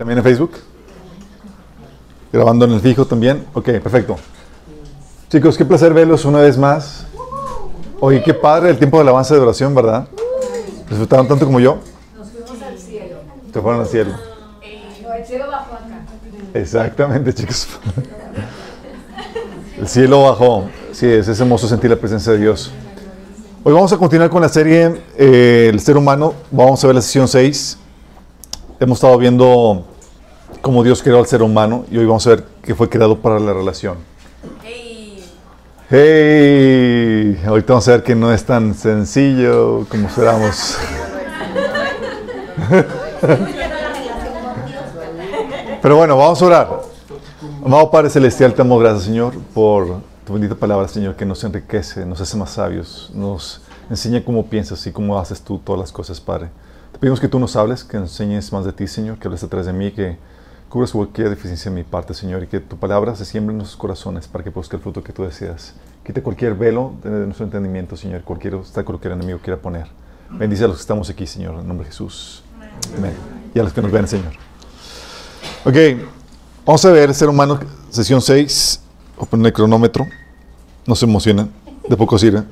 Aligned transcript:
¿También 0.00 0.16
en 0.16 0.24
Facebook? 0.24 0.52
¿Grabando 2.32 2.64
en 2.64 2.72
el 2.72 2.80
fijo 2.80 3.04
también? 3.04 3.44
Ok, 3.52 3.66
perfecto. 3.82 4.16
Chicos, 5.28 5.58
qué 5.58 5.64
placer 5.66 5.92
verlos 5.92 6.24
una 6.24 6.38
vez 6.38 6.56
más. 6.56 7.04
Oye, 8.00 8.22
qué 8.22 8.32
padre 8.32 8.70
el 8.70 8.78
tiempo 8.78 8.96
de 8.96 9.02
alabanza 9.02 9.34
de 9.34 9.40
oración, 9.40 9.74
¿verdad? 9.74 10.08
¿Disfrutaron 10.88 11.28
tanto 11.28 11.44
como 11.44 11.60
yo? 11.60 11.80
Nos 12.16 12.30
fuimos 12.30 12.62
al 12.62 12.78
cielo. 12.78 13.16
Se 13.52 13.60
fueron 13.60 13.80
al 13.82 13.86
cielo. 13.88 14.12
No, 15.02 15.12
el 15.12 15.26
cielo 15.26 15.46
bajó 15.48 15.74
acá. 15.74 16.00
Exactamente, 16.54 17.34
chicos. 17.34 17.68
El 19.78 19.86
cielo 19.86 20.22
bajó. 20.22 20.70
Sí, 20.92 21.08
es, 21.08 21.28
es 21.28 21.38
hermoso 21.40 21.68
sentir 21.68 21.90
la 21.90 21.96
presencia 21.96 22.32
de 22.32 22.38
Dios. 22.38 22.72
Hoy 23.64 23.74
vamos 23.74 23.92
a 23.92 23.98
continuar 23.98 24.30
con 24.30 24.40
la 24.40 24.48
serie 24.48 25.02
eh, 25.18 25.68
El 25.70 25.78
ser 25.78 25.98
humano. 25.98 26.32
Vamos 26.50 26.82
a 26.82 26.86
ver 26.86 26.96
la 26.96 27.02
sesión 27.02 27.28
6. 27.28 27.76
Hemos 28.80 28.96
estado 28.96 29.18
viendo 29.18 29.84
cómo 30.60 30.82
Dios 30.82 31.02
creó 31.02 31.18
al 31.18 31.26
ser 31.26 31.42
humano 31.42 31.84
y 31.90 31.98
hoy 31.98 32.06
vamos 32.06 32.26
a 32.26 32.30
ver 32.30 32.44
que 32.62 32.74
fue 32.74 32.88
creado 32.88 33.18
para 33.18 33.38
la 33.40 33.52
relación. 33.52 33.96
Hey. 34.62 35.24
¡Hey! 35.90 37.40
Ahorita 37.46 37.72
vamos 37.72 37.88
a 37.88 37.92
ver 37.92 38.02
que 38.02 38.14
no 38.14 38.32
es 38.32 38.44
tan 38.44 38.74
sencillo 38.74 39.86
como 39.88 40.08
esperamos. 40.08 40.78
Pero 45.82 45.96
bueno, 45.96 46.16
vamos 46.16 46.42
a 46.42 46.46
orar. 46.46 46.80
Amado 47.64 47.90
Padre 47.90 48.10
Celestial, 48.10 48.52
te 48.52 48.58
damos 48.58 48.80
gracias, 48.80 49.04
Señor, 49.04 49.34
por 49.54 50.00
tu 50.26 50.32
bendita 50.34 50.54
palabra, 50.54 50.86
Señor, 50.88 51.16
que 51.16 51.24
nos 51.24 51.42
enriquece, 51.44 52.04
nos 52.06 52.20
hace 52.20 52.36
más 52.36 52.50
sabios, 52.50 53.10
nos 53.14 53.62
enseña 53.88 54.24
cómo 54.24 54.46
piensas 54.46 54.86
y 54.86 54.92
cómo 54.92 55.18
haces 55.18 55.40
tú 55.40 55.58
todas 55.58 55.80
las 55.80 55.92
cosas, 55.92 56.20
Padre. 56.20 56.50
Te 56.92 56.98
pedimos 56.98 57.18
que 57.18 57.28
tú 57.28 57.38
nos 57.38 57.56
hables, 57.56 57.82
que 57.82 57.96
enseñes 57.96 58.52
más 58.52 58.64
de 58.64 58.72
ti, 58.72 58.86
Señor, 58.86 59.18
que 59.18 59.28
hables 59.28 59.42
atrás 59.42 59.66
de 59.66 59.72
mí, 59.72 59.90
que 59.90 60.18
cubras 60.70 60.92
cualquier 60.92 61.28
deficiencia 61.28 61.68
de 61.68 61.76
mi 61.76 61.82
parte, 61.82 62.14
Señor, 62.14 62.44
y 62.44 62.46
que 62.46 62.60
tu 62.60 62.76
palabra 62.76 63.16
se 63.16 63.24
siembre 63.24 63.52
en 63.52 63.58
nuestros 63.58 63.76
corazones 63.76 64.28
para 64.28 64.44
que 64.44 64.52
produzca 64.52 64.76
el 64.76 64.82
fruto 64.82 65.02
que 65.02 65.12
tú 65.12 65.24
deseas. 65.24 65.74
Quita 66.06 66.22
cualquier 66.22 66.54
velo 66.54 66.92
de 67.02 67.10
nuestro 67.10 67.44
entendimiento, 67.44 67.96
Señor, 67.96 68.22
cualquier 68.22 68.54
obstáculo 68.54 69.00
que 69.00 69.08
el 69.08 69.14
enemigo 69.14 69.40
quiera 69.42 69.60
poner. 69.60 69.88
Bendice 70.30 70.64
a 70.64 70.68
los 70.68 70.76
que 70.76 70.82
estamos 70.82 71.10
aquí, 71.10 71.26
Señor, 71.26 71.56
en 71.56 71.66
nombre 71.66 71.86
de 71.86 71.90
Jesús. 71.90 72.44
Amén. 72.96 73.14
Y 73.52 73.58
a 73.58 73.64
los 73.64 73.72
que 73.72 73.82
nos 73.82 73.90
ven, 73.90 74.06
Señor. 74.06 74.32
Ok, 75.64 75.74
vamos 76.64 76.84
a 76.84 76.90
ver, 76.92 77.12
ser 77.14 77.28
humano, 77.28 77.58
sesión 77.90 78.22
6. 78.22 78.80
Voy 79.16 79.26
a 79.26 79.28
poner 79.28 79.46
el 79.48 79.52
cronómetro. 79.52 80.06
No 80.86 80.94
se 80.94 81.04
emocionen, 81.04 81.50
de 81.88 81.96
poco 81.96 82.16
sirve. 82.16 82.44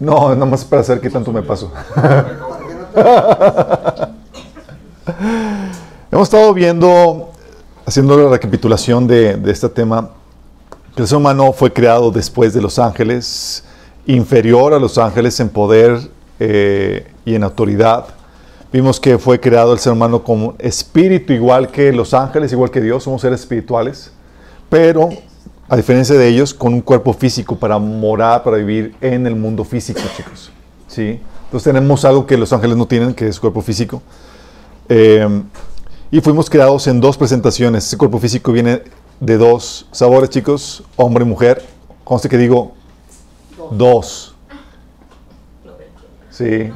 No, 0.00 0.34
nada 0.34 0.46
más 0.46 0.64
para 0.64 0.82
saber 0.82 1.00
qué 1.00 1.08
tanto 1.08 1.32
me 1.32 1.42
paso. 1.42 1.72
Hemos 6.12 6.26
estado 6.26 6.52
viendo, 6.52 7.30
haciendo 7.86 8.16
la 8.16 8.30
recapitulación 8.30 9.06
de, 9.06 9.36
de 9.36 9.52
este 9.52 9.68
tema, 9.68 10.10
que 10.96 11.02
el 11.02 11.06
ser 11.06 11.18
humano 11.18 11.52
fue 11.52 11.72
creado 11.72 12.10
después 12.10 12.52
de 12.52 12.60
los 12.60 12.80
ángeles, 12.80 13.62
inferior 14.06 14.74
a 14.74 14.80
los 14.80 14.98
ángeles 14.98 15.38
en 15.38 15.48
poder 15.50 16.00
eh, 16.40 17.06
y 17.24 17.36
en 17.36 17.44
autoridad. 17.44 18.06
Vimos 18.72 18.98
que 18.98 19.18
fue 19.18 19.38
creado 19.38 19.72
el 19.72 19.78
ser 19.78 19.92
humano 19.92 20.24
como 20.24 20.56
espíritu 20.58 21.32
igual 21.32 21.68
que 21.68 21.92
los 21.92 22.12
ángeles, 22.12 22.50
igual 22.50 22.72
que 22.72 22.80
Dios, 22.80 23.04
somos 23.04 23.22
seres 23.22 23.38
espirituales, 23.38 24.10
pero 24.68 25.10
a 25.68 25.76
diferencia 25.76 26.16
de 26.16 26.26
ellos, 26.26 26.52
con 26.52 26.74
un 26.74 26.80
cuerpo 26.80 27.12
físico 27.12 27.54
para 27.54 27.78
morar, 27.78 28.42
para 28.42 28.56
vivir 28.56 28.96
en 29.00 29.28
el 29.28 29.36
mundo 29.36 29.62
físico, 29.62 30.00
chicos. 30.16 30.50
¿Sí? 30.88 31.20
Entonces 31.44 31.72
tenemos 31.72 32.04
algo 32.04 32.26
que 32.26 32.36
los 32.36 32.52
ángeles 32.52 32.76
no 32.76 32.86
tienen, 32.86 33.14
que 33.14 33.28
es 33.28 33.38
cuerpo 33.38 33.62
físico. 33.62 34.02
Eh, 34.88 35.44
y 36.10 36.20
fuimos 36.20 36.50
creados 36.50 36.86
en 36.86 37.00
dos 37.00 37.16
presentaciones. 37.16 37.86
Ese 37.86 37.96
cuerpo 37.96 38.18
físico 38.18 38.52
viene 38.52 38.82
de 39.20 39.36
dos 39.38 39.86
sabores, 39.92 40.30
chicos, 40.30 40.82
hombre 40.96 41.24
y 41.24 41.28
mujer. 41.28 41.62
Conste 42.04 42.28
que 42.28 42.36
digo 42.38 42.72
dos. 43.70 44.34
Sí. 46.30 46.70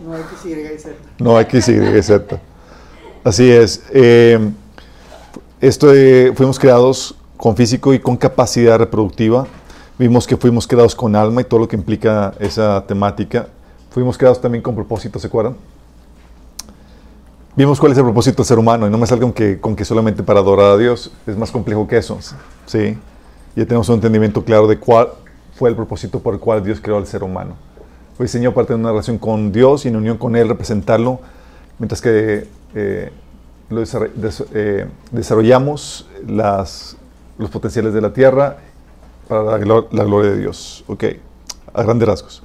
No 0.00 0.14
hay 0.14 0.22
que 0.22 0.36
seguir 0.42 0.72
y 0.74 0.78
Z. 0.78 0.94
No 1.18 1.36
hay 1.36 1.44
que 1.46 1.60
seguir 1.62 1.96
y 1.96 2.02
Z. 2.02 2.40
Así 3.24 3.50
es. 3.50 3.82
Eh, 3.92 4.38
esto 5.60 5.88
de- 5.88 6.32
fuimos 6.36 6.58
creados 6.58 7.14
con 7.36 7.56
físico 7.56 7.92
y 7.92 7.98
con 7.98 8.16
capacidad 8.16 8.78
reproductiva. 8.78 9.46
Vimos 9.98 10.26
que 10.26 10.36
fuimos 10.36 10.66
creados 10.66 10.94
con 10.94 11.16
alma 11.16 11.40
y 11.40 11.44
todo 11.44 11.60
lo 11.60 11.68
que 11.68 11.76
implica 11.76 12.32
esa 12.38 12.84
temática. 12.86 13.48
Fuimos 13.90 14.16
creados 14.16 14.40
también 14.40 14.62
con 14.62 14.74
propósito, 14.74 15.18
¿se 15.18 15.26
acuerdan? 15.26 15.56
Vimos 17.58 17.80
cuál 17.80 17.90
es 17.90 17.98
el 17.98 18.04
propósito 18.04 18.36
del 18.36 18.46
ser 18.46 18.56
humano 18.60 18.86
y 18.86 18.90
no 18.90 18.98
me 18.98 19.06
salgan 19.08 19.32
que, 19.32 19.58
con 19.60 19.74
que 19.74 19.84
solamente 19.84 20.22
para 20.22 20.38
adorar 20.38 20.66
a 20.66 20.76
Dios. 20.76 21.10
Es 21.26 21.36
más 21.36 21.50
complejo 21.50 21.88
que 21.88 21.96
eso. 21.96 22.16
¿sí? 22.66 22.96
Ya 23.56 23.64
tenemos 23.66 23.88
un 23.88 23.96
entendimiento 23.96 24.44
claro 24.44 24.68
de 24.68 24.78
cuál 24.78 25.08
fue 25.56 25.68
el 25.68 25.74
propósito 25.74 26.20
por 26.20 26.34
el 26.34 26.38
cual 26.38 26.62
Dios 26.62 26.78
creó 26.80 26.98
al 26.98 27.06
ser 27.08 27.24
humano. 27.24 27.56
Fue 28.16 28.26
diseñado 28.26 28.54
para 28.54 28.68
tener 28.68 28.78
una 28.78 28.90
relación 28.90 29.18
con 29.18 29.50
Dios 29.50 29.84
y 29.86 29.88
en 29.88 29.96
unión 29.96 30.18
con 30.18 30.36
Él, 30.36 30.46
representarlo, 30.46 31.18
mientras 31.80 32.00
que 32.00 32.46
eh, 32.76 33.10
lo 33.70 33.82
desarroll- 33.82 34.12
des- 34.14 34.44
eh, 34.54 34.86
desarrollamos 35.10 36.08
las, 36.28 36.96
los 37.38 37.50
potenciales 37.50 37.92
de 37.92 38.00
la 38.00 38.12
tierra 38.12 38.58
para 39.26 39.42
la, 39.42 39.84
la 39.90 40.04
gloria 40.04 40.30
de 40.30 40.38
Dios. 40.38 40.84
Ok, 40.86 41.02
a 41.74 41.82
grandes 41.82 42.06
rasgos. 42.06 42.40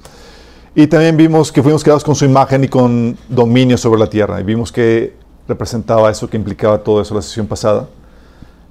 Y 0.76 0.88
también 0.88 1.16
vimos 1.16 1.52
que 1.52 1.62
fuimos 1.62 1.84
creados 1.84 2.02
con 2.02 2.16
su 2.16 2.24
imagen 2.24 2.64
y 2.64 2.68
con 2.68 3.16
dominio 3.28 3.78
sobre 3.78 4.00
la 4.00 4.08
tierra. 4.08 4.40
Y 4.40 4.42
vimos 4.42 4.72
que 4.72 5.14
representaba 5.46 6.10
eso, 6.10 6.28
que 6.28 6.36
implicaba 6.36 6.78
todo 6.78 7.00
eso 7.00 7.14
la 7.14 7.22
sesión 7.22 7.46
pasada. 7.46 7.88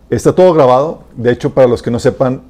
Está 0.09 0.35
todo 0.35 0.53
grabado. 0.53 1.03
De 1.15 1.31
hecho, 1.31 1.53
para 1.53 1.65
los 1.65 1.81
que 1.81 1.89
no 1.89 1.99
sepan, 1.99 2.41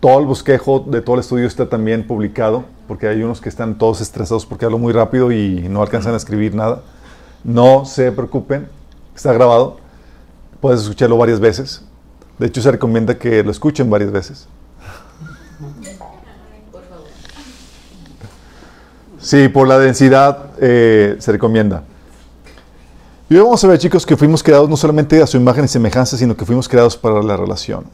todo 0.00 0.18
el 0.18 0.26
bosquejo 0.26 0.80
de 0.80 1.00
todo 1.00 1.14
el 1.14 1.20
estudio 1.20 1.46
está 1.46 1.66
también 1.66 2.06
publicado, 2.06 2.64
porque 2.88 3.08
hay 3.08 3.22
unos 3.22 3.40
que 3.40 3.48
están 3.48 3.78
todos 3.78 4.02
estresados 4.02 4.44
porque 4.44 4.66
hablo 4.66 4.78
muy 4.78 4.92
rápido 4.92 5.32
y 5.32 5.66
no 5.68 5.80
alcanzan 5.80 6.12
a 6.12 6.18
escribir 6.18 6.54
nada. 6.54 6.82
No 7.42 7.86
se 7.86 8.12
preocupen, 8.12 8.68
está 9.16 9.32
grabado. 9.32 9.78
Puedes 10.60 10.82
escucharlo 10.82 11.16
varias 11.16 11.40
veces. 11.40 11.82
De 12.38 12.48
hecho, 12.48 12.60
se 12.60 12.70
recomienda 12.70 13.16
que 13.16 13.42
lo 13.42 13.50
escuchen 13.50 13.88
varias 13.88 14.10
veces. 14.10 14.46
Sí, 19.20 19.48
por 19.48 19.68
la 19.68 19.78
densidad 19.78 20.46
eh, 20.60 21.16
se 21.18 21.32
recomienda. 21.32 21.82
Y 23.28 23.36
hoy 23.36 23.42
vamos 23.42 23.62
a 23.62 23.68
ver, 23.68 23.78
chicos, 23.78 24.06
que 24.06 24.16
fuimos 24.16 24.42
creados 24.42 24.68
no 24.68 24.76
solamente 24.76 25.22
a 25.22 25.26
su 25.26 25.36
imagen 25.36 25.64
y 25.64 25.68
semejanza, 25.68 26.16
sino 26.16 26.36
que 26.36 26.44
fuimos 26.44 26.68
creados 26.68 26.96
para 26.96 27.22
la 27.22 27.36
relación. 27.36 27.84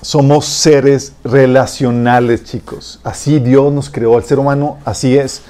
Somos 0.00 0.46
seres 0.46 1.12
relacionales, 1.22 2.42
chicos. 2.44 2.98
Así 3.04 3.38
Dios 3.38 3.72
nos 3.72 3.88
creó 3.88 4.16
al 4.16 4.24
ser 4.24 4.38
humano, 4.38 4.78
así 4.84 5.16
es. 5.16 5.42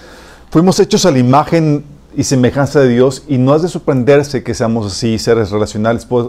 Fuimos 0.51 0.79
hechos 0.81 1.07
a 1.07 1.11
la 1.11 1.19
imagen 1.19 1.85
y 2.15 2.25
semejanza 2.25 2.81
de 2.81 2.89
Dios 2.89 3.23
y 3.29 3.39
no 3.39 3.57
es 3.57 3.63
de 3.63 3.69
sorprenderse 3.69 4.43
que 4.43 4.53
seamos 4.53 4.93
así, 4.93 5.19
seres 5.19 5.51
relacionales, 5.51 6.05
pues, 6.05 6.27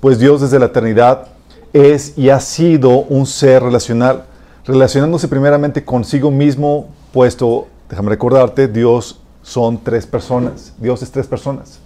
pues 0.00 0.18
Dios 0.18 0.42
desde 0.42 0.58
la 0.58 0.66
eternidad 0.66 1.28
es 1.72 2.18
y 2.18 2.28
ha 2.28 2.40
sido 2.40 2.90
un 2.90 3.24
ser 3.24 3.62
relacional, 3.62 4.24
relacionándose 4.66 5.28
primeramente 5.28 5.84
consigo 5.84 6.30
mismo, 6.30 6.88
puesto, 7.12 7.68
déjame 7.92 8.08
recordarte, 8.08 8.68
Dios 8.68 9.20
son 9.42 9.76
tres 9.84 10.06
personas, 10.06 10.72
Dios 10.78 11.02
es 11.02 11.10
tres 11.10 11.26
personas. 11.26 11.78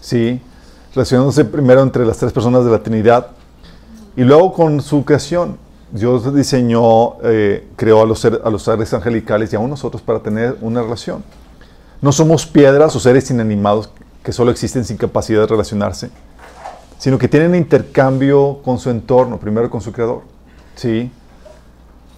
¿sí? 0.00 0.40
Relacionándose 0.94 1.44
primero 1.44 1.82
entre 1.82 2.06
las 2.06 2.16
tres 2.16 2.32
personas 2.32 2.64
de 2.64 2.70
la 2.70 2.82
Trinidad 2.82 3.26
y 4.16 4.22
luego 4.22 4.54
con 4.54 4.80
su 4.80 5.04
creación. 5.04 5.58
Dios 5.92 6.34
diseñó, 6.34 7.20
eh, 7.22 7.68
creó 7.76 8.00
a 8.00 8.06
los, 8.06 8.20
ser- 8.20 8.40
a 8.42 8.48
los 8.48 8.62
seres 8.62 8.94
angelicales 8.94 9.52
y 9.52 9.56
a 9.56 9.58
nosotros 9.58 10.00
para 10.00 10.20
tener 10.20 10.56
una 10.62 10.80
relación. 10.80 11.22
No 12.00 12.10
somos 12.10 12.46
piedras 12.46 12.96
o 12.96 13.00
seres 13.00 13.30
inanimados 13.30 13.90
que 14.22 14.32
solo 14.32 14.50
existen 14.50 14.86
sin 14.86 14.96
capacidad 14.96 15.40
de 15.42 15.46
relacionarse, 15.46 16.10
sino 16.98 17.18
que 17.18 17.28
tienen 17.28 17.54
intercambio 17.54 18.60
con 18.64 18.78
su 18.78 18.88
entorno, 18.88 19.38
primero 19.38 19.68
con 19.68 19.82
su 19.82 19.92
creador. 19.92 20.22
¿sí? 20.74 21.10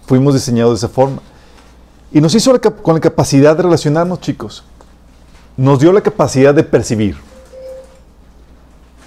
Fuimos 0.05 0.33
diseñados 0.33 0.79
de 0.79 0.85
esa 0.87 0.93
forma. 0.93 1.21
Y 2.11 2.19
nos 2.19 2.35
hizo 2.35 2.51
la 2.51 2.59
con 2.59 2.95
la 2.95 2.99
capacidad 2.99 3.55
de 3.55 3.63
relacionarnos, 3.63 4.19
chicos. 4.19 4.63
Nos 5.55 5.79
dio 5.79 5.93
la 5.93 6.01
capacidad 6.01 6.53
de 6.53 6.63
percibir. 6.63 7.15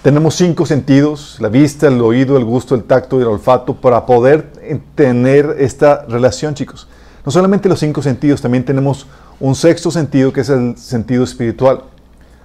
Tenemos 0.02 0.34
cinco 0.34 0.66
sentidos, 0.66 1.38
la 1.40 1.48
vista, 1.48 1.88
el 1.88 2.00
oído, 2.00 2.36
el 2.36 2.44
gusto, 2.44 2.74
el 2.74 2.84
tacto 2.84 3.18
y 3.18 3.22
el 3.22 3.28
olfato, 3.28 3.74
para 3.74 4.04
poder 4.04 4.52
tener 4.94 5.56
esta 5.58 6.04
relación, 6.06 6.54
chicos. 6.54 6.88
No 7.24 7.32
solamente 7.32 7.70
los 7.70 7.80
cinco 7.80 8.02
sentidos, 8.02 8.42
también 8.42 8.64
tenemos 8.64 9.06
un 9.40 9.54
sexto 9.54 9.90
sentido 9.90 10.32
que 10.32 10.42
es 10.42 10.50
el 10.50 10.76
sentido 10.76 11.24
espiritual. 11.24 11.84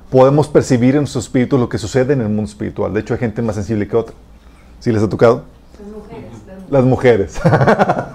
Podemos 0.09 0.47
percibir 0.47 0.95
en 0.95 1.01
nuestro 1.01 1.19
espíritu 1.19 1.57
lo 1.57 1.67
que 1.67 1.77
sucede 1.77 2.13
en 2.13 2.21
el 2.21 2.29
mundo 2.29 2.45
espiritual. 2.45 2.93
De 2.93 3.01
hecho, 3.01 3.13
hay 3.13 3.19
gente 3.19 3.41
más 3.41 3.55
sensible 3.55 3.87
que 3.87 3.95
otra. 3.95 4.15
¿Sí 4.79 4.91
les 4.91 5.03
ha 5.03 5.09
tocado? 5.09 5.43
Las 6.69 6.85
mujeres. 6.85 7.39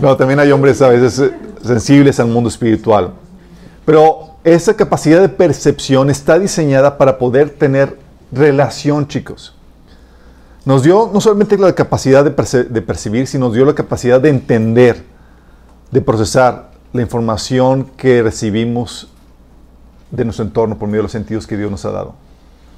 no, 0.00 0.16
también 0.16 0.40
hay 0.40 0.50
hombres 0.50 0.80
a 0.82 0.88
veces 0.88 1.18
eh, 1.18 1.32
sensibles 1.62 2.18
al 2.20 2.28
mundo 2.28 2.48
espiritual. 2.48 3.12
Pero 3.84 4.36
esa 4.44 4.74
capacidad 4.74 5.20
de 5.20 5.28
percepción 5.28 6.10
está 6.10 6.38
diseñada 6.38 6.96
para 6.96 7.18
poder 7.18 7.50
tener 7.50 7.98
relación, 8.32 9.06
chicos. 9.06 9.54
Nos 10.64 10.82
dio 10.82 11.10
no 11.12 11.20
solamente 11.20 11.56
la 11.58 11.74
capacidad 11.74 12.24
de, 12.24 12.30
percibir, 12.82 13.26
sino 13.26 13.46
nos 13.46 13.54
dio 13.54 13.64
la 13.64 13.74
capacidad 13.74 14.20
de 14.20 14.28
entender, 14.28 15.04
de 15.90 16.00
procesar 16.00 16.70
la 16.92 17.02
información 17.02 17.84
que 17.96 18.22
recibimos 18.22 19.08
de 20.10 20.24
nuestro 20.24 20.44
entorno 20.44 20.78
por 20.78 20.88
medio 20.88 21.00
de 21.00 21.04
los 21.04 21.12
sentidos 21.12 21.46
que 21.46 21.56
Dios 21.56 21.70
nos 21.70 21.84
ha 21.84 21.90
dado. 21.90 22.14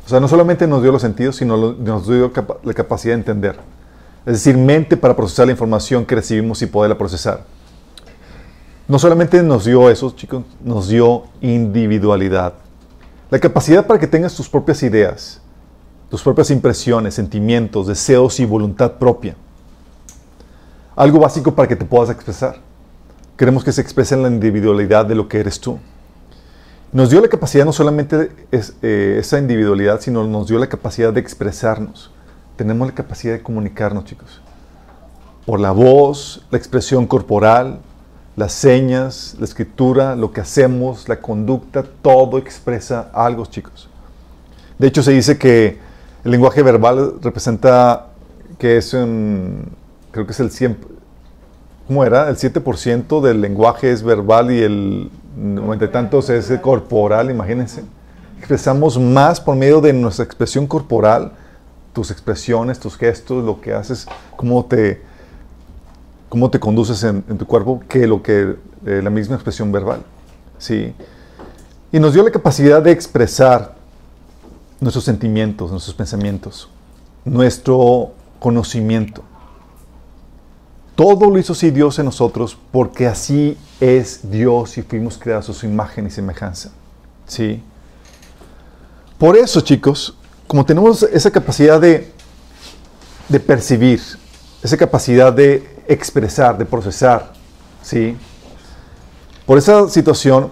O 0.04 0.08
sea, 0.08 0.20
no 0.20 0.28
solamente 0.28 0.66
nos 0.66 0.82
dio 0.82 0.92
los 0.92 1.02
sentidos, 1.02 1.36
sino 1.36 1.56
nos 1.56 2.06
dio 2.08 2.32
la 2.62 2.74
capacidad 2.74 3.14
de 3.14 3.20
entender. 3.20 3.56
Es 4.24 4.34
decir, 4.34 4.56
mente 4.56 4.96
para 4.96 5.16
procesar 5.16 5.46
la 5.46 5.52
información 5.52 6.04
que 6.06 6.14
recibimos 6.14 6.62
y 6.62 6.66
poderla 6.66 6.96
procesar. 6.96 7.44
No 8.86 8.98
solamente 8.98 9.42
nos 9.42 9.64
dio 9.64 9.88
eso, 9.90 10.10
chicos, 10.10 10.44
nos 10.62 10.88
dio 10.88 11.24
individualidad. 11.40 12.54
La 13.30 13.38
capacidad 13.38 13.86
para 13.86 13.98
que 13.98 14.06
tengas 14.06 14.34
tus 14.34 14.48
propias 14.48 14.82
ideas, 14.82 15.40
tus 16.10 16.22
propias 16.22 16.50
impresiones, 16.50 17.14
sentimientos, 17.14 17.86
deseos 17.86 18.38
y 18.38 18.44
voluntad 18.44 18.92
propia. 18.92 19.34
Algo 20.94 21.18
básico 21.18 21.54
para 21.54 21.66
que 21.66 21.76
te 21.76 21.84
puedas 21.84 22.10
expresar. 22.10 22.56
Queremos 23.36 23.64
que 23.64 23.72
se 23.72 23.80
exprese 23.80 24.14
en 24.14 24.22
la 24.22 24.28
individualidad 24.28 25.06
de 25.06 25.14
lo 25.14 25.26
que 25.26 25.40
eres 25.40 25.58
tú. 25.58 25.78
Nos 26.92 27.08
dio 27.08 27.22
la 27.22 27.28
capacidad 27.28 27.64
no 27.64 27.72
solamente 27.72 28.30
eh, 28.52 29.16
esa 29.18 29.38
individualidad, 29.38 30.00
sino 30.00 30.24
nos 30.24 30.48
dio 30.48 30.58
la 30.58 30.68
capacidad 30.68 31.12
de 31.12 31.20
expresarnos. 31.20 32.10
Tenemos 32.56 32.88
la 32.88 32.94
capacidad 32.94 33.34
de 33.34 33.42
comunicarnos, 33.42 34.04
chicos. 34.04 34.40
Por 35.46 35.60
la 35.60 35.72
voz, 35.72 36.46
la 36.50 36.58
expresión 36.58 37.06
corporal, 37.06 37.80
las 38.36 38.52
señas, 38.52 39.36
la 39.38 39.44
escritura, 39.44 40.16
lo 40.16 40.32
que 40.32 40.40
hacemos, 40.40 41.08
la 41.08 41.20
conducta, 41.20 41.82
todo 41.82 42.38
expresa 42.38 43.10
algo, 43.12 43.46
chicos. 43.46 43.88
De 44.78 44.86
hecho, 44.86 45.02
se 45.02 45.12
dice 45.12 45.38
que 45.38 45.78
el 46.24 46.30
lenguaje 46.30 46.62
verbal 46.62 47.14
representa 47.20 48.08
que 48.58 48.76
es 48.76 48.94
un, 48.94 49.72
creo 50.12 50.24
que 50.24 50.32
es 50.32 50.40
el 50.40 50.50
100, 50.50 50.78
¿cómo 51.86 52.04
era? 52.04 52.28
El 52.28 52.36
7% 52.36 53.20
del 53.20 53.40
lenguaje 53.40 53.90
es 53.90 54.02
verbal 54.02 54.50
y 54.52 54.62
el 54.62 55.10
90 55.36 55.84
y 55.84 55.88
tantos 55.88 56.30
es 56.30 56.50
corporal, 56.60 57.30
imagínense. 57.30 57.82
Expresamos 58.38 58.98
más 58.98 59.40
por 59.40 59.56
medio 59.56 59.80
de 59.80 59.92
nuestra 59.92 60.24
expresión 60.24 60.66
corporal, 60.66 61.32
tus 61.92 62.10
expresiones, 62.10 62.80
tus 62.80 62.96
gestos, 62.96 63.44
lo 63.44 63.60
que 63.60 63.74
haces, 63.74 64.06
cómo 64.36 64.64
te, 64.64 65.02
cómo 66.28 66.50
te 66.50 66.58
conduces 66.58 67.02
en, 67.04 67.22
tu 67.22 67.46
cuerpo 67.46 67.82
que 67.88 68.06
lo 68.06 68.22
que 68.22 68.56
eh, 68.86 69.00
la 69.02 69.10
misma 69.10 69.34
expresión 69.34 69.70
verbal. 69.70 70.02
¿sí? 70.58 70.94
Y 71.92 72.00
nos 72.00 72.14
dio 72.14 72.22
la 72.22 72.30
capacidad 72.30 72.82
de 72.82 72.90
expresar 72.90 73.74
nuestros 74.80 75.04
sentimientos, 75.04 75.70
nuestros 75.70 75.94
pensamientos, 75.94 76.68
nuestro 77.24 78.12
conocimiento. 78.38 79.22
Todo 80.94 81.30
lo 81.30 81.38
hizo 81.38 81.52
así 81.52 81.70
Dios 81.70 81.98
en 81.98 82.06
nosotros 82.06 82.56
porque 82.70 83.06
así 83.06 83.56
es 83.80 84.30
Dios 84.30 84.76
y 84.78 84.82
fuimos 84.82 85.18
creados 85.18 85.48
a 85.50 85.52
su 85.52 85.66
imagen 85.66 86.06
y 86.06 86.10
semejanza. 86.10 86.70
¿Sí? 87.26 87.62
Por 89.18 89.36
eso, 89.36 89.60
chicos, 89.60 90.16
como 90.52 90.66
tenemos 90.66 91.02
esa 91.04 91.30
capacidad 91.30 91.80
de, 91.80 92.12
de 93.26 93.40
percibir, 93.40 94.02
esa 94.62 94.76
capacidad 94.76 95.32
de 95.32 95.66
expresar, 95.88 96.58
de 96.58 96.66
procesar. 96.66 97.32
¿sí? 97.80 98.18
Por 99.46 99.56
esa 99.56 99.88
situación, 99.88 100.50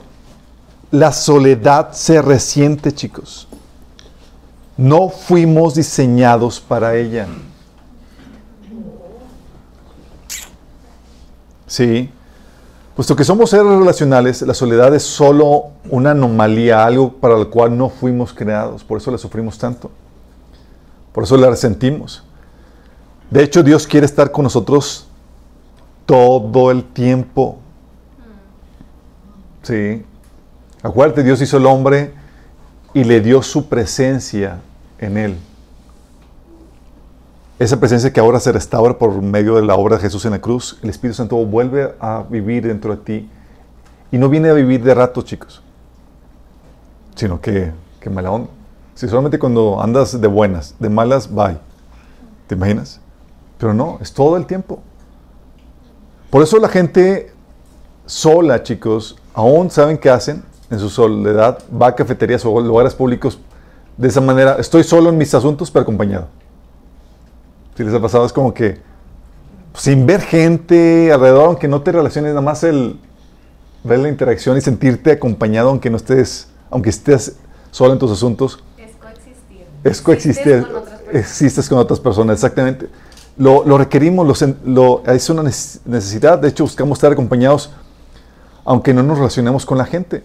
la 0.91 1.13
soledad 1.13 1.93
se 1.93 2.23
resiente, 2.23 2.93
chicos. 2.93 3.47
No 4.75 5.11
fuimos 5.11 5.75
diseñados 5.75 6.61
para 6.61 6.97
ella. 6.97 7.29
Sí. 11.67 12.11
Puesto 13.01 13.17
que 13.17 13.25
somos 13.25 13.49
seres 13.49 13.65
relacionales, 13.65 14.43
la 14.43 14.53
soledad 14.53 14.95
es 14.95 15.03
solo 15.03 15.71
una 15.89 16.11
anomalía, 16.11 16.85
algo 16.85 17.15
para 17.15 17.39
lo 17.39 17.49
cual 17.49 17.75
no 17.75 17.89
fuimos 17.89 18.35
creados. 18.35 18.85
Por 18.85 18.99
eso 18.99 19.11
la 19.11 19.17
sufrimos 19.17 19.57
tanto. 19.57 19.91
Por 21.15 21.25
eso 21.25 21.39
la 21.39 21.49
resentimos. 21.49 22.23
De 23.31 23.43
hecho, 23.43 23.63
Dios 23.63 23.87
quiere 23.87 24.05
estar 24.05 24.31
con 24.31 24.43
nosotros 24.43 25.07
todo 26.05 26.71
el 26.71 26.85
tiempo. 26.85 27.57
Sí. 29.63 30.05
Acuérdate, 30.83 31.23
Dios 31.23 31.41
hizo 31.41 31.57
el 31.57 31.65
hombre 31.65 32.13
y 32.93 33.05
le 33.05 33.23
dio 33.23 33.43
su 33.43 33.67
presencia 33.67 34.59
en 34.99 35.17
él. 35.17 35.37
Esa 37.61 37.79
presencia 37.79 38.11
que 38.11 38.19
ahora 38.19 38.41
se 38.41 38.53
restaura 38.53 38.97
por 38.97 39.21
medio 39.21 39.57
de 39.57 39.63
la 39.63 39.75
obra 39.75 39.97
de 39.97 40.03
Jesús 40.03 40.25
en 40.25 40.31
la 40.31 40.41
cruz, 40.41 40.79
el 40.83 40.89
Espíritu 40.89 41.17
Santo 41.17 41.37
vuelve 41.45 41.95
a 42.01 42.25
vivir 42.27 42.67
dentro 42.67 42.97
de 42.97 43.03
ti. 43.03 43.31
Y 44.11 44.17
no 44.17 44.31
viene 44.31 44.49
a 44.49 44.55
vivir 44.55 44.83
de 44.83 44.95
rato, 44.95 45.21
chicos, 45.21 45.63
sino 47.15 47.39
que, 47.39 47.71
que 48.01 48.09
mala 48.09 48.31
onda. 48.31 48.49
Si 48.95 49.07
solamente 49.07 49.39
cuando 49.39 49.79
andas 49.79 50.19
de 50.19 50.27
buenas, 50.27 50.75
de 50.79 50.89
malas, 50.89 51.31
bye. 51.31 51.59
¿Te 52.47 52.55
imaginas? 52.55 52.99
Pero 53.59 53.75
no, 53.75 53.99
es 54.01 54.11
todo 54.11 54.39
el 54.39 54.47
tiempo. 54.47 54.81
Por 56.31 56.43
eso 56.43 56.59
la 56.59 56.69
gente 56.71 57.31
sola, 58.07 58.63
chicos, 58.63 59.17
aún 59.35 59.71
saben 59.71 59.99
qué 59.99 60.09
hacen 60.09 60.43
en 60.71 60.79
su 60.79 60.89
soledad, 60.89 61.59
va 61.71 61.89
a 61.89 61.95
cafeterías 61.95 62.43
o 62.47 62.59
lugares 62.59 62.95
públicos 62.95 63.39
de 63.99 64.09
esa 64.09 64.23
manera. 64.23 64.57
Estoy 64.59 64.83
solo 64.83 65.11
en 65.11 65.19
mis 65.19 65.35
asuntos, 65.35 65.71
pero 65.71 65.83
acompañado. 65.83 66.41
Si 67.81 67.85
les 67.85 67.95
ha 67.95 68.01
pasado, 68.03 68.27
es 68.27 68.33
como 68.35 68.53
que 68.53 68.77
sin 69.73 70.05
ver 70.05 70.21
gente 70.21 71.11
alrededor, 71.11 71.47
aunque 71.47 71.67
no 71.67 71.81
te 71.81 71.91
relaciones, 71.93 72.33
nada 72.33 72.43
más 72.43 72.63
el 72.63 73.01
ver 73.83 74.01
la 74.01 74.11
interacción 74.11 74.59
y 74.59 74.61
sentirte 74.61 75.13
acompañado, 75.13 75.71
aunque 75.71 75.89
no 75.89 75.97
estés, 75.97 76.49
aunque 76.69 76.91
estés 76.91 77.37
solo 77.71 77.95
en 77.95 77.99
tus 77.99 78.11
asuntos. 78.11 78.63
Es 78.77 78.97
coexistir. 78.97 79.67
Es 79.83 80.03
coexistir. 80.03 80.67
Existes 81.11 81.71
con 81.71 81.79
otras 81.79 82.01
personas, 82.01 82.35
exactamente. 82.35 82.87
Lo, 83.39 83.79
requerimos, 83.79 84.27
lo, 84.67 85.03
es 85.07 85.31
una 85.31 85.43
necesidad. 85.43 86.39
De 86.39 86.49
hecho, 86.49 86.65
buscamos 86.65 86.99
estar 86.99 87.11
acompañados 87.11 87.73
aunque 88.63 88.93
no 88.93 89.03
nos 89.03 89.17
relacionemos 89.17 89.65
con 89.65 89.79
la 89.79 89.87
gente. 89.87 90.23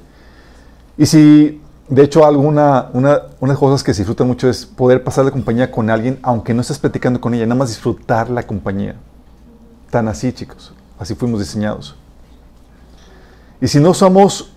Y 0.98 1.06
si, 1.06 1.62
de 1.88 2.04
hecho, 2.04 2.26
alguna, 2.26 2.90
una, 2.94 3.22
una 3.40 3.40
de 3.40 3.48
las 3.48 3.58
cosas 3.58 3.84
que 3.84 3.94
se 3.94 4.02
disfruta 4.02 4.24
mucho 4.24 4.50
es 4.50 4.66
poder 4.66 5.04
pasar 5.04 5.26
la 5.26 5.32
compañía 5.32 5.70
con 5.70 5.90
alguien, 5.90 6.20
aunque 6.24 6.54
no 6.54 6.62
estés 6.62 6.80
platicando 6.80 7.22
con 7.22 7.34
ella, 7.34 7.46
nada 7.46 7.60
más 7.60 7.70
disfrutar 7.70 8.30
la 8.30 8.44
compañía. 8.44 8.96
Tan 9.92 10.08
así, 10.08 10.34
chicos. 10.34 10.74
Así 10.98 11.14
fuimos 11.14 11.40
diseñados. 11.40 11.96
Y 13.62 13.68
si 13.68 13.80
no 13.80 13.94
somos 13.94 14.52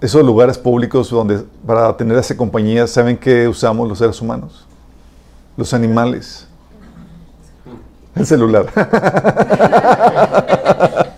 esos 0.00 0.24
lugares 0.24 0.58
públicos 0.58 1.10
donde 1.10 1.44
para 1.64 1.96
tener 1.96 2.18
esa 2.18 2.36
compañía, 2.36 2.88
¿saben 2.88 3.16
qué 3.16 3.46
usamos 3.46 3.88
los 3.88 3.98
seres 3.98 4.20
humanos? 4.20 4.66
Los 5.56 5.72
animales. 5.72 6.48
El 8.16 8.26
celular. 8.26 8.66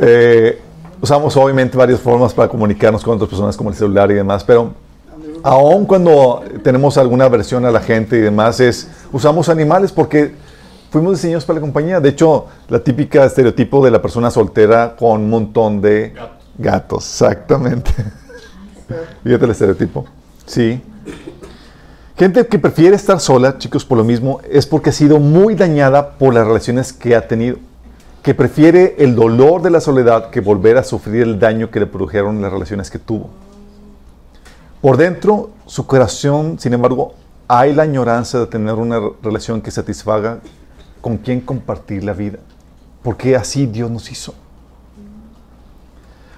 eh, 0.00 0.58
usamos 1.00 1.36
obviamente 1.36 1.76
varias 1.76 2.00
formas 2.00 2.32
para 2.32 2.48
comunicarnos 2.48 3.02
con 3.02 3.14
otras 3.14 3.28
personas 3.28 3.56
como 3.56 3.70
el 3.70 3.76
celular 3.76 4.10
y 4.10 4.14
demás, 4.14 4.42
pero 4.44 4.72
aun 5.42 5.86
cuando 5.86 6.42
tenemos 6.62 6.98
alguna 6.98 7.26
aversión 7.26 7.64
a 7.64 7.70
la 7.70 7.80
gente 7.80 8.16
y 8.16 8.20
demás, 8.20 8.60
es 8.60 8.88
usamos 9.12 9.48
animales 9.48 9.92
porque 9.92 10.32
fuimos 10.90 11.14
diseñados 11.14 11.44
para 11.44 11.58
la 11.58 11.60
compañía. 11.60 12.00
De 12.00 12.08
hecho, 12.08 12.46
la 12.68 12.80
típica 12.80 13.24
estereotipo 13.24 13.84
de 13.84 13.90
la 13.90 14.02
persona 14.02 14.30
soltera 14.30 14.96
con 14.96 15.22
un 15.22 15.30
montón 15.30 15.80
de 15.80 16.14
gatos, 16.58 17.04
exactamente. 17.04 17.90
Fíjate 19.22 19.44
el 19.44 19.50
estereotipo. 19.50 20.06
Sí. 20.46 20.82
Gente 22.16 22.46
que 22.46 22.58
prefiere 22.58 22.96
estar 22.96 23.18
sola, 23.20 23.56
chicos, 23.56 23.84
por 23.84 23.96
lo 23.96 24.04
mismo, 24.04 24.40
es 24.50 24.66
porque 24.66 24.90
ha 24.90 24.92
sido 24.92 25.18
muy 25.20 25.54
dañada 25.54 26.18
por 26.18 26.34
las 26.34 26.46
relaciones 26.46 26.92
que 26.92 27.14
ha 27.16 27.26
tenido. 27.26 27.56
Que 28.22 28.34
prefiere 28.34 28.96
el 28.98 29.14
dolor 29.14 29.62
de 29.62 29.70
la 29.70 29.80
soledad 29.80 30.30
que 30.30 30.40
volver 30.40 30.76
a 30.76 30.84
sufrir 30.84 31.22
el 31.22 31.38
daño 31.38 31.70
que 31.70 31.80
le 31.80 31.86
produjeron 31.86 32.42
las 32.42 32.52
relaciones 32.52 32.90
que 32.90 32.98
tuvo. 32.98 33.30
Por 34.80 34.96
dentro, 34.96 35.50
su 35.66 35.86
corazón, 35.86 36.58
sin 36.58 36.72
embargo, 36.72 37.14
hay 37.48 37.74
la 37.74 37.82
añoranza 37.82 38.38
de 38.38 38.46
tener 38.46 38.74
una 38.74 39.00
relación 39.22 39.60
que 39.60 39.70
satisfaga 39.70 40.40
con 41.00 41.18
quien 41.18 41.40
compartir 41.40 42.04
la 42.04 42.12
vida. 42.12 42.38
Porque 43.02 43.36
así 43.36 43.66
Dios 43.66 43.90
nos 43.90 44.10
hizo. 44.10 44.34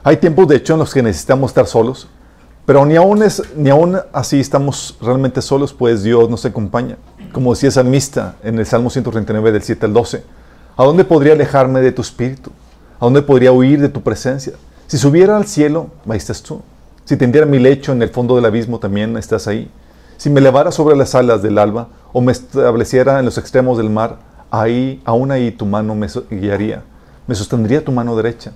Hay 0.05 0.17
tiempos, 0.17 0.49
de 0.49 0.57
hecho, 0.57 0.73
en 0.73 0.81
los 0.81 0.93
que 0.93 1.03
necesitamos 1.03 1.51
estar 1.51 1.67
solos, 1.67 2.09
pero 2.65 2.85
ni 2.87 2.97
aún, 2.97 3.23
es, 3.23 3.43
ni 3.57 3.71
aún 3.71 3.99
así 4.13 4.41
estamos 4.41 4.97
realmente 5.01 5.43
solos, 5.43 5.73
pues 5.73 6.03
Dios 6.03 6.29
nos 6.29 6.45
acompaña. 6.45 6.97
Como 7.33 7.53
decía 7.53 7.69
el 7.69 7.73
salmista 7.73 8.37
en 8.43 8.59
el 8.59 8.67
Salmo 8.67 8.91
139 8.91 9.53
del 9.53 9.63
7 9.63 9.87
al 9.87 9.93
12. 9.93 10.25
¿A 10.75 10.85
dónde 10.85 11.05
podría 11.05 11.35
alejarme 11.35 11.83
de 11.83 11.93
tu 11.93 12.01
espíritu? 12.01 12.51
¿A 12.99 13.05
dónde 13.05 13.21
podría 13.21 13.53
huir 13.53 13.79
de 13.79 13.91
tu 13.91 14.01
presencia? 14.01 14.55
Si 14.87 14.97
subiera 14.97 15.37
al 15.37 15.47
cielo, 15.47 15.89
ahí 16.09 16.17
estás 16.17 16.43
tú. 16.43 16.63
Si 17.05 17.19
tendiera 17.19 17.47
mi 17.47 17.59
lecho 17.59 17.93
en 17.93 18.01
el 18.01 18.09
fondo 18.09 18.37
del 18.37 18.47
abismo, 18.47 18.79
también 18.79 19.19
estás 19.19 19.47
ahí. 19.47 19.71
Si 20.17 20.31
me 20.31 20.41
elevara 20.41 20.73
sobre 20.73 20.97
las 20.97 21.15
alas 21.15 21.43
del 21.43 21.59
alba 21.59 21.89
o 22.15 22.23
me 22.23 22.33
estableciera 22.33 23.19
en 23.19 23.27
los 23.27 23.37
extremos 23.37 23.77
del 23.77 23.91
mar, 23.91 24.19
ahí, 24.51 25.03
aún 25.05 25.31
ahí 25.31 25.51
tu 25.51 25.67
mano 25.67 25.95
me 25.95 26.07
guiaría, 26.31 26.85
me 27.27 27.35
sostendría 27.35 27.85
tu 27.85 27.93
mano 27.93 28.17
derecha. 28.17 28.53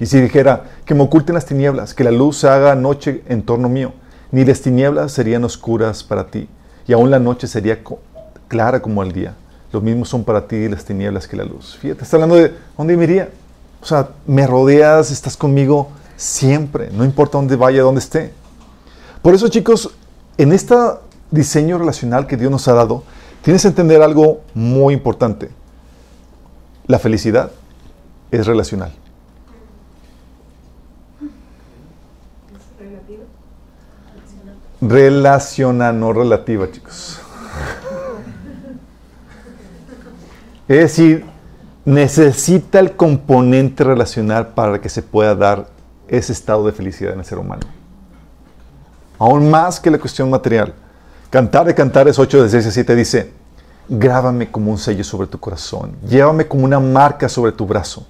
Y 0.00 0.06
si 0.06 0.20
dijera 0.22 0.64
que 0.86 0.94
me 0.94 1.02
oculten 1.02 1.34
las 1.34 1.44
tinieblas, 1.44 1.92
que 1.92 2.04
la 2.04 2.12
luz 2.12 2.38
se 2.38 2.48
haga 2.48 2.74
noche 2.74 3.22
en 3.28 3.42
torno 3.42 3.68
mío, 3.68 3.92
ni 4.32 4.42
las 4.46 4.62
tinieblas 4.62 5.12
serían 5.12 5.44
oscuras 5.44 6.02
para 6.02 6.28
ti, 6.28 6.48
y 6.86 6.94
aún 6.94 7.10
la 7.10 7.18
noche 7.18 7.46
sería 7.46 7.80
clara 8.48 8.80
como 8.80 9.02
el 9.02 9.12
día. 9.12 9.34
Lo 9.72 9.80
mismo 9.80 10.04
son 10.04 10.24
para 10.24 10.46
ti 10.46 10.68
las 10.68 10.84
tinieblas 10.84 11.26
que 11.26 11.36
la 11.36 11.44
luz. 11.44 11.76
Fíjate, 11.80 12.04
está 12.04 12.16
hablando 12.16 12.36
de 12.36 12.54
dónde 12.76 12.96
me 12.96 13.04
iría. 13.04 13.30
O 13.82 13.86
sea, 13.86 14.10
me 14.26 14.46
rodeas, 14.46 15.10
estás 15.10 15.36
conmigo 15.36 15.90
siempre, 16.16 16.90
no 16.90 17.04
importa 17.04 17.38
dónde 17.38 17.56
vaya, 17.56 17.82
dónde 17.82 18.00
esté. 18.00 18.32
Por 19.22 19.34
eso, 19.34 19.48
chicos, 19.48 19.90
en 20.38 20.52
este 20.52 20.74
diseño 21.30 21.78
relacional 21.78 22.26
que 22.26 22.36
Dios 22.36 22.50
nos 22.50 22.66
ha 22.68 22.74
dado, 22.74 23.02
tienes 23.42 23.62
que 23.62 23.68
entender 23.68 24.02
algo 24.02 24.40
muy 24.54 24.94
importante. 24.94 25.50
La 26.86 26.98
felicidad 26.98 27.50
es 28.30 28.46
relacional. 28.46 28.92
Relacional, 34.80 35.98
no 35.98 36.12
relativa, 36.12 36.70
chicos. 36.70 37.20
Es 40.68 40.78
decir, 40.78 41.24
necesita 41.84 42.80
el 42.80 42.96
componente 42.96 43.84
relacional 43.84 44.48
para 44.48 44.80
que 44.80 44.88
se 44.88 45.02
pueda 45.02 45.34
dar 45.36 45.68
ese 46.08 46.32
estado 46.32 46.66
de 46.66 46.72
felicidad 46.72 47.12
en 47.12 47.20
el 47.20 47.24
ser 47.24 47.38
humano. 47.38 47.62
Aún 49.18 49.48
más 49.48 49.78
que 49.78 49.90
la 49.90 49.98
cuestión 49.98 50.28
material. 50.28 50.74
Cantar 51.30 51.66
de 51.66 51.74
Cantares 51.74 52.18
8, 52.18 52.42
de 52.42 52.50
6 52.50 52.66
a 52.66 52.70
7 52.70 52.94
dice, 52.96 53.32
grábame 53.88 54.50
como 54.50 54.72
un 54.72 54.78
sello 54.78 55.04
sobre 55.04 55.28
tu 55.28 55.38
corazón, 55.38 55.96
llévame 56.06 56.46
como 56.46 56.64
una 56.64 56.80
marca 56.80 57.28
sobre 57.28 57.52
tu 57.52 57.66
brazo. 57.66 58.06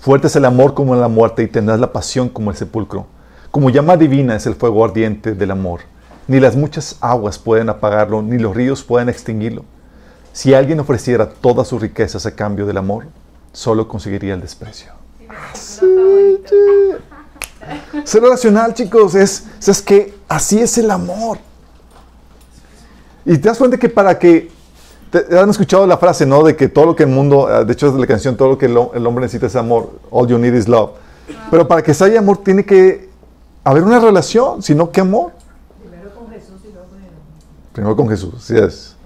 Fuerte 0.00 0.26
es 0.26 0.36
el 0.36 0.44
amor 0.44 0.74
como 0.74 0.96
la 0.96 1.08
muerte 1.08 1.42
y 1.42 1.46
tendrás 1.46 1.78
la 1.78 1.92
pasión 1.92 2.28
como 2.28 2.50
el 2.50 2.56
sepulcro. 2.56 3.06
Como 3.50 3.70
llama 3.70 3.96
divina 3.96 4.34
es 4.34 4.46
el 4.46 4.54
fuego 4.54 4.84
ardiente 4.84 5.34
del 5.34 5.50
amor. 5.50 5.80
Ni 6.26 6.40
las 6.40 6.56
muchas 6.56 6.96
aguas 7.00 7.38
pueden 7.38 7.68
apagarlo, 7.68 8.22
ni 8.22 8.38
los 8.38 8.54
ríos 8.54 8.82
pueden 8.82 9.08
extinguirlo. 9.08 9.64
Si 10.40 10.54
alguien 10.54 10.80
ofreciera 10.80 11.28
todas 11.28 11.68
sus 11.68 11.82
riquezas 11.82 12.24
a 12.24 12.34
cambio 12.34 12.64
del 12.64 12.78
amor, 12.78 13.04
solo 13.52 13.86
conseguiría 13.86 14.32
el 14.32 14.40
desprecio. 14.40 14.90
Ser 18.04 18.22
racional, 18.22 18.72
chicos, 18.72 19.14
es, 19.14 19.44
es 19.66 19.82
que 19.82 20.14
así 20.28 20.58
es 20.58 20.78
el 20.78 20.90
amor. 20.90 21.36
Y 23.26 23.36
te 23.36 23.48
das 23.50 23.58
cuenta 23.58 23.76
que 23.76 23.90
para 23.90 24.18
que, 24.18 24.50
te, 25.10 25.38
han 25.38 25.50
escuchado 25.50 25.86
la 25.86 25.98
frase, 25.98 26.24
¿no? 26.24 26.42
De 26.42 26.56
que 26.56 26.70
todo 26.70 26.86
lo 26.86 26.96
que 26.96 27.02
el 27.02 27.10
mundo, 27.10 27.46
ah, 27.46 27.62
de 27.62 27.74
hecho 27.74 27.88
es 27.88 27.92
la 27.92 28.06
canción, 28.06 28.34
todo 28.34 28.48
lo 28.48 28.56
que 28.56 28.64
el, 28.64 28.78
hombre 28.78 29.20
necesita 29.20 29.44
es 29.44 29.56
amor, 29.56 29.90
all 30.10 30.26
you 30.26 30.38
need 30.38 30.54
is 30.54 30.66
love. 30.66 30.92
Pero 31.50 31.68
para 31.68 31.82
que 31.82 31.90
haya 31.90 32.18
amor 32.18 32.38
tiene 32.38 32.64
que 32.64 33.10
haber 33.62 33.82
una 33.82 34.00
relación, 34.00 34.62
si 34.62 34.74
no, 34.74 34.90
¿qué 34.90 35.02
amor? 35.02 35.32
Primero 35.82 36.14
con 36.14 36.30
Jesús 36.30 36.62
y 36.64 36.72
luego 36.72 36.88
con 36.88 36.98
el 36.98 37.08
amor. 37.08 37.20
Primero 37.74 37.94
con 37.94 38.08
Jesús, 38.08 38.42
sí 38.42 38.56
es. 38.56 38.96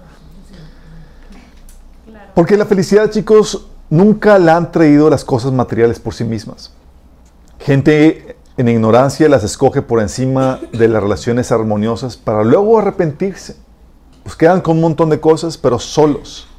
Porque 2.35 2.57
la 2.57 2.65
felicidad, 2.65 3.09
chicos, 3.09 3.65
nunca 3.89 4.37
la 4.37 4.57
han 4.57 4.71
traído 4.73 5.09
las 5.09 5.23
cosas 5.23 5.53
materiales 5.53 5.99
por 5.99 6.13
sí 6.13 6.25
mismas. 6.25 6.73
Gente 7.59 8.35
en 8.57 8.67
ignorancia 8.67 9.29
las 9.29 9.45
escoge 9.45 9.81
por 9.81 10.01
encima 10.01 10.59
de 10.73 10.89
las 10.89 11.01
relaciones 11.01 11.53
armoniosas 11.53 12.17
para 12.17 12.43
luego 12.43 12.77
arrepentirse. 12.77 13.55
Pues 14.23 14.35
quedan 14.35 14.59
con 14.59 14.75
un 14.75 14.81
montón 14.81 15.09
de 15.09 15.21
cosas, 15.21 15.57
pero 15.57 15.79
solos. 15.79 16.49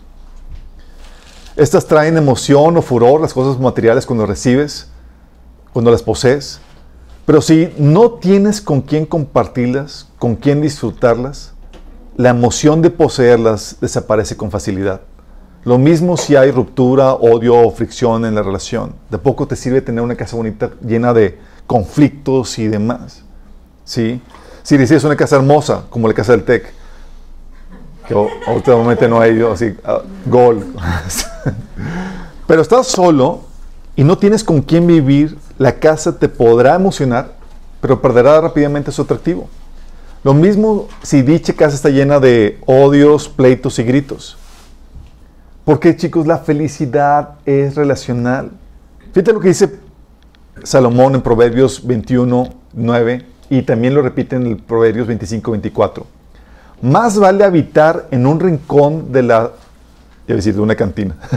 Estas 1.57 1.87
traen 1.87 2.17
emoción 2.17 2.77
o 2.79 2.83
furor, 2.83 3.21
las 3.21 3.35
cosas 3.35 3.61
materiales 3.61 4.07
cuando 4.07 4.25
recibes, 4.25 4.89
cuando 5.75 5.91
las 5.91 6.03
posees. 6.03 6.59
Pero 7.27 7.43
si 7.43 7.75
no 7.77 8.13
tienes 8.13 8.63
con 8.63 8.81
quién 8.81 9.05
compartirlas, 9.05 10.09
con 10.19 10.37
quién 10.37 10.63
disfrutarlas, 10.63 11.53
la 12.17 12.31
emoción 12.31 12.81
de 12.81 12.89
poseerlas 12.89 13.77
desaparece 13.79 14.39
con 14.39 14.51
facilidad. 14.51 15.03
Lo 15.67 15.79
mismo 15.79 16.17
si 16.17 16.37
hay 16.37 16.53
ruptura, 16.53 17.15
odio 17.15 17.57
o 17.59 17.73
fricción 17.73 18.25
en 18.25 18.37
la 18.37 18.43
relación. 18.45 18.95
De 19.11 19.19
poco 19.19 19.49
te 19.49 19.57
sirve 19.57 19.81
tener 19.81 20.01
una 20.01 20.15
casa 20.15 20.37
bonita 20.37 20.71
llena 20.81 21.13
de 21.13 21.41
conflictos 21.67 22.57
y 22.61 22.69
demás. 22.69 23.25
¿Sí? 23.85 24.23
Si 24.63 24.77
decides 24.77 25.03
una 25.03 25.17
casa 25.17 25.35
hermosa, 25.35 25.83
como 25.91 26.07
la 26.07 26.15
casa 26.15 26.31
del 26.31 26.45
TEC, 26.45 26.73
que 28.07 28.15
últimamente 28.55 29.09
no 29.09 29.21
hay 29.21 29.43
así, 29.43 29.75
uh, 29.85 30.31
gol. 30.31 30.65
Pero 32.47 32.63
estás 32.63 32.87
solo 32.87 33.41
y 33.97 34.05
no 34.05 34.17
tienes 34.19 34.45
con 34.45 34.63
quién 34.63 34.87
vivir, 34.87 35.37
la 35.59 35.81
casa 35.81 36.17
te 36.17 36.29
podrá 36.29 36.77
emocionar, 36.77 37.33
pero 37.81 38.01
perderá 38.01 38.41
rápidamente 38.41 38.93
su 38.93 39.03
atractivo. 39.03 39.49
Lo 40.23 40.33
mismo 40.33 40.87
si 41.03 41.23
dicha 41.23 41.55
casa 41.55 41.75
está 41.75 41.89
llena 41.89 42.21
de 42.21 42.61
odios, 42.67 43.29
pleitos 43.29 43.81
y 43.81 43.83
gritos. 43.83 44.39
Porque 45.67 45.97
chicos, 45.97 46.29
la 46.29 46.39
felicidad 46.39 47.31
es 47.45 47.75
relacional. 47.75 48.53
Fíjate 49.13 49.33
lo 49.33 49.41
que 49.41 49.49
dice 49.49 49.81
Salomón 50.63 51.17
en 51.17 51.23
Proverbios 51.23 51.85
21, 51.85 52.51
9 52.73 53.27
y 53.51 53.63
también 53.63 53.93
lo 53.93 54.01
repite 54.01 54.37
en 54.37 54.47
el 54.47 54.59
Proverbios 54.59 55.09
25, 55.09 55.51
24. 55.51 56.07
Más 56.83 57.19
vale 57.19 57.43
habitar 57.43 58.07
en 58.13 58.29
un 58.29 58.39
rincón 58.39 59.11
de 59.11 59.25
la... 59.25 59.51
Iba 60.29 60.37
decir, 60.37 60.55
de 60.55 60.61
una 60.61 60.77
cantina. 60.77 61.17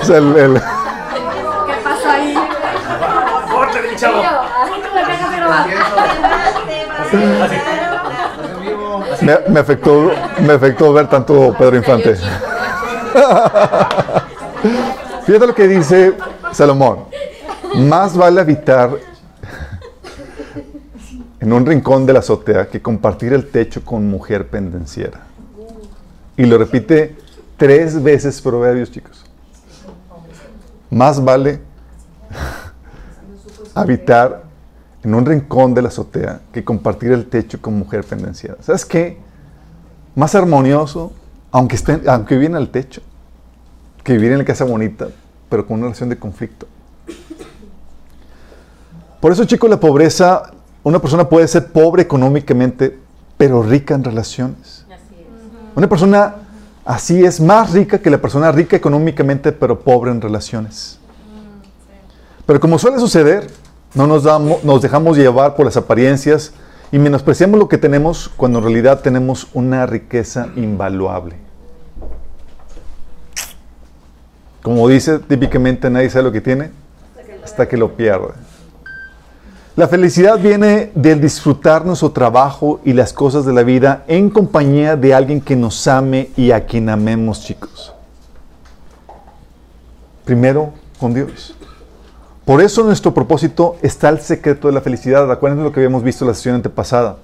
o 0.00 0.04
sea, 0.04 0.18
el, 0.18 0.36
el... 0.36 0.54
¿Qué 0.54 0.62
pasa 1.82 2.12
ahí? 2.12 2.34
chavo! 3.96 4.22
Me, 9.48 9.60
afectó, 9.60 10.10
me 10.40 10.54
afectó 10.54 10.90
ver 10.90 11.06
tanto 11.10 11.54
Pedro 11.58 11.76
Infante. 11.76 12.14
Fíjate 15.26 15.46
lo 15.46 15.54
que 15.54 15.68
dice 15.68 16.14
Salomón. 16.52 17.00
Más 17.74 18.16
vale 18.16 18.40
habitar 18.40 18.90
en 21.40 21.52
un 21.52 21.66
rincón 21.66 22.06
de 22.06 22.14
la 22.14 22.20
azotea 22.20 22.68
que 22.68 22.80
compartir 22.80 23.34
el 23.34 23.50
techo 23.50 23.84
con 23.84 24.08
mujer 24.08 24.48
pendenciera. 24.48 25.20
Y 26.38 26.46
lo 26.46 26.56
repite 26.56 27.14
tres 27.58 28.02
veces 28.02 28.40
Proverbios, 28.40 28.90
chicos. 28.90 29.26
Más 30.88 31.22
vale 31.22 31.60
habitar 33.74 34.47
en 35.02 35.14
un 35.14 35.24
rincón 35.24 35.74
de 35.74 35.82
la 35.82 35.88
azotea 35.88 36.40
que 36.52 36.64
compartir 36.64 37.12
el 37.12 37.26
techo 37.26 37.60
con 37.60 37.78
mujer 37.78 38.04
pendenciera. 38.04 38.56
¿Sabes 38.60 38.84
qué? 38.84 39.18
Más 40.14 40.34
armonioso, 40.34 41.12
aunque, 41.52 41.76
esté, 41.76 42.00
aunque 42.06 42.36
viene 42.36 42.56
al 42.56 42.70
techo, 42.70 43.00
que 44.02 44.14
vivir 44.14 44.32
en 44.32 44.38
la 44.38 44.44
casa 44.44 44.64
bonita, 44.64 45.08
pero 45.48 45.66
con 45.66 45.76
una 45.78 45.86
relación 45.86 46.08
de 46.08 46.18
conflicto. 46.18 46.66
Por 49.20 49.32
eso, 49.32 49.44
chicos, 49.44 49.68
la 49.68 49.80
pobreza, 49.80 50.52
una 50.82 50.98
persona 51.00 51.28
puede 51.28 51.48
ser 51.48 51.72
pobre 51.72 52.02
económicamente, 52.02 52.98
pero 53.36 53.62
rica 53.62 53.94
en 53.94 54.04
relaciones. 54.04 54.84
Una 55.74 55.88
persona 55.88 56.36
así 56.84 57.24
es 57.24 57.40
más 57.40 57.72
rica 57.72 57.98
que 57.98 58.10
la 58.10 58.18
persona 58.18 58.50
rica 58.50 58.76
económicamente, 58.76 59.52
pero 59.52 59.78
pobre 59.78 60.10
en 60.10 60.20
relaciones. 60.20 60.98
Pero 62.46 62.60
como 62.60 62.78
suele 62.78 62.98
suceder, 62.98 63.48
no 63.94 64.06
nos, 64.06 64.24
damos, 64.24 64.64
nos 64.64 64.82
dejamos 64.82 65.16
llevar 65.16 65.56
por 65.56 65.66
las 65.66 65.76
apariencias 65.76 66.52
y 66.92 66.98
menospreciamos 66.98 67.58
lo 67.58 67.68
que 67.68 67.78
tenemos 67.78 68.30
cuando 68.36 68.58
en 68.58 68.64
realidad 68.64 69.00
tenemos 69.00 69.48
una 69.54 69.86
riqueza 69.86 70.48
invaluable. 70.56 71.36
Como 74.62 74.88
dice 74.88 75.18
típicamente, 75.18 75.88
nadie 75.88 76.10
sabe 76.10 76.24
lo 76.24 76.32
que 76.32 76.40
tiene 76.40 76.70
hasta 77.42 77.68
que 77.68 77.76
lo 77.76 77.96
pierde. 77.96 78.34
La 79.76 79.86
felicidad 79.86 80.38
viene 80.38 80.90
del 80.94 81.20
disfrutar 81.20 81.86
nuestro 81.86 82.10
trabajo 82.10 82.80
y 82.84 82.92
las 82.92 83.12
cosas 83.12 83.46
de 83.46 83.52
la 83.52 83.62
vida 83.62 84.04
en 84.08 84.28
compañía 84.28 84.96
de 84.96 85.14
alguien 85.14 85.40
que 85.40 85.54
nos 85.54 85.86
ame 85.86 86.30
y 86.36 86.50
a 86.50 86.66
quien 86.66 86.88
amemos, 86.88 87.42
chicos. 87.44 87.94
Primero 90.24 90.72
con 90.98 91.14
Dios. 91.14 91.54
Por 92.48 92.62
eso 92.62 92.82
nuestro 92.82 93.12
propósito 93.12 93.76
está 93.82 94.08
el 94.08 94.20
secreto 94.20 94.68
de 94.68 94.72
la 94.72 94.80
felicidad. 94.80 95.30
Acuérdense 95.30 95.62
lo 95.62 95.70
que 95.70 95.80
habíamos 95.80 96.02
visto 96.02 96.24
en 96.24 96.28
la 96.28 96.34
sesión 96.34 96.54
antepasada. 96.54 97.18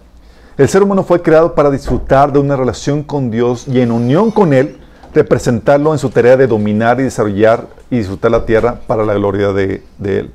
El 0.59 0.69
ser 0.69 0.83
humano 0.83 1.03
fue 1.03 1.23
creado 1.23 1.55
para 1.55 1.71
disfrutar 1.71 2.31
de 2.31 2.39
una 2.39 2.57
relación 2.57 3.03
con 3.03 3.31
Dios 3.31 3.67
y 3.67 3.81
en 3.81 3.91
unión 3.91 4.31
con 4.31 4.53
Él 4.53 4.77
representarlo 5.15 5.95
en 5.95 5.99
su 5.99 6.11
tarea 6.11 6.37
de 6.37 6.47
dominar 6.47 7.01
y 7.01 7.05
desarrollar 7.05 7.69
y 7.89 7.97
disfrutar 7.97 8.33
la 8.33 8.45
tierra 8.45 8.81
para 8.87 9.03
la 9.03 9.15
gloria 9.15 9.55
de, 9.55 9.83
de 9.97 10.19
Él. 10.19 10.31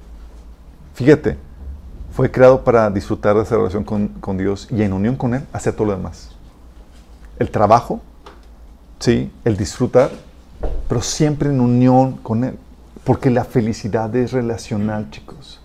Fíjate, 0.96 1.38
fue 2.12 2.32
creado 2.32 2.64
para 2.64 2.90
disfrutar 2.90 3.36
de 3.36 3.44
esa 3.44 3.58
relación 3.58 3.84
con, 3.84 4.38
Dios 4.40 4.68
y 4.72 4.82
en 4.82 4.94
unión 4.94 5.16
con 5.16 5.36
Él 5.36 5.44
hacer 5.54 5.74
todo 5.74 5.86
lo 5.86 5.98
demás. 5.98 6.32
El 7.38 7.52
trabajo, 7.52 8.02
sí, 8.98 9.32
el 9.46 9.56
disfrutar, 9.56 10.10
pero 10.88 11.04
siempre 11.04 11.50
en 11.50 11.62
unión 11.62 12.14
con 12.24 12.44
Él. 12.44 12.58
Porque 13.10 13.32
la 13.32 13.44
felicidad 13.44 14.16
es 14.16 14.34
relacional, 14.34 15.10
chicos. 15.10 15.60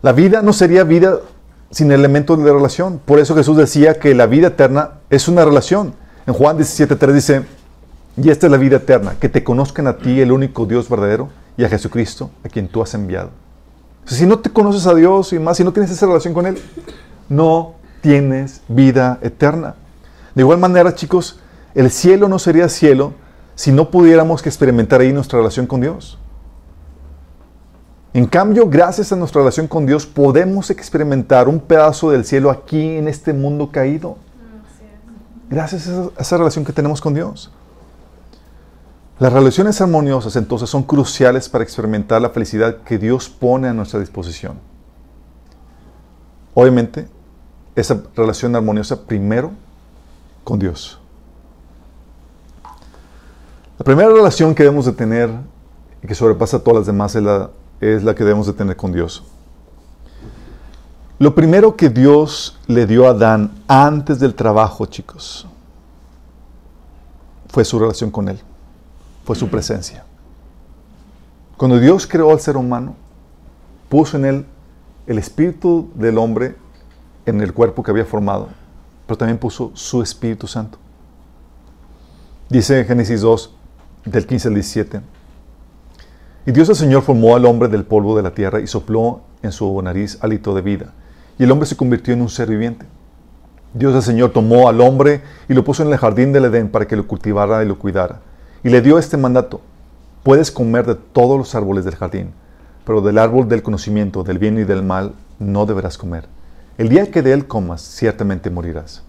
La 0.00 0.12
vida 0.12 0.40
no 0.40 0.54
sería 0.54 0.84
vida 0.84 1.18
sin 1.70 1.92
elementos 1.92 2.42
de 2.42 2.50
relación. 2.50 2.98
Por 2.98 3.18
eso 3.18 3.34
Jesús 3.34 3.58
decía 3.58 3.98
que 3.98 4.14
la 4.14 4.24
vida 4.24 4.46
eterna 4.46 5.00
es 5.10 5.28
una 5.28 5.44
relación. 5.44 5.92
En 6.26 6.32
Juan 6.32 6.56
17.3 6.56 7.12
dice, 7.12 7.42
y 8.16 8.30
esta 8.30 8.46
es 8.46 8.50
la 8.50 8.56
vida 8.56 8.76
eterna, 8.76 9.16
que 9.20 9.28
te 9.28 9.44
conozcan 9.44 9.86
a 9.86 9.98
ti, 9.98 10.18
el 10.18 10.32
único 10.32 10.64
Dios 10.64 10.88
verdadero, 10.88 11.28
y 11.58 11.64
a 11.64 11.68
Jesucristo, 11.68 12.30
a 12.42 12.48
quien 12.48 12.68
tú 12.68 12.80
has 12.80 12.94
enviado. 12.94 13.32
si 14.06 14.24
no 14.24 14.38
te 14.38 14.48
conoces 14.48 14.86
a 14.86 14.94
Dios 14.94 15.34
y 15.34 15.38
más, 15.38 15.58
si 15.58 15.62
no 15.62 15.74
tienes 15.74 15.90
esa 15.90 16.06
relación 16.06 16.32
con 16.32 16.46
Él, 16.46 16.56
no 17.28 17.74
tienes 18.00 18.62
vida 18.66 19.18
eterna. 19.20 19.74
De 20.34 20.40
igual 20.40 20.56
manera, 20.56 20.94
chicos, 20.94 21.38
el 21.74 21.90
cielo 21.90 22.28
no 22.28 22.38
sería 22.38 22.66
cielo 22.70 23.12
si 23.54 23.72
no 23.72 23.90
pudiéramos 23.90 24.44
experimentar 24.46 25.00
ahí 25.00 25.12
nuestra 25.12 25.38
relación 25.38 25.66
con 25.66 25.80
Dios. 25.80 26.18
En 28.14 28.26
cambio, 28.26 28.68
gracias 28.68 29.10
a 29.12 29.16
nuestra 29.16 29.40
relación 29.40 29.66
con 29.66 29.86
Dios, 29.86 30.06
podemos 30.06 30.68
experimentar 30.70 31.48
un 31.48 31.58
pedazo 31.58 32.10
del 32.10 32.24
cielo 32.24 32.50
aquí 32.50 32.96
en 32.96 33.08
este 33.08 33.32
mundo 33.32 33.70
caído. 33.72 34.16
Gracias 35.48 35.88
a 35.88 36.10
esa 36.18 36.36
relación 36.36 36.64
que 36.64 36.72
tenemos 36.72 37.00
con 37.00 37.14
Dios. 37.14 37.50
Las 39.18 39.32
relaciones 39.32 39.80
armoniosas 39.80 40.36
entonces 40.36 40.68
son 40.68 40.82
cruciales 40.82 41.48
para 41.48 41.64
experimentar 41.64 42.20
la 42.20 42.30
felicidad 42.30 42.78
que 42.78 42.98
Dios 42.98 43.28
pone 43.28 43.68
a 43.68 43.72
nuestra 43.72 44.00
disposición. 44.00 44.58
Obviamente, 46.54 47.08
esa 47.74 48.02
relación 48.14 48.54
armoniosa 48.56 49.06
primero 49.06 49.52
con 50.44 50.58
Dios. 50.58 51.01
La 53.82 53.84
primera 53.84 54.10
relación 54.10 54.54
que 54.54 54.62
debemos 54.62 54.86
de 54.86 54.92
tener 54.92 55.28
y 56.00 56.06
que 56.06 56.14
sobrepasa 56.14 56.62
todas 56.62 56.78
las 56.78 56.86
demás 56.86 57.16
es 57.80 58.04
la 58.04 58.14
que 58.14 58.22
debemos 58.22 58.46
de 58.46 58.52
tener 58.52 58.76
con 58.76 58.92
Dios. 58.92 59.24
Lo 61.18 61.34
primero 61.34 61.74
que 61.74 61.88
Dios 61.88 62.60
le 62.68 62.86
dio 62.86 63.08
a 63.08 63.10
Adán 63.10 63.50
antes 63.66 64.20
del 64.20 64.36
trabajo, 64.36 64.86
chicos, 64.86 65.48
fue 67.48 67.64
su 67.64 67.76
relación 67.76 68.12
con 68.12 68.28
Él, 68.28 68.38
fue 69.24 69.34
su 69.34 69.48
presencia. 69.48 70.04
Cuando 71.56 71.80
Dios 71.80 72.06
creó 72.06 72.30
al 72.30 72.38
ser 72.38 72.56
humano, 72.56 72.94
puso 73.88 74.16
en 74.16 74.26
él 74.26 74.46
el 75.08 75.18
espíritu 75.18 75.90
del 75.96 76.18
hombre 76.18 76.54
en 77.26 77.40
el 77.40 77.52
cuerpo 77.52 77.82
que 77.82 77.90
había 77.90 78.04
formado, 78.04 78.46
pero 79.08 79.18
también 79.18 79.38
puso 79.38 79.72
su 79.74 80.02
Espíritu 80.02 80.46
Santo. 80.46 80.78
Dice 82.48 82.78
en 82.78 82.86
Génesis 82.86 83.22
2, 83.22 83.56
del 84.04 84.26
15 84.26 84.48
al 84.48 84.54
17. 84.54 85.00
Y 86.44 86.52
Dios 86.52 86.68
el 86.68 86.76
Señor 86.76 87.02
formó 87.02 87.36
al 87.36 87.44
hombre 87.46 87.68
del 87.68 87.84
polvo 87.84 88.16
de 88.16 88.22
la 88.22 88.34
tierra 88.34 88.60
y 88.60 88.66
sopló 88.66 89.20
en 89.42 89.52
su 89.52 89.80
nariz 89.80 90.18
hálito 90.20 90.54
de 90.54 90.62
vida. 90.62 90.92
Y 91.38 91.44
el 91.44 91.50
hombre 91.50 91.66
se 91.66 91.76
convirtió 91.76 92.12
en 92.14 92.20
un 92.20 92.28
ser 92.28 92.48
viviente. 92.48 92.86
Dios 93.74 93.94
el 93.94 94.02
Señor 94.02 94.32
tomó 94.32 94.68
al 94.68 94.80
hombre 94.80 95.22
y 95.48 95.54
lo 95.54 95.64
puso 95.64 95.82
en 95.82 95.92
el 95.92 95.98
jardín 95.98 96.32
del 96.32 96.46
Edén 96.46 96.68
para 96.68 96.86
que 96.86 96.96
lo 96.96 97.06
cultivara 97.06 97.62
y 97.62 97.66
lo 97.66 97.78
cuidara. 97.78 98.20
Y 98.64 98.70
le 98.70 98.82
dio 98.82 98.98
este 98.98 99.16
mandato. 99.16 99.60
Puedes 100.22 100.50
comer 100.50 100.86
de 100.86 100.94
todos 100.94 101.38
los 101.38 101.54
árboles 101.54 101.84
del 101.84 101.96
jardín, 101.96 102.32
pero 102.84 103.00
del 103.00 103.18
árbol 103.18 103.48
del 103.48 103.62
conocimiento, 103.62 104.24
del 104.24 104.38
bien 104.38 104.58
y 104.58 104.64
del 104.64 104.82
mal, 104.82 105.14
no 105.38 105.64
deberás 105.64 105.96
comer. 105.96 106.26
El 106.76 106.88
día 106.88 107.10
que 107.10 107.22
de 107.22 107.32
él 107.32 107.46
comas, 107.46 107.82
ciertamente 107.82 108.50
morirás. 108.50 109.02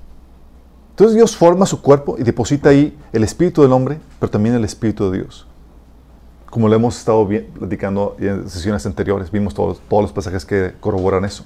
Entonces 0.94 1.16
Dios 1.16 1.36
forma 1.36 1.66
su 1.66 1.82
cuerpo 1.82 2.16
y 2.18 2.24
deposita 2.24 2.70
ahí 2.70 2.98
el 3.12 3.24
espíritu 3.24 3.62
del 3.62 3.74
hombre, 3.74 4.00
pero 4.20 4.30
también 4.30 4.56
el 4.56 4.64
espíritu 4.64 5.12
de 5.12 5.20
Dios 5.20 5.48
como 6.54 6.70
lo 6.70 6.76
hemos 6.76 7.00
estado 7.00 7.28
platicando 7.58 8.16
en 8.20 8.48
sesiones 8.48 8.86
anteriores, 8.86 9.32
vimos 9.32 9.56
todos, 9.56 9.82
todos 9.90 10.04
los 10.04 10.12
pasajes 10.12 10.46
que 10.46 10.76
corroboran 10.80 11.26
eso. 11.26 11.44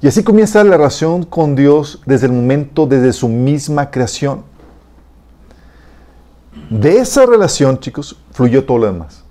Y 0.00 0.08
así 0.08 0.24
comienza 0.24 0.64
la 0.64 0.76
relación 0.76 1.22
con 1.22 1.54
Dios 1.54 2.02
desde 2.04 2.26
el 2.26 2.32
momento, 2.32 2.88
desde 2.88 3.12
su 3.12 3.28
misma 3.28 3.92
creación. 3.92 4.42
De 6.68 6.96
esa 6.96 7.26
relación, 7.26 7.78
chicos, 7.78 8.18
fluyó 8.32 8.64
todo 8.64 8.78
lo 8.78 8.86
demás. 8.86 9.22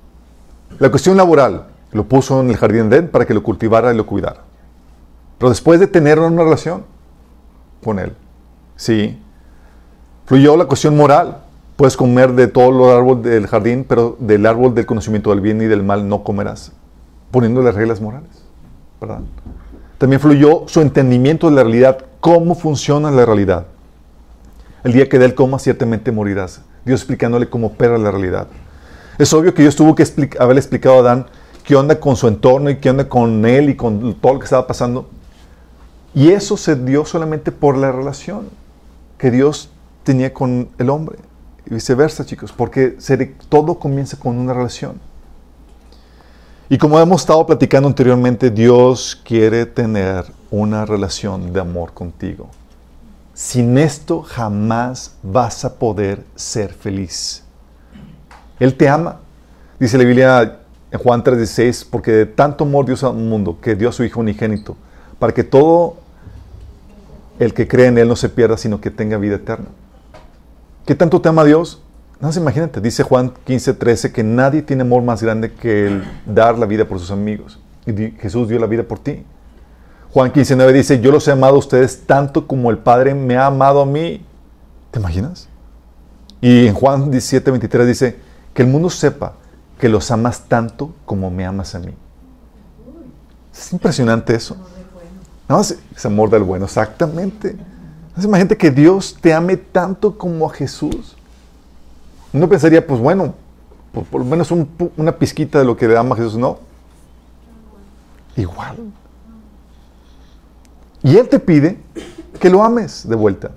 La 0.79 0.89
cuestión 0.89 1.17
laboral, 1.17 1.67
lo 1.91 2.05
puso 2.05 2.39
en 2.39 2.49
el 2.49 2.55
jardín 2.55 2.89
de 2.89 2.95
Edén 2.95 3.09
para 3.09 3.25
que 3.25 3.33
lo 3.33 3.43
cultivara 3.43 3.93
y 3.93 3.97
lo 3.97 4.05
cuidara. 4.05 4.39
Pero 5.37 5.49
después 5.49 5.81
de 5.81 5.87
tener 5.87 6.17
una 6.17 6.43
relación 6.43 6.85
con 7.83 7.99
Él, 7.99 8.13
sí, 8.81 9.19
fluyó 10.25 10.57
la 10.57 10.65
cuestión 10.65 10.97
moral, 10.97 11.37
Puedes 11.81 11.97
comer 11.97 12.33
de 12.33 12.47
todos 12.47 12.71
los 12.71 12.89
árboles 12.89 13.23
del 13.23 13.47
jardín, 13.47 13.87
pero 13.89 14.15
del 14.19 14.45
árbol 14.45 14.75
del 14.75 14.85
conocimiento 14.85 15.31
del 15.31 15.41
bien 15.41 15.59
y 15.63 15.65
del 15.65 15.81
mal 15.81 16.07
no 16.07 16.23
comerás, 16.23 16.73
poniéndole 17.31 17.71
reglas 17.71 17.99
morales. 17.99 18.29
¿verdad? 18.99 19.21
También 19.97 20.19
fluyó 20.19 20.65
su 20.67 20.81
entendimiento 20.81 21.49
de 21.49 21.55
la 21.55 21.63
realidad, 21.63 22.05
cómo 22.19 22.53
funciona 22.53 23.09
la 23.09 23.25
realidad. 23.25 23.65
El 24.83 24.93
día 24.93 25.09
que 25.09 25.17
de 25.17 25.25
él 25.25 25.33
coma, 25.33 25.57
ciertamente 25.57 26.11
morirás. 26.11 26.61
Dios 26.85 26.99
explicándole 26.99 27.49
cómo 27.49 27.65
opera 27.65 27.97
la 27.97 28.11
realidad. 28.11 28.45
Es 29.17 29.33
obvio 29.33 29.55
que 29.55 29.63
Dios 29.63 29.75
tuvo 29.75 29.95
que 29.95 30.05
haberle 30.39 30.59
explicado 30.59 30.97
a 30.97 30.99
Adán 30.99 31.25
qué 31.63 31.75
onda 31.75 31.99
con 31.99 32.15
su 32.15 32.27
entorno 32.27 32.69
y 32.69 32.75
qué 32.75 32.91
onda 32.91 33.09
con 33.09 33.43
él 33.43 33.71
y 33.71 33.75
con 33.75 34.13
todo 34.21 34.33
lo 34.33 34.39
que 34.39 34.45
estaba 34.45 34.67
pasando. 34.67 35.09
Y 36.13 36.29
eso 36.29 36.57
se 36.57 36.75
dio 36.75 37.05
solamente 37.05 37.51
por 37.51 37.75
la 37.75 37.91
relación 37.91 38.60
que 39.21 39.29
Dios 39.29 39.69
tenía 40.03 40.33
con 40.33 40.69
el 40.79 40.89
hombre. 40.89 41.19
Y 41.67 41.75
viceversa, 41.75 42.25
chicos, 42.25 42.51
porque 42.51 42.97
todo 43.49 43.75
comienza 43.77 44.17
con 44.17 44.35
una 44.35 44.51
relación. 44.51 44.99
Y 46.69 46.79
como 46.79 46.99
hemos 46.99 47.21
estado 47.21 47.45
platicando 47.45 47.87
anteriormente, 47.87 48.49
Dios 48.49 49.21
quiere 49.23 49.67
tener 49.67 50.25
una 50.49 50.87
relación 50.87 51.53
de 51.53 51.59
amor 51.59 51.93
contigo. 51.93 52.49
Sin 53.35 53.77
esto 53.77 54.23
jamás 54.23 55.13
vas 55.21 55.65
a 55.65 55.75
poder 55.75 56.23
ser 56.35 56.73
feliz. 56.73 57.43
Él 58.59 58.75
te 58.75 58.89
ama. 58.89 59.19
Dice 59.79 59.99
la 59.99 60.03
Biblia 60.03 60.61
en 60.89 60.99
Juan 60.99 61.23
3:16, 61.23 61.85
porque 61.85 62.11
de 62.11 62.25
tanto 62.25 62.63
amor 62.63 62.87
Dios 62.87 63.03
al 63.03 63.13
mundo, 63.13 63.59
que 63.61 63.75
dio 63.75 63.89
a 63.89 63.91
su 63.91 64.03
Hijo 64.03 64.19
unigénito, 64.19 64.75
para 65.19 65.31
que 65.31 65.43
todo 65.43 66.00
el 67.41 67.55
que 67.55 67.67
cree 67.67 67.87
en 67.87 67.97
Él 67.97 68.07
no 68.07 68.15
se 68.15 68.29
pierda, 68.29 68.55
sino 68.55 68.79
que 68.79 68.91
tenga 68.91 69.17
vida 69.17 69.37
eterna. 69.37 69.65
¿Qué 70.85 70.93
tanto 70.93 71.19
te 71.19 71.27
ama 71.27 71.43
Dios? 71.43 71.81
Se 72.29 72.39
imagínate, 72.39 72.79
dice 72.81 73.01
Juan 73.01 73.33
15, 73.45 73.73
13, 73.73 74.11
que 74.13 74.23
nadie 74.23 74.61
tiene 74.61 74.83
amor 74.83 75.01
más 75.01 75.23
grande 75.23 75.51
que 75.51 75.87
el 75.87 76.03
dar 76.27 76.59
la 76.59 76.67
vida 76.67 76.85
por 76.85 76.99
sus 76.99 77.09
amigos. 77.09 77.59
Y 77.87 78.11
Jesús 78.11 78.47
dio 78.47 78.59
la 78.59 78.67
vida 78.67 78.83
por 78.83 78.99
ti. 78.99 79.25
Juan 80.13 80.31
15, 80.31 80.55
9 80.55 80.71
dice, 80.71 81.01
yo 81.01 81.11
los 81.11 81.27
he 81.27 81.31
amado 81.31 81.55
a 81.55 81.57
ustedes 81.57 82.03
tanto 82.05 82.45
como 82.45 82.69
el 82.69 82.77
Padre 82.77 83.15
me 83.15 83.37
ha 83.37 83.47
amado 83.47 83.81
a 83.81 83.87
mí. 83.87 84.23
¿Te 84.91 84.99
imaginas? 84.99 85.49
Y 86.41 86.67
en 86.67 86.75
Juan 86.75 87.09
17, 87.09 87.49
23 87.49 87.87
dice, 87.87 88.19
que 88.53 88.61
el 88.61 88.67
mundo 88.67 88.91
sepa 88.91 89.33
que 89.79 89.89
los 89.89 90.11
amas 90.11 90.43
tanto 90.47 90.93
como 91.05 91.31
me 91.31 91.43
amas 91.43 91.73
a 91.73 91.79
mí. 91.79 91.95
Es 93.51 93.73
impresionante 93.73 94.35
eso. 94.35 94.57
No, 95.51 95.59
es, 95.59 96.05
amor 96.05 96.29
del 96.29 96.43
bueno, 96.43 96.63
exactamente. 96.63 97.57
Es 98.17 98.23
imagínate 98.23 98.55
que 98.55 98.71
Dios 98.71 99.17
te 99.19 99.33
ame 99.33 99.57
tanto 99.57 100.17
como 100.17 100.49
a 100.49 100.53
Jesús. 100.53 101.17
Uno 102.31 102.47
pensaría, 102.47 102.87
pues 102.87 103.01
bueno, 103.01 103.33
por, 103.91 104.05
por 104.05 104.21
lo 104.21 104.25
menos 104.25 104.49
una 104.95 105.11
pizquita 105.11 105.59
de 105.59 105.65
lo 105.65 105.75
que 105.75 105.89
le 105.89 105.97
ama 105.97 106.15
a 106.15 106.17
Jesús, 106.17 106.37
no. 106.37 106.59
Igual. 108.37 108.77
Y 111.03 111.17
Él 111.17 111.27
te 111.27 111.37
pide 111.37 111.77
que 112.39 112.49
lo 112.49 112.63
ames 112.63 113.05
de 113.05 113.17
vuelta. 113.17 113.51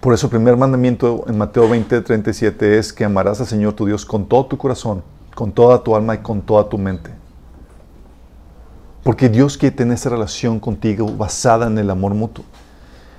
Por 0.00 0.12
eso 0.12 0.26
el 0.26 0.32
primer 0.32 0.58
mandamiento 0.58 1.24
en 1.28 1.38
Mateo 1.38 1.66
20, 1.66 2.02
37 2.02 2.76
es 2.76 2.92
que 2.92 3.06
amarás 3.06 3.40
al 3.40 3.46
Señor 3.46 3.72
tu 3.72 3.86
Dios 3.86 4.04
con 4.04 4.26
todo 4.26 4.44
tu 4.44 4.58
corazón, 4.58 5.02
con 5.34 5.50
toda 5.50 5.82
tu 5.82 5.96
alma 5.96 6.14
y 6.14 6.18
con 6.18 6.42
toda 6.42 6.68
tu 6.68 6.76
mente. 6.76 7.15
Porque 9.06 9.28
Dios 9.28 9.56
quiere 9.56 9.76
tener 9.76 9.94
esa 9.94 10.10
relación 10.10 10.58
contigo 10.58 11.06
basada 11.06 11.68
en 11.68 11.78
el 11.78 11.90
amor 11.90 12.14
mutuo. 12.14 12.44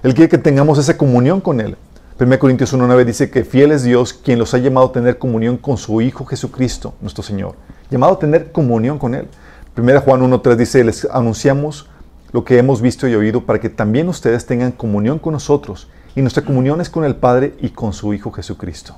Él 0.04 0.14
quiere 0.14 0.28
que 0.28 0.38
tengamos 0.38 0.78
esa 0.80 0.98
comunión 0.98 1.40
con 1.40 1.62
Él. 1.62 1.78
1 2.20 2.40
Corintios 2.40 2.74
1.9 2.74 3.06
dice 3.06 3.30
que 3.30 3.46
fiel 3.46 3.72
es 3.72 3.84
Dios 3.84 4.12
quien 4.12 4.38
los 4.38 4.54
ha 4.54 4.58
llamado 4.58 4.88
a 4.88 4.92
tener 4.92 5.18
comunión 5.18 5.56
con 5.56 5.78
su 5.78 6.02
Hijo 6.02 6.26
Jesucristo, 6.26 6.94
nuestro 7.00 7.24
Señor. 7.24 7.56
Llamado 7.90 8.16
a 8.16 8.20
tener 8.20 8.52
comunión 8.52 9.00
con 9.00 9.16
Él. 9.16 9.30
1 9.78 10.02
Juan 10.02 10.30
1.3 10.30 10.56
dice, 10.58 10.84
les 10.84 11.06
anunciamos 11.06 11.88
lo 12.34 12.44
que 12.44 12.58
hemos 12.58 12.82
visto 12.82 13.08
y 13.08 13.16
oído 13.16 13.46
para 13.46 13.62
que 13.62 13.70
también 13.70 14.10
ustedes 14.10 14.46
tengan 14.46 14.74
comunión 14.74 15.20
con 15.20 15.32
nosotros. 15.32 15.88
y 16.18 16.22
nuestra 16.22 16.44
comunión 16.44 16.82
es 16.82 16.90
con 16.90 17.06
el 17.06 17.16
Padre 17.16 17.56
y 17.62 17.70
con 17.70 17.94
su 17.94 18.14
Hijo 18.14 18.34
Jesucristo. 18.34 18.98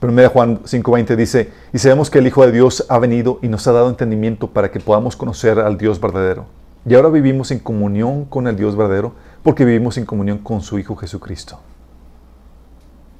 Primera 0.00 0.30
Juan 0.30 0.60
5:20 0.64 1.14
dice, 1.14 1.52
y 1.74 1.78
sabemos 1.78 2.08
que 2.08 2.18
el 2.18 2.26
Hijo 2.26 2.44
de 2.44 2.52
Dios 2.52 2.86
ha 2.88 2.98
venido 2.98 3.38
y 3.42 3.48
nos 3.48 3.66
ha 3.66 3.72
dado 3.72 3.90
entendimiento 3.90 4.48
para 4.48 4.70
que 4.70 4.80
podamos 4.80 5.14
conocer 5.14 5.60
al 5.60 5.76
Dios 5.76 6.00
verdadero. 6.00 6.46
Y 6.86 6.94
ahora 6.94 7.10
vivimos 7.10 7.50
en 7.50 7.58
comunión 7.58 8.24
con 8.24 8.48
el 8.48 8.56
Dios 8.56 8.76
verdadero 8.76 9.12
porque 9.42 9.66
vivimos 9.66 9.98
en 9.98 10.06
comunión 10.06 10.38
con 10.38 10.62
su 10.62 10.78
Hijo 10.78 10.96
Jesucristo. 10.96 11.60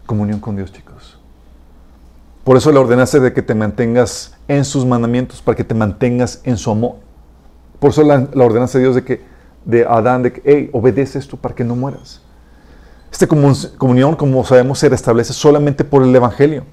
Comunión 0.07 0.41
con 0.41 0.57
Dios, 0.57 0.73
chicos. 0.73 1.19
Por 2.45 2.57
eso 2.57 2.73
la 2.73 2.81
ordenaste 2.81 3.21
de 3.21 3.35
que 3.35 3.43
te 3.43 3.55
mantengas 3.55 4.35
en 4.49 4.65
sus 4.65 4.87
mandamientos, 4.87 5.43
para 5.43 5.57
que 5.57 5.65
te 5.65 5.75
mantengas 5.75 6.41
en 6.45 6.57
su 6.57 6.71
amor. 6.71 6.95
Por 7.79 7.91
eso 7.91 8.03
la, 8.03 8.27
la 8.33 8.45
ordenanza 8.45 8.79
de 8.79 8.85
Dios 8.85 8.95
de 8.95 9.05
que, 9.05 9.23
de 9.67 9.85
Adán, 9.85 10.23
de 10.23 10.33
que, 10.33 10.43
hey, 10.47 10.71
obedece 10.73 11.19
esto 11.19 11.37
para 11.37 11.55
que 11.55 11.63
no 11.63 11.77
mueras. 11.77 12.23
Esta 13.11 13.27
comunión, 13.27 14.15
como 14.15 14.45
sabemos, 14.45 14.79
se 14.79 14.89
restablece 14.89 15.33
solamente 15.33 15.85
por 15.85 16.03
el 16.03 16.15
Evangelio. 16.15 16.65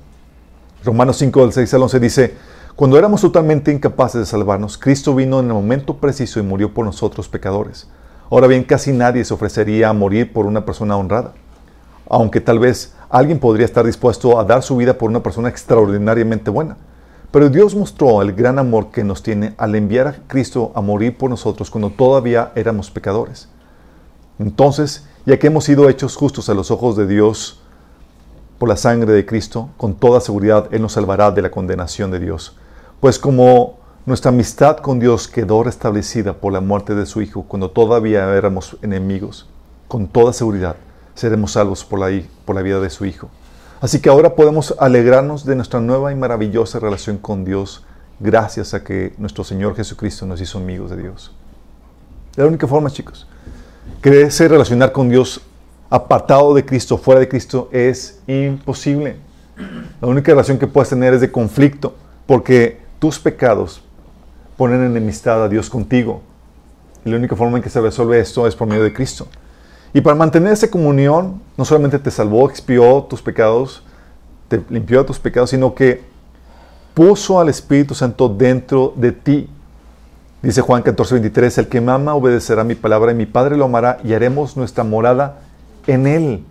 Romanos 0.83 1.17
5, 1.17 1.41
del 1.41 1.53
6 1.53 1.73
al 1.73 1.83
11 1.83 1.99
dice, 1.99 2.33
cuando 2.75 2.97
éramos 2.97 3.21
totalmente 3.21 3.71
incapaces 3.71 4.19
de 4.19 4.25
salvarnos, 4.25 4.77
Cristo 4.77 5.15
vino 5.15 5.39
en 5.39 5.47
el 5.47 5.53
momento 5.53 5.97
preciso 5.97 6.39
y 6.39 6.43
murió 6.43 6.73
por 6.73 6.85
nosotros 6.85 7.27
pecadores. 7.27 7.87
Ahora 8.29 8.45
bien, 8.45 8.63
casi 8.63 8.91
nadie 8.91 9.25
se 9.25 9.33
ofrecería 9.33 9.89
a 9.89 9.93
morir 9.93 10.31
por 10.31 10.45
una 10.45 10.63
persona 10.63 10.95
honrada, 10.95 11.33
aunque 12.07 12.39
tal 12.39 12.59
vez 12.59 12.93
alguien 13.09 13.39
podría 13.39 13.65
estar 13.65 13.85
dispuesto 13.85 14.39
a 14.39 14.43
dar 14.43 14.61
su 14.61 14.77
vida 14.77 14.97
por 14.97 15.09
una 15.09 15.23
persona 15.23 15.49
extraordinariamente 15.49 16.51
buena. 16.51 16.77
Pero 17.31 17.49
Dios 17.49 17.73
mostró 17.75 18.21
el 18.21 18.33
gran 18.33 18.59
amor 18.59 18.91
que 18.91 19.03
nos 19.03 19.23
tiene 19.23 19.55
al 19.57 19.75
enviar 19.75 20.07
a 20.07 20.15
Cristo 20.27 20.71
a 20.75 20.81
morir 20.81 21.17
por 21.17 21.29
nosotros 21.29 21.71
cuando 21.71 21.89
todavía 21.89 22.51
éramos 22.55 22.91
pecadores. 22.91 23.49
Entonces, 24.39 25.05
ya 25.27 25.37
que 25.37 25.47
hemos 25.47 25.65
sido 25.65 25.89
hechos 25.89 26.15
justos 26.15 26.47
a 26.47 26.53
los 26.53 26.71
ojos 26.71 26.95
de 26.95 27.05
Dios 27.05 27.59
por 28.57 28.69
la 28.69 28.77
sangre 28.77 29.11
de 29.11 29.25
Cristo, 29.25 29.69
con 29.75 29.93
toda 29.93 30.21
seguridad 30.21 30.69
Él 30.71 30.81
nos 30.81 30.93
salvará 30.93 31.31
de 31.31 31.41
la 31.41 31.51
condenación 31.51 32.11
de 32.11 32.19
Dios. 32.19 32.55
Pues 33.01 33.19
como 33.19 33.77
nuestra 34.05 34.29
amistad 34.29 34.77
con 34.77 34.99
Dios 34.99 35.27
quedó 35.27 35.63
restablecida 35.63 36.31
por 36.31 36.53
la 36.53 36.61
muerte 36.61 36.95
de 36.95 37.05
su 37.05 37.21
Hijo 37.21 37.43
cuando 37.43 37.71
todavía 37.71 38.23
éramos 38.35 38.77
enemigos, 38.81 39.49
con 39.89 40.07
toda 40.07 40.31
seguridad 40.31 40.77
seremos 41.13 41.51
salvos 41.51 41.83
por 41.83 41.99
la, 41.99 42.21
por 42.45 42.55
la 42.55 42.61
vida 42.61 42.79
de 42.79 42.89
su 42.89 43.03
Hijo. 43.03 43.29
Así 43.81 43.99
que 43.99 44.07
ahora 44.07 44.33
podemos 44.33 44.75
alegrarnos 44.79 45.43
de 45.43 45.57
nuestra 45.57 45.81
nueva 45.81 46.13
y 46.13 46.15
maravillosa 46.15 46.79
relación 46.79 47.17
con 47.17 47.43
Dios 47.43 47.83
gracias 48.21 48.73
a 48.73 48.81
que 48.81 49.13
nuestro 49.17 49.43
Señor 49.43 49.75
Jesucristo 49.75 50.25
nos 50.25 50.39
hizo 50.39 50.57
amigos 50.57 50.89
de 50.89 51.01
Dios. 51.01 51.35
La 52.37 52.45
única 52.45 52.65
forma, 52.65 52.89
chicos. 52.89 53.27
Creerse 54.01 54.47
relacionar 54.47 54.91
con 54.91 55.09
Dios 55.09 55.41
apartado 55.89 56.53
de 56.53 56.65
Cristo, 56.65 56.97
fuera 56.97 57.19
de 57.19 57.27
Cristo, 57.27 57.69
es 57.71 58.19
imposible. 58.27 59.17
La 60.01 60.07
única 60.07 60.31
relación 60.31 60.59
que 60.59 60.67
puedes 60.67 60.89
tener 60.89 61.13
es 61.13 61.21
de 61.21 61.31
conflicto, 61.31 61.95
porque 62.25 62.79
tus 62.99 63.19
pecados 63.19 63.81
ponen 64.55 64.83
enemistad 64.83 65.43
a 65.43 65.49
Dios 65.49 65.69
contigo. 65.69 66.21
Y 67.05 67.09
la 67.09 67.17
única 67.17 67.35
forma 67.35 67.57
en 67.57 67.63
que 67.63 67.69
se 67.69 67.79
resuelve 67.79 68.19
esto 68.19 68.47
es 68.47 68.55
por 68.55 68.67
medio 68.67 68.83
de 68.83 68.93
Cristo. 68.93 69.27
Y 69.93 70.01
para 70.01 70.15
mantener 70.15 70.53
esa 70.53 70.69
comunión, 70.69 71.41
no 71.55 71.65
solamente 71.65 71.97
te 71.97 72.11
salvó, 72.11 72.49
expió 72.49 73.05
tus 73.09 73.21
pecados, 73.21 73.83
te 74.47 74.61
limpió 74.69 74.99
de 74.99 75.05
tus 75.05 75.19
pecados, 75.19 75.49
sino 75.49 75.73
que 75.73 76.03
puso 76.93 77.39
al 77.39 77.49
Espíritu 77.49 77.95
Santo 77.95 78.27
dentro 78.27 78.93
de 78.95 79.11
ti. 79.11 79.49
Dice 80.47 80.61
Juan 80.61 80.81
14, 80.81 81.15
23, 81.15 81.57
el 81.57 81.67
que 81.67 81.81
me 81.81 81.91
ama 81.91 82.15
obedecerá 82.15 82.63
mi 82.63 82.73
palabra 82.73 83.11
y 83.11 83.15
mi 83.15 83.25
Padre 83.25 83.57
lo 83.57 83.65
amará 83.65 83.97
y 84.01 84.13
haremos 84.13 84.55
nuestra 84.55 84.85
morada 84.85 85.39
en 85.87 86.07
él. 86.07 86.45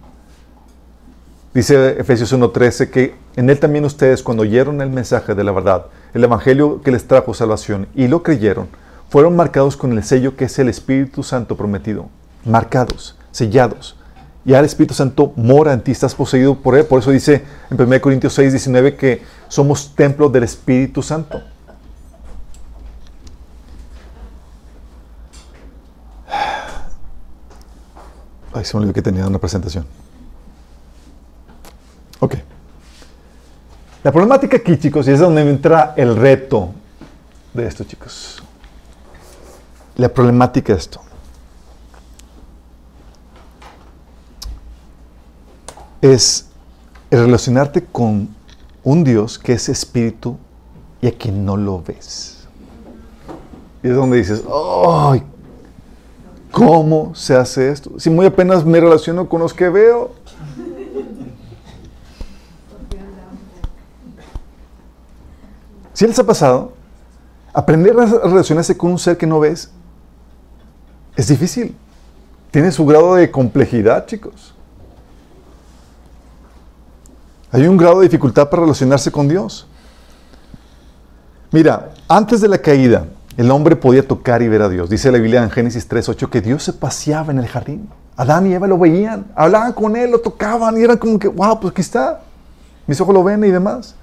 Dice 1.55 1.99
Efesios 1.99 2.31
1.13 2.35 2.91
que 2.91 3.15
en 3.37 3.49
él 3.49 3.59
también 3.59 3.87
ustedes 3.87 4.23
cuando 4.23 4.43
oyeron 4.43 4.83
el 4.83 4.91
mensaje 4.91 5.35
de 5.35 5.43
la 5.43 5.51
verdad, 5.51 5.87
el 6.13 6.23
evangelio 6.23 6.83
que 6.83 6.91
les 6.91 7.09
trajo 7.09 7.33
salvación 7.33 7.89
y 7.95 8.07
lo 8.07 8.23
creyeron, 8.23 8.69
fueron 9.09 9.35
marcados 9.35 9.79
con 9.79 9.93
el 9.93 10.05
sello 10.05 10.37
que 10.37 10.45
es 10.45 10.59
el 10.59 10.69
Espíritu 10.69 11.23
Santo 11.23 11.57
prometido. 11.57 12.11
Marcados, 12.45 13.17
sellados. 13.31 13.97
Y 14.45 14.53
el 14.53 14.67
Espíritu 14.67 14.93
Santo 14.93 15.33
mora 15.37 15.73
en 15.73 15.81
ti, 15.81 15.93
estás 15.93 16.15
poseído 16.15 16.55
por 16.57 16.77
él. 16.77 16.85
Por 16.85 17.01
eso 17.01 17.13
dice 17.13 17.45
en 17.71 17.81
1 17.81 17.99
Corintios 18.03 18.35
6, 18.35 18.53
19 18.53 18.95
que 18.95 19.23
somos 19.49 19.95
templo 19.95 20.29
del 20.29 20.43
Espíritu 20.43 21.03
Santo. 21.03 21.41
Ay, 28.57 28.65
se 28.65 28.75
me 28.75 28.81
olvidó 28.81 28.95
que 28.95 29.03
tenía 29.03 29.27
una 29.27 29.39
presentación. 29.39 29.85
Ok. 32.21 32.37
La 34.03 34.11
problemática 34.11 34.57
aquí, 34.57 34.79
chicos, 34.79 35.07
y 35.09 35.11
es 35.11 35.21
donde 35.21 35.43
entra 35.43 35.93
el 35.95 36.17
reto 36.17 36.71
de 37.53 37.67
esto, 37.67 37.85
chicos. 37.85 38.43
La 39.97 40.09
problemática 40.09 40.73
de 40.73 40.79
esto. 40.79 41.03
Es 46.01 46.47
relacionarte 47.11 47.85
con 47.85 48.35
un 48.85 49.05
Dios 49.05 49.39
que 49.39 49.53
es 49.53 49.69
espíritu 49.69 50.39
y 51.03 51.09
a 51.09 51.13
quien 51.13 51.45
no 51.45 51.59
lo 51.59 51.83
ves. 51.83 52.47
Y 53.83 53.89
es 53.89 53.95
donde 53.95 54.17
dices, 54.17 54.43
¡ay! 54.49 55.23
¿Cómo 56.51 57.15
se 57.15 57.35
hace 57.35 57.71
esto? 57.71 57.99
Si 57.99 58.09
muy 58.11 58.27
apenas 58.27 58.65
me 58.65 58.81
relaciono 58.81 59.29
con 59.29 59.41
los 59.41 59.53
que 59.53 59.69
veo. 59.69 60.13
Si 65.93 66.07
les 66.07 66.19
ha 66.19 66.25
pasado, 66.25 66.73
aprender 67.53 67.99
a 67.99 68.05
relacionarse 68.05 68.77
con 68.77 68.93
un 68.93 68.99
ser 68.99 69.17
que 69.17 69.27
no 69.27 69.41
ves 69.41 69.71
es 71.17 71.29
difícil. 71.29 71.75
Tiene 72.51 72.71
su 72.71 72.85
grado 72.87 73.15
de 73.15 73.31
complejidad, 73.31 74.07
chicos. 74.07 74.55
Hay 77.51 77.67
un 77.67 77.77
grado 77.77 78.01
de 78.01 78.07
dificultad 78.07 78.49
para 78.51 78.63
relacionarse 78.63 79.11
con 79.11 79.27
Dios. 79.27 79.67
Mira, 81.51 81.93
antes 82.07 82.41
de 82.43 82.49
la 82.49 82.59
caída, 82.59 83.07
el 83.37 83.51
hombre 83.51 83.77
podía 83.77 84.07
tocar 84.07 84.43
y 84.43 84.49
ver 84.49 84.63
a 84.63 84.69
Dios. 84.69 84.89
Dice 84.89 85.13
la 85.13 85.19
Biblia 85.19 85.43
en 85.43 85.51
Génesis 85.51 85.89
3.8 85.89 86.31
que 86.31 86.41
Dios 86.41 86.63
se 86.63 86.73
paseaba 86.73 87.33
en 87.33 87.39
el 87.39 87.47
jardín. 87.47 87.89
Adán 88.17 88.47
y 88.47 88.55
Eva 88.55 88.67
lo 88.67 88.79
veían, 88.79 89.27
hablaban 89.35 89.75
con 89.75 89.95
él, 89.95 90.11
lo 90.11 90.21
tocaban 90.21 90.79
y 90.79 90.83
era 90.83 90.97
como 90.97 91.19
que, 91.19 91.29
wow, 91.29 91.61
pues 91.61 91.73
aquí 91.73 91.83
está. 91.83 92.23
Mis 92.87 93.01
ojos 93.01 93.15
lo 93.15 93.23
ven 93.23 93.45
y 93.45 93.51
demás. 93.51 93.95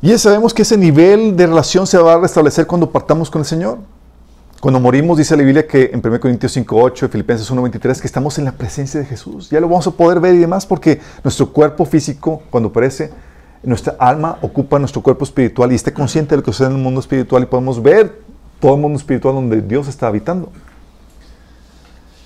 Y 0.00 0.08
ya 0.08 0.18
sabemos 0.18 0.54
que 0.54 0.62
ese 0.62 0.78
nivel 0.78 1.36
de 1.36 1.46
relación 1.46 1.86
se 1.86 1.98
va 1.98 2.14
a 2.14 2.18
restablecer 2.18 2.66
cuando 2.66 2.90
partamos 2.90 3.28
con 3.30 3.40
el 3.40 3.46
Señor. 3.46 3.78
Cuando 4.60 4.80
morimos, 4.80 5.18
dice 5.18 5.36
la 5.36 5.42
Biblia 5.42 5.66
que 5.66 5.90
en 5.92 6.00
1 6.04 6.20
Corintios 6.20 6.56
5.8 6.56 7.06
y 7.06 7.08
Filipenses 7.08 7.52
1.23 7.52 8.00
que 8.00 8.06
estamos 8.06 8.38
en 8.38 8.44
la 8.44 8.52
presencia 8.52 8.98
de 8.98 9.06
Jesús. 9.06 9.50
Ya 9.50 9.60
lo 9.60 9.68
vamos 9.68 9.86
a 9.86 9.90
poder 9.90 10.18
ver 10.18 10.34
y 10.34 10.38
demás 10.38 10.64
porque 10.64 11.00
nuestro 11.22 11.52
cuerpo 11.52 11.84
físico, 11.84 12.42
cuando 12.50 12.72
perece, 12.72 13.10
nuestra 13.62 13.96
alma 13.98 14.38
ocupa 14.42 14.78
nuestro 14.78 15.02
cuerpo 15.02 15.24
espiritual 15.24 15.72
y 15.72 15.74
esté 15.74 15.92
consciente 15.92 16.30
de 16.30 16.38
lo 16.38 16.42
que 16.42 16.52
sucede 16.52 16.68
en 16.68 16.76
el 16.76 16.82
mundo 16.82 17.00
espiritual 17.00 17.42
y 17.42 17.46
podemos 17.46 17.82
ver 17.82 18.20
todo 18.60 18.74
el 18.74 18.80
mundo 18.80 18.98
espiritual 18.98 19.34
donde 19.34 19.60
Dios 19.62 19.88
está 19.88 20.06
habitando. 20.06 20.50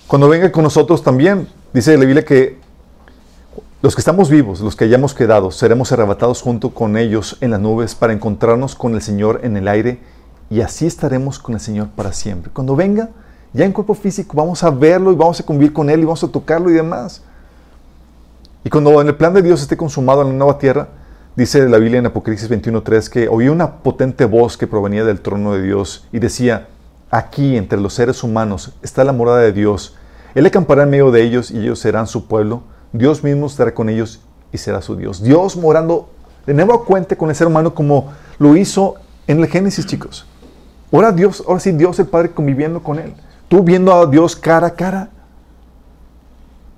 Cuando 0.07 0.29
venga 0.29 0.53
con 0.53 0.65
nosotros 0.65 1.03
también, 1.03 1.49
dice 1.73 1.97
la 1.97 2.05
Biblia 2.05 2.25
que 2.25 2.59
los 3.81 3.95
que 3.95 4.01
estamos 4.01 4.31
vivos, 4.31 4.61
los 4.61 4.77
que 4.77 4.85
hayamos 4.85 5.15
quedado, 5.15 5.51
seremos 5.51 5.91
arrebatados 5.91 6.43
junto 6.43 6.71
con 6.71 6.97
ellos 6.97 7.39
en 7.41 7.51
las 7.51 7.61
nubes 7.61 7.95
para 7.95 8.13
encontrarnos 8.13 8.75
con 8.75 8.95
el 8.95 9.03
Señor 9.03 9.41
en 9.43 9.57
el 9.57 9.69
aire 9.69 10.01
y 10.51 10.61
así 10.61 10.87
estaremos 10.87 11.39
con 11.39 11.55
el 11.55 11.61
Señor 11.61 11.89
para 11.89 12.13
siempre. 12.13 12.53
Cuando 12.53 12.77
venga, 12.77 13.09
ya 13.53 13.65
en 13.65 13.73
cuerpo 13.73 13.95
físico, 13.95 14.37
vamos 14.37 14.63
a 14.63 14.71
verlo 14.71 15.13
y 15.13 15.17
vamos 15.17 15.41
a 15.41 15.45
convivir 15.45 15.73
con 15.73 15.91
Él 15.91 16.01
y 16.01 16.05
vamos 16.05 16.23
a 16.23 16.29
tocarlo 16.29 16.71
y 16.71 16.75
demás. 16.75 17.23
Y 18.65 18.71
cuando 18.71 19.01
en 19.01 19.09
el 19.09 19.17
plan 19.17 19.35
de 19.35 19.43
Dios 19.43 19.61
esté 19.63 19.77
consumado 19.77 20.23
en 20.23 20.29
la 20.29 20.35
nueva 20.35 20.59
tierra, 20.59 20.89
Dice 21.35 21.67
la 21.67 21.79
Biblia 21.79 21.99
en 21.99 22.05
Apocalipsis 22.05 22.51
21.3 22.51 23.09
que 23.09 23.27
oí 23.27 23.49
una 23.49 23.79
potente 23.79 24.27
voz 24.27 24.59
que 24.59 24.67
provenía 24.67 25.03
del 25.03 25.23
trono 25.23 25.55
de 25.55 25.63
Dios 25.63 26.07
y 26.13 26.19
decía, 26.19 26.69
aquí 27.11 27.57
entre 27.57 27.81
los 27.81 27.95
seres 27.95 28.23
humanos 28.23 28.75
está 28.83 29.03
la 29.03 29.15
morada 29.15 29.39
de 29.39 29.53
Dios. 29.55 29.97
Él 30.35 30.45
acampará 30.45 30.83
en 30.83 30.91
medio 30.91 31.11
de 31.11 31.23
ellos 31.23 31.51
y 31.51 31.61
ellos 31.61 31.79
serán 31.79 32.07
su 32.07 32.27
pueblo. 32.27 32.65
Dios 32.93 33.25
mismo 33.25 33.47
estará 33.47 33.73
con 33.73 33.89
ellos 33.89 34.21
y 34.53 34.59
será 34.59 34.83
su 34.83 34.95
Dios. 34.95 35.23
Dios 35.23 35.57
morando 35.57 36.11
de 36.45 36.53
nuevo 36.53 36.85
cuenta 36.85 37.17
con 37.17 37.31
el 37.31 37.35
ser 37.35 37.47
humano 37.47 37.75
como 37.75 38.13
lo 38.39 38.55
hizo 38.55 38.97
en 39.27 39.41
el 39.41 39.47
Génesis, 39.47 39.87
chicos. 39.87 40.27
Ahora 40.93 41.13
Dios, 41.13 41.43
ahora 41.49 41.61
sí 41.61 41.73
Dios 41.73 41.99
el 41.99 42.09
Padre 42.09 42.33
conviviendo 42.33 42.83
con 42.83 42.99
él. 42.99 43.15
Tú 43.49 43.63
viendo 43.63 43.95
a 43.95 44.05
Dios 44.05 44.37
cara 44.37 44.67
a 44.67 44.75
cara. 44.75 45.09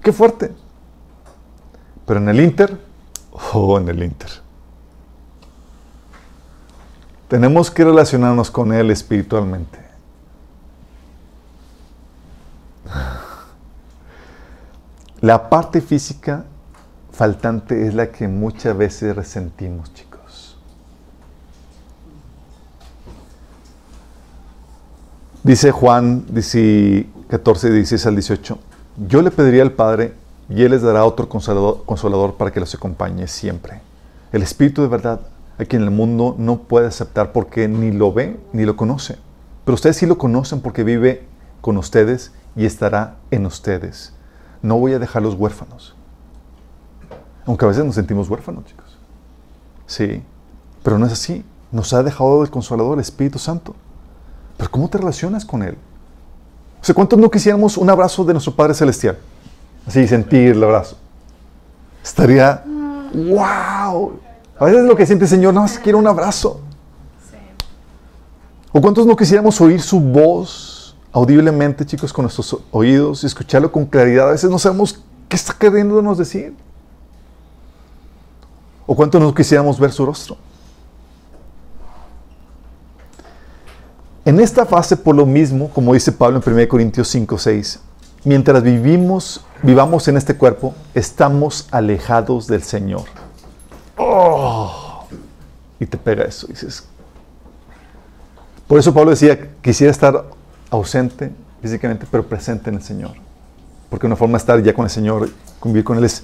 Qué 0.00 0.12
fuerte. 0.12 0.52
Pero 2.06 2.20
en 2.20 2.28
el 2.28 2.38
Inter, 2.38 2.78
oh, 3.52 3.78
en 3.78 3.88
el 3.88 4.00
Inter. 4.00 4.43
Tenemos 7.34 7.68
que 7.68 7.82
relacionarnos 7.82 8.48
con 8.48 8.72
Él 8.72 8.92
espiritualmente. 8.92 9.80
La 15.20 15.50
parte 15.50 15.80
física 15.80 16.44
faltante 17.10 17.88
es 17.88 17.94
la 17.94 18.12
que 18.12 18.28
muchas 18.28 18.76
veces 18.76 19.16
resentimos, 19.16 19.92
chicos. 19.94 20.56
Dice 25.42 25.72
Juan 25.72 26.26
14, 27.28 27.72
16 27.72 28.06
al 28.06 28.14
18, 28.14 28.58
yo 29.08 29.22
le 29.22 29.32
pediría 29.32 29.62
al 29.62 29.72
Padre 29.72 30.14
y 30.48 30.62
Él 30.62 30.70
les 30.70 30.82
dará 30.82 31.04
otro 31.04 31.28
consolador, 31.28 31.84
consolador 31.84 32.36
para 32.36 32.52
que 32.52 32.60
los 32.60 32.72
acompañe 32.76 33.26
siempre. 33.26 33.80
El 34.30 34.44
Espíritu 34.44 34.82
de 34.82 34.88
verdad, 34.88 35.18
a 35.58 35.64
quien 35.64 35.82
el 35.82 35.90
mundo 35.90 36.34
no 36.38 36.62
puede 36.62 36.86
aceptar 36.86 37.32
porque 37.32 37.68
ni 37.68 37.92
lo 37.92 38.12
ve 38.12 38.40
ni 38.52 38.64
lo 38.64 38.76
conoce. 38.76 39.18
Pero 39.64 39.74
ustedes 39.74 39.96
sí 39.96 40.06
lo 40.06 40.18
conocen 40.18 40.60
porque 40.60 40.84
vive 40.84 41.26
con 41.60 41.76
ustedes 41.76 42.32
y 42.56 42.66
estará 42.66 43.16
en 43.30 43.46
ustedes. 43.46 44.12
No 44.62 44.78
voy 44.78 44.92
a 44.92 44.98
dejarlos 44.98 45.34
huérfanos. 45.34 45.94
Aunque 47.46 47.64
a 47.64 47.68
veces 47.68 47.84
nos 47.84 47.94
sentimos 47.94 48.28
huérfanos, 48.28 48.64
chicos. 48.64 48.98
Sí, 49.86 50.22
pero 50.82 50.98
no 50.98 51.06
es 51.06 51.12
así. 51.12 51.44
Nos 51.70 51.92
ha 51.92 52.02
dejado 52.02 52.42
el 52.42 52.50
Consolador, 52.50 52.94
el 52.94 53.00
Espíritu 53.00 53.38
Santo. 53.38 53.74
Pero 54.56 54.70
¿cómo 54.70 54.88
te 54.88 54.98
relacionas 54.98 55.44
con 55.44 55.62
Él? 55.62 55.76
O 56.80 56.84
sea, 56.84 56.94
¿cuántos 56.94 57.18
no 57.18 57.30
quisiéramos 57.30 57.76
un 57.76 57.90
abrazo 57.90 58.24
de 58.24 58.34
nuestro 58.34 58.54
Padre 58.54 58.74
Celestial? 58.74 59.18
Así, 59.86 60.06
sentir 60.06 60.52
el 60.52 60.62
abrazo. 60.62 60.96
Estaría, 62.02 62.62
wow. 63.14 64.12
A 64.58 64.66
veces 64.66 64.84
lo 64.84 64.94
que 64.96 65.06
siente 65.06 65.24
el 65.24 65.30
Señor, 65.30 65.52
no, 65.52 65.62
más 65.62 65.78
quiero 65.78 65.98
un 65.98 66.06
abrazo. 66.06 66.60
¿O 68.72 68.80
cuántos 68.80 69.06
no 69.06 69.16
quisiéramos 69.16 69.60
oír 69.60 69.80
su 69.80 70.00
voz 70.00 70.96
audiblemente, 71.12 71.86
chicos, 71.86 72.12
con 72.12 72.24
nuestros 72.24 72.56
oídos 72.70 73.22
y 73.22 73.26
escucharlo 73.26 73.70
con 73.70 73.86
claridad? 73.86 74.28
A 74.28 74.32
veces 74.32 74.50
no 74.50 74.58
sabemos 74.58 75.00
qué 75.28 75.36
está 75.36 75.54
queriéndonos 75.54 76.18
decir. 76.18 76.54
¿O 78.86 78.94
cuántos 78.94 79.20
no 79.20 79.34
quisiéramos 79.34 79.78
ver 79.78 79.92
su 79.92 80.04
rostro? 80.04 80.36
En 84.24 84.40
esta 84.40 84.64
fase, 84.64 84.96
por 84.96 85.14
lo 85.14 85.26
mismo, 85.26 85.68
como 85.70 85.94
dice 85.94 86.10
Pablo 86.10 86.40
en 86.44 86.52
1 86.52 86.68
Corintios 86.68 87.08
5, 87.08 87.38
6, 87.38 87.80
mientras 88.24 88.62
vivimos, 88.62 89.44
vivamos 89.62 90.08
en 90.08 90.16
este 90.16 90.36
cuerpo, 90.36 90.74
estamos 90.94 91.68
alejados 91.70 92.46
del 92.46 92.62
Señor. 92.62 93.23
Oh, 94.06 95.06
y 95.80 95.86
te 95.86 95.96
pega 95.96 96.24
eso. 96.24 96.46
Dices. 96.46 96.84
Por 98.66 98.78
eso 98.78 98.92
Pablo 98.92 99.10
decía, 99.10 99.50
quisiera 99.62 99.90
estar 99.90 100.24
ausente 100.70 101.32
físicamente, 101.62 102.06
pero 102.10 102.26
presente 102.26 102.70
en 102.70 102.76
el 102.76 102.82
Señor. 102.82 103.12
Porque 103.88 104.06
una 104.06 104.16
forma 104.16 104.32
de 104.32 104.38
estar 104.38 104.62
ya 104.62 104.74
con 104.74 104.84
el 104.84 104.90
Señor, 104.90 105.30
convivir 105.58 105.84
con 105.84 105.96
Él 105.96 106.04
es 106.04 106.22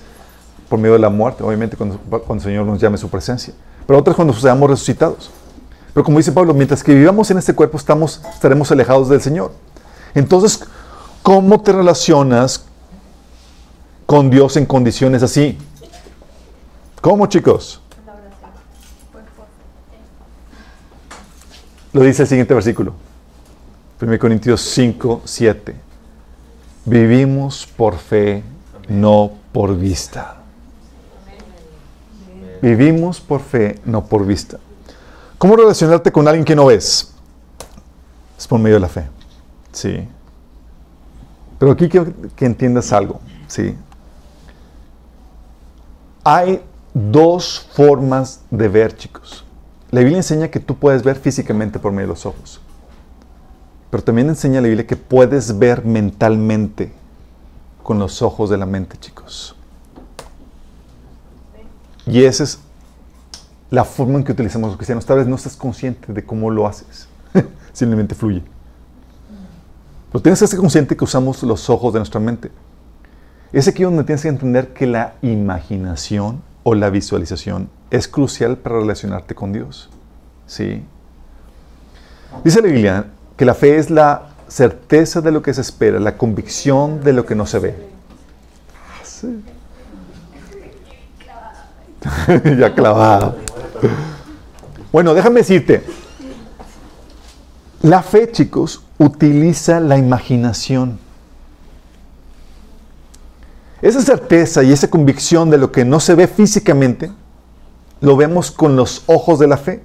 por 0.68 0.78
medio 0.78 0.92
de 0.94 1.00
la 1.00 1.10
muerte, 1.10 1.42
obviamente, 1.42 1.76
cuando, 1.76 1.98
el 2.34 2.40
Señor 2.40 2.66
nos 2.66 2.80
llame 2.80 2.98
su 2.98 3.08
presencia. 3.08 3.54
Pero 3.86 3.98
otras 3.98 4.14
cuando 4.14 4.34
seamos 4.34 4.68
resucitados. 4.68 5.30
Pero 5.92 6.04
como 6.04 6.18
dice 6.18 6.32
Pablo, 6.32 6.54
mientras 6.54 6.82
que 6.82 6.94
vivamos 6.94 7.30
en 7.30 7.38
este 7.38 7.54
cuerpo, 7.54 7.76
estamos, 7.76 8.20
estaremos 8.32 8.70
alejados 8.70 9.08
del 9.08 9.20
Señor. 9.20 9.52
Entonces, 10.14 10.60
¿cómo 11.22 11.60
te 11.60 11.72
relacionas 11.72 12.64
con 14.06 14.30
Dios 14.30 14.56
en 14.56 14.66
condiciones 14.66 15.22
así? 15.22 15.58
¿Cómo, 17.00 17.26
chicos? 17.26 17.80
Lo 21.92 22.02
dice 22.02 22.22
el 22.22 22.28
siguiente 22.28 22.54
versículo. 22.54 22.92
1 24.00 24.18
Corintios 24.18 24.60
5, 24.60 25.22
7. 25.24 25.74
Vivimos 26.84 27.66
por 27.66 27.96
fe, 27.96 28.42
no 28.88 29.32
por 29.52 29.76
vista. 29.76 30.36
Vivimos 32.62 33.20
por 33.20 33.40
fe, 33.40 33.80
no 33.84 34.04
por 34.04 34.26
vista. 34.26 34.58
¿Cómo 35.38 35.56
relacionarte 35.56 36.12
con 36.12 36.28
alguien 36.28 36.44
que 36.44 36.54
no 36.54 36.66
ves? 36.66 37.14
Es 38.38 38.46
por 38.46 38.60
medio 38.60 38.76
de 38.76 38.80
la 38.80 38.88
fe. 38.88 39.08
Sí. 39.72 40.06
Pero 41.58 41.72
aquí 41.72 41.88
quiero 41.88 42.12
que 42.36 42.44
entiendas 42.44 42.92
algo. 42.92 43.20
Sí. 43.48 43.74
Hay 46.22 46.62
dos 46.94 47.68
formas 47.72 48.40
de 48.50 48.68
ver, 48.68 48.96
chicos. 48.96 49.44
La 49.90 50.00
Biblia 50.00 50.18
enseña 50.18 50.48
que 50.48 50.60
tú 50.60 50.76
puedes 50.76 51.02
ver 51.02 51.16
físicamente 51.16 51.78
por 51.78 51.92
medio 51.92 52.08
de 52.08 52.14
los 52.14 52.26
ojos. 52.26 52.60
Pero 53.90 54.04
también 54.04 54.28
enseña 54.28 54.60
la 54.60 54.68
Biblia 54.68 54.86
que 54.86 54.96
puedes 54.96 55.58
ver 55.58 55.84
mentalmente 55.84 56.92
con 57.82 57.98
los 57.98 58.22
ojos 58.22 58.50
de 58.50 58.56
la 58.56 58.66
mente, 58.66 58.96
chicos. 58.98 59.56
Y 62.06 62.22
esa 62.22 62.44
es 62.44 62.60
la 63.70 63.84
forma 63.84 64.18
en 64.18 64.24
que 64.24 64.32
utilizamos 64.32 64.68
los 64.68 64.76
cristianos. 64.76 65.06
Tal 65.06 65.18
vez 65.18 65.26
no 65.26 65.36
estás 65.36 65.56
consciente 65.56 66.12
de 66.12 66.24
cómo 66.24 66.50
lo 66.50 66.66
haces. 66.66 67.08
Simplemente 67.72 68.14
fluye. 68.14 68.42
Pero 70.12 70.22
tienes 70.22 70.40
que 70.40 70.46
ser 70.46 70.58
consciente 70.58 70.96
que 70.96 71.04
usamos 71.04 71.42
los 71.42 71.70
ojos 71.70 71.92
de 71.92 72.00
nuestra 72.00 72.20
mente. 72.20 72.50
Es 73.52 73.66
aquí 73.66 73.82
donde 73.82 74.04
tienes 74.04 74.22
que 74.22 74.28
entender 74.28 74.72
que 74.72 74.86
la 74.86 75.14
imaginación 75.22 76.42
o 76.62 76.74
la 76.74 76.90
visualización 76.90 77.70
es 77.90 78.08
crucial 78.08 78.56
para 78.56 78.78
relacionarte 78.78 79.34
con 79.34 79.52
Dios. 79.52 79.90
¿Sí? 80.46 80.82
Dice 82.44 82.60
la 82.60 82.68
Biblia 82.68 83.06
que 83.36 83.44
la 83.44 83.54
fe 83.54 83.78
es 83.78 83.90
la 83.90 84.30
certeza 84.48 85.20
de 85.20 85.30
lo 85.30 85.42
que 85.42 85.54
se 85.54 85.60
espera, 85.60 85.98
la 86.00 86.16
convicción 86.16 87.02
de 87.02 87.12
lo 87.12 87.24
que 87.24 87.34
no 87.34 87.46
se 87.46 87.58
ve. 87.58 87.74
Sí. 89.02 89.42
ya 92.58 92.74
clavado. 92.74 93.36
Bueno, 94.92 95.14
déjame 95.14 95.40
decirte, 95.40 95.84
la 97.82 98.02
fe, 98.02 98.30
chicos, 98.30 98.82
utiliza 98.98 99.80
la 99.80 99.96
imaginación. 99.96 100.98
Esa 103.82 104.02
certeza 104.02 104.62
y 104.62 104.72
esa 104.72 104.90
convicción 104.90 105.50
de 105.50 105.58
lo 105.58 105.72
que 105.72 105.84
no 105.84 106.00
se 106.00 106.14
ve 106.14 106.26
físicamente, 106.26 107.10
lo 108.00 108.16
vemos 108.16 108.50
con 108.50 108.76
los 108.76 109.04
ojos 109.06 109.38
de 109.38 109.46
la 109.46 109.56
fe, 109.56 109.82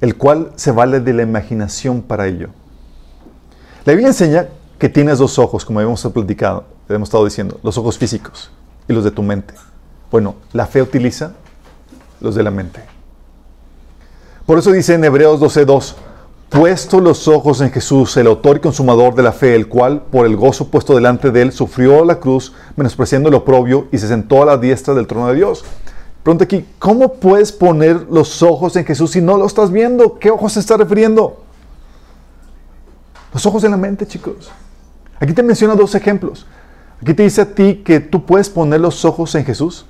el 0.00 0.16
cual 0.16 0.52
se 0.56 0.72
vale 0.72 1.00
de 1.00 1.12
la 1.12 1.22
imaginación 1.22 2.02
para 2.02 2.26
ello. 2.26 2.48
La 3.84 3.92
Biblia 3.92 4.08
enseña 4.08 4.48
que 4.78 4.88
tienes 4.88 5.18
dos 5.18 5.38
ojos, 5.38 5.64
como 5.64 5.78
habíamos 5.78 6.02
platicado, 6.02 6.64
hemos 6.88 7.08
estado 7.08 7.24
diciendo, 7.24 7.60
los 7.62 7.78
ojos 7.78 7.98
físicos 7.98 8.50
y 8.88 8.92
los 8.92 9.04
de 9.04 9.10
tu 9.10 9.22
mente. 9.22 9.54
Bueno, 10.10 10.36
la 10.52 10.66
fe 10.66 10.82
utiliza 10.82 11.32
los 12.20 12.34
de 12.34 12.42
la 12.42 12.50
mente. 12.50 12.82
Por 14.46 14.58
eso 14.58 14.72
dice 14.72 14.94
en 14.94 15.04
Hebreos 15.04 15.40
12:2, 15.40 15.94
puesto 16.50 17.00
los 17.00 17.28
ojos 17.28 17.60
en 17.60 17.70
Jesús, 17.70 18.16
el 18.16 18.26
autor 18.26 18.56
y 18.56 18.60
consumador 18.60 19.14
de 19.14 19.22
la 19.22 19.32
fe, 19.32 19.54
el 19.54 19.68
cual, 19.68 20.02
por 20.10 20.26
el 20.26 20.36
gozo 20.36 20.68
puesto 20.68 20.94
delante 20.94 21.30
de 21.30 21.42
él, 21.42 21.52
sufrió 21.52 22.04
la 22.04 22.18
cruz, 22.18 22.52
menospreciando 22.76 23.28
el 23.28 23.36
oprobio, 23.36 23.86
y 23.92 23.98
se 23.98 24.08
sentó 24.08 24.42
a 24.42 24.46
la 24.46 24.58
diestra 24.58 24.92
del 24.92 25.06
trono 25.06 25.28
de 25.28 25.36
Dios. 25.36 25.64
Pregunta 26.24 26.44
aquí, 26.44 26.66
¿cómo 26.80 27.14
puedes 27.14 27.52
poner 27.52 28.08
los 28.10 28.42
ojos 28.42 28.74
en 28.76 28.84
Jesús 28.84 29.12
si 29.12 29.22
no 29.22 29.38
lo 29.38 29.46
estás 29.46 29.70
viendo? 29.70 30.18
¿Qué 30.18 30.30
ojos 30.30 30.52
se 30.52 30.60
está 30.60 30.76
refiriendo? 30.76 31.40
Los 33.32 33.46
ojos 33.46 33.62
de 33.62 33.68
la 33.68 33.76
mente, 33.76 34.06
chicos. 34.06 34.50
Aquí 35.20 35.32
te 35.32 35.44
menciona 35.44 35.76
dos 35.76 35.94
ejemplos. 35.94 36.46
Aquí 37.00 37.14
te 37.14 37.22
dice 37.22 37.42
a 37.42 37.54
ti 37.54 37.82
que 37.84 38.00
tú 38.00 38.26
puedes 38.26 38.50
poner 38.50 38.80
los 38.80 39.04
ojos 39.04 39.34
en 39.36 39.44
Jesús, 39.44 39.86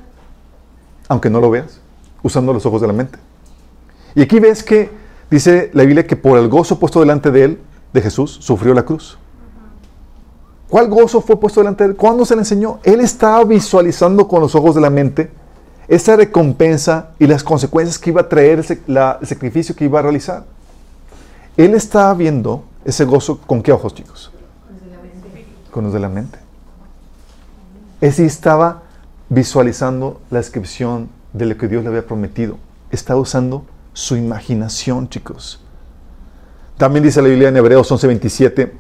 aunque 1.09 1.31
no 1.31 1.41
lo 1.41 1.51
veas, 1.51 1.81
usando 2.23 2.53
los 2.53 2.67
ojos 2.67 2.83
de 2.83 2.87
la 2.87 2.93
mente. 2.93 3.19
Y 4.15 4.23
aquí 4.23 4.39
ves 4.39 4.63
que 4.63 5.00
dice 5.31 5.71
la 5.73 5.85
Biblia 5.85 6.07
que 6.07 6.17
por 6.17 6.39
el 6.39 6.49
gozo 6.49 6.79
puesto 6.79 7.01
delante 7.01 7.31
de 7.31 7.45
él, 7.45 7.61
de 7.93 8.03
Jesús, 8.03 8.39
sufrió 8.41 8.75
la 8.75 8.85
cruz. 8.85 9.19
¿Cuál 10.69 10.89
gozo 10.89 11.21
fue 11.21 11.39
puesto 11.39 11.61
delante 11.61 11.85
de 11.85 11.91
él? 11.91 11.97
¿Cuándo 11.97 12.25
se 12.25 12.37
le 12.37 12.43
enseñó? 12.43 12.79
Él 12.85 13.01
estaba 13.01 13.43
visualizando 13.45 14.29
con 14.29 14.41
los 14.41 14.55
ojos 14.55 14.75
de 14.75 14.81
la 14.81 14.91
mente 14.91 15.31
esa 15.91 16.15
recompensa 16.15 17.11
y 17.19 17.27
las 17.27 17.43
consecuencias 17.43 17.99
que 17.99 18.11
iba 18.11 18.21
a 18.21 18.29
traer 18.29 18.61
el, 18.61 19.27
sacrificio 19.27 19.75
que 19.75 19.87
iba 19.87 19.99
a 19.99 20.03
realizar. 20.03 20.45
Él 21.57 21.75
estaba 21.75 22.15
viendo 22.15 22.63
ese 22.85 23.05
gozo 23.05 23.41
con 23.41 23.61
qué 23.61 23.73
ojos, 23.73 23.93
chicos? 23.93 24.31
Con 25.73 25.83
los 25.83 25.93
de 25.93 25.99
la 25.99 26.09
mente. 26.09 26.39
Él 28.01 28.13
sí 28.13 28.23
estaba 28.23 28.83
visualizando 29.29 30.21
la 30.31 30.39
descripción 30.39 31.09
de 31.33 31.47
lo 31.47 31.57
que 31.59 31.67
Dios 31.67 31.83
le 31.83 31.89
había 31.89 32.07
prometido. 32.07 32.57
Estaba 32.93 33.19
usando 33.19 33.65
su 33.93 34.17
imaginación, 34.17 35.09
chicos. 35.09 35.61
También 36.77 37.05
dice 37.05 37.21
la 37.21 37.29
Biblia 37.29 37.49
en 37.49 37.57
Hebreos 37.57 37.91
11:27, 37.91 38.73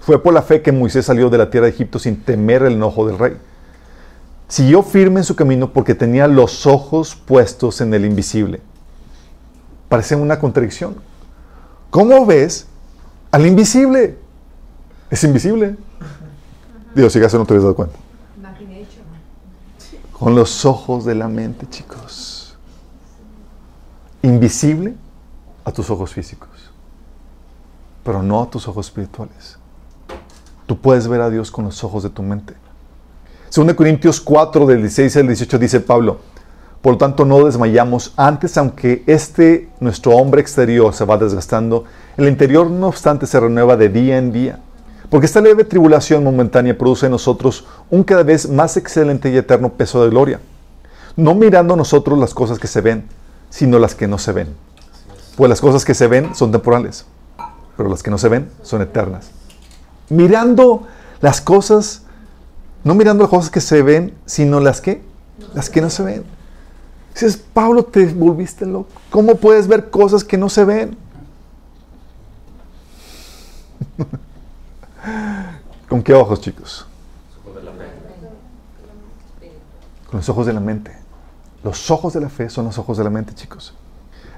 fue 0.00 0.22
por 0.22 0.32
la 0.32 0.42
fe 0.42 0.62
que 0.62 0.72
Moisés 0.72 1.04
salió 1.04 1.28
de 1.28 1.38
la 1.38 1.50
tierra 1.50 1.66
de 1.66 1.72
Egipto 1.72 1.98
sin 1.98 2.22
temer 2.22 2.62
el 2.62 2.74
enojo 2.74 3.06
del 3.06 3.18
rey. 3.18 3.36
Siguió 4.48 4.82
firme 4.82 5.20
en 5.20 5.24
su 5.24 5.36
camino 5.36 5.72
porque 5.72 5.94
tenía 5.94 6.26
los 6.26 6.66
ojos 6.66 7.14
puestos 7.14 7.82
en 7.82 7.92
el 7.92 8.06
invisible. 8.06 8.62
Parece 9.90 10.16
una 10.16 10.38
contradicción. 10.38 10.96
¿Cómo 11.90 12.24
ves 12.24 12.66
al 13.30 13.44
invisible? 13.46 14.16
Es 15.10 15.22
invisible. 15.24 15.76
Dios, 16.94 17.12
si 17.12 17.18
acaso 17.18 17.38
no 17.38 17.44
te 17.44 17.52
habías 17.52 17.64
dado 17.64 17.76
cuenta. 17.76 17.96
Con 20.12 20.34
los 20.34 20.64
ojos 20.64 21.04
de 21.04 21.14
la 21.14 21.28
mente, 21.28 21.66
chicos. 21.68 22.37
Invisible 24.22 24.94
a 25.64 25.72
tus 25.72 25.90
ojos 25.90 26.12
físicos, 26.12 26.48
pero 28.02 28.22
no 28.22 28.42
a 28.42 28.50
tus 28.50 28.66
ojos 28.66 28.86
espirituales. 28.86 29.58
Tú 30.66 30.78
puedes 30.78 31.06
ver 31.06 31.20
a 31.20 31.30
Dios 31.30 31.50
con 31.50 31.64
los 31.64 31.82
ojos 31.84 32.02
de 32.02 32.10
tu 32.10 32.22
mente. 32.22 32.54
Según 33.48 33.72
Corintios 33.74 34.20
4, 34.20 34.66
del 34.66 34.78
16 34.78 35.16
al 35.18 35.26
18, 35.28 35.58
dice 35.58 35.80
Pablo, 35.80 36.18
por 36.82 36.92
lo 36.92 36.98
tanto 36.98 37.24
no 37.24 37.44
desmayamos 37.44 38.12
antes, 38.16 38.56
aunque 38.56 39.02
este 39.06 39.68
nuestro 39.80 40.12
hombre 40.12 40.40
exterior 40.40 40.92
se 40.94 41.04
va 41.04 41.16
desgastando, 41.16 41.84
el 42.16 42.28
interior 42.28 42.70
no 42.70 42.88
obstante 42.88 43.26
se 43.26 43.40
renueva 43.40 43.76
de 43.76 43.88
día 43.88 44.18
en 44.18 44.32
día. 44.32 44.60
Porque 45.10 45.26
esta 45.26 45.40
leve 45.40 45.64
tribulación 45.64 46.22
momentánea 46.22 46.76
produce 46.76 47.06
en 47.06 47.12
nosotros 47.12 47.66
un 47.90 48.04
cada 48.04 48.22
vez 48.22 48.48
más 48.48 48.76
excelente 48.76 49.30
y 49.30 49.36
eterno 49.36 49.70
peso 49.70 50.02
de 50.02 50.10
gloria. 50.10 50.40
No 51.16 51.34
mirando 51.34 51.74
nosotros 51.74 52.18
las 52.18 52.34
cosas 52.34 52.58
que 52.58 52.66
se 52.66 52.80
ven, 52.80 53.06
sino 53.50 53.78
las 53.78 53.94
que 53.94 54.08
no 54.08 54.18
se 54.18 54.32
ven. 54.32 54.54
Pues 55.36 55.48
las 55.48 55.60
cosas 55.60 55.84
que 55.84 55.94
se 55.94 56.08
ven 56.08 56.34
son 56.34 56.50
temporales, 56.50 57.04
pero 57.76 57.88
las 57.88 58.02
que 58.02 58.10
no 58.10 58.18
se 58.18 58.28
ven 58.28 58.50
son 58.62 58.82
eternas. 58.82 59.30
Mirando 60.08 60.86
las 61.20 61.40
cosas, 61.40 62.02
no 62.84 62.94
mirando 62.94 63.22
las 63.22 63.30
cosas 63.30 63.50
que 63.50 63.60
se 63.60 63.82
ven, 63.82 64.14
sino 64.26 64.60
las 64.60 64.80
que, 64.80 65.02
las 65.54 65.70
que 65.70 65.80
no 65.80 65.90
se 65.90 66.02
ven. 66.02 66.24
Dices, 67.14 67.36
Pablo, 67.36 67.84
te 67.84 68.06
volviste 68.06 68.66
loco. 68.66 68.90
¿Cómo 69.10 69.36
puedes 69.36 69.66
ver 69.68 69.90
cosas 69.90 70.24
que 70.24 70.36
no 70.36 70.48
se 70.48 70.64
ven? 70.64 70.96
¿Con 75.88 76.02
qué 76.02 76.14
ojos, 76.14 76.40
chicos? 76.40 76.86
Con 80.10 80.18
los 80.18 80.28
ojos 80.28 80.46
de 80.46 80.52
la 80.52 80.60
mente. 80.60 80.97
Los 81.62 81.90
ojos 81.90 82.12
de 82.12 82.20
la 82.20 82.28
fe 82.28 82.48
son 82.48 82.66
los 82.66 82.78
ojos 82.78 82.98
de 82.98 83.04
la 83.04 83.10
mente, 83.10 83.34
chicos. 83.34 83.74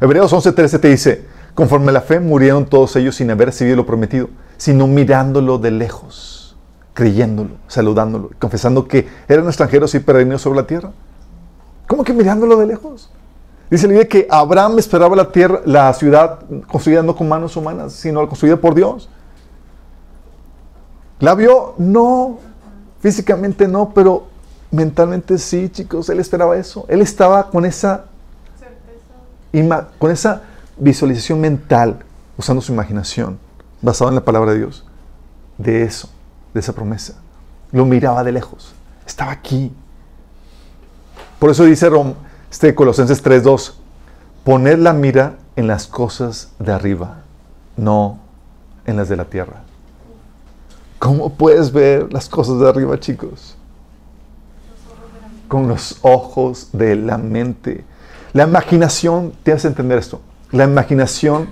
Hebreos 0.00 0.32
11:13 0.32 0.80
te 0.80 0.88
dice, 0.88 1.26
conforme 1.54 1.92
la 1.92 2.00
fe 2.00 2.20
murieron 2.20 2.64
todos 2.64 2.96
ellos 2.96 3.16
sin 3.16 3.30
haber 3.30 3.48
recibido 3.48 3.76
lo 3.76 3.86
prometido, 3.86 4.30
sino 4.56 4.86
mirándolo 4.86 5.58
de 5.58 5.70
lejos, 5.70 6.56
creyéndolo, 6.94 7.56
saludándolo, 7.68 8.30
confesando 8.38 8.88
que 8.88 9.08
eran 9.28 9.46
extranjeros 9.46 9.94
y 9.94 10.00
peregrinos 10.00 10.40
sobre 10.40 10.60
la 10.60 10.66
tierra. 10.66 10.92
¿Cómo 11.86 12.04
que 12.04 12.14
mirándolo 12.14 12.56
de 12.56 12.66
lejos? 12.66 13.10
Dice 13.70 13.86
la 13.86 13.92
Biblia 13.92 14.08
que 14.08 14.26
Abraham 14.30 14.78
esperaba 14.78 15.14
la 15.14 15.30
tierra, 15.30 15.60
la 15.64 15.92
ciudad 15.92 16.40
construida 16.66 17.02
no 17.02 17.14
con 17.14 17.28
manos 17.28 17.56
humanas, 17.56 17.92
sino 17.92 18.26
construida 18.26 18.56
por 18.56 18.74
Dios. 18.74 19.08
¿La 21.20 21.34
vio? 21.34 21.74
No. 21.78 22.38
Físicamente 23.00 23.68
no, 23.68 23.92
pero 23.94 24.29
mentalmente 24.70 25.38
sí, 25.38 25.68
chicos. 25.68 26.08
Él 26.08 26.20
esperaba 26.20 26.56
eso. 26.56 26.86
Él 26.88 27.00
estaba 27.00 27.50
con 27.50 27.64
esa, 27.64 28.04
con 29.98 30.10
esa 30.10 30.42
visualización 30.76 31.40
mental, 31.40 31.98
usando 32.36 32.62
su 32.62 32.72
imaginación, 32.72 33.38
basada 33.82 34.10
en 34.10 34.16
la 34.16 34.24
palabra 34.24 34.52
de 34.52 34.58
Dios, 34.58 34.84
de 35.58 35.82
eso, 35.82 36.08
de 36.54 36.60
esa 36.60 36.72
promesa. 36.72 37.14
Lo 37.72 37.84
miraba 37.84 38.24
de 38.24 38.32
lejos. 38.32 38.72
Estaba 39.06 39.32
aquí. 39.32 39.72
Por 41.38 41.50
eso 41.50 41.64
dice 41.64 41.88
este 42.50 42.74
Colosenses 42.74 43.24
3.2, 43.24 43.72
poner 44.44 44.78
la 44.78 44.92
mira 44.92 45.36
en 45.56 45.66
las 45.66 45.86
cosas 45.86 46.50
de 46.58 46.72
arriba, 46.72 47.22
no 47.76 48.18
en 48.86 48.96
las 48.96 49.08
de 49.08 49.16
la 49.16 49.24
tierra. 49.24 49.62
¿Cómo 50.98 51.30
puedes 51.30 51.72
ver 51.72 52.12
las 52.12 52.28
cosas 52.28 52.58
de 52.58 52.68
arriba, 52.68 52.98
chicos? 53.00 53.56
Con 55.50 55.66
los 55.66 55.98
ojos 56.02 56.68
de 56.72 56.94
la 56.94 57.18
mente. 57.18 57.84
La 58.32 58.44
imaginación, 58.44 59.32
tienes 59.42 59.62
que 59.62 59.68
entender 59.68 59.98
esto, 59.98 60.20
la 60.52 60.62
imaginación 60.62 61.48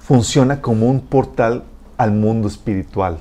funciona 0.00 0.60
como 0.60 0.88
un 0.88 1.00
portal 1.00 1.62
al 1.96 2.10
mundo 2.10 2.48
espiritual. 2.48 3.18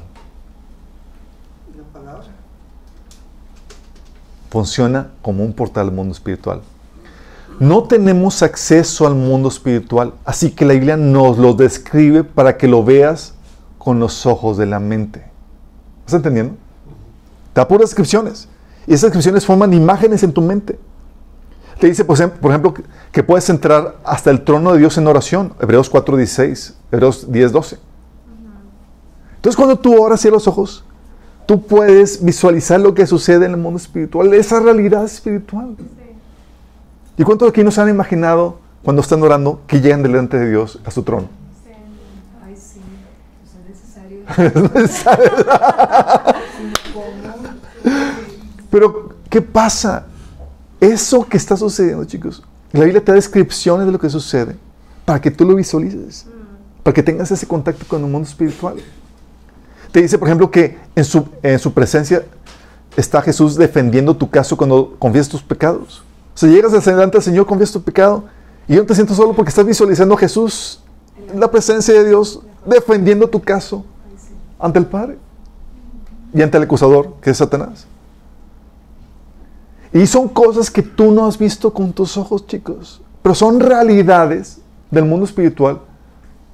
Funciona 4.49 5.11
como 5.21 5.43
un 5.43 5.53
portal 5.53 5.89
al 5.89 5.93
mundo 5.93 6.15
espiritual. 6.15 6.61
No 7.59 7.83
tenemos 7.83 8.41
acceso 8.41 9.05
al 9.05 9.13
mundo 9.13 9.49
espiritual, 9.49 10.15
así 10.25 10.49
que 10.49 10.65
la 10.65 10.73
Biblia 10.73 10.97
nos 10.97 11.37
lo 11.37 11.53
describe 11.53 12.23
para 12.23 12.57
que 12.57 12.67
lo 12.67 12.83
veas 12.83 13.35
con 13.77 13.99
los 13.99 14.25
ojos 14.25 14.57
de 14.57 14.65
la 14.65 14.79
mente. 14.79 15.23
¿Estás 15.99 16.15
entendiendo? 16.15 16.55
Te 17.53 17.61
da 17.61 17.67
puras 17.67 17.89
descripciones. 17.89 18.47
Y 18.89 18.93
esas 18.93 19.09
descripciones 19.09 19.45
forman 19.45 19.71
imágenes 19.71 20.23
en 20.23 20.33
tu 20.33 20.41
mente. 20.41 20.79
Te 21.79 21.85
dice, 21.85 22.03
por 22.03 22.17
ejemplo, 22.17 22.73
que 23.11 23.23
puedes 23.23 23.47
entrar 23.51 23.97
hasta 24.03 24.31
el 24.31 24.43
trono 24.43 24.73
de 24.73 24.79
Dios 24.79 24.97
en 24.97 25.05
oración. 25.05 25.53
Hebreos 25.61 25.91
4.16, 25.91 26.73
Hebreos 26.91 27.29
10.12. 27.29 27.77
Entonces 29.35 29.55
cuando 29.55 29.77
tú 29.77 30.01
oras 30.01 30.25
y 30.25 30.31
los 30.31 30.47
ojos, 30.47 30.83
tú 31.45 31.61
puedes 31.61 32.25
visualizar 32.25 32.79
lo 32.79 32.95
que 32.95 33.05
sucede 33.05 33.45
en 33.45 33.51
el 33.51 33.57
mundo 33.57 33.77
espiritual, 33.77 34.33
esa 34.33 34.59
realidad 34.59 35.05
espiritual. 35.05 35.75
¿Y 37.15 37.23
cuántos 37.23 37.45
de 37.45 37.49
aquí 37.51 37.63
nos 37.63 37.77
han 37.77 37.89
imaginado 37.89 38.57
cuando 38.83 39.03
están 39.03 39.21
orando 39.21 39.61
que 39.67 39.81
llegan 39.81 40.01
delante 40.01 40.39
de 40.39 40.49
Dios 40.49 40.79
a 40.83 40.89
su 40.89 41.03
trono? 41.03 41.27
Pero, 48.69 49.15
¿qué 49.29 49.41
pasa? 49.41 50.05
Eso 50.79 51.25
que 51.27 51.37
está 51.37 51.57
sucediendo, 51.57 52.05
chicos, 52.05 52.43
la 52.71 52.81
Biblia 52.81 53.03
te 53.03 53.11
da 53.11 53.15
descripciones 53.15 53.85
de 53.85 53.91
lo 53.91 53.99
que 53.99 54.09
sucede 54.09 54.55
para 55.05 55.19
que 55.19 55.31
tú 55.31 55.43
lo 55.43 55.55
visualices, 55.55 56.25
para 56.83 56.93
que 56.93 57.03
tengas 57.03 57.31
ese 57.31 57.47
contacto 57.47 57.85
con 57.87 58.03
el 58.03 58.09
mundo 58.09 58.27
espiritual. 58.27 58.75
Te 59.91 60.01
dice, 60.01 60.17
por 60.17 60.27
ejemplo, 60.27 60.51
que 60.51 60.77
en 60.95 61.03
su, 61.03 61.27
en 61.41 61.57
su 61.57 61.73
presencia 61.73 62.23
está 62.95 63.21
Jesús 63.21 63.55
defendiendo 63.55 64.15
tu 64.15 64.29
caso 64.29 64.55
cuando 64.55 64.95
confiesas 64.99 65.29
tus 65.29 65.41
pecados. 65.41 66.03
O 66.35 66.37
sea, 66.37 66.49
llegas 66.49 66.71
delante 66.85 67.17
del 67.17 67.23
Señor, 67.23 67.45
confiesas 67.45 67.73
tu 67.73 67.81
pecado 67.81 68.25
y 68.67 68.75
no 68.75 68.85
te 68.85 68.93
siento 68.93 69.15
solo 69.15 69.33
porque 69.33 69.49
estás 69.49 69.65
visualizando 69.65 70.13
a 70.13 70.17
Jesús, 70.17 70.81
la 71.35 71.49
presencia 71.49 71.93
de 71.93 72.07
Dios, 72.07 72.41
defendiendo 72.65 73.27
tu 73.27 73.41
caso 73.41 73.83
ante 74.59 74.79
el 74.79 74.85
Padre 74.85 75.17
y 76.33 76.41
ante 76.41 76.57
el 76.57 76.63
acusador, 76.63 77.15
que 77.21 77.31
es 77.31 77.37
Satanás. 77.37 77.87
Y 79.93 80.05
son 80.05 80.27
cosas 80.27 80.69
que 80.69 80.83
tú 80.83 81.11
no 81.11 81.25
has 81.25 81.37
visto 81.37 81.73
con 81.73 81.93
tus 81.93 82.15
ojos, 82.17 82.45
chicos, 82.45 83.01
pero 83.21 83.33
son 83.33 83.59
realidades 83.59 84.61
del 84.91 85.05
mundo 85.05 85.25
espiritual, 85.25 85.81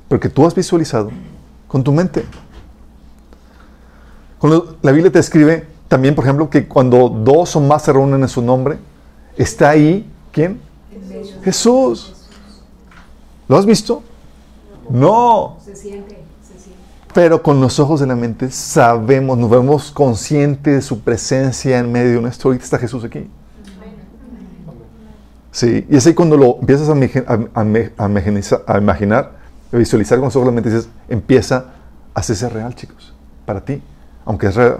pero 0.07 0.19
que 0.19 0.29
tú 0.29 0.45
has 0.45 0.55
visualizado 0.55 1.11
con 1.67 1.83
tu 1.83 1.91
mente. 1.91 2.25
Cuando 4.39 4.77
la 4.81 4.91
Biblia 4.91 5.11
te 5.11 5.19
escribe 5.19 5.67
también, 5.87 6.15
por 6.15 6.23
ejemplo, 6.23 6.49
que 6.49 6.67
cuando 6.67 7.09
dos 7.09 7.55
o 7.55 7.61
más 7.61 7.83
se 7.83 7.93
reúnen 7.93 8.21
en 8.21 8.29
su 8.29 8.41
nombre, 8.41 8.77
está 9.37 9.69
ahí, 9.69 10.09
¿quién? 10.31 10.61
Jesús. 11.43 12.13
¿Lo 13.47 13.57
has 13.57 13.65
visto? 13.65 14.01
No. 14.89 15.57
Se 15.63 15.75
siente 15.75 16.24
pero 17.15 17.41
con 17.41 17.61
los 17.61 17.79
ojos 17.79 18.01
de 18.01 18.07
la 18.07 18.15
mente 18.17 18.51
sabemos, 18.51 19.37
nos 19.37 19.49
vemos 19.49 19.89
conscientes 19.89 20.75
de 20.75 20.81
su 20.81 20.99
presencia 20.99 21.79
en 21.79 21.89
medio 21.89 22.15
de 22.15 22.21
nuestro. 22.21 22.49
Ahorita 22.49 22.65
está 22.65 22.77
Jesús 22.77 23.05
aquí. 23.05 23.29
Sí, 25.49 25.87
y 25.89 25.95
es 25.95 26.05
ahí 26.05 26.13
cuando 26.13 26.35
lo 26.35 26.57
empiezas 26.59 26.89
a, 26.89 26.91
a, 26.91 28.77
imaginar, 28.77 29.31
a 29.71 29.77
visualizar 29.77 30.17
con 30.17 30.25
los 30.25 30.35
ojos 30.35 30.47
de 30.47 30.51
la 30.51 30.55
mente, 30.55 30.69
dices, 30.69 30.89
empieza 31.07 31.67
a 32.13 32.19
hacerse 32.19 32.49
real, 32.49 32.75
chicos, 32.75 33.15
para 33.45 33.63
ti, 33.63 33.81
aunque 34.25 34.47
es 34.47 34.55
real. 34.55 34.79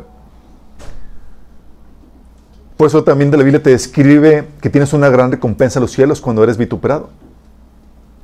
Por 2.76 2.88
eso 2.88 3.02
también 3.06 3.32
de 3.32 3.38
la 3.38 3.44
Biblia 3.44 3.64
te 3.64 3.70
describe 3.70 4.46
que 4.60 4.70
tienes 4.70 4.92
una 4.92 5.08
gran 5.08 5.32
recompensa 5.32 5.80
en 5.80 5.84
los 5.84 5.92
cielos 5.94 6.20
cuando 6.20 6.44
eres 6.44 6.58
vituperado 6.58 7.12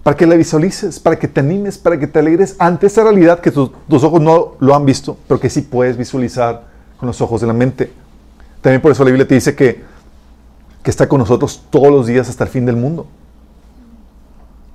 para 0.03 0.17
que 0.17 0.25
la 0.25 0.35
visualices, 0.35 0.99
para 0.99 1.17
que 1.17 1.27
te 1.27 1.39
animes, 1.39 1.77
para 1.77 1.99
que 1.99 2.07
te 2.07 2.19
alegres 2.19 2.55
ante 2.57 2.87
esa 2.87 3.03
realidad 3.03 3.39
que 3.39 3.51
tus, 3.51 3.69
ojos 3.89 4.21
no 4.21 4.53
lo 4.59 4.75
han 4.75 4.85
visto, 4.85 5.17
pero 5.27 5.39
que 5.39 5.49
sí 5.49 5.61
puedes 5.61 5.95
visualizar 5.95 6.63
con 6.97 7.07
los 7.07 7.21
ojos 7.21 7.41
de 7.41 7.47
la 7.47 7.53
mente. 7.53 7.91
También 8.61 8.81
por 8.81 8.91
eso 8.91 9.03
la 9.03 9.11
Biblia 9.11 9.27
te 9.27 9.35
dice 9.35 9.55
que, 9.55 9.83
que 10.81 10.89
está 10.89 11.07
con 11.07 11.19
nosotros 11.19 11.63
todos 11.69 11.89
los 11.89 12.07
días 12.07 12.29
hasta 12.29 12.43
el 12.43 12.49
fin 12.49 12.65
del 12.65 12.75
mundo. 12.75 13.07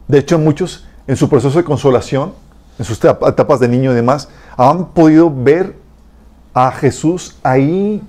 De 0.06 0.18
hecho, 0.18 0.38
muchos 0.38 0.86
en 1.08 1.16
su 1.16 1.28
proceso 1.28 1.58
de 1.58 1.64
consolación, 1.64 2.32
en 2.78 2.84
sus 2.84 2.98
etapas 2.98 3.58
de 3.58 3.68
niño 3.68 3.92
y 3.92 3.94
demás, 3.94 4.28
han 4.56 4.86
podido 4.86 5.32
ver 5.32 5.76
a 6.54 6.70
Jesús 6.70 7.36
ahí 7.42 8.00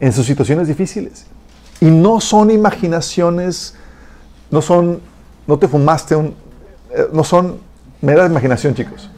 en 0.00 0.12
sus 0.12 0.26
situaciones 0.26 0.68
difíciles. 0.68 1.26
Y 1.80 1.86
no 1.86 2.20
son 2.20 2.50
imaginaciones, 2.50 3.74
no 4.50 4.62
son 4.62 5.00
no 5.46 5.58
te 5.58 5.68
fumaste 5.68 6.16
un... 6.16 6.34
Eh, 6.90 7.08
no 7.12 7.24
son 7.24 7.58
mera 8.00 8.26
imaginación, 8.26 8.74
chicos. 8.74 9.10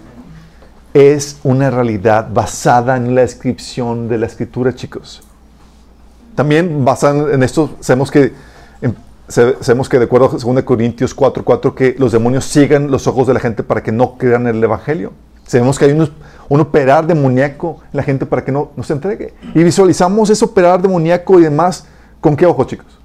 Es 0.94 1.38
una 1.44 1.70
realidad 1.70 2.28
basada 2.32 2.96
en 2.96 3.14
la 3.14 3.22
descripción 3.22 4.08
de 4.08 4.18
la 4.18 4.26
escritura, 4.26 4.74
chicos. 4.74 5.22
También 6.34 6.84
basado 6.84 7.30
en 7.30 7.42
esto, 7.42 7.70
sabemos 7.80 8.10
que, 8.10 8.32
em, 8.80 8.94
sabemos 9.26 9.88
que 9.88 9.98
de 9.98 10.04
acuerdo 10.04 10.26
a 10.26 10.38
2 10.38 10.62
Corintios 10.62 11.14
4, 11.14 11.44
4, 11.44 11.74
que 11.74 11.96
los 11.98 12.12
demonios 12.12 12.44
sigan 12.44 12.90
los 12.90 13.06
ojos 13.06 13.26
de 13.26 13.34
la 13.34 13.40
gente 13.40 13.62
para 13.62 13.82
que 13.82 13.92
no 13.92 14.16
crean 14.16 14.46
el 14.46 14.62
Evangelio. 14.62 15.12
Sabemos 15.46 15.78
que 15.78 15.86
hay 15.86 15.92
un 15.92 16.60
operar 16.60 17.06
demoníaco 17.06 17.80
en 17.92 17.96
la 17.96 18.02
gente 18.02 18.26
para 18.26 18.44
que 18.44 18.52
no, 18.52 18.70
no 18.76 18.82
se 18.82 18.92
entregue. 18.92 19.34
Y 19.54 19.62
visualizamos 19.62 20.28
ese 20.30 20.44
operar 20.44 20.80
demoníaco 20.80 21.38
y 21.38 21.42
demás. 21.42 21.86
¿Con 22.20 22.36
qué 22.36 22.44
ojos, 22.44 22.66
chicos? 22.66 22.97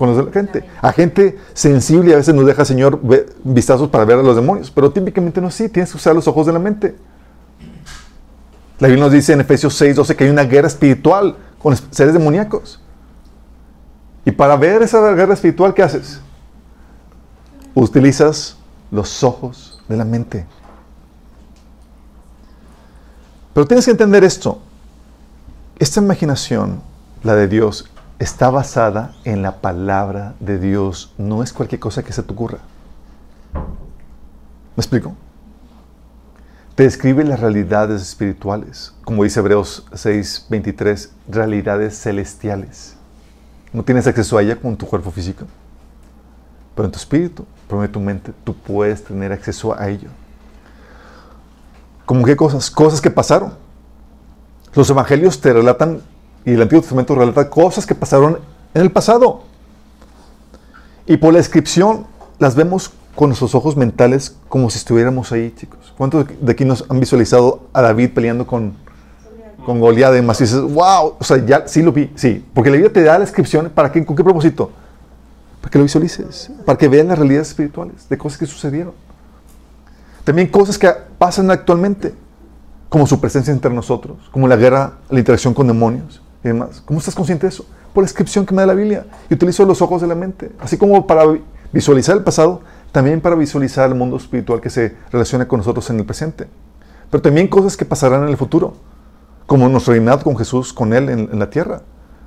Con 0.00 0.08
los 0.08 0.16
de 0.16 0.24
la 0.24 0.32
gente. 0.32 0.64
A 0.80 0.92
gente 0.92 1.38
sensible 1.52 2.14
a 2.14 2.16
veces 2.16 2.34
nos 2.34 2.46
deja, 2.46 2.64
Señor, 2.64 2.98
vistazos 3.44 3.90
para 3.90 4.06
ver 4.06 4.18
a 4.18 4.22
los 4.22 4.34
demonios. 4.34 4.70
Pero 4.70 4.90
típicamente 4.90 5.42
no 5.42 5.48
es 5.48 5.54
así. 5.54 5.68
Tienes 5.68 5.90
que 5.90 5.98
usar 5.98 6.14
los 6.14 6.26
ojos 6.26 6.46
de 6.46 6.54
la 6.54 6.58
mente. 6.58 6.96
La 8.78 8.88
Biblia 8.88 9.04
nos 9.04 9.12
dice 9.12 9.34
en 9.34 9.42
Efesios 9.42 9.74
6, 9.74 9.96
12 9.96 10.16
que 10.16 10.24
hay 10.24 10.30
una 10.30 10.44
guerra 10.44 10.68
espiritual 10.68 11.36
con 11.62 11.76
seres 11.90 12.14
demoníacos. 12.14 12.80
Y 14.24 14.30
para 14.30 14.56
ver 14.56 14.80
esa 14.80 15.12
guerra 15.12 15.34
espiritual, 15.34 15.74
¿qué 15.74 15.82
haces? 15.82 16.22
Utilizas 17.74 18.56
los 18.90 19.22
ojos 19.22 19.82
de 19.86 19.98
la 19.98 20.06
mente. 20.06 20.46
Pero 23.52 23.66
tienes 23.66 23.84
que 23.84 23.90
entender 23.90 24.24
esto. 24.24 24.62
Esta 25.78 26.00
imaginación, 26.00 26.80
la 27.22 27.34
de 27.34 27.48
Dios, 27.48 27.90
está 28.20 28.50
basada 28.50 29.16
en 29.24 29.42
la 29.42 29.60
palabra 29.60 30.34
de 30.38 30.60
Dios. 30.60 31.12
No 31.18 31.42
es 31.42 31.52
cualquier 31.52 31.80
cosa 31.80 32.04
que 32.04 32.12
se 32.12 32.22
te 32.22 32.32
ocurra. 32.32 32.58
¿Me 33.54 34.80
explico? 34.80 35.16
te 36.80 36.84
describe 36.84 37.24
las 37.24 37.40
realidades 37.40 38.00
espirituales, 38.00 38.94
como 39.04 39.24
dice 39.24 39.40
Hebreos 39.40 39.84
6:23, 39.92 41.10
realidades 41.28 42.00
celestiales. 42.00 42.94
No 43.74 43.82
tienes 43.82 44.06
acceso 44.06 44.38
a 44.38 44.42
ella 44.42 44.56
con 44.56 44.78
tu 44.78 44.86
cuerpo 44.86 45.10
físico, 45.10 45.44
pero 46.74 46.86
en 46.86 46.92
tu 46.92 46.98
espíritu, 46.98 47.44
pero 47.68 47.86
tu 47.90 48.00
mente, 48.00 48.32
tú 48.44 48.54
puedes 48.54 49.04
tener 49.04 49.30
acceso 49.30 49.78
a 49.78 49.90
ello. 49.90 50.08
¿Cómo 52.06 52.24
qué 52.24 52.34
cosas? 52.34 52.70
Cosas 52.70 53.02
que 53.02 53.10
pasaron. 53.10 53.52
Los 54.72 54.88
evangelios 54.88 55.38
te 55.38 55.52
relatan, 55.52 56.00
y 56.44 56.52
el 56.52 56.62
Antiguo 56.62 56.80
Testamento 56.80 57.14
relata 57.14 57.50
cosas 57.50 57.86
que 57.86 57.94
pasaron 57.94 58.38
en 58.74 58.82
el 58.82 58.90
pasado. 58.90 59.42
Y 61.06 61.16
por 61.16 61.32
la 61.32 61.38
descripción 61.38 62.06
las 62.38 62.54
vemos 62.54 62.92
con 63.14 63.28
nuestros 63.28 63.54
ojos 63.54 63.76
mentales 63.76 64.36
como 64.48 64.70
si 64.70 64.78
estuviéramos 64.78 65.32
ahí, 65.32 65.52
chicos. 65.56 65.92
¿Cuántos 65.98 66.26
de 66.40 66.52
aquí 66.52 66.64
nos 66.64 66.84
han 66.88 67.00
visualizado 67.00 67.68
a 67.72 67.82
David 67.82 68.10
peleando 68.14 68.46
con, 68.46 68.74
con 69.66 69.80
Goliat 69.80 70.16
y 70.16 70.22
más? 70.22 70.40
Y 70.40 70.44
dices, 70.44 70.60
wow, 70.60 71.16
o 71.18 71.24
sea, 71.24 71.44
ya 71.44 71.66
sí 71.66 71.82
lo 71.82 71.92
vi, 71.92 72.10
sí. 72.14 72.44
Porque 72.54 72.70
la 72.70 72.76
Biblia 72.76 72.92
te 72.92 73.02
da 73.02 73.14
la 73.14 73.20
descripción, 73.20 73.70
¿para 73.74 73.92
qué? 73.92 74.04
¿Con 74.04 74.16
qué 74.16 74.24
propósito? 74.24 74.70
Para 75.60 75.70
que 75.70 75.78
lo 75.78 75.84
visualices, 75.84 76.50
para 76.64 76.78
que 76.78 76.88
vean 76.88 77.08
las 77.08 77.18
realidades 77.18 77.48
espirituales 77.48 78.08
de 78.08 78.16
cosas 78.16 78.38
que 78.38 78.46
sucedieron. 78.46 78.94
También 80.24 80.48
cosas 80.48 80.78
que 80.78 80.90
pasan 81.18 81.50
actualmente, 81.50 82.14
como 82.88 83.06
su 83.06 83.20
presencia 83.20 83.52
entre 83.52 83.72
nosotros, 83.72 84.16
como 84.30 84.48
la 84.48 84.56
guerra, 84.56 84.94
la 85.10 85.18
interacción 85.18 85.52
con 85.52 85.66
demonios 85.66 86.22
y 86.44 86.48
demás. 86.48 86.82
¿Cómo 86.84 86.98
estás 86.98 87.14
consciente 87.14 87.46
de 87.46 87.50
eso? 87.50 87.64
Por 87.92 88.02
la 88.02 88.06
descripción 88.06 88.46
que 88.46 88.54
me 88.54 88.62
da 88.62 88.66
la 88.66 88.74
Biblia. 88.74 89.06
Y 89.28 89.34
utilizo 89.34 89.64
los 89.64 89.82
ojos 89.82 90.00
de 90.00 90.06
la 90.06 90.14
mente. 90.14 90.50
Así 90.60 90.76
como 90.76 91.06
para 91.06 91.24
visualizar 91.72 92.16
el 92.16 92.22
pasado, 92.22 92.62
también 92.92 93.20
para 93.20 93.36
visualizar 93.36 93.88
el 93.88 93.94
mundo 93.94 94.16
espiritual 94.16 94.60
que 94.60 94.70
se 94.70 94.96
relaciona 95.10 95.46
con 95.46 95.58
nosotros 95.58 95.88
en 95.90 95.98
el 95.98 96.04
presente. 96.04 96.46
Pero 97.10 97.22
también 97.22 97.48
cosas 97.48 97.76
que 97.76 97.84
pasarán 97.84 98.24
en 98.24 98.28
el 98.28 98.36
futuro, 98.36 98.74
como 99.46 99.68
nuestro 99.68 99.92
reinado 99.92 100.22
con 100.22 100.36
Jesús, 100.36 100.72
con 100.72 100.92
Él 100.92 101.08
en, 101.08 101.38
la 101.38 101.50
tierra. 101.50 101.82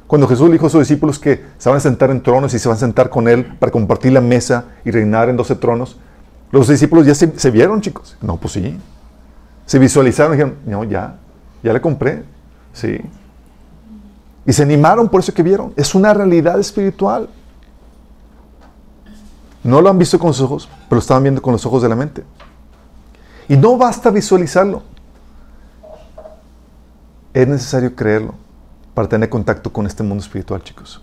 Cuando 0.08 0.28
Jesús 0.28 0.52
dijo 0.52 0.68
a 0.68 0.70
sus 0.70 0.82
discípulos 0.82 1.20
que 1.20 1.44
se 1.58 1.70
van 1.70 1.78
a 1.78 1.82
sentar 1.82 2.12
en 2.12 2.22
tronos 2.22 2.54
y 2.54 2.60
se 2.60 2.68
van 2.68 2.78
a 2.78 2.80
sentar 2.80 3.10
con 3.10 3.28
Él 3.28 3.46
para 3.58 3.72
compartir 3.72 4.12
la 4.12 4.22
mesa 4.22 4.66
y 4.84 4.92
reinar 4.92 5.30
en 5.30 5.38
doce 5.38 5.56
tronos, 5.56 5.98
los 6.52 6.68
discípulos 6.68 7.06
ya 7.06 7.16
se, 7.16 7.52
vieron, 7.52 7.82
chicos. 7.82 8.18
No, 8.22 8.38
pues 8.38 8.54
sí. 8.54 8.78
Se 9.66 9.80
visualizaron 9.80 10.34
y 10.34 10.36
dijeron, 10.36 10.58
no, 10.66 10.84
ya, 10.84 11.18
ya 11.64 11.74
le 11.74 11.82
compré. 11.82 12.24
Sí. 12.74 13.00
Y 14.46 14.54
se 14.54 14.64
animaron 14.64 15.08
por 15.10 15.22
eso 15.22 15.34
que 15.34 15.44
vieron. 15.44 15.74
Es 15.76 15.96
una 15.96 16.14
realidad 16.14 16.60
espiritual. 16.60 17.30
No 19.64 19.82
lo 19.82 19.90
han 19.90 19.98
visto 19.98 20.20
con 20.20 20.34
sus 20.34 20.44
ojos, 20.46 20.70
pero 20.90 20.96
lo 20.96 21.00
estaban 21.00 21.24
viendo 21.24 21.42
con 21.42 21.54
los 21.54 21.66
ojos 21.66 21.82
de 21.82 21.90
la 21.90 21.96
mente. 21.96 22.24
Y 23.48 23.56
no 23.56 23.78
basta 23.78 24.10
visualizarlo. 24.10 24.84
Es 27.34 27.48
necesario 27.48 27.96
creerlo 27.96 28.36
para 28.94 29.08
tener 29.08 29.30
contacto 29.30 29.72
con 29.72 29.88
este 29.88 30.04
mundo 30.04 30.22
espiritual, 30.22 30.62
chicos. 30.62 31.02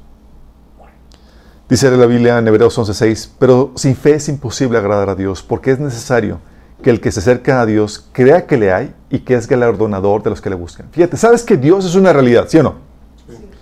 Dice 1.68 1.91
la 1.97 2.07
Biblia 2.07 2.38
en 2.38 2.49
Hebreos 2.49 2.76
11:6, 2.76 3.30
pero 3.38 3.72
sin 3.76 3.97
fe 3.97 4.14
es 4.14 4.28
imposible 4.28 4.76
agradar 4.76 5.09
a 5.09 5.14
Dios, 5.14 5.43
porque 5.43 5.70
es 5.70 5.78
necesario 5.78 6.41
que 6.82 6.91
el 6.91 7.01
que 7.01 7.12
se 7.12 7.20
acerca 7.20 7.61
a 7.61 7.66
Dios 7.66 8.09
crea 8.12 8.47
que 8.47 8.57
le 8.57 8.72
hay 8.72 8.95
y 9.09 9.20
que 9.20 9.34
es 9.34 9.47
galardonador 9.47 10.22
de 10.22 10.30
los 10.30 10.41
que 10.41 10.51
le 10.51 10.57
buscan. 10.57 10.88
Fíjate, 10.91 11.16
¿sabes 11.16 11.45
que 11.45 11.57
Dios 11.57 11.84
es 11.84 11.95
una 11.95 12.12
realidad, 12.12 12.47
sí 12.49 12.59
o 12.59 12.62
no? 12.62 12.89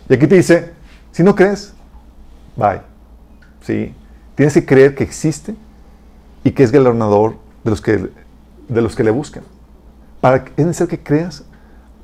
Y 0.09 0.15
aquí 0.15 0.27
te 0.27 0.37
dice, 0.37 0.73
si 1.13 1.23
no 1.23 1.35
crees, 1.35 1.73
bye. 2.57 2.81
Sí, 3.63 3.95
Tienes 4.39 4.55
que 4.55 4.65
creer 4.65 4.95
que 4.95 5.03
existe 5.03 5.57
y 6.45 6.53
que 6.53 6.63
es 6.63 6.71
galardonador 6.71 7.35
de 7.65 7.71
los 7.71 7.81
que, 7.81 8.09
de 8.69 8.81
los 8.83 8.95
que 8.95 9.03
le 9.03 9.11
buscan. 9.11 9.43
Para, 10.21 10.45
es 10.57 10.65
necesario 10.65 10.89
que 10.89 11.03
creas 11.03 11.43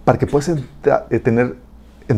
para 0.05 0.18
que 0.18 0.26
puedas 0.26 0.48
eh, 0.48 1.18
tener, 1.20 1.55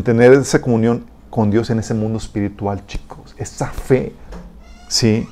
tener 0.03 0.32
esa 0.32 0.62
comunión 0.62 1.05
con 1.28 1.51
Dios 1.51 1.68
en 1.68 1.80
ese 1.80 1.93
mundo 1.93 2.16
espiritual, 2.16 2.87
chicos. 2.87 3.34
Esa 3.37 3.66
fe. 3.66 4.14
¿Sí? 4.89 5.28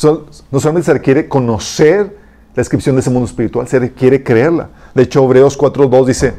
no 0.00 0.60
solamente 0.60 0.86
se 0.86 0.92
requiere 0.92 1.28
conocer 1.28 2.16
la 2.54 2.60
descripción 2.60 2.94
de 2.94 3.00
ese 3.00 3.10
mundo 3.10 3.26
espiritual, 3.26 3.66
se 3.66 3.80
requiere 3.80 4.22
creerla. 4.22 4.70
De 4.94 5.02
hecho, 5.02 5.24
Hebreos 5.24 5.58
4.2 5.58 6.06
dice, 6.06 6.34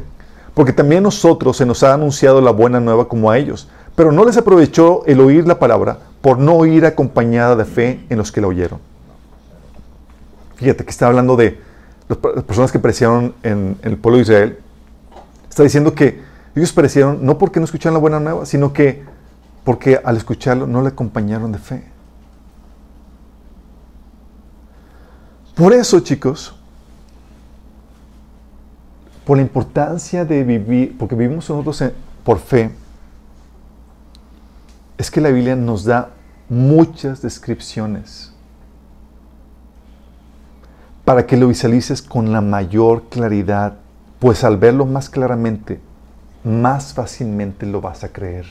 porque 0.53 0.73
también 0.73 1.03
nosotros 1.03 1.57
se 1.57 1.65
nos 1.65 1.83
ha 1.83 1.93
anunciado 1.93 2.41
la 2.41 2.51
buena 2.51 2.79
nueva 2.79 3.07
como 3.07 3.31
a 3.31 3.37
ellos, 3.37 3.69
pero 3.95 4.11
no 4.11 4.25
les 4.25 4.37
aprovechó 4.37 5.03
el 5.05 5.19
oír 5.19 5.47
la 5.47 5.59
palabra 5.59 5.99
por 6.21 6.37
no 6.37 6.65
ir 6.65 6.85
acompañada 6.85 7.55
de 7.55 7.65
fe 7.65 8.05
en 8.09 8.17
los 8.17 8.31
que 8.31 8.41
la 8.41 8.47
oyeron. 8.47 8.79
Fíjate 10.55 10.83
que 10.83 10.91
está 10.91 11.07
hablando 11.07 11.35
de 11.35 11.59
las 12.07 12.17
personas 12.43 12.71
que 12.71 12.79
perecieron 12.79 13.33
en, 13.41 13.77
el 13.81 13.97
pueblo 13.97 14.17
de 14.17 14.23
Israel. 14.23 14.59
Está 15.49 15.63
diciendo 15.63 15.95
que 15.95 16.21
ellos 16.55 16.71
perecieron 16.71 17.25
no 17.25 17.37
porque 17.37 17.59
no 17.59 17.65
escucharon 17.65 17.95
la 17.95 17.99
buena 17.99 18.19
nueva, 18.19 18.45
sino 18.45 18.71
que 18.73 19.03
porque 19.63 19.99
al 20.03 20.17
escucharlo 20.17 20.67
no 20.67 20.81
le 20.81 20.89
acompañaron 20.89 21.51
de 21.51 21.57
fe. 21.57 21.83
Por 25.55 25.73
eso, 25.73 25.99
chicos, 25.99 26.55
por 29.25 29.37
la 29.37 29.43
importancia 29.43 30.25
de 30.25 30.43
vivir, 30.43 30.97
porque 30.97 31.15
vivimos 31.15 31.49
nosotros 31.49 31.83
por 32.23 32.39
fe, 32.39 32.71
es 34.97 35.09
que 35.09 35.21
la 35.21 35.29
Biblia 35.29 35.55
nos 35.55 35.83
da 35.83 36.09
muchas 36.49 37.21
descripciones 37.21 38.33
para 41.05 41.25
que 41.25 41.37
lo 41.37 41.47
visualices 41.47 42.01
con 42.01 42.31
la 42.31 42.41
mayor 42.41 43.03
claridad, 43.09 43.77
pues 44.19 44.43
al 44.43 44.57
verlo 44.57 44.85
más 44.85 45.09
claramente, 45.09 45.79
más 46.43 46.93
fácilmente 46.93 47.65
lo 47.65 47.81
vas 47.81 48.03
a 48.03 48.09
creer. 48.09 48.45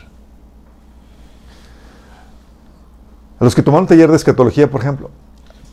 A 3.38 3.44
los 3.44 3.54
que 3.54 3.62
tomaron 3.62 3.86
taller 3.86 4.10
de 4.10 4.16
escatología, 4.16 4.70
por 4.70 4.80
ejemplo, 4.80 5.10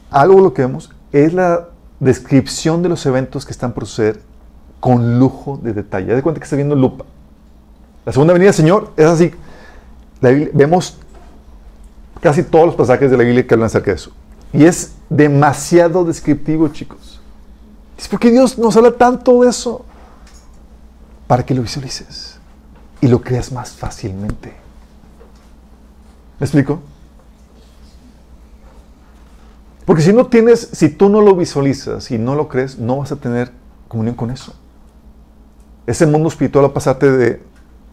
algo 0.10 0.40
lo 0.40 0.54
que 0.54 0.62
vemos 0.62 0.92
es 1.12 1.34
la 1.34 1.68
descripción 2.00 2.84
de 2.84 2.90
los 2.90 3.06
eventos 3.06 3.46
que 3.46 3.52
están 3.52 3.74
por 3.74 3.86
suceder 3.86 4.22
con 4.80 5.20
lujo 5.20 5.60
de 5.62 5.74
detalle. 5.74 6.16
de 6.16 6.22
cuenta 6.22 6.40
que 6.40 6.46
está 6.46 6.56
viendo 6.56 6.76
lupa. 6.76 7.06
La 8.06 8.14
segunda 8.14 8.34
venida, 8.34 8.54
Señor, 8.54 8.94
es 8.96 9.06
así 9.06 9.34
vemos 10.22 10.98
casi 12.22 12.44
todos 12.44 12.68
los 12.68 12.76
pasajes 12.76 13.12
de 13.12 13.18
la 13.18 13.24
Biblia 13.24 13.46
que 13.46 13.54
hablan 13.54 13.68
acerca 13.68 13.92
de 13.92 13.98
eso. 13.98 14.12
Y 14.54 14.66
es 14.66 14.94
demasiado 15.10 16.04
descriptivo, 16.04 16.68
chicos. 16.70 17.20
Es 17.98 18.08
porque 18.08 18.32
Dios 18.32 18.58
nos 18.58 18.76
habla 18.78 18.92
tanto 18.92 19.42
de 19.42 19.50
eso. 19.50 19.86
Para 21.28 21.46
que 21.46 21.54
lo 21.54 21.62
visualices 21.62 22.40
y 23.02 23.08
lo 23.08 23.22
creas 23.22 23.52
más 23.52 23.72
fácilmente. 23.72 24.54
¿Me 26.40 26.46
explico? 26.46 26.80
Porque 29.86 30.02
si 30.02 30.14
no 30.14 30.28
tienes, 30.28 30.70
si 30.72 30.90
tú 30.90 31.10
no 31.10 31.22
lo 31.22 31.36
visualizas 31.36 32.10
y 32.12 32.18
no 32.18 32.36
lo 32.36 32.48
crees, 32.48 32.78
no 32.78 32.98
vas 32.98 33.12
a 33.12 33.18
tener 33.18 33.52
comunión 33.90 34.16
con 34.16 34.32
eso. 34.32 34.54
Ese 35.88 36.06
mundo 36.06 36.30
espiritual 36.30 36.66
va 36.66 36.70
a 36.70 36.74
pasarte 36.74 37.10
de, 37.10 37.42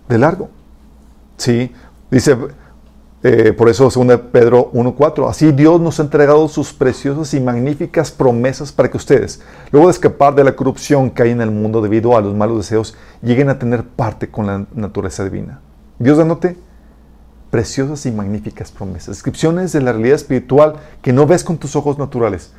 de 0.09 0.19
largo. 0.19 0.51
Sí, 1.39 1.73
Dice, 2.15 2.37
eh, 3.25 3.53
por 3.53 3.69
eso 3.69 3.91
2 3.91 4.21
Pedro 4.31 4.71
1.4, 4.73 5.29
así 5.29 5.51
Dios 5.51 5.81
nos 5.81 5.99
ha 5.99 6.05
entregado 6.05 6.47
sus 6.47 6.73
preciosas 6.73 7.35
y 7.35 7.41
magníficas 7.41 8.13
promesas 8.13 8.71
para 8.71 8.89
que 8.89 8.97
ustedes, 8.97 9.43
luego 9.73 9.89
de 9.89 9.95
escapar 9.95 10.37
de 10.37 10.45
la 10.45 10.55
corrupción 10.55 11.11
que 11.11 11.25
hay 11.25 11.31
en 11.31 11.41
el 11.41 11.51
mundo 11.51 11.83
debido 11.83 12.17
a 12.17 12.21
los 12.21 12.33
malos 12.33 12.59
deseos, 12.59 12.95
lleguen 13.21 13.49
a 13.49 13.59
tener 13.59 13.83
parte 13.83 14.31
con 14.31 14.47
la 14.47 14.65
naturaleza 14.75 15.25
divina. 15.25 15.61
Dios 15.99 16.19
dándote 16.19 16.57
preciosas 17.51 18.07
y 18.07 18.13
magníficas 18.13 18.71
promesas. 18.71 19.17
Descripciones 19.17 19.73
de 19.73 19.81
la 19.81 19.91
realidad 19.91 20.15
espiritual 20.15 20.77
que 21.03 21.13
no 21.13 21.27
ves 21.27 21.43
con 21.43 21.59
tus 21.59 21.75
ojos 21.75 21.99
naturales, 21.99 22.53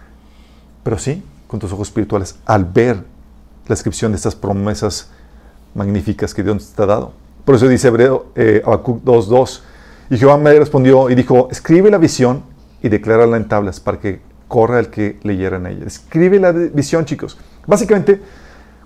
pero 0.83 0.97
sí 0.97 1.23
con 1.47 1.61
tus 1.61 1.71
ojos 1.71 1.87
espirituales 1.87 2.35
al 2.45 2.65
ver 2.65 2.97
la 2.97 3.69
descripción 3.69 4.11
de 4.11 4.17
estas 4.17 4.35
promesas 4.35 5.11
magníficas 5.75 6.33
que 6.33 6.41
Dios 6.41 6.73
te 6.75 6.81
ha 6.81 6.87
dado. 6.87 7.13
Por 7.45 7.55
eso 7.55 7.67
dice 7.67 7.89
Hebreo 7.89 8.27
eh, 8.35 8.63
2.2, 8.65 9.61
y 10.09 10.17
Jehová 10.17 10.37
me 10.37 10.57
respondió 10.57 11.09
y 11.09 11.15
dijo, 11.15 11.47
escribe 11.51 11.91
la 11.91 11.97
visión 11.97 12.43
y 12.81 12.89
declárala 12.89 13.37
en 13.37 13.47
tablas 13.47 13.79
para 13.79 13.99
que 13.99 14.21
corra 14.47 14.79
el 14.79 14.89
que 14.89 15.19
leyera 15.23 15.57
en 15.57 15.67
ella. 15.67 15.85
Escribe 15.85 16.39
la 16.39 16.51
visión, 16.51 17.05
chicos. 17.05 17.37
Básicamente, 17.67 18.21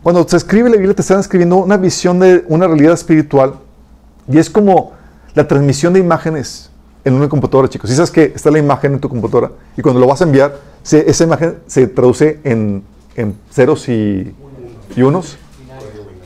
cuando 0.01 0.27
se 0.27 0.37
escribe 0.37 0.69
la 0.69 0.77
Biblia, 0.77 0.95
te 0.95 1.01
están 1.01 1.19
escribiendo 1.19 1.57
una 1.57 1.77
visión 1.77 2.19
de 2.19 2.45
una 2.47 2.67
realidad 2.67 2.93
espiritual 2.93 3.55
y 4.27 4.37
es 4.37 4.49
como 4.49 4.93
la 5.35 5.47
transmisión 5.47 5.93
de 5.93 5.99
imágenes 5.99 6.69
en 7.03 7.13
una 7.13 7.27
computadora, 7.27 7.67
chicos. 7.69 7.89
Si 7.89 7.95
sabes 7.95 8.11
que 8.11 8.31
está 8.35 8.51
la 8.51 8.59
imagen 8.59 8.93
en 8.93 8.99
tu 8.99 9.09
computadora 9.09 9.51
y 9.75 9.81
cuando 9.81 9.99
lo 9.99 10.07
vas 10.07 10.21
a 10.21 10.25
enviar, 10.25 10.57
esa 10.83 11.23
imagen 11.23 11.57
se 11.67 11.87
traduce 11.87 12.39
en, 12.43 12.83
ceros 13.51 13.89
y, 13.89 14.33
unos, 14.97 15.37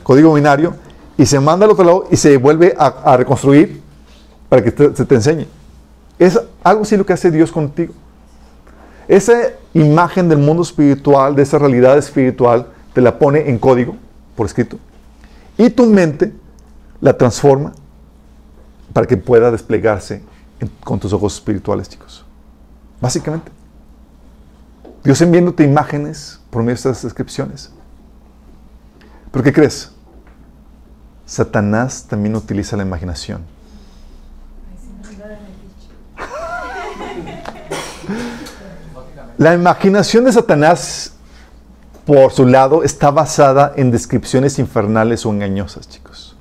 código 0.04 0.32
binario, 0.34 0.74
y 1.16 1.26
se 1.26 1.40
manda 1.40 1.64
al 1.64 1.72
otro 1.72 1.84
lado 1.84 2.04
y 2.10 2.16
se 2.16 2.36
vuelve 2.36 2.74
a, 2.78 3.16
reconstruir 3.16 3.82
para 4.48 4.62
que 4.62 4.70
se 4.70 5.04
te 5.04 5.14
enseñe. 5.14 5.46
Es 6.18 6.38
algo 6.62 6.82
así 6.82 6.96
lo 6.96 7.04
que 7.04 7.12
hace 7.12 7.30
Dios 7.30 7.50
contigo. 7.50 7.92
Esa 9.08 9.34
imagen 9.74 10.28
del 10.28 10.38
mundo 10.38 10.62
espiritual, 10.62 11.34
de 11.34 11.42
esa 11.42 11.58
realidad 11.58 11.98
espiritual, 11.98 12.68
te 12.92 13.00
la 13.00 13.18
pone 13.18 13.48
en 13.48 13.58
código, 13.58 13.96
por 14.36 14.46
escrito, 14.46 14.78
y 15.58 15.70
tu 15.70 15.86
mente 15.86 16.32
la 17.00 17.16
transforma 17.16 17.72
para 18.92 19.06
que 19.06 19.16
pueda 19.16 19.50
desplegarse 19.50 20.22
con 20.82 20.98
tus 20.98 21.12
ojos 21.12 21.34
espirituales, 21.34 21.88
chicos. 21.88 22.24
Básicamente. 23.00 23.50
Dios 25.02 25.20
enviándote 25.20 25.64
imágenes 25.64 26.40
por 26.50 26.62
medio 26.62 26.74
de 26.74 26.76
estas 26.76 27.02
descripciones. 27.02 27.70
¿Pero 29.30 29.42
qué 29.42 29.52
crees? 29.52 29.93
Satanás 31.26 32.06
también 32.08 32.36
utiliza 32.36 32.76
la 32.76 32.82
imaginación. 32.82 33.42
La 39.36 39.54
imaginación 39.54 40.24
de 40.24 40.32
Satanás 40.32 41.14
por 42.04 42.32
su 42.32 42.46
lado, 42.46 42.82
está 42.82 43.10
basada 43.10 43.72
en 43.76 43.90
descripciones 43.90 44.58
infernales 44.58 45.24
o 45.24 45.30
engañosas, 45.30 45.88
chicos. 45.88 46.36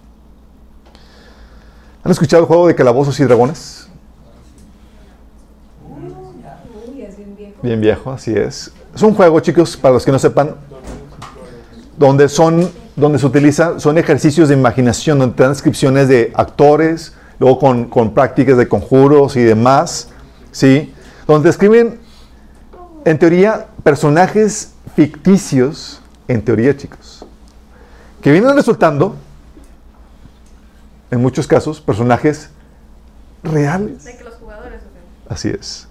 ¿Han 2.03 2.11
escuchado 2.11 2.41
el 2.41 2.47
juego 2.47 2.67
de 2.67 2.75
calabozos 2.75 3.17
y 3.19 3.23
dragones? 3.23 3.87
Bien 7.61 7.79
viejo, 7.79 8.11
así 8.11 8.33
es. 8.33 8.71
Es 8.93 9.01
un 9.01 9.13
juego, 9.15 9.39
chicos, 9.39 9.77
para 9.77 9.93
los 9.93 10.03
que 10.03 10.11
no 10.11 10.19
sepan, 10.19 10.55
donde 11.97 12.27
son, 12.27 12.69
donde 12.95 13.19
se 13.19 13.25
utiliza, 13.25 13.79
son 13.79 13.97
ejercicios 13.97 14.49
de 14.49 14.55
imaginación, 14.55 15.19
donde 15.19 15.35
te 15.35 15.43
dan 15.43 15.51
descripciones 15.51 16.07
de 16.07 16.31
actores, 16.35 17.13
luego 17.39 17.59
con, 17.59 17.85
con 17.85 18.13
prácticas 18.13 18.57
de 18.57 18.67
conjuros 18.67 19.35
y 19.35 19.41
demás, 19.41 20.09
¿sí? 20.51 20.93
Donde 21.27 21.49
describen, 21.49 21.99
en 23.05 23.19
teoría, 23.19 23.67
personajes 23.83 24.73
ficticios, 24.95 26.01
en 26.27 26.43
teoría, 26.43 26.75
chicos, 26.77 27.25
que 28.21 28.31
vienen 28.31 28.55
resultando, 28.55 29.15
en 31.11 31.21
muchos 31.21 31.47
casos, 31.47 31.81
personajes 31.81 32.49
reales. 33.43 34.03
De 34.03 34.17
que 34.17 34.23
los 34.23 34.35
jugadores. 34.35 34.81
Así 35.29 35.49
es. 35.49 35.87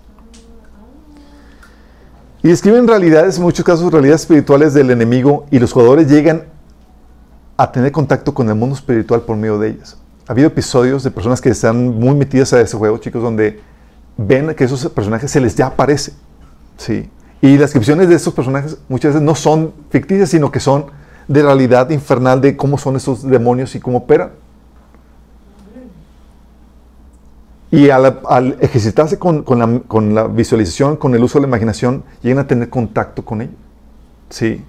Y 2.43 2.49
describen 2.49 2.89
realidades, 2.89 3.37
en 3.37 3.43
muchos 3.43 3.65
casos, 3.65 3.93
realidades 3.93 4.23
espirituales 4.23 4.75
del 4.75 4.91
enemigo 4.91 5.47
y 5.51 5.61
los 5.61 5.73
jugadores 5.73 6.09
llegan 6.09 6.52
a 7.63 7.71
tener 7.71 7.93
contacto 7.93 8.35
con 8.35 8.49
el 8.49 8.57
mundo 8.57 8.75
espiritual 8.75 9.21
por 9.23 9.37
medio 9.37 9.57
de 9.57 9.69
ellas. 9.69 9.97
Ha 10.27 10.33
habido 10.33 10.49
episodios 10.49 11.05
de 11.05 11.13
personas 11.13 11.41
que 11.41 11.49
están 11.49 11.97
muy 11.97 12.15
metidas 12.15 12.53
a 12.53 12.61
ese 12.61 12.77
juego, 12.77 12.99
chicos, 12.99 13.23
donde 13.23 13.61
ven 14.17 14.53
que 14.57 14.65
esos 14.65 14.85
personajes 14.89 15.31
se 15.31 15.41
les 15.41 15.55
ya 15.55 15.69
aparece. 15.69 16.13
Sí. 16.77 17.09
Y 17.41 17.53
las 17.53 17.61
descripciones 17.61 18.09
de 18.09 18.17
estos 18.17 18.35
personajes 18.35 18.79
muchas 18.89 19.15
veces 19.15 19.23
no 19.25 19.37
son 19.37 19.73
ficticias, 19.91 20.31
sino 20.31 20.51
que 20.51 20.59
son 20.59 20.87
de 21.29 21.41
realidad 21.41 21.91
infernal 21.91 22.41
de 22.41 22.57
cómo 22.57 22.79
son 22.79 22.97
esos 22.97 23.23
demonios 23.23 23.77
y 23.77 23.81
cómo 23.81 23.99
operan. 23.99 24.31
Y 27.71 27.91
al, 27.91 28.57
ejercitarse 28.61 29.21
con, 29.21 29.45
la, 30.15 30.27
visualización, 30.27 30.97
con 30.97 31.15
el 31.15 31.23
uso 31.23 31.39
de 31.39 31.43
la 31.43 31.49
imaginación, 31.49 32.03
llegan 32.23 32.41
a 32.41 32.47
tener 32.49 32.69
contacto 32.69 33.25
con 33.25 33.43
ellos. 33.43 33.55
Sí. 34.31 34.65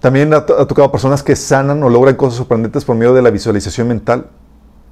También 0.00 0.32
ha, 0.32 0.38
ha, 0.38 0.66
tocado 0.66 0.90
personas 0.90 1.22
que 1.22 1.36
sanan 1.36 1.82
o 1.82 1.88
logran 1.88 2.16
cosas 2.16 2.36
sorprendentes 2.38 2.84
por 2.84 2.96
medio 2.96 3.14
de 3.14 3.22
la 3.22 3.30
visualización 3.30 3.88
mental. 3.88 4.28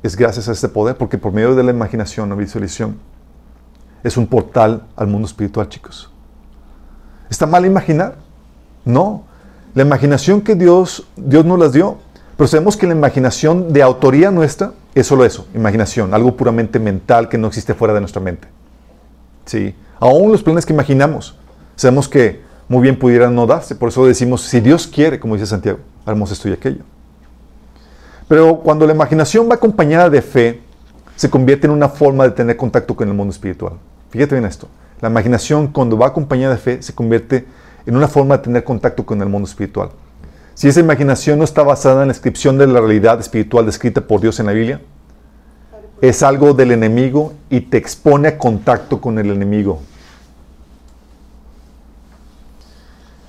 Es 0.03 0.17
gracias 0.17 0.49
a 0.49 0.53
este 0.53 0.69
poder, 0.69 0.97
porque 0.97 1.19
por 1.19 1.33
medio 1.33 1.55
de 1.55 1.63
la 1.63 1.71
imaginación 1.71 2.31
o 2.31 2.37
visualización 2.37 2.99
es 4.03 4.17
un 4.17 4.27
portal 4.27 4.83
al 4.97 5.07
mundo 5.07 5.27
espiritual, 5.27 5.69
chicos. 5.69 6.11
¿Está 7.31 7.47
mal 7.47 7.67
imaginar? 7.67 8.17
No. 8.85 9.25
La 9.75 9.83
imaginación 9.83 10.41
que 10.41 10.55
Dios, 10.55 11.07
Dios 11.17 11.45
nos 11.45 11.59
las 11.59 11.73
dio. 11.73 11.99
Pero 12.37 12.47
sabemos 12.47 12.77
que 12.77 12.87
la 12.87 12.93
imaginación 12.93 13.73
de 13.73 13.83
autoría 13.83 14.31
nuestra 14.31 14.73
es 14.95 15.09
solo 15.09 15.25
eso, 15.25 15.49
imaginación, 15.57 16.15
algo 16.15 16.37
puramente 16.37 16.79
mental 16.79 17.29
que 17.29 17.37
no 17.37 17.49
existe 17.49 17.75
fuera 17.75 17.93
de 17.93 18.01
nuestra 18.01 18.23
mente. 18.23 18.47
Sí. 19.45 19.75
Aún 19.99 20.31
los 20.31 20.45
planes 20.45 20.65
que 20.65 20.73
imaginamos, 20.73 21.37
sabemos 21.75 22.09
que 22.09 22.41
muy 22.69 22.83
bien 22.83 22.99
pudieran 22.99 23.35
no 23.35 23.47
darse. 23.47 23.75
Por 23.75 23.89
eso 23.89 24.07
decimos, 24.07 24.43
si 24.43 24.61
Dios 24.61 24.87
quiere, 24.87 25.19
como 25.19 25.35
dice 25.35 25.47
Santiago, 25.47 25.79
haremos 26.05 26.31
esto 26.31 26.49
y 26.49 26.53
aquello. 26.53 26.83
Pero 28.29 28.59
cuando 28.59 28.87
la 28.87 28.93
imaginación 28.93 29.49
va 29.51 29.55
acompañada 29.55 30.11
de 30.11 30.21
fe, 30.21 30.61
se 31.17 31.31
convierte 31.31 31.67
en 31.67 31.73
una 31.73 31.89
forma 31.89 32.25
de 32.25 32.31
tener 32.31 32.57
contacto 32.57 32.95
con 32.95 33.09
el 33.09 33.15
mundo 33.15 33.33
espiritual. 33.33 33.75
Fíjate 34.11 34.35
bien 34.35 34.45
esto. 34.45 34.69
La 35.01 35.09
imaginación, 35.09 35.69
cuando 35.69 35.97
va 35.97 36.09
acompañada 36.09 36.55
de 36.55 36.61
fe, 36.61 36.83
se 36.83 36.95
convierte 36.95 37.47
en 37.87 37.97
una 37.97 38.07
forma 38.07 38.37
de 38.37 38.45
tener 38.45 38.65
contacto 38.65 39.05
con 39.07 39.21
el 39.23 39.29
mundo 39.29 39.49
espiritual. 39.49 39.91
Si 40.55 40.69
esa 40.69 40.81
imaginación 40.81 41.39
no 41.39 41.45
está 41.45 41.63
basada 41.63 42.03
en 42.03 42.09
la 42.09 42.15
descripción 42.15 42.59
de 42.59 42.67
la 42.67 42.81
realidad 42.81 43.19
espiritual 43.21 43.65
descrita 43.65 44.01
por 44.01 44.21
Dios 44.21 44.41
en 44.41 44.47
la 44.47 44.53
Biblia, 44.53 44.81
es 46.01 46.23
algo 46.23 46.53
del 46.53 46.73
enemigo 46.73 47.33
y 47.49 47.61
te 47.61 47.79
expone 47.79 48.29
a 48.29 48.39
contacto 48.39 49.01
con 49.01 49.19
el 49.19 49.31
enemigo. 49.31 49.81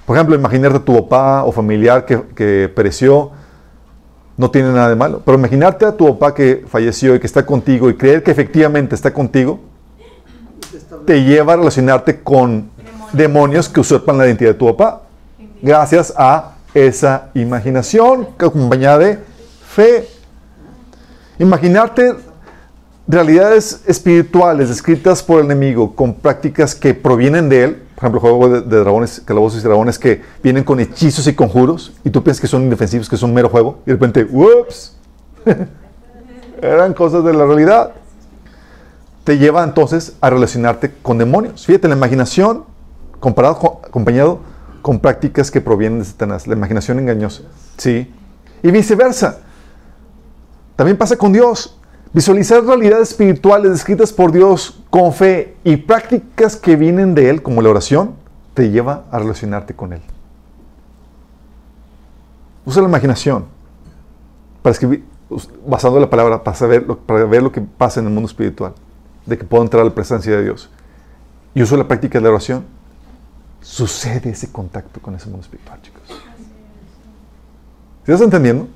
Por 0.10 0.18
ejemplo, 0.18 0.36
imaginarte 0.36 0.78
a 0.78 0.80
tu 0.80 0.96
papá 0.96 1.44
o 1.44 1.52
familiar 1.52 2.04
que, 2.04 2.20
que 2.36 2.68
pereció 2.76 3.30
no 4.38 4.50
tiene 4.50 4.74
nada 4.74 4.90
de 4.90 4.96
malo. 4.96 5.22
Pero 5.24 5.38
imaginarte 5.38 5.86
a 5.86 5.96
tu 5.96 6.08
papá 6.18 6.34
que 6.34 6.66
falleció 6.68 7.14
y 7.14 7.20
que 7.20 7.28
está 7.28 7.46
contigo 7.46 7.92
y 7.92 7.94
creer 7.96 8.24
que 8.24 8.32
efectivamente 8.32 8.96
está 8.96 9.14
contigo, 9.14 9.60
te 11.06 11.24
lleva 11.24 11.54
a 11.54 11.58
relacionarte 11.58 12.22
con 12.22 12.72
demonios 13.14 13.70
que 13.70 13.82
usurpan 13.82 14.18
la 14.18 14.26
identidad 14.26 14.50
de 14.50 14.56
tu 14.56 14.76
papá. 14.76 15.04
Gracias 15.62 16.12
a 16.18 16.56
esa 16.74 17.30
imaginación 17.36 18.30
acompañada 18.40 18.98
de 18.98 19.20
fe. 19.64 20.08
Imaginarte 21.38 22.16
realidades 23.08 23.84
espirituales 23.86 24.70
descritas 24.70 25.22
por 25.22 25.38
el 25.38 25.46
enemigo 25.46 25.96
con 25.96 26.16
prácticas 26.16 26.74
que 26.74 26.96
provienen 26.96 27.48
de 27.48 27.64
él 27.64 27.84
por 28.00 28.06
ejemplo, 28.06 28.22
juego 28.22 28.62
de, 28.62 28.80
dragones, 28.80 29.22
calabozos 29.26 29.60
y 29.60 29.64
dragones 29.64 30.00
que 30.00 30.22
vienen 30.42 30.64
con 30.64 30.80
hechizos 30.80 31.28
y 31.28 31.34
conjuros 31.36 31.92
y 32.06 32.10
tú 32.10 32.24
piensas 32.24 32.40
que 32.40 32.48
son 32.48 32.64
indefensivos, 32.64 33.10
que 33.10 33.18
son 33.18 33.34
mero 33.34 33.50
juego 33.50 33.80
y 33.86 33.90
de 33.90 33.94
repente, 33.96 34.26
¡ups! 34.32 34.96
Eran 36.62 36.94
cosas 36.94 37.26
de 37.26 37.34
la 37.34 37.46
realidad. 37.46 37.92
Te 39.26 39.38
lleva 39.38 39.66
entonces 39.66 40.14
a 40.22 40.30
relacionarte 40.30 40.94
con 41.02 41.18
demonios. 41.18 41.66
Fíjate, 41.66 41.90
la 41.90 41.96
imaginación 41.96 42.64
comparado, 43.20 43.82
acompañado 43.86 44.40
con 44.82 45.02
prácticas 45.02 45.52
que 45.52 45.60
provienen 45.60 46.00
de 46.00 46.06
Satanás, 46.06 46.48
la 46.48 46.56
imaginación 46.56 47.00
engañosa. 47.00 47.44
¿Sí? 47.76 48.14
Y 48.64 48.72
viceversa. 48.72 49.40
También 50.78 50.96
pasa 50.96 51.18
con 51.18 51.34
Dios. 51.34 51.78
Visualizar 52.12 52.64
realidades 52.64 53.10
espirituales 53.10 53.72
descritas 53.72 54.12
por 54.12 54.32
Dios 54.32 54.82
con 54.90 55.14
fe 55.14 55.56
y 55.64 55.78
prácticas 55.78 56.56
que 56.56 56.76
vienen 56.76 57.14
de 57.14 57.30
Él, 57.30 57.44
como 57.44 57.62
la 57.62 57.70
oración, 57.70 58.16
te 58.56 58.72
lleva 58.72 59.06
a 59.12 59.20
relacionarte 59.20 59.76
con 59.76 59.94
Él. 59.94 60.02
Usa 62.66 62.82
la 62.82 62.88
imaginación 62.88 63.46
para 64.64 64.74
escribir, 64.74 65.06
basando 65.68 66.00
la 66.00 66.10
palabra, 66.10 66.44
para, 66.44 66.58
saber, 66.58 66.86
para 66.86 67.26
ver 67.26 67.44
lo 67.44 67.52
que 67.52 67.62
pasa 67.62 68.00
en 68.00 68.08
el 68.08 68.14
mundo 68.14 68.28
espiritual, 68.28 68.74
de 69.28 69.38
que 69.38 69.44
puedo 69.44 69.64
entrar 69.64 69.82
a 69.82 69.86
la 69.86 69.94
presencia 69.94 70.36
de 70.36 70.44
Dios. 70.44 70.70
Y 71.54 71.62
uso 71.62 71.78
la 71.78 71.88
práctica 71.88 72.18
de 72.18 72.24
la 72.24 72.32
oración. 72.32 72.66
Sucede 73.62 74.32
ese 74.32 74.52
contacto 74.52 75.00
con 75.00 75.14
ese 75.14 75.28
mundo 75.28 75.44
espiritual, 75.44 75.80
chicos. 75.82 76.02
¿Estás 78.02 78.22
entendiendo? 78.22 78.68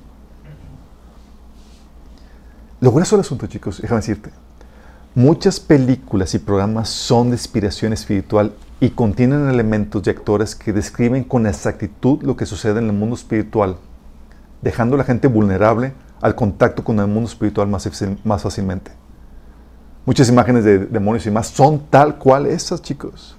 Lo 2.84 2.92
grueso 2.92 3.16
del 3.16 3.22
asunto, 3.22 3.46
chicos, 3.46 3.80
déjame 3.80 4.02
decirte. 4.02 4.28
Muchas 5.14 5.58
películas 5.58 6.34
y 6.34 6.38
programas 6.38 6.90
son 6.90 7.30
de 7.30 7.36
inspiración 7.36 7.94
espiritual 7.94 8.52
y 8.78 8.90
contienen 8.90 9.48
elementos 9.48 10.06
y 10.06 10.10
actores 10.10 10.54
que 10.54 10.74
describen 10.74 11.24
con 11.24 11.46
exactitud 11.46 12.22
lo 12.22 12.36
que 12.36 12.44
sucede 12.44 12.80
en 12.80 12.86
el 12.86 12.92
mundo 12.92 13.16
espiritual, 13.16 13.78
dejando 14.60 14.96
a 14.96 14.98
la 14.98 15.04
gente 15.04 15.28
vulnerable 15.28 15.94
al 16.20 16.34
contacto 16.34 16.84
con 16.84 17.00
el 17.00 17.06
mundo 17.06 17.30
espiritual 17.30 17.68
más, 17.68 17.88
más 18.22 18.42
fácilmente. 18.42 18.90
Muchas 20.04 20.28
imágenes 20.28 20.64
de 20.64 20.80
demonios 20.80 21.24
y 21.24 21.30
más 21.30 21.46
son 21.46 21.86
tal 21.88 22.18
cual 22.18 22.44
esas, 22.44 22.82
chicos. 22.82 23.34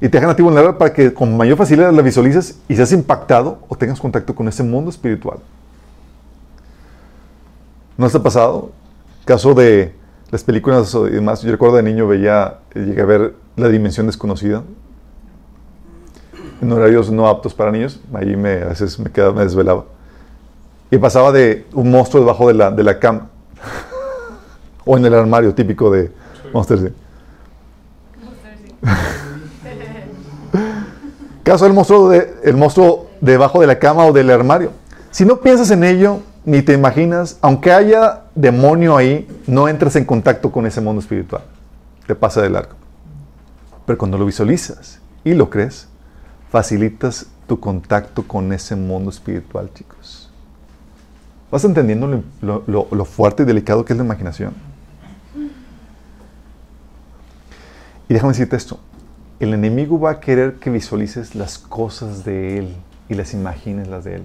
Y 0.00 0.08
te 0.08 0.18
dejan 0.18 0.30
a 0.30 0.36
ti 0.36 0.44
vulnerable 0.44 0.74
para 0.74 0.92
que 0.92 1.12
con 1.12 1.36
mayor 1.36 1.58
facilidad 1.58 1.92
la 1.92 2.02
visualices 2.02 2.60
y 2.68 2.76
seas 2.76 2.92
impactado 2.92 3.64
o 3.66 3.74
tengas 3.74 3.98
contacto 3.98 4.32
con 4.32 4.46
ese 4.46 4.62
mundo 4.62 4.90
espiritual. 4.90 5.40
¿No 7.96 8.06
ha 8.06 8.10
pasado? 8.10 8.72
Caso 9.24 9.54
de 9.54 9.94
las 10.30 10.42
películas 10.42 10.92
y 10.94 11.10
demás. 11.10 11.42
Yo 11.42 11.52
recuerdo 11.52 11.76
de 11.76 11.84
niño 11.84 12.08
veía, 12.08 12.58
llegué 12.74 13.00
a 13.00 13.04
ver 13.04 13.34
La 13.56 13.68
Dimensión 13.68 14.06
Desconocida. 14.06 14.64
En 16.60 16.72
horarios 16.72 17.10
no 17.10 17.28
aptos 17.28 17.54
para 17.54 17.70
niños. 17.70 18.00
Ahí 18.12 18.34
me, 18.36 18.62
a 18.62 18.66
veces 18.66 18.98
me, 18.98 19.10
quedaba, 19.10 19.32
me 19.32 19.44
desvelaba. 19.44 19.84
Y 20.90 20.98
pasaba 20.98 21.30
de 21.30 21.66
un 21.72 21.90
monstruo 21.90 22.22
debajo 22.22 22.48
de 22.48 22.54
la, 22.54 22.72
de 22.72 22.82
la 22.82 22.98
cama. 22.98 23.28
o 24.84 24.96
en 24.96 25.04
el 25.04 25.14
armario 25.14 25.54
típico 25.54 25.90
de 25.90 26.10
Monster 26.52 26.92
Caso 31.42 31.64
del 31.64 31.74
monstruo, 31.74 32.12
el 32.12 32.56
monstruo 32.56 33.10
debajo 33.20 33.60
de 33.60 33.66
la 33.66 33.78
cama 33.78 34.06
o 34.06 34.12
del 34.12 34.30
armario. 34.30 34.70
Si 35.10 35.24
no 35.24 35.40
piensas 35.40 35.70
en 35.70 35.84
ello, 35.84 36.20
ni 36.44 36.62
te 36.62 36.74
imaginas, 36.74 37.38
aunque 37.40 37.72
haya 37.72 38.24
demonio 38.34 38.96
ahí, 38.96 39.26
no 39.46 39.68
entras 39.68 39.96
en 39.96 40.04
contacto 40.04 40.52
con 40.52 40.66
ese 40.66 40.80
mundo 40.80 41.00
espiritual. 41.00 41.42
Te 42.06 42.14
pasa 42.14 42.42
de 42.42 42.50
largo. 42.50 42.74
Pero 43.86 43.98
cuando 43.98 44.18
lo 44.18 44.26
visualizas 44.26 45.00
y 45.24 45.34
lo 45.34 45.48
crees, 45.48 45.88
facilitas 46.50 47.26
tu 47.46 47.60
contacto 47.60 48.26
con 48.26 48.52
ese 48.52 48.76
mundo 48.76 49.10
espiritual, 49.10 49.70
chicos. 49.72 50.30
¿Vas 51.50 51.64
entendiendo 51.64 52.22
lo, 52.40 53.04
fuerte 53.04 53.44
y 53.44 53.46
delicado 53.46 53.84
que 53.84 53.92
es 53.92 53.96
la 53.96 54.04
imaginación? 54.04 54.54
Y 58.08 58.12
déjame 58.12 58.32
decirte 58.32 58.56
esto. 58.56 58.80
El 59.40 59.54
enemigo 59.54 60.00
va 60.00 60.10
a 60.10 60.20
querer 60.20 60.54
que 60.54 60.68
visualices 60.68 61.34
las 61.34 61.58
cosas 61.58 62.24
de 62.24 62.58
él 62.58 62.76
y 63.08 63.14
las 63.14 63.34
imagines 63.34 63.86
las 63.86 64.02
de 64.02 64.16
él. 64.16 64.22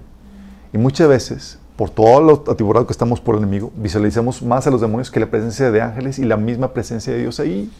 Y 0.72 0.78
muchas 0.78 1.08
veces 1.08 1.59
por 1.80 1.88
todo 1.88 2.20
lo 2.20 2.44
atiborrado 2.52 2.86
que 2.86 2.92
estamos 2.92 3.22
por 3.22 3.36
el 3.36 3.40
enemigo, 3.40 3.72
visualizamos 3.74 4.42
más 4.42 4.66
a 4.66 4.70
los 4.70 4.82
demonios 4.82 5.10
que 5.10 5.18
la 5.18 5.30
presencia 5.30 5.70
de 5.70 5.80
ángeles 5.80 6.18
y 6.18 6.24
la 6.24 6.36
misma 6.36 6.74
presencia 6.74 7.10
de 7.10 7.20
Dios 7.20 7.40
ahí. 7.40 7.72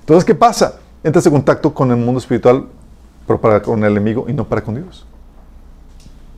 Entonces, 0.00 0.24
¿qué 0.24 0.34
pasa? 0.34 0.76
Entras 1.04 1.26
en 1.26 1.32
contacto 1.32 1.74
con 1.74 1.90
el 1.90 1.98
mundo 1.98 2.18
espiritual, 2.18 2.64
pero 3.26 3.38
para 3.42 3.60
con 3.60 3.84
el 3.84 3.92
enemigo 3.92 4.24
y 4.26 4.32
no 4.32 4.48
para 4.48 4.62
con 4.62 4.76
Dios. 4.76 5.04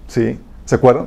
¿Sí? 0.08 0.40
¿Se 0.64 0.74
acuerdan? 0.74 1.06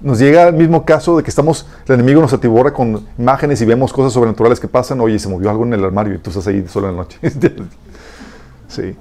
Nos 0.00 0.20
llega 0.20 0.46
el 0.46 0.54
mismo 0.54 0.84
caso 0.84 1.16
de 1.16 1.24
que 1.24 1.30
estamos, 1.30 1.66
el 1.88 1.94
enemigo 1.94 2.20
nos 2.20 2.32
atiborra 2.32 2.72
con 2.72 3.08
imágenes 3.18 3.60
y 3.60 3.64
vemos 3.64 3.92
cosas 3.92 4.12
sobrenaturales 4.12 4.60
que 4.60 4.68
pasan. 4.68 5.00
Oye, 5.00 5.18
se 5.18 5.28
movió 5.28 5.50
algo 5.50 5.64
en 5.64 5.72
el 5.72 5.84
armario 5.84 6.14
y 6.14 6.18
tú 6.18 6.30
estás 6.30 6.46
ahí 6.46 6.64
solo 6.68 6.90
en 6.90 6.94
la 6.94 7.02
noche. 7.02 7.18
sí. 8.68 8.96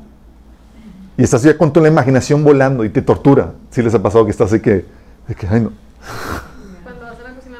Y 1.18 1.24
estás 1.24 1.42
ya 1.42 1.58
con 1.58 1.74
toda 1.74 1.86
la 1.86 1.90
imaginación 1.90 2.44
volando 2.44 2.86
y 2.86 2.90
te 2.90 3.02
tortura. 3.02 3.54
Si 3.72 3.82
les 3.82 3.94
ha 3.96 4.02
pasado 4.02 4.24
que 4.26 4.32
estás 4.32 4.54
así 4.54 4.62
que, 4.62 4.86
de 5.28 5.36
que 5.36 5.48
ay 5.48 5.62
no. 5.62 5.72
Cuando 6.84 7.06
vas 7.06 7.20
a 7.20 7.24
la 7.24 7.34
cocina 7.34 7.58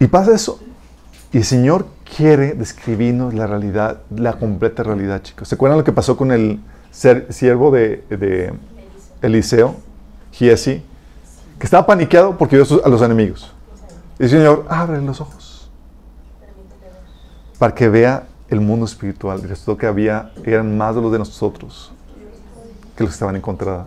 y 0.00 0.06
pasa 0.06 0.34
eso. 0.34 0.58
Y 1.32 1.38
el 1.38 1.44
Señor 1.44 1.84
quiere 2.16 2.54
describirnos 2.54 3.34
la 3.34 3.46
realidad, 3.46 3.98
la 4.08 4.38
completa 4.38 4.82
realidad, 4.82 5.20
chicos. 5.22 5.48
¿Se 5.48 5.56
acuerdan 5.56 5.76
lo 5.76 5.84
que 5.84 5.92
pasó 5.92 6.16
con 6.16 6.32
el 6.32 6.60
siervo 6.90 7.70
de, 7.70 8.04
de 8.08 8.54
Eliseo, 9.20 9.76
Giesi? 10.32 10.82
Que 11.58 11.66
estaba 11.66 11.84
paniqueado 11.84 12.38
porque 12.38 12.56
vio 12.56 12.64
a 12.82 12.88
los 12.88 13.02
enemigos. 13.02 13.52
Y 14.18 14.22
el 14.22 14.30
Señor, 14.30 14.64
abre 14.70 15.02
los 15.02 15.20
ojos 15.20 15.47
para 17.58 17.74
que 17.74 17.88
vea 17.88 18.24
el 18.48 18.60
mundo 18.60 18.86
espiritual. 18.86 19.42
Resultó 19.42 19.76
que 19.76 19.86
había, 19.86 20.32
eran 20.44 20.76
más 20.76 20.94
de 20.94 21.02
los 21.02 21.12
de 21.12 21.18
nosotros 21.18 21.92
que 22.96 23.04
los 23.04 23.10
que 23.10 23.14
estaban 23.14 23.36
en 23.36 23.42
contra 23.42 23.86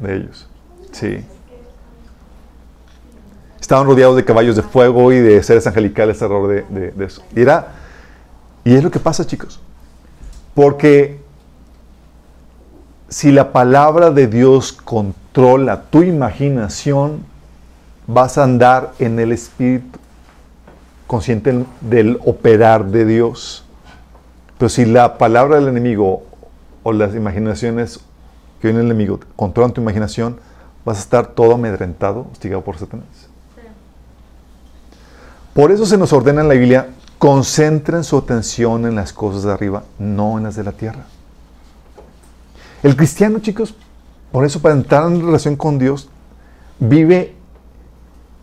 de 0.00 0.16
ellos. 0.16 0.48
Sí. 0.92 1.24
Estaban 3.60 3.86
rodeados 3.86 4.16
de 4.16 4.24
caballos 4.24 4.56
de 4.56 4.62
fuego 4.62 5.12
y 5.12 5.18
de 5.18 5.42
seres 5.42 5.66
angelicales 5.66 6.20
alrededor 6.20 6.66
de, 6.68 6.90
de, 6.90 7.04
eso. 7.04 7.22
Y, 7.34 7.40
era, 7.40 7.68
y 8.64 8.74
es 8.74 8.82
lo 8.82 8.90
que 8.90 8.98
pasa, 8.98 9.24
chicos. 9.26 9.60
Porque 10.54 11.20
si 13.08 13.30
la 13.30 13.52
palabra 13.52 14.10
de 14.10 14.26
Dios 14.26 14.72
controla 14.72 15.82
tu 15.82 16.02
imaginación, 16.02 17.24
vas 18.06 18.36
a 18.38 18.44
andar 18.44 18.92
en 18.98 19.18
el 19.20 19.32
Espíritu 19.32 19.98
consciente 21.12 21.66
del 21.82 22.18
operar 22.24 22.86
de 22.86 23.04
Dios. 23.04 23.66
Pero 24.56 24.70
si 24.70 24.86
la 24.86 25.18
palabra 25.18 25.56
del 25.56 25.68
enemigo 25.68 26.22
o 26.82 26.94
las 26.94 27.14
imaginaciones 27.14 28.00
que 28.58 28.68
viene 28.68 28.80
el 28.80 28.86
enemigo 28.86 29.20
controlan 29.36 29.74
tu 29.74 29.82
imaginación, 29.82 30.40
vas 30.86 30.96
a 30.96 31.00
estar 31.00 31.26
todo 31.26 31.52
amedrentado, 31.52 32.28
hostigado 32.32 32.64
por 32.64 32.78
Satanás. 32.78 33.28
Por 35.52 35.70
eso 35.70 35.84
se 35.84 35.98
nos 35.98 36.14
ordena 36.14 36.40
en 36.40 36.48
la 36.48 36.54
Biblia, 36.54 36.88
concentren 37.18 38.04
su 38.04 38.16
atención 38.16 38.86
en 38.86 38.94
las 38.94 39.12
cosas 39.12 39.42
de 39.42 39.52
arriba, 39.52 39.82
no 39.98 40.38
en 40.38 40.44
las 40.44 40.56
de 40.56 40.64
la 40.64 40.72
tierra. 40.72 41.04
El 42.82 42.96
cristiano, 42.96 43.40
chicos, 43.40 43.74
por 44.30 44.46
eso 44.46 44.62
para 44.62 44.74
entrar 44.74 45.08
en 45.08 45.20
relación 45.20 45.56
con 45.56 45.78
Dios, 45.78 46.08
vive 46.78 47.34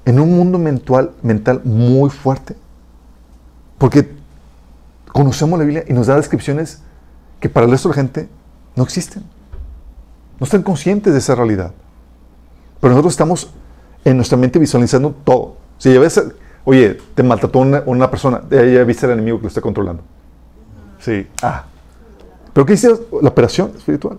en 0.10 0.20
un 0.20 0.36
mundo 0.36 0.57
mental, 0.57 1.12
mental 1.22 1.62
muy 1.64 2.10
fuerte. 2.10 2.55
Porque 3.78 4.10
conocemos 5.12 5.60
la 5.60 5.66
Biblia 5.66 5.86
y 5.88 5.93
nos 5.93 6.07
da 6.07 6.16
descripciones 6.16 6.82
que 7.39 7.47
para 7.47 7.68
el 7.68 7.72
resto 7.72 7.89
de 7.89 7.95
la 7.95 8.01
gente 8.01 8.30
no 8.76 8.84
existen. 8.84 9.24
No 10.39 10.45
están 10.45 10.64
conscientes 10.64 11.14
de 11.14 11.20
esa 11.20 11.36
realidad. 11.36 11.74
Pero 12.82 12.89
nosotros 12.91 13.14
estamos 13.14 13.51
en 14.03 14.16
nuestra 14.16 14.36
mente 14.36 14.57
visualizando 14.57 15.14
todo. 15.24 15.57
Si 15.78 15.93
ya 15.93 15.99
ves, 15.99 16.20
oye, 16.66 16.97
te 17.14 17.22
maltrató 17.22 17.60
una, 17.60 18.10
persona, 18.10 18.41
ya 18.49 18.84
viste 18.86 19.05
al 19.05 19.12
enemigo 19.12 19.38
que 19.38 19.43
lo 19.43 19.49
está 19.49 19.62
controlando. 19.62 20.01
Sí. 20.99 21.28
Ah. 21.43 21.66
¿Pero 22.51 22.66
qué 22.66 22.74
dice 22.74 22.89
la 23.22 23.30
operación 23.30 23.74
espiritual? 23.78 24.18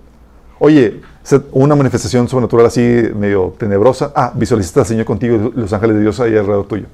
Oye, 0.62 1.00
una 1.52 1.74
manifestación 1.74 2.28
sobrenatural 2.28 2.66
así 2.66 2.82
medio 3.16 3.54
tenebrosa. 3.58 4.12
Ah, 4.14 4.30
visualizaste 4.34 4.80
al 4.80 4.86
Señor 4.86 5.06
contigo 5.06 5.52
y 5.56 5.58
los 5.58 5.72
ángeles 5.72 5.96
de 5.96 6.02
Dios 6.02 6.20
ahí 6.20 6.36
alrededor 6.36 6.66
tuyo. 6.66 6.86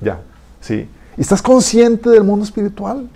Ya, 0.00 0.20
sí. 0.60 0.88
Y 1.16 1.20
estás 1.20 1.40
consciente 1.40 2.10
del 2.10 2.24
mundo 2.24 2.44
espiritual. 2.44 3.08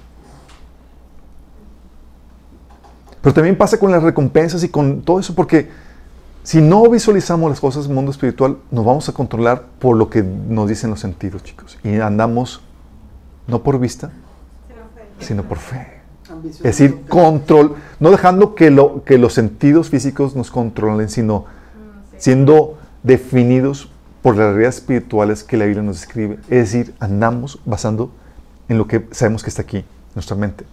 Pero 3.21 3.35
también 3.35 3.59
pasa 3.59 3.81
con 3.81 3.91
las 3.91 4.01
recompensas 4.01 4.63
y 4.63 4.69
con 4.69 5.03
todo 5.03 5.19
eso, 5.19 5.35
porque 5.35 5.69
si 6.45 6.61
no 6.61 6.89
visualizamos 6.89 7.51
las 7.51 7.59
cosas 7.59 7.89
del 7.89 7.95
mundo 7.97 8.13
espiritual, 8.13 8.59
nos 8.71 8.85
vamos 8.85 9.09
a 9.09 9.13
controlar 9.13 9.65
por 9.81 9.97
lo 9.97 10.09
que 10.09 10.23
nos 10.23 10.69
dicen 10.69 10.91
los 10.91 11.01
sentidos, 11.01 11.43
chicos. 11.43 11.77
Y 11.83 11.97
andamos 11.97 12.61
no 13.49 13.65
por 13.65 13.81
vista, 13.81 14.13
sino 15.19 15.43
por 15.43 15.59
fe. 15.59 15.96
Es 16.51 16.63
decir, 16.63 17.03
control, 17.09 17.77
no 18.01 18.11
dejando 18.11 18.55
que, 18.55 18.71
lo, 18.71 19.05
que 19.05 19.19
los 19.19 19.35
sentidos 19.35 19.91
físicos 19.91 20.37
nos 20.37 20.51
controlen, 20.51 21.09
sino 21.09 21.45
siendo 22.19 22.79
definidos 23.03 23.91
por 24.23 24.37
las 24.37 24.47
realidades 24.49 24.77
espirituales 24.77 25.45
que 25.45 25.57
la 25.57 25.67
Biblia 25.67 25.83
nos 25.83 26.01
describe. 26.01 26.39
Es 26.49 26.73
decir, 26.73 26.95
andamos 26.99 27.61
basando 27.65 28.11
en 28.69 28.79
lo 28.79 28.87
que 28.87 29.07
sabemos 29.13 29.43
que 29.43 29.51
está 29.51 29.63
aquí, 29.63 29.85
nuestra 30.15 30.37
mente. 30.37 30.65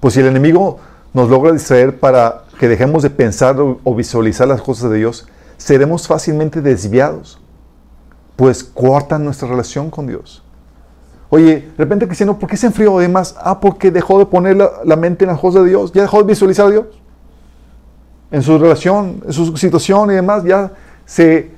Pues 0.00 0.14
si 0.14 0.20
el 0.20 0.26
enemigo 0.26 0.80
nos 1.14 1.28
logra 1.28 1.52
distraer 1.52 1.98
para 2.00 2.44
que 2.58 2.68
dejemos 2.68 3.02
de 3.02 3.10
pensar 3.10 3.56
o 3.60 3.94
visualizar 3.94 4.48
las 4.48 4.62
cosas 4.62 4.90
de 4.90 4.98
Dios, 4.98 5.26
seremos 5.56 6.08
fácilmente 6.08 6.60
desviados, 6.60 7.38
pues 8.34 8.64
cortan 8.64 9.24
nuestra 9.24 9.48
relación 9.48 9.90
con 9.90 10.06
Dios. 10.06 10.42
Oye, 11.34 11.60
de 11.60 11.74
repente 11.78 12.04
cristiano, 12.06 12.38
¿por 12.38 12.46
qué 12.46 12.58
se 12.58 12.66
enfrió 12.66 12.98
además? 12.98 13.34
Ah, 13.40 13.58
porque 13.58 13.90
dejó 13.90 14.18
de 14.18 14.26
poner 14.26 14.54
la, 14.54 14.96
mente 14.96 15.24
en 15.24 15.30
las 15.30 15.40
cosas 15.40 15.62
de 15.62 15.70
Dios, 15.70 15.90
ya 15.90 16.02
dejó 16.02 16.18
de 16.18 16.24
visualizar 16.24 16.66
a 16.66 16.70
Dios. 16.70 16.84
En 18.30 18.42
su 18.42 18.58
relación, 18.58 19.22
en 19.24 19.32
su 19.32 19.56
situación 19.56 20.10
y 20.10 20.14
demás, 20.14 20.44
ya 20.44 20.72
se, 21.06 21.50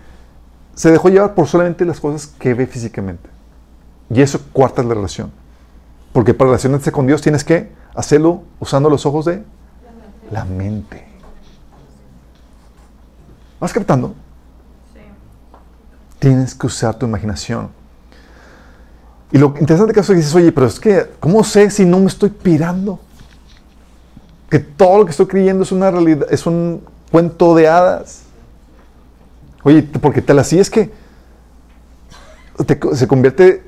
se 0.77 0.93
dejó 0.93 1.09
llevar 1.09 1.35
por 1.35 1.49
solamente 1.49 1.85
las 1.85 1.99
cosas 1.99 2.29
que 2.39 2.55
ve 2.55 2.68
físicamente. 2.68 3.29
Y 4.11 4.22
eso 4.22 4.41
cuarta 4.53 4.81
la 4.85 4.95
relación. 4.95 5.33
Porque 6.12 6.35
para 6.35 6.51
relacionarse 6.51 6.93
con 6.93 7.09
Dios 7.09 7.20
tienes 7.20 7.43
que 7.43 7.72
hacerlo 7.97 8.45
usando 8.61 8.89
los 8.89 9.05
ojos 9.07 9.25
de 9.25 9.43
La 10.31 10.45
mente. 10.45 11.05
¿Vas 13.59 13.72
captando? 13.72 14.14
Sí. 14.93 15.01
Tienes 16.20 16.55
que 16.55 16.68
usar 16.68 16.95
tu 16.95 17.07
imaginación. 17.07 17.70
Y 19.35 19.39
lo 19.39 19.53
interesante 19.59 19.93
que 19.93 19.99
es 19.99 20.07
que 20.07 20.14
dices, 20.14 20.32
oye, 20.37 20.53
pero 20.53 20.68
es 20.68 20.78
que, 20.78 21.11
¿cómo 21.18 21.43
sé 21.43 21.68
si 21.68 21.85
no 21.85 21.99
me 21.99 22.07
estoy 22.07 22.28
pirando? 22.30 23.01
Que 24.49 24.61
todo 24.61 24.99
lo 24.99 25.05
que 25.05 25.11
estoy 25.11 25.26
creyendo 25.26 25.64
es 25.64 25.72
una 25.72 25.91
realidad, 25.91 26.28
es 26.30 26.47
un 26.47 26.80
cuento 27.11 27.53
de 27.57 27.66
hadas. 27.66 28.22
Oye, 29.64 29.82
porque 29.82 30.22
tal 30.22 30.39
así 30.39 30.61
es 30.61 30.70
que 30.70 30.93
se 32.93 33.09
convierte 33.09 33.64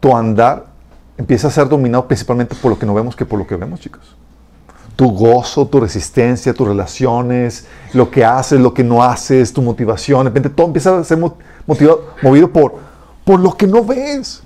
tu 0.00 0.16
andar, 0.16 0.66
empieza 1.16 1.46
a 1.46 1.50
ser 1.52 1.68
dominado 1.68 2.08
principalmente 2.08 2.56
por 2.56 2.72
lo 2.72 2.78
que 2.80 2.84
no 2.84 2.92
vemos 2.92 3.14
que 3.14 3.24
por 3.24 3.38
lo 3.38 3.46
que 3.46 3.54
vemos, 3.54 3.78
chicos. 3.78 4.16
Tu 4.96 5.08
gozo, 5.08 5.68
tu 5.68 5.78
resistencia, 5.78 6.52
tus 6.52 6.66
relaciones, 6.66 7.68
lo 7.92 8.10
que 8.10 8.24
haces, 8.24 8.58
lo 8.58 8.74
que 8.74 8.82
no 8.82 9.04
haces, 9.04 9.52
tu 9.52 9.62
motivación, 9.62 10.24
de 10.24 10.30
repente 10.30 10.50
todo 10.50 10.66
empieza 10.66 10.98
a 10.98 11.04
ser 11.04 11.18
motivado, 11.64 12.06
movido 12.22 12.52
por, 12.52 12.74
por 13.24 13.38
lo 13.38 13.56
que 13.56 13.68
no 13.68 13.84
ves. 13.84 14.42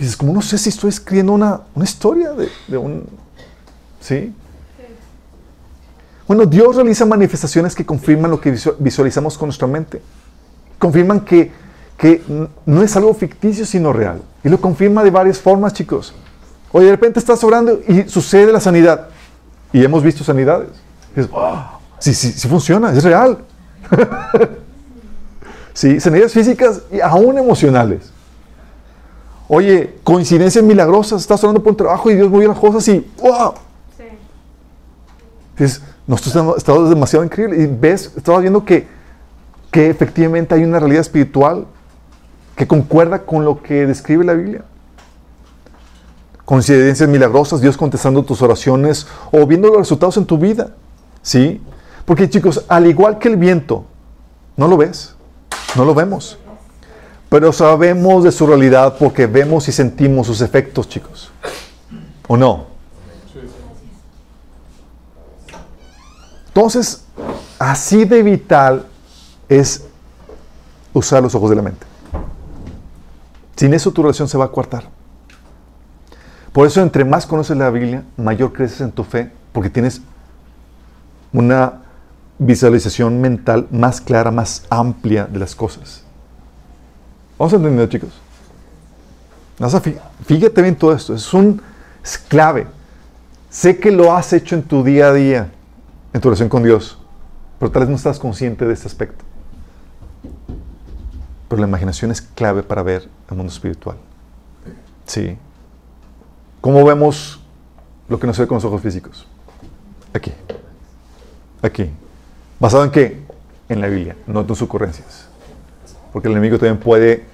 Y 0.00 0.04
dices, 0.04 0.16
como 0.16 0.32
no 0.32 0.40
sé 0.40 0.56
si 0.56 0.70
estoy 0.70 0.88
escribiendo 0.88 1.34
una, 1.34 1.60
historia 1.82 2.32
de, 2.32 2.48
de 2.68 2.78
un... 2.78 3.06
¿Sí? 4.00 4.32
Bueno, 6.26 6.46
Dios 6.46 6.74
realiza 6.74 7.04
manifestaciones 7.04 7.74
que 7.74 7.84
confirman 7.84 8.30
lo 8.30 8.40
que 8.40 8.56
visualizamos 8.78 9.36
con 9.36 9.48
nuestra 9.48 9.68
mente. 9.68 10.00
Confirman 10.78 11.20
que, 11.20 11.52
que 11.98 12.22
no 12.64 12.82
es 12.82 12.96
algo 12.96 13.12
ficticio, 13.12 13.66
sino 13.66 13.92
real. 13.92 14.22
Y 14.42 14.48
lo 14.48 14.58
confirma 14.58 15.04
de 15.04 15.10
varias 15.10 15.38
formas, 15.38 15.74
chicos. 15.74 16.14
Oye, 16.72 16.86
de 16.86 16.92
repente 16.92 17.18
estás 17.18 17.44
orando 17.44 17.78
y 17.86 18.08
sucede 18.08 18.50
la 18.54 18.60
sanidad. 18.60 19.08
Y 19.70 19.84
hemos 19.84 20.02
visto 20.02 20.24
sanidades. 20.24 20.70
Y 21.12 21.20
dices, 21.20 21.30
oh, 21.34 21.78
sí, 21.98 22.14
sí, 22.14 22.32
sí 22.32 22.48
funciona, 22.48 22.90
es 22.90 23.04
real. 23.04 23.36
sí, 25.74 26.00
sanidades 26.00 26.32
físicas 26.32 26.80
y 26.90 27.02
aún 27.02 27.36
emocionales. 27.36 28.12
Oye, 29.52 29.96
coincidencias 30.04 30.62
milagrosas, 30.62 31.22
estás 31.22 31.42
orando 31.42 31.60
por 31.60 31.72
un 31.72 31.76
trabajo 31.76 32.08
y 32.08 32.14
Dios 32.14 32.30
movió 32.30 32.46
las 32.46 32.58
cosas 32.58 32.86
y 32.86 33.04
¡wow! 33.20 33.54
Sí. 33.98 34.04
Dices, 35.58 35.82
nosotros 36.06 36.56
estamos 36.56 36.88
demasiado 36.88 37.24
increíble. 37.24 37.60
Y 37.60 37.66
ves, 37.66 38.12
estamos 38.16 38.42
viendo 38.42 38.64
que, 38.64 38.86
que 39.72 39.90
efectivamente 39.90 40.54
hay 40.54 40.62
una 40.62 40.78
realidad 40.78 41.00
espiritual 41.00 41.66
que 42.54 42.68
concuerda 42.68 43.22
con 43.22 43.44
lo 43.44 43.60
que 43.60 43.88
describe 43.88 44.24
la 44.24 44.34
Biblia. 44.34 44.62
Coincidencias 46.44 47.08
milagrosas, 47.08 47.60
Dios 47.60 47.76
contestando 47.76 48.22
tus 48.22 48.42
oraciones 48.42 49.08
o 49.32 49.44
viendo 49.46 49.66
los 49.66 49.78
resultados 49.78 50.16
en 50.16 50.26
tu 50.26 50.38
vida. 50.38 50.76
¿Sí? 51.22 51.60
Porque 52.04 52.30
chicos, 52.30 52.64
al 52.68 52.86
igual 52.86 53.18
que 53.18 53.26
el 53.26 53.36
viento, 53.36 53.84
no 54.56 54.68
lo 54.68 54.76
ves, 54.76 55.16
no 55.74 55.84
lo 55.84 55.92
vemos. 55.92 56.38
Pero 57.30 57.52
sabemos 57.52 58.24
de 58.24 58.32
su 58.32 58.46
realidad 58.46 58.96
porque 58.98 59.26
vemos 59.26 59.68
y 59.68 59.72
sentimos 59.72 60.26
sus 60.26 60.40
efectos, 60.40 60.88
chicos. 60.88 61.30
¿O 62.26 62.36
no? 62.36 62.66
Entonces, 66.48 67.04
así 67.58 68.04
de 68.04 68.22
vital 68.24 68.86
es 69.48 69.84
usar 70.92 71.22
los 71.22 71.34
ojos 71.36 71.50
de 71.50 71.56
la 71.56 71.62
mente. 71.62 71.86
Sin 73.54 73.72
eso 73.74 73.92
tu 73.92 74.02
relación 74.02 74.28
se 74.28 74.36
va 74.36 74.46
a 74.46 74.48
coartar. 74.48 74.84
Por 76.52 76.66
eso, 76.66 76.82
entre 76.82 77.04
más 77.04 77.26
conoces 77.26 77.56
la 77.56 77.70
Biblia, 77.70 78.02
mayor 78.16 78.52
creces 78.52 78.80
en 78.80 78.90
tu 78.90 79.04
fe, 79.04 79.30
porque 79.52 79.70
tienes 79.70 80.00
una 81.32 81.82
visualización 82.38 83.20
mental 83.20 83.68
más 83.70 84.00
clara, 84.00 84.32
más 84.32 84.64
amplia 84.68 85.26
de 85.26 85.38
las 85.38 85.54
cosas. 85.54 86.02
¿Vamos 87.40 87.54
a 87.54 87.56
entender, 87.56 87.88
chicos? 87.88 88.10
Fíjate 90.26 90.60
bien 90.60 90.76
todo 90.76 90.92
esto. 90.92 91.14
Es 91.14 91.32
un 91.32 91.62
clave. 92.28 92.66
Sé 93.48 93.78
que 93.78 93.90
lo 93.90 94.14
has 94.14 94.34
hecho 94.34 94.54
en 94.56 94.62
tu 94.62 94.84
día 94.84 95.08
a 95.08 95.14
día 95.14 95.50
en 96.12 96.20
tu 96.20 96.28
relación 96.28 96.50
con 96.50 96.62
Dios, 96.62 96.98
pero 97.58 97.70
tal 97.72 97.80
vez 97.80 97.88
no 97.88 97.96
estás 97.96 98.18
consciente 98.18 98.66
de 98.66 98.74
este 98.74 98.86
aspecto. 98.86 99.24
Pero 101.48 101.62
la 101.62 101.66
imaginación 101.66 102.10
es 102.10 102.20
clave 102.20 102.62
para 102.62 102.82
ver 102.82 103.08
el 103.30 103.36
mundo 103.38 103.50
espiritual. 103.50 103.96
Sí. 105.06 105.38
¿Cómo 106.60 106.84
vemos 106.84 107.40
lo 108.10 108.20
que 108.20 108.26
no 108.26 108.34
se 108.34 108.42
ve 108.42 108.48
con 108.48 108.56
los 108.56 108.66
ojos 108.66 108.82
físicos? 108.82 109.26
Aquí. 110.12 110.34
Aquí. 111.62 111.88
¿Basado 112.58 112.84
en 112.84 112.90
qué? 112.90 113.22
En 113.70 113.80
la 113.80 113.86
Biblia, 113.86 114.14
no 114.26 114.40
en 114.40 114.46
tus 114.46 114.60
ocurrencias. 114.60 115.29
Porque 116.12 116.28
el 116.28 116.32
enemigo 116.32 116.58
también 116.58 116.78
puede, 116.78 117.24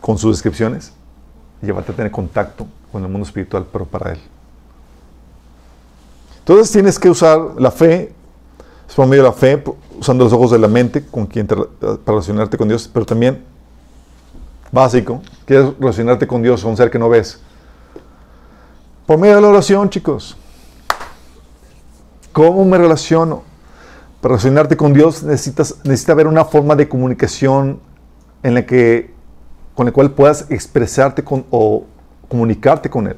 con 0.00 0.18
sus 0.18 0.36
descripciones, 0.36 0.92
llevarte 1.62 1.92
a 1.92 1.96
tener 1.96 2.10
contacto 2.10 2.66
con 2.92 3.02
el 3.02 3.08
mundo 3.08 3.26
espiritual, 3.26 3.66
pero 3.72 3.84
para 3.84 4.12
él. 4.12 4.20
Entonces 6.40 6.70
tienes 6.70 6.98
que 6.98 7.08
usar 7.08 7.40
la 7.58 7.70
fe, 7.70 8.12
es 8.86 8.94
por 8.94 9.06
medio 9.06 9.22
de 9.22 9.28
la 9.30 9.34
fe, 9.34 9.64
usando 9.98 10.24
los 10.24 10.32
ojos 10.32 10.50
de 10.50 10.58
la 10.58 10.68
mente 10.68 11.06
con 11.06 11.26
quien 11.26 11.46
para 11.46 11.64
relacionarte 12.06 12.58
con 12.58 12.68
Dios, 12.68 12.88
pero 12.92 13.06
también, 13.06 13.42
básico, 14.70 15.22
quieres 15.46 15.72
relacionarte 15.80 16.26
con 16.26 16.42
Dios, 16.42 16.60
con 16.60 16.72
un 16.72 16.76
ser 16.76 16.90
que 16.90 16.98
no 16.98 17.08
ves. 17.08 17.40
Por 19.06 19.18
medio 19.18 19.36
de 19.36 19.40
la 19.40 19.48
oración, 19.48 19.88
chicos. 19.88 20.36
¿Cómo 22.32 22.64
me 22.64 22.76
relaciono? 22.76 23.42
Para 24.20 24.32
relacionarte 24.32 24.76
con 24.76 24.92
Dios 24.92 25.22
necesitas, 25.22 25.76
necesita 25.84 26.12
haber 26.12 26.26
una 26.26 26.44
forma 26.44 26.76
de 26.76 26.88
comunicación 26.88 27.80
en 28.44 28.54
la 28.54 28.64
que, 28.64 29.10
con 29.74 29.86
la 29.86 29.92
cual 29.92 30.12
puedas 30.12 30.46
expresarte 30.50 31.24
con, 31.24 31.44
o 31.50 31.84
comunicarte 32.28 32.88
con 32.88 33.08
Él. 33.08 33.16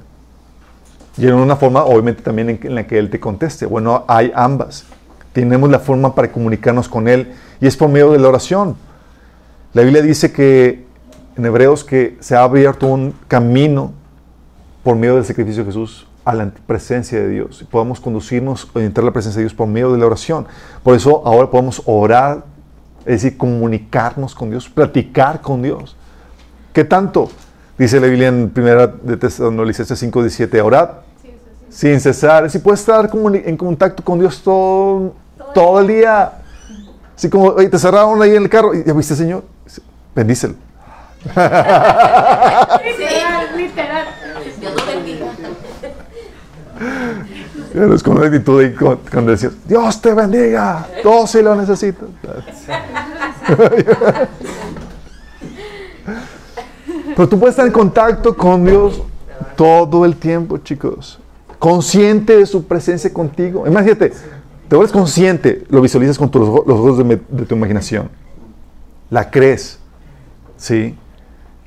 Y 1.19 1.27
en 1.27 1.35
una 1.35 1.57
forma, 1.57 1.85
obviamente, 1.85 2.23
también 2.23 2.59
en, 2.63 2.75
la 2.75 2.87
que 2.87 2.99
Él 2.99 3.11
te 3.11 3.19
conteste. 3.19 3.67
Bueno, 3.67 4.05
hay 4.07 4.33
ambas. 4.35 4.87
Tenemos 5.33 5.69
la 5.69 5.81
forma 5.81 6.15
para 6.15 6.31
comunicarnos 6.31 6.89
con 6.89 7.09
Él 7.09 7.33
y 7.61 7.67
es 7.67 7.77
por 7.77 7.89
medio 7.89 8.13
de 8.13 8.19
la 8.19 8.29
oración. 8.29 8.77
La 9.73 9.83
Biblia 9.83 10.01
dice 10.01 10.33
que 10.33 10.87
en 11.37 11.45
Hebreos 11.45 11.85
que 11.85 12.17
se 12.21 12.35
ha 12.35 12.43
abierto 12.43 12.87
un 12.87 13.15
camino 13.29 13.93
por 14.83 14.97
medio 14.97 15.17
del 15.17 15.25
sacrificio 15.25 15.65
de 15.65 15.71
Jesús 15.71 16.07
a 16.25 16.35
la 16.35 16.51
presencia 16.67 17.21
de 17.21 17.29
Dios. 17.29 17.61
Y 17.63 17.65
podamos 17.65 18.01
conducirnos 18.01 18.69
o 18.73 18.81
entrar 18.81 19.03
a 19.03 19.07
la 19.07 19.13
presencia 19.13 19.41
de 19.41 19.45
Dios 19.45 19.55
por 19.55 19.67
medio 19.67 19.93
de 19.93 19.99
la 19.99 20.07
oración. 20.07 20.47
Por 20.83 20.95
eso 20.95 21.23
ahora 21.27 21.51
podemos 21.51 21.83
orar, 21.85 22.45
es 23.07 23.23
decir, 23.23 23.39
comunicarnos 23.39 24.35
con 24.35 24.51
Dios, 24.51 24.69
platicar 24.69 25.41
con 25.41 25.63
Dios. 25.63 25.97
¿Qué 26.73 26.85
tanto? 26.85 27.31
Dice 27.79 28.01
la 28.01 28.09
Biblia 28.09 28.29
en 28.29 28.51
primera 28.51 28.87
de 28.87 29.17
Tesalonicenses 29.17 30.03
5:17, 30.03 30.61
orad 30.61 30.89
sin 31.69 32.01
cesar. 32.01 32.51
Si 32.51 32.59
puedes 32.59 32.81
estar 32.81 33.11
en 33.13 33.57
contacto 33.57 34.03
con 34.03 34.19
Dios 34.19 34.43
todo, 34.43 35.15
todo 35.55 35.81
el 35.81 35.87
día. 35.89 36.33
Así 37.15 37.31
como, 37.31 37.49
oye, 37.49 37.69
te 37.69 37.79
cerraron 37.79 38.21
ahí 38.23 38.35
en 38.35 38.43
el 38.43 38.49
carro 38.49 38.75
y 38.75 38.83
ya 38.85 38.93
viste, 38.93 39.15
Señor, 39.15 39.45
bendícelo. 40.15 40.55
literal, 41.27 41.47
literal. 43.57 44.07
Dios 44.61 44.75
lo 44.75 44.87
bendiga. 44.87 45.27
Eres 47.77 48.03
con 48.03 48.17
una 48.17 48.27
actitud 48.27 48.63
y 48.63 48.73
con, 48.73 48.97
con 48.97 49.27
decir, 49.27 49.53
Dios 49.67 50.01
te 50.01 50.15
bendiga, 50.15 50.87
todo 51.03 51.27
si 51.27 51.43
lo 51.43 51.55
necesitas. 51.55 52.09
Pero 57.15 57.29
tú 57.29 57.39
puedes 57.39 57.53
estar 57.53 57.67
en 57.67 57.73
contacto 57.73 58.35
con 58.37 58.65
Dios 58.65 59.03
todo 59.57 60.05
el 60.05 60.17
tiempo, 60.17 60.59
chicos 60.59 61.21
consciente 61.59 62.37
de 62.37 62.47
su 62.47 62.65
presencia 62.65 63.13
contigo. 63.13 63.67
Imagínate, 63.67 64.13
te 64.69 64.77
vuelves 64.77 64.93
consciente, 64.93 65.65
lo 65.69 65.81
visualizas 65.81 66.19
con 66.19 66.31
los 66.33 66.49
ojos 66.49 66.99
de, 66.99 67.17
tu 67.17 67.55
imaginación. 67.55 68.09
La 69.11 69.31
crees, 69.31 69.79
¿sí? 70.57 70.97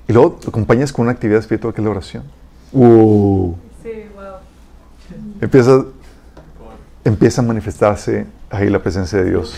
Y 0.07 0.13
luego 0.13 0.39
lo 0.43 0.49
acompañas 0.49 0.91
con 0.91 1.03
una 1.03 1.11
actividad 1.11 1.39
espiritual 1.39 1.73
que 1.73 1.81
es 1.81 1.85
la 1.85 1.91
oración. 1.91 2.23
Uh. 2.71 3.53
Sí, 3.81 3.89
wow. 4.15 4.23
Empieza, 5.41 5.85
empieza 7.03 7.41
a 7.41 7.45
manifestarse 7.45 8.25
ahí 8.49 8.69
la 8.69 8.79
presencia 8.79 9.19
de 9.19 9.29
Dios. 9.29 9.55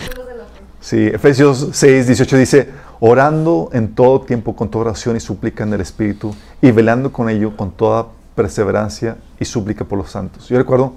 Sí, 0.80 1.08
Efesios 1.08 1.70
6, 1.74 2.08
18 2.08 2.38
dice, 2.38 2.70
orando 3.00 3.70
en 3.74 3.94
todo 3.94 4.22
tiempo 4.22 4.56
con 4.56 4.70
toda 4.70 4.86
oración 4.86 5.16
y 5.16 5.20
súplica 5.20 5.64
en 5.64 5.74
el 5.74 5.82
Espíritu 5.82 6.36
y 6.62 6.72
velando 6.72 7.12
con 7.12 7.30
ello 7.30 7.56
con 7.56 7.72
toda 7.72 8.08
perseverancia 8.36 9.18
y 9.40 9.46
súplica 9.46 9.86
por 9.86 9.98
los 9.98 10.10
santos. 10.10 10.50
Yo 10.50 10.58
recuerdo 10.58 10.94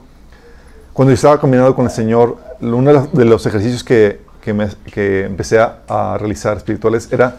cuando 0.95 1.11
yo 1.11 1.17
estaba 1.17 1.41
combinado 1.41 1.75
con 1.75 1.87
el 1.87 1.91
Señor, 1.91 2.39
uno 2.61 3.09
de 3.13 3.25
los 3.25 3.45
ejercicios 3.47 3.83
que, 3.83 4.23
que, 4.41 5.25
empecé 5.25 5.59
a, 5.59 6.17
realizar 6.19 6.57
espirituales 6.57 7.13
era 7.13 7.39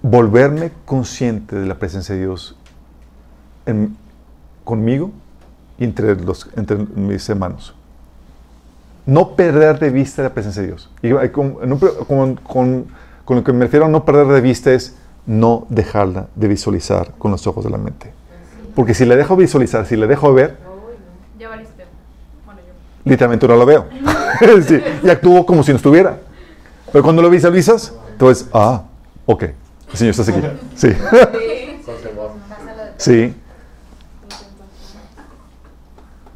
volverme 0.00 0.70
consciente 0.84 1.56
de 1.56 1.66
la 1.66 1.74
presencia 1.74 2.14
de 2.14 2.20
Dios 2.20 2.56
en, 3.66 3.96
conmigo 4.64 5.10
entre, 5.78 6.16
los, 6.16 6.48
entre 6.56 6.76
mis 6.76 7.28
hermanos. 7.28 7.74
No 9.04 9.36
perder 9.36 9.78
de 9.78 9.90
vista 9.90 10.22
la 10.22 10.34
presencia 10.34 10.62
de 10.62 10.68
Dios. 10.68 10.90
Y 11.02 11.10
con, 11.28 12.36
con, 12.42 12.86
con 13.24 13.36
lo 13.36 13.44
que 13.44 13.52
me 13.52 13.64
refiero 13.64 13.86
a 13.86 13.88
no 13.88 14.04
perder 14.04 14.26
de 14.28 14.40
vista 14.40 14.72
es 14.72 14.96
no 15.26 15.66
dejarla 15.68 16.28
de 16.34 16.48
visualizar 16.48 17.12
con 17.18 17.30
los 17.32 17.46
ojos 17.46 17.64
de 17.64 17.70
la 17.70 17.78
mente. 17.78 18.12
Porque 18.74 18.94
si 18.94 19.04
la 19.04 19.16
dejo 19.16 19.36
visualizar, 19.36 19.86
si 19.86 19.96
la 19.96 20.06
dejo 20.06 20.32
ver, 20.32 20.56
literalmente 23.04 23.48
no 23.48 23.56
lo 23.56 23.66
veo. 23.66 23.86
y 25.02 25.10
actúo 25.10 25.44
como 25.44 25.62
si 25.62 25.72
no 25.72 25.76
estuviera. 25.76 26.18
Pero 26.92 27.02
cuando 27.02 27.22
lo 27.22 27.30
visualizas, 27.30 27.92
entonces, 28.12 28.48
ah, 28.52 28.84
ok, 29.24 29.42
el 29.42 29.96
Señor 29.96 30.14
está 30.18 30.30
aquí. 30.30 30.46
Sí. 30.76 30.88
sí. 32.96 33.34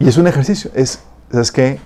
Y 0.01 0.09
es 0.09 0.17
un 0.17 0.27
ejercicio. 0.27 0.71
Es, 0.75 0.99
¿sabes 1.31 1.53
qué? 1.53 1.79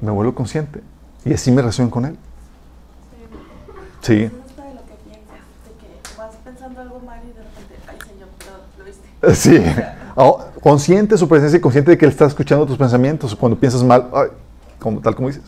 Me 0.00 0.12
vuelvo 0.12 0.34
consciente. 0.34 0.82
Y 1.24 1.32
así 1.32 1.50
me 1.50 1.62
relaciono 1.62 1.90
con 1.90 2.04
Él. 2.04 2.16
Sí. 4.02 4.30
Sí. 9.34 9.60
consciente 10.62 11.14
de 11.14 11.18
su 11.18 11.28
presencia 11.28 11.56
y 11.56 11.60
consciente 11.60 11.90
de 11.90 11.98
que 11.98 12.04
Él 12.04 12.12
está 12.12 12.26
escuchando 12.26 12.64
tus 12.64 12.78
pensamientos. 12.78 13.34
Cuando 13.34 13.58
piensas 13.58 13.82
mal, 13.82 14.08
como, 14.78 15.00
tal 15.00 15.16
como 15.16 15.26
dices. 15.26 15.42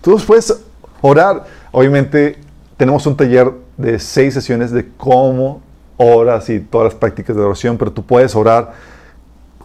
Tú 0.00 0.16
puedes 0.24 0.56
orar. 1.00 1.44
Obviamente, 1.72 2.38
tenemos 2.76 3.04
un 3.06 3.16
taller 3.16 3.52
de 3.76 3.98
seis 3.98 4.34
sesiones 4.34 4.70
de 4.70 4.88
cómo 4.96 5.62
oras 5.96 6.48
y 6.48 6.60
todas 6.60 6.92
las 6.92 6.94
prácticas 6.94 7.34
de 7.34 7.42
oración, 7.42 7.76
pero 7.76 7.90
tú 7.90 8.04
puedes 8.04 8.36
orar 8.36 8.74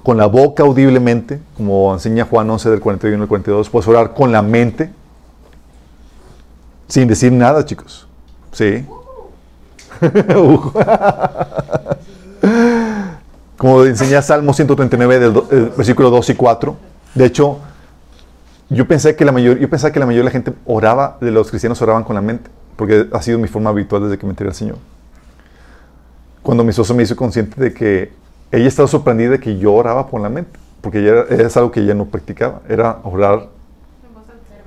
con 0.03 0.17
la 0.17 0.25
boca 0.25 0.63
audiblemente, 0.63 1.39
como 1.55 1.93
enseña 1.93 2.25
Juan 2.25 2.49
11 2.49 2.69
del 2.69 2.79
41 2.79 3.23
al 3.23 3.29
42. 3.29 3.69
Puedes 3.69 3.87
orar 3.87 4.13
con 4.13 4.31
la 4.31 4.41
mente, 4.41 4.89
sin 6.87 7.07
decir 7.07 7.31
nada, 7.31 7.63
chicos. 7.65 8.07
Sí. 8.51 8.85
Como 13.57 13.85
enseña 13.85 14.21
Salmo 14.23 14.53
139, 14.53 15.19
del 15.19 15.31
versículo 15.77 16.09
2 16.09 16.31
y 16.31 16.35
4. 16.35 16.75
De 17.13 17.25
hecho, 17.25 17.59
yo 18.69 18.87
pensé 18.87 19.15
que 19.15 19.23
la 19.23 19.31
mayor, 19.31 19.59
yo 19.59 19.69
pensaba 19.69 19.93
que 19.93 19.99
la 19.99 20.07
mayoría 20.07 20.21
de 20.21 20.25
la 20.25 20.31
gente 20.31 20.53
oraba, 20.65 21.17
de 21.21 21.29
los 21.29 21.49
cristianos 21.49 21.79
oraban 21.81 22.03
con 22.03 22.15
la 22.15 22.21
mente, 22.21 22.49
porque 22.75 23.07
ha 23.11 23.21
sido 23.21 23.37
mi 23.37 23.47
forma 23.47 23.69
habitual 23.69 24.03
desde 24.03 24.17
que 24.17 24.25
me 24.25 24.31
enteré 24.31 24.49
al 24.49 24.55
Señor. 24.55 24.77
Cuando 26.41 26.63
mi 26.63 26.71
esposa 26.71 26.95
me 26.95 27.03
hizo 27.03 27.15
consciente 27.15 27.61
de 27.61 27.71
que 27.71 28.11
ella 28.51 28.67
estaba 28.67 28.87
sorprendida 28.87 29.31
de 29.31 29.39
que 29.39 29.57
yo 29.57 29.73
oraba 29.73 30.07
con 30.07 30.21
la 30.21 30.29
mente, 30.29 30.59
porque 30.81 30.99
ella, 30.99 31.25
es 31.29 31.55
algo 31.57 31.71
que 31.71 31.81
ella 31.81 31.93
no 31.93 32.05
practicaba, 32.05 32.61
era 32.67 32.99
orar 33.03 33.47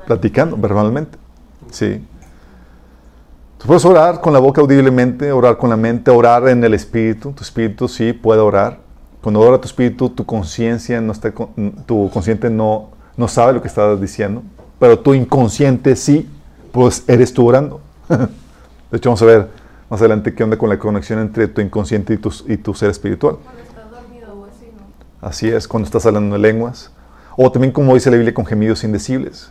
platicando 0.07 0.57
verbalmente. 0.57 1.19
Sí. 1.71 2.05
Tú 3.59 3.67
puedes 3.67 3.85
orar 3.85 4.21
con 4.21 4.33
la 4.33 4.39
boca 4.39 4.61
audiblemente, 4.61 5.33
orar 5.33 5.57
con 5.57 5.71
la 5.71 5.77
mente, 5.77 6.11
orar 6.11 6.49
en 6.49 6.63
el 6.63 6.75
espíritu. 6.75 7.33
Tu 7.33 7.43
espíritu 7.43 7.89
sí 7.89 8.13
puede 8.13 8.41
orar. 8.41 8.79
Cuando 9.23 9.41
ora 9.41 9.59
tu 9.59 9.67
espíritu, 9.67 10.11
tu 10.11 10.27
conciencia 10.27 11.01
no 11.01 11.13
está, 11.13 11.33
tu 11.87 12.11
consciente 12.13 12.51
no, 12.51 12.91
no 13.17 13.27
sabe 13.27 13.55
lo 13.55 13.63
que 13.63 13.69
estás 13.69 13.99
diciendo, 13.99 14.43
pero 14.79 14.99
tu 14.99 15.15
inconsciente 15.15 15.97
sí, 15.97 16.29
pues 16.73 17.05
eres 17.09 17.33
tú 17.33 17.49
orando. 17.49 17.81
De 18.91 18.99
hecho, 18.99 19.09
vamos 19.09 19.23
a 19.23 19.25
ver 19.25 19.49
más 19.89 20.01
adelante 20.01 20.35
qué 20.35 20.45
onda 20.45 20.59
con 20.59 20.69
la 20.69 20.79
conexión 20.79 21.21
entre 21.21 21.49
tu 21.49 21.63
inconsciente 21.63 22.13
y 22.13 22.17
tu, 22.19 22.31
y 22.47 22.59
tu 22.59 22.75
ser 22.75 22.91
espiritual. 22.91 23.39
Cuando 23.43 23.63
estás 23.63 23.91
dormido 23.91 24.35
o 24.35 24.45
así, 24.45 24.67
¿no? 24.77 24.83
Así 25.25 25.49
es, 25.49 25.67
cuando 25.67 25.87
estás 25.87 26.05
hablando 26.05 26.35
de 26.35 26.43
lenguas. 26.43 26.91
O 27.37 27.51
también, 27.51 27.73
como 27.73 27.95
dice 27.95 28.11
la 28.11 28.17
Biblia, 28.17 28.35
con 28.35 28.45
gemidos 28.45 28.85
indecibles. 28.85 29.51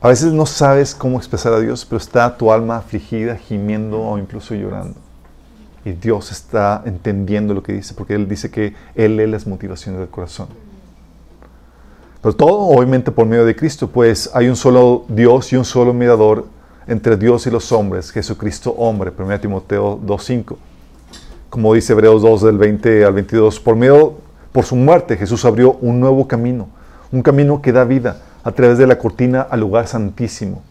A 0.00 0.08
veces 0.08 0.32
no 0.32 0.46
sabes 0.46 0.94
cómo 0.94 1.18
expresar 1.18 1.52
a 1.52 1.60
Dios, 1.60 1.84
pero 1.84 1.98
está 1.98 2.34
tu 2.36 2.50
alma 2.50 2.78
afligida, 2.78 3.36
gimiendo 3.36 4.00
o 4.00 4.16
incluso 4.16 4.54
llorando. 4.54 4.98
Y 5.84 5.92
Dios 5.92 6.32
está 6.32 6.82
entendiendo 6.86 7.52
lo 7.52 7.62
que 7.62 7.74
dice, 7.74 7.92
porque 7.92 8.14
Él 8.14 8.26
dice 8.26 8.50
que 8.50 8.74
Él 8.94 9.16
lee 9.16 9.26
las 9.26 9.46
motivaciones 9.46 10.00
del 10.00 10.08
corazón. 10.08 10.48
Pero 12.22 12.34
todo, 12.34 12.58
obviamente, 12.60 13.12
por 13.12 13.26
medio 13.26 13.44
de 13.44 13.54
Cristo, 13.54 13.88
pues 13.88 14.30
hay 14.32 14.48
un 14.48 14.56
solo 14.56 15.04
Dios 15.08 15.52
y 15.52 15.56
un 15.56 15.64
solo 15.64 15.92
mediador 15.92 16.46
entre 16.86 17.18
Dios 17.18 17.46
y 17.46 17.50
los 17.50 17.70
hombres, 17.70 18.10
Jesucristo 18.10 18.70
hombre, 18.72 19.12
1 19.16 19.40
Timoteo 19.40 20.00
2.5. 20.00 20.56
Como 21.50 21.74
dice 21.74 21.92
Hebreos 21.92 22.22
2 22.22 22.42
del 22.42 22.56
20 22.56 23.04
al 23.04 23.12
22, 23.12 23.60
por 23.60 23.76
medio, 23.76 24.27
por 24.52 24.64
su 24.64 24.76
muerte 24.76 25.16
Jesús 25.16 25.44
abrió 25.44 25.74
un 25.80 26.00
nuevo 26.00 26.26
camino, 26.26 26.68
un 27.12 27.22
camino 27.22 27.62
que 27.62 27.72
da 27.72 27.84
vida 27.84 28.22
a 28.44 28.52
través 28.52 28.78
de 28.78 28.86
la 28.86 28.98
cortina 28.98 29.42
al 29.42 29.60
lugar 29.60 29.86
santísimo. 29.86 30.62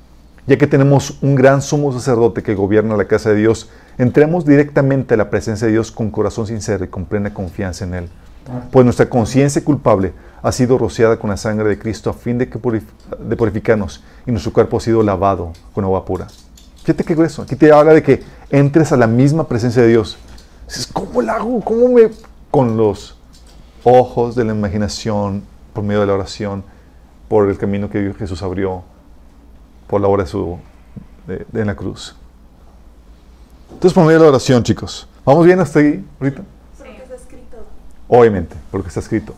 Ya 0.47 0.57
que 0.57 0.67
tenemos 0.67 1.17
un 1.21 1.35
gran 1.35 1.61
sumo 1.61 1.91
sacerdote 1.91 2.41
que 2.41 2.55
gobierna 2.55 2.95
la 2.95 3.05
casa 3.05 3.31
de 3.31 3.35
Dios, 3.35 3.69
entremos 3.97 4.45
directamente 4.45 5.13
a 5.13 5.17
la 5.17 5.29
presencia 5.29 5.67
de 5.67 5.73
Dios 5.73 5.91
con 5.91 6.09
corazón 6.09 6.47
sincero 6.47 6.85
y 6.85 6.87
con 6.87 7.05
plena 7.05 7.33
confianza 7.33 7.83
en 7.83 7.93
Él. 7.93 8.09
Pues 8.71 8.85
nuestra 8.85 9.09
conciencia 9.09 9.63
culpable 9.63 10.13
ha 10.41 10.51
sido 10.53 10.77
rociada 10.77 11.17
con 11.17 11.29
la 11.29 11.37
sangre 11.37 11.67
de 11.67 11.77
Cristo 11.77 12.09
a 12.09 12.13
fin 12.13 12.37
de, 12.37 12.47
que 12.47 12.59
purificarnos 12.59 14.03
y 14.25 14.31
nuestro 14.31 14.53
cuerpo 14.53 14.77
ha 14.77 14.79
sido 14.79 15.03
lavado 15.03 15.51
con 15.73 15.83
agua 15.83 16.05
pura. 16.05 16.27
Fíjate 16.83 17.03
qué 17.03 17.13
grueso. 17.13 17.41
Aquí 17.41 17.57
te 17.57 17.69
habla 17.71 17.93
de 17.93 18.01
que 18.01 18.23
entres 18.49 18.93
a 18.93 18.97
la 18.97 19.07
misma 19.07 19.47
presencia 19.49 19.81
de 19.81 19.89
Dios. 19.89 20.17
Dices, 20.65 20.87
¿cómo 20.87 21.21
lo 21.21 21.31
hago? 21.31 21.61
¿Cómo 21.61 21.89
me...? 21.89 22.09
Con 22.49 22.77
los 22.77 23.16
ojos 23.89 24.35
de 24.35 24.43
la 24.43 24.53
imaginación, 24.53 25.43
por 25.73 25.83
medio 25.83 26.01
de 26.01 26.07
la 26.07 26.13
oración, 26.13 26.63
por 27.29 27.49
el 27.49 27.57
camino 27.57 27.89
que 27.89 28.13
Jesús 28.17 28.43
abrió 28.43 28.83
por 29.87 30.01
la 30.01 30.07
obra 30.07 30.23
de, 30.23 30.29
su, 30.29 30.57
de, 31.25 31.45
en 31.53 31.67
la 31.67 31.75
cruz. 31.75 32.15
Entonces, 33.71 33.93
por 33.93 34.03
medio 34.03 34.19
de 34.19 34.25
la 34.25 34.29
oración, 34.29 34.61
chicos. 34.61 35.07
¿Vamos 35.25 35.45
bien 35.45 35.59
hasta 35.59 35.79
ahí 35.79 36.05
ahorita? 36.19 36.41
Porque 36.77 37.01
está 37.01 37.15
escrito. 37.15 37.57
Obviamente, 38.09 38.55
porque 38.71 38.87
está 38.89 38.99
escrito. 38.99 39.33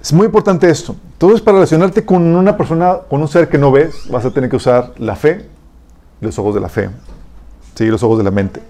Es 0.00 0.12
muy 0.12 0.26
importante 0.26 0.68
esto. 0.68 0.94
Entonces, 1.12 1.40
para 1.40 1.56
relacionarte 1.56 2.04
con 2.04 2.22
una 2.22 2.54
persona, 2.56 2.98
con 3.08 3.22
un 3.22 3.28
ser 3.28 3.48
que 3.48 3.56
no 3.56 3.72
ves, 3.72 4.08
vas 4.10 4.24
a 4.26 4.30
tener 4.30 4.50
que 4.50 4.56
usar 4.56 4.92
la 4.98 5.16
fe, 5.16 5.48
los 6.20 6.38
ojos 6.38 6.54
de 6.54 6.60
la 6.60 6.68
fe, 6.68 6.90
¿sí? 7.74 7.86
los 7.86 8.02
ojos 8.02 8.18
de 8.18 8.24
la 8.24 8.30
mente. 8.30 8.60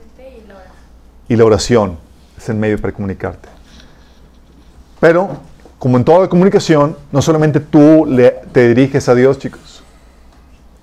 Y 1.28 1.34
la 1.34 1.44
oración 1.44 1.98
es 2.38 2.48
el 2.48 2.56
medio 2.56 2.80
para 2.80 2.92
comunicarte. 2.92 3.55
Pero, 5.00 5.28
como 5.78 5.96
en 5.96 6.04
toda 6.04 6.28
comunicación, 6.28 6.96
no 7.12 7.22
solamente 7.22 7.60
tú 7.60 8.06
le, 8.06 8.30
te 8.52 8.68
diriges 8.68 9.08
a 9.08 9.14
Dios, 9.14 9.38
chicos. 9.38 9.82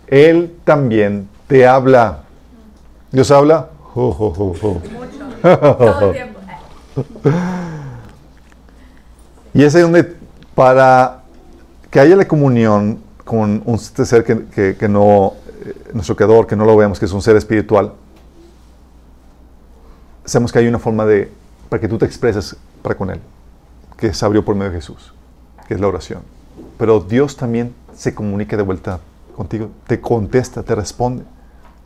Él 0.08 0.56
también 0.64 1.28
te 1.48 1.66
habla. 1.68 2.24
Dios 3.12 3.32
habla. 3.32 3.70
y 9.54 9.64
es 9.64 9.76
ahí 9.76 9.82
donde 9.82 10.16
para 10.56 11.24
que 11.90 12.00
haya 12.00 12.16
la 12.16 12.28
comunión 12.28 13.00
con 13.24 13.62
un 13.66 13.80
ser 13.80 14.24
que, 14.24 14.88
no, 14.90 15.34
eh, 15.64 15.74
nuestro 15.94 16.16
creador, 16.16 16.48
que 16.48 16.56
no 16.56 16.66
lo 16.66 16.76
vemos, 16.76 17.00
que 17.00 17.06
es 17.06 17.12
un 17.12 17.22
ser 17.22 17.36
espiritual, 17.36 17.94
sabemos 20.26 20.52
que 20.52 20.60
hay 20.60 20.68
una 20.68 20.80
forma 20.80 21.06
de, 21.06 21.32
para 21.70 21.80
que 21.80 21.88
tú 21.88 21.98
te 21.98 22.06
expreses 22.06 22.56
para 22.82 22.96
con 22.96 23.10
Él, 23.10 23.20
que 23.98 24.14
se 24.14 24.26
abrió 24.26 24.44
por 24.44 24.56
medio 24.56 24.72
de 24.72 24.78
Jesús, 24.78 25.14
que 25.68 25.74
es 25.74 25.80
la 25.80 25.88
oración. 25.88 26.22
Pero 26.78 27.00
Dios 27.00 27.36
también 27.38 27.74
se 27.96 28.14
comunica 28.14 28.58
de 28.58 28.64
vuelta 28.64 29.00
contigo, 29.36 29.70
te 29.88 30.00
contesta, 30.00 30.64
te 30.64 30.76
responde. 30.76 31.24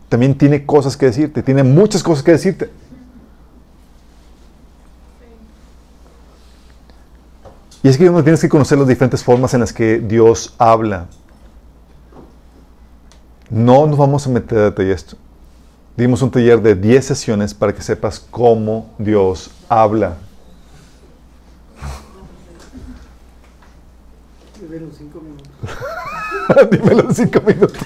También 0.08 0.36
tiene 0.36 0.64
cosas 0.64 0.96
que 0.96 1.06
decirte, 1.06 1.42
tiene 1.42 1.62
muchas 1.62 2.02
cosas 2.02 2.22
que 2.22 2.32
decirte. 2.32 2.70
Y 7.82 7.88
es 7.88 7.96
que 7.96 8.08
uno 8.08 8.22
tienes 8.22 8.40
que 8.40 8.48
conocer 8.48 8.76
las 8.78 8.88
diferentes 8.88 9.22
formas 9.22 9.54
en 9.54 9.60
las 9.60 9.72
que 9.72 9.98
Dios 9.98 10.54
habla. 10.58 11.06
No 13.50 13.86
nos 13.86 13.96
vamos 13.96 14.26
a 14.26 14.30
meter 14.30 14.74
a 14.76 14.82
esto. 14.82 15.16
Dimos 15.96 16.22
un 16.22 16.30
taller 16.30 16.60
de 16.60 16.74
10 16.74 17.04
sesiones 17.04 17.54
para 17.54 17.74
que 17.74 17.82
sepas 17.82 18.20
cómo 18.20 18.90
Dios 18.98 19.50
habla. 19.68 20.16
Dime 24.78 24.86
los 24.86 24.96
5 24.96 25.20
minutos. 25.20 25.48
Dime 26.70 26.94
los 26.94 27.16
5 27.16 27.40
minutos. 27.46 27.78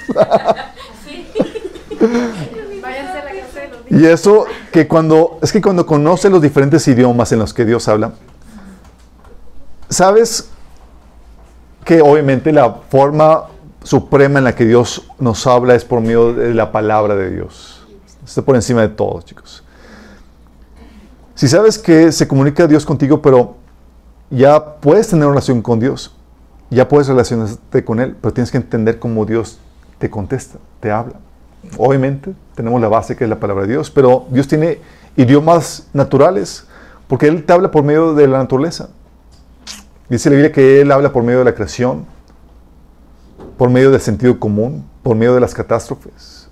y 3.90 4.07
eso 4.07 4.47
que 4.72 4.88
cuando 4.88 5.38
es 5.43 5.53
que 5.53 5.61
cuando 5.61 5.86
conoce 5.86 6.30
los 6.30 6.43
diferentes 6.43 6.86
idiomas 6.88 7.32
en 7.32 7.38
los 7.38 7.55
que 7.55 7.64
Dios 7.64 7.88
habla, 7.88 8.12
¿Sabes 9.93 10.49
que 11.84 12.01
obviamente 12.01 12.51
la 12.51 12.72
forma 12.88 13.45
suprema 13.82 14.38
en 14.38 14.45
la 14.45 14.55
que 14.55 14.64
Dios 14.64 15.07
nos 15.18 15.47
habla 15.47 15.74
es 15.74 15.84
por 15.84 16.01
medio 16.01 16.32
de 16.32 16.55
la 16.55 16.72
palabra 16.72 17.14
de 17.14 17.30
Dios? 17.30 17.86
Está 18.24 18.40
por 18.40 18.57
encima 18.57 18.80
de 18.80 18.88
todo, 18.88 19.20
chicos. 19.20 19.62
Si 21.34 21.47
sabes 21.47 21.78
que 21.78 22.11
se 22.11 22.26
comunica 22.26 22.66
Dios 22.66 22.86
contigo, 22.86 23.20
pero 23.20 23.57
ya 24.30 24.64
puedes 24.76 25.09
tener 25.09 25.26
una 25.26 25.34
relación 25.34 25.61
con 25.61 25.78
Dios, 25.78 26.14
ya 26.75 26.89
puedes 26.89 27.09
relacionarte 27.09 27.85
con 27.85 28.01
Él, 28.01 28.16
pero 28.20 28.33
tienes 28.33 28.51
que 28.51 28.57
entender 28.57 28.99
cómo 28.99 29.25
Dios 29.25 29.59
te 29.99 30.11
contesta, 30.11 30.59
te 30.81 30.91
habla. 30.91 31.14
Obviamente, 31.79 32.35
tenemos 32.55 32.81
la 32.81 32.89
base 32.89 33.16
que 33.16 33.25
es 33.25 33.31
la 33.31 33.39
palabra 33.39 33.66
de 33.66 33.73
Dios, 33.73 33.91
pero 33.91 34.27
Dios 34.31 34.49
tiene 34.49 34.79
idiomas 35.16 35.89
naturales, 35.93 36.66
porque 37.09 37.29
Él 37.29 37.45
te 37.45 37.53
habla 37.53 37.70
por 37.70 37.85
medio 37.85 38.14
de 38.14 38.27
la 38.27 38.39
naturaleza. 38.39 38.89
Dice 40.09 40.31
la 40.31 40.37
Biblia 40.37 40.53
que 40.53 40.81
Él 40.81 40.91
habla 40.91 41.12
por 41.12 41.23
medio 41.23 41.41
de 41.41 41.45
la 41.45 41.55
creación, 41.55 42.07
por 43.57 43.70
medio 43.70 43.91
del 43.91 44.01
sentido 44.01 44.39
común, 44.41 44.85
por 45.03 45.16
medio 45.16 45.35
de 45.35 45.41
las 45.41 45.55
catástrofes, 45.55 46.49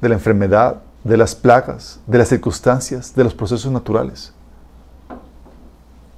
de 0.00 0.08
la 0.08 0.14
enfermedad, 0.14 0.82
de 1.04 1.16
las 1.16 1.34
plagas, 1.34 1.98
de 2.06 2.18
las 2.18 2.28
circunstancias, 2.28 3.14
de 3.14 3.24
los 3.24 3.34
procesos 3.34 3.72
naturales. 3.72 4.32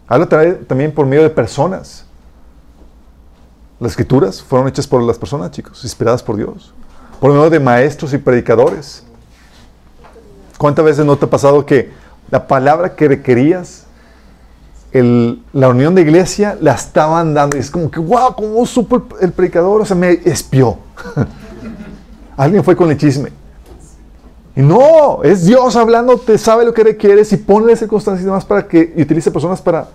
Habla 0.06 0.28
también 0.66 0.92
por 0.92 1.06
medio 1.06 1.22
de 1.22 1.30
personas. 1.30 2.03
Las 3.80 3.92
escrituras 3.92 4.42
fueron 4.42 4.68
hechas 4.68 4.86
por 4.86 5.02
las 5.02 5.18
personas, 5.18 5.50
chicos, 5.50 5.82
inspiradas 5.82 6.22
por 6.22 6.36
Dios. 6.36 6.72
Por 7.20 7.32
medio 7.32 7.50
de 7.50 7.60
maestros 7.60 8.12
y 8.12 8.18
predicadores. 8.18 9.02
¿Cuántas 10.58 10.84
veces 10.84 11.04
no 11.04 11.16
te 11.16 11.24
ha 11.24 11.30
pasado 11.30 11.66
que 11.66 11.90
la 12.30 12.46
palabra 12.46 12.94
que 12.94 13.08
requerías, 13.08 13.84
la 14.92 15.68
unión 15.68 15.94
de 15.94 16.02
iglesia, 16.02 16.56
la 16.60 16.72
estaban 16.72 17.34
dando? 17.34 17.56
Y 17.56 17.60
es 17.60 17.70
como 17.70 17.90
que, 17.90 17.98
wow, 17.98 18.34
¿cómo 18.36 18.64
supo 18.64 19.02
el, 19.20 19.32
predicador? 19.32 19.80
O 19.80 19.84
sea, 19.84 19.96
me 19.96 20.20
espió. 20.24 20.78
Alguien 22.36 22.62
fue 22.62 22.76
con 22.76 22.90
el 22.90 22.96
chisme. 22.96 23.30
Y 24.56 24.62
no, 24.62 25.24
es 25.24 25.44
Dios 25.44 25.74
hablándote, 25.74 26.38
sabe 26.38 26.64
lo 26.64 26.72
que 26.72 26.84
requieres 26.84 27.32
y 27.32 27.36
ponle 27.38 27.74
circunstancias 27.74 28.22
y 28.22 28.26
demás 28.26 28.44
para 28.44 28.68
que 28.68 28.94
y 28.96 29.02
utilice 29.02 29.32
personas 29.32 29.60
para, 29.60 29.88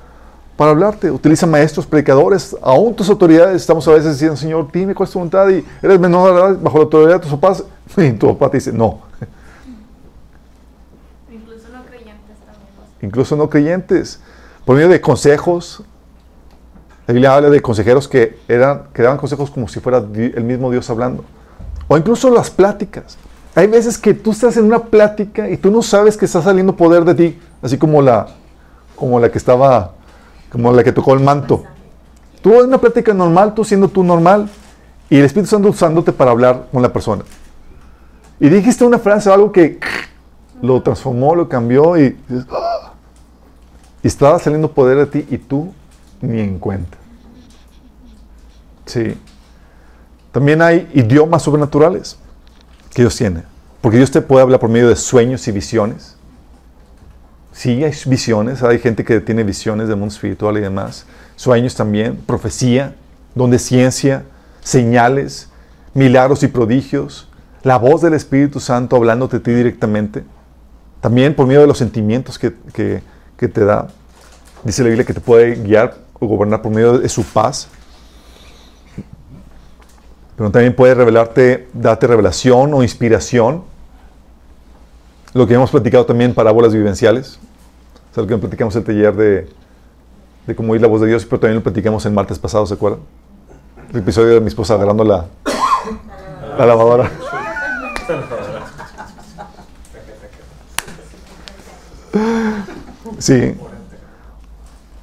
para 0.60 0.72
hablarte. 0.72 1.10
Utiliza 1.10 1.48
maestros, 1.48 1.88
predicadores, 1.88 2.54
aún 2.62 2.94
tus 2.94 3.10
autoridades. 3.10 3.62
Estamos 3.62 3.88
a 3.88 3.92
veces 3.92 4.12
diciendo, 4.12 4.36
Señor, 4.36 4.70
dime 4.70 4.94
cuál 4.94 5.08
es 5.08 5.14
tu 5.14 5.20
voluntad 5.20 5.48
y 5.48 5.64
eres 5.82 5.98
menor 5.98 6.60
bajo 6.60 6.80
la 6.80 6.84
autoridad 6.84 7.14
de 7.14 7.20
tus 7.20 7.32
papás. 7.32 7.64
Y 7.98 8.12
tu 8.12 8.28
papá 8.28 8.52
te 8.52 8.58
dice, 8.58 8.74
no. 8.74 9.00
Incluso 11.32 11.70
no 11.70 11.86
creyentes 11.86 12.38
también. 12.46 12.68
Incluso 13.02 13.36
no 13.38 13.50
creyentes. 13.50 14.20
Por 14.66 14.76
medio 14.76 14.90
de 14.90 15.00
consejos. 15.00 15.82
La 17.08 17.14
Biblia 17.14 17.36
habla 17.36 17.50
de 17.50 17.62
consejeros 17.62 18.10
que, 18.10 18.38
eran, 18.50 18.90
que 18.94 19.02
daban 19.02 19.18
consejos 19.18 19.50
como 19.50 19.70
si 19.70 19.80
fuera 19.80 20.00
el 20.00 20.44
mismo 20.44 20.70
Dios 20.72 20.90
hablando. 20.90 21.24
O 21.88 21.98
incluso 21.98 22.30
las 22.30 22.52
pláticas. 22.52 23.18
Hay 23.56 23.68
veces 23.68 23.98
que 23.98 24.14
tú 24.14 24.32
estás 24.32 24.58
en 24.58 24.66
una 24.66 24.80
plática 24.80 25.50
y 25.50 25.56
tú 25.56 25.72
no 25.72 25.82
sabes 25.82 26.18
que 26.18 26.26
está 26.26 26.42
saliendo 26.42 26.76
poder 26.76 27.06
de 27.06 27.16
ti, 27.16 27.40
así 27.62 27.78
como 27.78 28.02
la, 28.02 28.28
como 28.98 29.22
la 29.22 29.32
que 29.32 29.38
estaba, 29.38 29.94
como 30.52 30.72
la 30.72 30.84
que 30.84 30.92
tocó 30.92 31.14
el 31.14 31.20
manto. 31.20 31.64
Tú 32.42 32.60
en 32.60 32.68
una 32.68 32.78
plática 32.78 33.14
normal, 33.14 33.54
tú 33.54 33.64
siendo 33.64 33.88
tú 33.88 34.04
normal, 34.04 34.50
y 35.10 35.18
el 35.18 35.26
Espíritu 35.26 35.50
Santo 35.50 35.70
usándote 35.70 36.12
para 36.12 36.32
hablar 36.32 36.68
con 36.72 36.82
la 36.82 36.94
persona. 36.94 37.24
Y 38.40 38.50
dijiste 38.50 38.86
una 38.86 39.00
frase 39.00 39.30
o 39.30 39.34
algo 39.34 39.52
que 39.52 39.80
lo 40.62 40.82
transformó, 40.82 41.36
lo 41.36 41.50
cambió 41.50 41.98
y, 41.98 42.18
¡ah! 42.52 42.94
y 44.02 44.08
estaba 44.08 44.40
saliendo 44.40 44.72
poder 44.72 44.98
de 44.98 45.06
ti 45.08 45.28
y 45.30 45.38
tú 45.38 45.74
ni 46.22 46.40
en 46.40 46.60
cuenta. 46.60 46.98
Sí. 48.86 49.18
También 50.32 50.62
hay 50.62 50.90
idiomas 50.94 51.44
sobrenaturales 51.44 52.18
que 52.94 53.02
Dios 53.02 53.16
tiene. 53.16 53.44
Porque 53.82 53.98
Dios 53.98 54.12
te 54.12 54.22
puede 54.22 54.44
hablar 54.44 54.60
por 54.60 54.70
medio 54.70 54.90
de 54.90 54.96
sueños 54.96 55.48
y 55.48 55.52
visiones. 55.52 56.18
Sí, 57.60 57.84
hay 57.84 57.92
visiones, 58.06 58.64
hay 58.64 58.80
gente 58.80 59.04
que 59.04 59.20
tiene 59.20 59.44
visiones 59.44 59.90
del 59.90 59.98
mundo 59.98 60.14
espiritual 60.14 60.58
y 60.58 60.62
demás. 60.62 61.06
Sueños 61.36 61.76
también, 61.76 62.16
profecía, 62.16 62.96
donde 63.36 63.60
ciencia, 63.60 64.24
señales, 64.62 65.50
milagros 65.94 66.42
y 66.44 66.48
prodigios, 66.48 67.28
la 67.64 67.76
voz 67.76 68.02
del 68.02 68.14
Espíritu 68.14 68.62
Santo 68.62 68.96
hablándote 68.96 69.36
a 69.36 69.40
ti 69.42 69.52
directamente. 69.52 70.24
También 71.02 71.36
por 71.36 71.48
medio 71.48 71.60
de 71.60 71.68
los 71.68 71.78
sentimientos 71.78 72.40
que, 72.40 72.54
que 73.36 73.48
te 73.50 73.66
da. 73.66 73.90
Dice 74.64 74.82
la 74.84 74.88
Biblia 74.88 75.06
que 75.06 75.14
te 75.14 75.20
puede 75.20 75.56
guiar 75.56 75.98
o 76.14 76.28
gobernar 76.28 76.62
por 76.62 76.72
medio 76.72 76.98
de 76.98 77.10
su 77.10 77.26
paz 77.26 77.68
pero 80.38 80.50
también 80.52 80.74
puede 80.74 80.96
revelarte, 80.96 81.68
darte 81.74 82.08
revelación 82.08 82.74
o 82.74 82.82
inspiración. 82.82 83.64
Lo 85.34 85.46
que 85.46 85.56
hemos 85.56 85.70
platicado 85.70 86.06
también, 86.06 86.34
parábolas 86.34 86.74
vivenciales. 86.74 87.38
Sea, 88.20 88.24
lo 88.24 88.28
que 88.28 88.38
platicamos 88.38 88.76
el 88.76 88.84
taller 88.84 89.16
de, 89.16 89.50
de 90.46 90.56
cómo 90.56 90.74
oír 90.74 90.82
la 90.82 90.90
voz 90.90 91.00
de 91.00 91.08
Dios, 91.08 91.24
pero 91.26 91.40
también 91.40 91.56
lo 91.56 91.64
platicamos 91.64 92.06
el 92.06 92.12
martes 92.12 92.38
pasado, 92.38 92.66
¿se 92.66 92.74
acuerdan? 92.74 93.00
El 93.94 94.00
episodio 94.00 94.34
de 94.34 94.42
mi 94.42 94.48
esposa 94.48 94.74
agarrando 94.74 95.06
la, 95.06 95.26
la 96.58 96.66
lavadora. 96.66 97.10
Sí. 103.20 103.56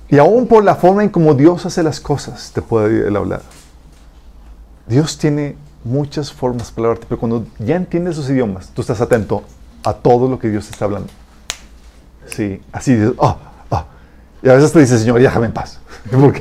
Y 0.08 0.18
aún 0.18 0.46
por 0.46 0.62
la 0.62 0.74
forma 0.74 1.02
en 1.02 1.08
cómo 1.08 1.32
Dios 1.32 1.64
hace 1.64 1.82
las 1.82 2.00
cosas, 2.00 2.52
te 2.52 2.60
puede 2.60 3.08
hablar. 3.16 3.40
Dios 4.86 5.16
tiene 5.16 5.56
muchas 5.84 6.30
formas 6.32 6.70
para 6.70 6.88
hablarte, 6.88 7.06
pero 7.08 7.18
cuando 7.18 7.46
ya 7.58 7.76
entiendes 7.76 8.16
sus 8.16 8.28
idiomas, 8.28 8.68
tú 8.74 8.82
estás 8.82 9.00
atento 9.00 9.42
a 9.84 9.94
todo 9.94 10.28
lo 10.28 10.38
que 10.38 10.50
Dios 10.50 10.66
te 10.66 10.72
está 10.72 10.84
hablando. 10.84 11.08
Sí, 12.26 12.60
así 12.72 12.94
dices, 12.94 13.14
oh, 13.18 13.36
oh. 13.70 13.84
Y 14.42 14.48
a 14.48 14.54
veces 14.54 14.72
te 14.72 14.80
dice, 14.80 14.98
Señor, 14.98 15.20
déjame 15.20 15.46
en 15.46 15.52
paz. 15.52 15.80
¿Por? 16.10 16.34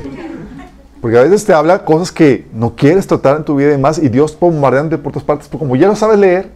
Porque 1.00 1.18
a 1.18 1.22
veces 1.22 1.44
te 1.44 1.52
habla 1.52 1.84
cosas 1.84 2.10
que 2.10 2.48
no 2.52 2.74
quieres 2.74 3.06
tratar 3.06 3.36
en 3.36 3.44
tu 3.44 3.54
vida 3.56 3.68
y 3.68 3.72
demás, 3.72 3.98
y 3.98 4.08
Dios 4.08 4.36
bombardeante 4.38 4.98
por 4.98 5.12
todas 5.12 5.24
partes, 5.24 5.46
pero 5.48 5.60
como 5.60 5.76
ya 5.76 5.88
lo 5.88 5.96
sabes 5.96 6.18
leer, 6.18 6.50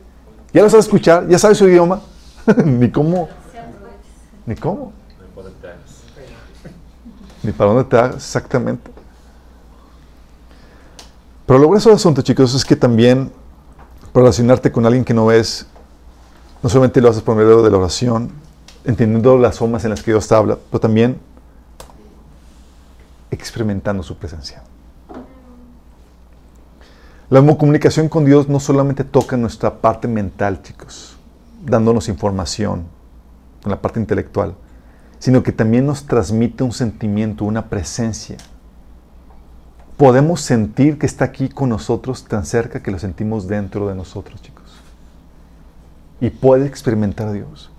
ya 0.52 0.62
lo 0.62 0.70
sabes 0.70 0.86
escuchar, 0.86 1.28
ya 1.28 1.38
sabes 1.38 1.58
su 1.58 1.68
idioma, 1.68 2.00
ni 2.64 2.90
cómo, 2.90 3.28
ni 4.46 4.54
cómo. 4.56 4.92
Ni 7.42 7.52
para 7.52 7.70
dónde 7.70 7.84
te 7.84 7.96
hagas 7.96 8.16
exactamente. 8.16 8.90
Pero 11.46 11.58
lo 11.58 11.68
grueso 11.68 11.88
del 11.88 11.96
asunto, 11.96 12.20
chicos, 12.22 12.54
es 12.54 12.64
que 12.64 12.76
también 12.76 13.32
relacionarte 14.12 14.70
con 14.70 14.84
alguien 14.84 15.04
que 15.04 15.14
no 15.14 15.26
ves, 15.26 15.66
no 16.62 16.68
solamente 16.68 17.00
lo 17.00 17.08
haces 17.08 17.22
por 17.22 17.36
medio 17.36 17.62
de 17.62 17.70
la 17.70 17.78
oración, 17.78 18.30
entendiendo 18.84 19.38
las 19.38 19.58
formas 19.58 19.84
en 19.84 19.90
las 19.90 20.02
que 20.02 20.12
Dios 20.12 20.30
habla, 20.32 20.58
pero 20.70 20.80
también 20.80 21.18
experimentando 23.30 24.02
su 24.02 24.16
presencia. 24.16 24.62
La 27.28 27.40
comunicación 27.56 28.08
con 28.08 28.24
Dios 28.24 28.48
no 28.48 28.58
solamente 28.58 29.04
toca 29.04 29.36
nuestra 29.36 29.76
parte 29.80 30.08
mental, 30.08 30.62
chicos, 30.62 31.16
dándonos 31.64 32.08
información 32.08 32.84
en 33.64 33.70
la 33.70 33.80
parte 33.80 34.00
intelectual, 34.00 34.54
sino 35.18 35.42
que 35.42 35.52
también 35.52 35.86
nos 35.86 36.06
transmite 36.06 36.64
un 36.64 36.72
sentimiento, 36.72 37.44
una 37.44 37.68
presencia 37.68 38.36
podemos 40.00 40.40
sentir 40.40 40.96
que 40.98 41.04
está 41.04 41.26
aquí 41.26 41.50
con 41.50 41.68
nosotros 41.68 42.24
tan 42.24 42.46
cerca 42.46 42.82
que 42.82 42.90
lo 42.90 42.98
sentimos 42.98 43.46
dentro 43.46 43.86
de 43.86 43.94
nosotros, 43.94 44.40
chicos. 44.40 44.64
Y 46.22 46.30
puedes 46.30 46.66
experimentar 46.66 47.30
Dios. 47.32 47.70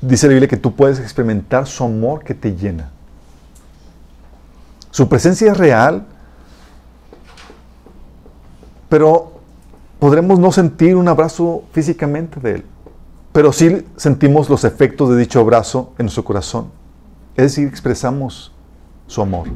Dice 0.00 0.26
la 0.26 0.34
Biblia 0.34 0.48
que 0.48 0.56
tú 0.56 0.74
puedes 0.74 1.00
experimentar 1.00 1.66
su 1.66 1.84
amor 1.84 2.22
que 2.22 2.34
te 2.34 2.54
llena. 2.54 2.90
Su 4.90 5.08
presencia 5.08 5.50
es 5.50 5.56
real, 5.56 6.06
pero 8.88 9.32
podremos 9.98 10.38
no 10.38 10.52
sentir 10.52 10.96
un 10.96 11.08
abrazo 11.08 11.64
físicamente 11.72 12.40
de 12.40 12.54
Él, 12.56 12.64
pero 13.32 13.52
sí 13.52 13.84
sentimos 13.96 14.48
los 14.48 14.64
efectos 14.64 15.10
de 15.10 15.16
dicho 15.18 15.40
abrazo 15.40 15.92
en 15.98 16.06
nuestro 16.06 16.24
corazón. 16.24 16.68
Es 17.36 17.44
decir, 17.44 17.68
expresamos 17.68 18.52
su 19.06 19.20
amor. 19.20 19.48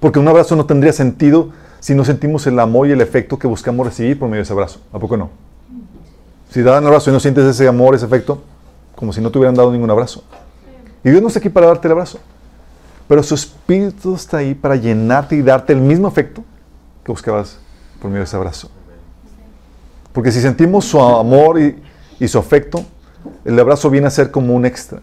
Porque 0.00 0.18
un 0.18 0.26
abrazo 0.26 0.56
no 0.56 0.66
tendría 0.66 0.92
sentido 0.92 1.50
si 1.78 1.94
no 1.94 2.04
sentimos 2.04 2.46
el 2.46 2.58
amor 2.58 2.88
y 2.88 2.92
el 2.92 3.00
efecto 3.00 3.38
que 3.38 3.46
buscamos 3.46 3.86
recibir 3.86 4.18
por 4.18 4.28
medio 4.28 4.38
de 4.38 4.42
ese 4.42 4.52
abrazo. 4.52 4.80
¿A 4.92 4.98
poco 4.98 5.16
no? 5.16 5.30
Si 6.50 6.62
dan 6.62 6.82
un 6.82 6.88
abrazo 6.88 7.10
y 7.10 7.12
no 7.12 7.20
sientes 7.20 7.44
ese 7.44 7.68
amor, 7.68 7.94
ese 7.94 8.06
efecto, 8.06 8.42
como 8.94 9.12
si 9.12 9.20
no 9.20 9.30
te 9.30 9.38
hubieran 9.38 9.54
dado 9.54 9.72
ningún 9.72 9.90
abrazo. 9.90 10.24
Y 11.04 11.10
Dios 11.10 11.20
no 11.22 11.28
está 11.28 11.38
aquí 11.40 11.48
para 11.48 11.66
darte 11.66 11.88
el 11.88 11.92
abrazo. 11.92 12.18
Pero 13.08 13.22
su 13.22 13.34
espíritu 13.34 14.14
está 14.14 14.38
ahí 14.38 14.54
para 14.54 14.76
llenarte 14.76 15.36
y 15.36 15.42
darte 15.42 15.72
el 15.72 15.80
mismo 15.80 16.08
efecto 16.08 16.44
que 17.04 17.12
buscabas 17.12 17.58
por 18.00 18.10
medio 18.10 18.20
de 18.20 18.24
ese 18.24 18.36
abrazo. 18.36 18.70
Porque 20.12 20.30
si 20.30 20.40
sentimos 20.40 20.84
su 20.84 21.00
amor 21.00 21.60
y, 21.60 21.82
y 22.20 22.28
su 22.28 22.38
afecto, 22.38 22.84
el 23.44 23.58
abrazo 23.58 23.90
viene 23.90 24.06
a 24.06 24.10
ser 24.10 24.30
como 24.30 24.54
un 24.54 24.64
extra. 24.64 25.00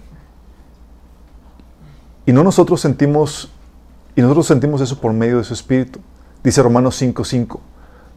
Y 2.26 2.32
no 2.32 2.44
nosotros 2.44 2.80
sentimos 2.80 3.52
y 4.20 4.22
nosotros 4.22 4.48
sentimos 4.48 4.82
eso 4.82 5.00
por 5.00 5.14
medio 5.14 5.38
de 5.38 5.46
su 5.46 5.54
Espíritu. 5.54 6.02
Dice 6.44 6.62
Romanos 6.62 7.02
5:5, 7.02 7.60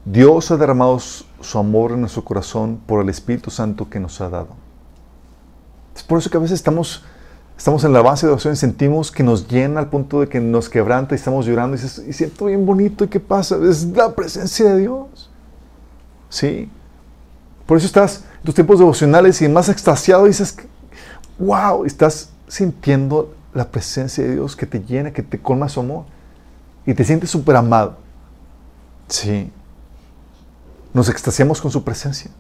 Dios 0.04 0.50
ha 0.50 0.56
derramado 0.56 0.98
su 0.98 1.58
amor 1.58 1.92
en 1.92 2.00
nuestro 2.00 2.24
corazón 2.24 2.80
por 2.86 3.02
el 3.02 3.08
Espíritu 3.08 3.50
Santo 3.50 3.88
que 3.88 4.00
nos 4.00 4.20
ha 4.20 4.28
dado. 4.28 4.48
Es 5.95 6.03
por 6.03 6.18
eso 6.18 6.30
que 6.30 6.36
a 6.36 6.40
veces 6.40 6.57
estamos 6.57 7.05
estamos 7.62 7.84
en 7.84 7.93
la 7.93 8.03
base 8.03 8.26
de 8.26 8.32
oración 8.32 8.55
y 8.55 8.57
sentimos 8.57 9.12
que 9.12 9.22
nos 9.22 9.47
llena 9.47 9.78
al 9.78 9.88
punto 9.88 10.20
de 10.20 10.28
que 10.28 10.40
nos 10.40 10.68
quebranta 10.68 11.14
y 11.14 11.16
estamos 11.16 11.47
llorando 11.47 11.76
y 11.76 11.80
dices, 11.80 12.03
y 12.05 12.12
siento 12.12 12.47
bien 12.47 12.66
bonito, 12.66 13.05
¿y 13.05 13.09
qué 13.09 13.20
pasa? 13.20 13.57
Es 13.62 13.84
la 13.84 14.12
presencia 14.16 14.74
de 14.74 14.80
Dios. 14.80 15.30
Sí. 16.28 16.68
Por 17.64 17.78
eso 17.78 17.86
estás 17.86 18.24
en 18.38 18.45
tus 18.47 18.57
tiempos 18.57 18.80
devocionales 18.80 19.40
y 19.43 19.49
más 19.49 19.68
extasiado 19.68 20.24
dices, 20.24 20.57
wow, 21.38 21.84
estás 21.84 22.30
sintiendo 22.49 23.32
la 23.55 23.68
presencia 23.68 24.24
de 24.24 24.32
Dios 24.32 24.57
que 24.57 24.66
te 24.66 24.80
llena, 24.80 25.12
que 25.12 25.22
te 25.22 25.40
colma 25.40 25.68
su 25.68 25.78
amor 25.78 26.05
y 26.84 26.95
te 26.95 27.05
sientes 27.05 27.30
súper 27.30 27.55
amado. 27.55 27.97
Sí. 29.07 29.53
Nos 30.93 31.09
extasiamos 31.09 31.61
con 31.61 31.70
su 31.70 31.84
presencia. 31.84 32.30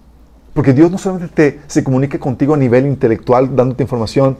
Porque 0.54 0.72
Dios 0.72 0.90
no 0.90 0.98
solamente 0.98 1.34
te, 1.34 1.60
se 1.66 1.82
comunica 1.82 2.18
contigo 2.18 2.54
a 2.54 2.56
nivel 2.56 2.86
intelectual, 2.86 3.56
dándote 3.56 3.82
información, 3.82 4.36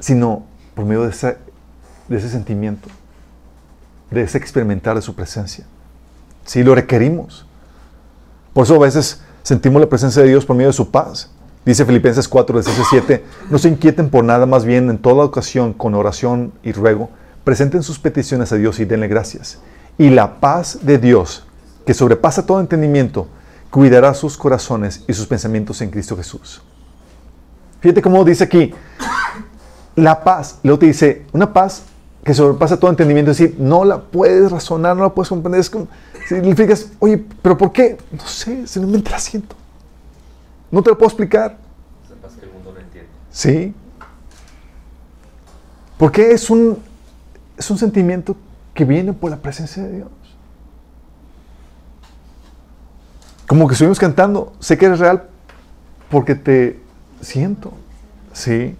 sino 0.00 0.44
por 0.74 0.84
medio 0.84 1.02
de 1.02 1.10
ese, 1.10 1.36
de 2.08 2.16
ese 2.16 2.30
sentimiento, 2.30 2.88
de 4.10 4.22
ese 4.22 4.38
experimentar 4.38 4.96
de 4.96 5.02
su 5.02 5.14
presencia. 5.14 5.66
Sí, 6.44 6.62
lo 6.62 6.74
requerimos. 6.74 7.46
Por 8.52 8.64
eso 8.64 8.76
a 8.76 8.78
veces 8.78 9.20
sentimos 9.42 9.80
la 9.80 9.88
presencia 9.88 10.22
de 10.22 10.28
Dios 10.28 10.46
por 10.46 10.56
medio 10.56 10.68
de 10.68 10.74
su 10.74 10.90
paz. 10.90 11.30
Dice 11.66 11.84
Filipenses 11.84 12.28
4, 12.28 12.62
17, 12.62 13.24
no 13.50 13.58
se 13.58 13.68
inquieten 13.68 14.08
por 14.08 14.24
nada, 14.24 14.46
más 14.46 14.64
bien 14.64 14.88
en 14.88 14.98
toda 14.98 15.24
ocasión, 15.24 15.72
con 15.72 15.94
oración 15.94 16.52
y 16.62 16.72
ruego, 16.72 17.10
presenten 17.42 17.82
sus 17.82 17.98
peticiones 17.98 18.52
a 18.52 18.56
Dios 18.56 18.78
y 18.78 18.84
denle 18.84 19.08
gracias. 19.08 19.58
Y 19.98 20.10
la 20.10 20.38
paz 20.40 20.78
de 20.82 20.98
Dios, 20.98 21.44
que 21.84 21.92
sobrepasa 21.92 22.46
todo 22.46 22.60
entendimiento, 22.60 23.26
cuidará 23.70 24.14
sus 24.14 24.36
corazones 24.36 25.04
y 25.06 25.12
sus 25.12 25.26
pensamientos 25.26 25.80
en 25.82 25.90
Cristo 25.90 26.16
Jesús. 26.16 26.62
Fíjate 27.80 28.02
cómo 28.02 28.24
dice 28.24 28.44
aquí, 28.44 28.72
la 29.94 30.22
paz, 30.22 30.58
luego 30.62 30.78
te 30.78 30.86
dice, 30.86 31.24
una 31.32 31.52
paz 31.52 31.82
que 32.24 32.34
sobrepasa 32.34 32.78
todo 32.78 32.90
entendimiento, 32.90 33.30
es 33.30 33.38
decir, 33.38 33.56
no 33.58 33.84
la 33.84 34.02
puedes 34.02 34.50
razonar, 34.50 34.96
no 34.96 35.04
la 35.04 35.14
puedes 35.14 35.28
comprender. 35.28 35.60
Es 35.60 35.70
como, 35.70 35.86
si 36.26 36.34
le 36.34 36.48
explicas, 36.48 36.90
oye, 36.98 37.24
pero 37.40 37.56
¿por 37.56 37.72
qué? 37.72 37.96
No 38.10 38.26
sé, 38.26 38.66
simplemente 38.66 39.10
la 39.10 39.20
siento. 39.20 39.54
No 40.70 40.82
te 40.82 40.90
lo 40.90 40.98
puedo 40.98 41.08
explicar. 41.08 41.56
Sepas 42.08 42.32
que 42.32 42.46
el 42.46 42.52
mundo 42.52 42.72
no 42.72 42.80
entiende. 42.80 43.08
Sí. 43.30 43.74
Porque 45.96 46.32
es 46.32 46.50
un, 46.50 46.78
es 47.56 47.70
un 47.70 47.78
sentimiento 47.78 48.36
que 48.74 48.84
viene 48.84 49.12
por 49.12 49.30
la 49.30 49.36
presencia 49.36 49.84
de 49.84 49.92
Dios. 49.92 50.08
Como 53.46 53.68
que 53.68 53.74
estuvimos 53.74 53.98
cantando, 53.98 54.52
sé 54.58 54.76
que 54.76 54.86
eres 54.86 54.98
real 54.98 55.24
porque 56.10 56.34
te 56.34 56.80
siento. 57.20 57.72
Sí. 58.32 58.76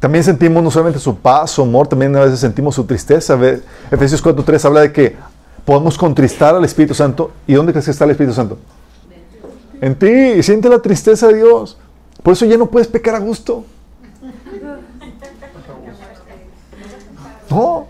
También 0.00 0.24
sentimos 0.24 0.62
no 0.62 0.70
solamente 0.70 0.98
su 0.98 1.16
paz, 1.16 1.52
su 1.52 1.62
amor, 1.62 1.86
también 1.86 2.16
a 2.16 2.20
veces 2.20 2.40
sentimos 2.40 2.74
su 2.74 2.84
tristeza. 2.84 3.38
Efesios 3.90 4.24
4.3 4.24 4.64
habla 4.64 4.80
de 4.80 4.92
que 4.92 5.16
podemos 5.64 5.96
contristar 5.96 6.54
al 6.54 6.64
Espíritu 6.64 6.94
Santo. 6.94 7.30
¿Y 7.46 7.54
dónde 7.54 7.72
crees 7.72 7.84
que 7.84 7.92
está 7.92 8.04
el 8.04 8.10
Espíritu 8.10 8.34
Santo? 8.34 8.58
En 9.80 9.94
ti. 9.96 10.42
Siente 10.42 10.68
la 10.68 10.80
tristeza 10.80 11.28
de 11.28 11.36
Dios. 11.36 11.78
Por 12.22 12.32
eso 12.32 12.46
ya 12.46 12.56
no 12.56 12.66
puedes 12.66 12.88
pecar 12.88 13.14
a 13.14 13.18
gusto. 13.18 13.64
No. 17.50 17.86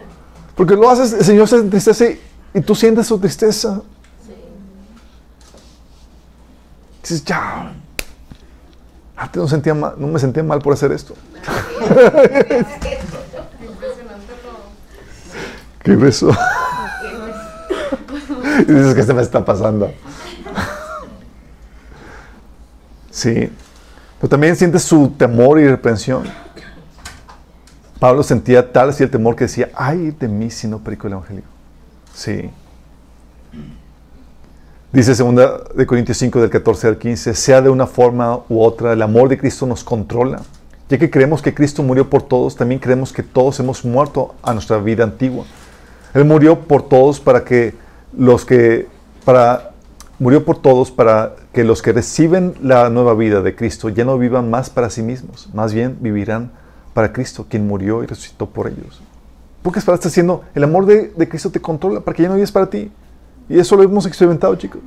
Porque 0.54 0.74
lo 0.74 0.90
haces, 0.90 1.12
el 1.12 1.24
Señor 1.24 1.48
se 1.48 1.56
entristece 1.56 2.20
y 2.52 2.60
tú 2.60 2.74
sientes 2.74 3.06
su 3.06 3.18
tristeza. 3.18 3.80
Dices, 7.02 7.24
ya. 7.24 7.72
Antes 9.16 9.74
mal, 9.74 9.94
no 9.98 10.06
me 10.06 10.18
sentía 10.18 10.42
mal 10.42 10.60
por 10.60 10.72
hacer 10.72 10.90
esto. 10.92 11.14
¿Qué 15.82 15.96
beso? 15.96 16.30
y 18.60 18.72
dices 18.72 18.94
que 18.94 19.02
se 19.02 19.12
me 19.12 19.22
está 19.22 19.44
pasando. 19.44 19.92
sí. 23.10 23.50
Pero 24.20 24.30
también 24.30 24.54
sientes 24.54 24.84
su 24.84 25.10
temor 25.10 25.58
y 25.58 25.66
reprensión. 25.66 26.22
Pablo 27.98 28.22
sentía 28.22 28.72
tal 28.72 28.90
así 28.90 29.02
el 29.02 29.10
temor 29.10 29.34
que 29.34 29.44
decía, 29.44 29.70
ay 29.74 30.12
de 30.12 30.28
mí 30.28 30.48
si 30.50 30.68
no 30.68 30.78
predico 30.78 31.08
el 31.08 31.14
Evangelio. 31.14 31.44
Sí. 32.14 32.50
Dice 34.92 35.14
2 35.14 35.74
de 35.74 35.86
Corintios 35.86 36.18
5 36.18 36.38
del 36.42 36.50
14 36.50 36.86
al 36.86 36.98
15, 36.98 37.32
sea 37.32 37.62
de 37.62 37.70
una 37.70 37.86
forma 37.86 38.40
u 38.50 38.60
otra, 38.60 38.92
el 38.92 39.00
amor 39.00 39.30
de 39.30 39.38
Cristo 39.38 39.64
nos 39.64 39.82
controla. 39.82 40.42
Ya 40.90 40.98
que 40.98 41.08
creemos 41.08 41.40
que 41.40 41.54
Cristo 41.54 41.82
murió 41.82 42.10
por 42.10 42.20
todos, 42.20 42.56
también 42.56 42.78
creemos 42.78 43.10
que 43.10 43.22
todos 43.22 43.58
hemos 43.58 43.86
muerto 43.86 44.34
a 44.42 44.52
nuestra 44.52 44.76
vida 44.76 45.04
antigua. 45.04 45.46
Él 46.12 46.26
murió 46.26 46.60
por 46.60 46.90
todos 46.90 47.20
para 47.20 47.42
que 47.42 47.72
los 48.14 48.44
que 48.44 48.86
para 49.24 49.70
murió 50.18 50.44
por 50.44 50.60
todos 50.60 50.90
para 50.90 51.36
que 51.54 51.64
los 51.64 51.80
que 51.80 51.92
reciben 51.92 52.54
la 52.60 52.90
nueva 52.90 53.14
vida 53.14 53.40
de 53.40 53.56
Cristo 53.56 53.88
ya 53.88 54.04
no 54.04 54.18
vivan 54.18 54.50
más 54.50 54.68
para 54.68 54.90
sí 54.90 55.02
mismos, 55.02 55.48
más 55.54 55.72
bien 55.72 55.96
vivirán 56.02 56.52
para 56.92 57.14
Cristo, 57.14 57.46
quien 57.48 57.66
murió 57.66 58.04
y 58.04 58.06
resucitó 58.06 58.44
por 58.44 58.66
ellos. 58.66 59.00
Porque 59.62 59.80
para 59.80 59.94
estar 59.94 60.10
haciendo 60.10 60.42
el 60.54 60.64
amor 60.64 60.84
de, 60.84 61.14
de 61.16 61.28
Cristo 61.30 61.48
te 61.48 61.62
controla 61.62 62.00
para 62.00 62.14
que 62.14 62.24
ya 62.24 62.28
no 62.28 62.34
vives 62.34 62.52
para 62.52 62.68
ti. 62.68 62.92
Y 63.48 63.58
eso 63.58 63.76
lo 63.76 63.82
hemos 63.82 64.06
experimentado, 64.06 64.54
chicos. 64.56 64.80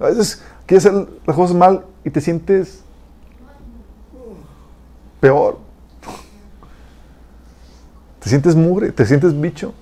A 0.00 0.04
veces 0.04 0.42
quieres 0.66 0.86
hacer 0.86 1.08
las 1.26 1.36
cosas 1.36 1.56
mal 1.56 1.84
y 2.04 2.10
te 2.10 2.20
sientes 2.20 2.82
peor. 5.20 5.58
Te 8.20 8.28
sientes 8.28 8.54
mugre, 8.54 8.92
te 8.92 9.06
sientes 9.06 9.38
bicho. 9.38 9.74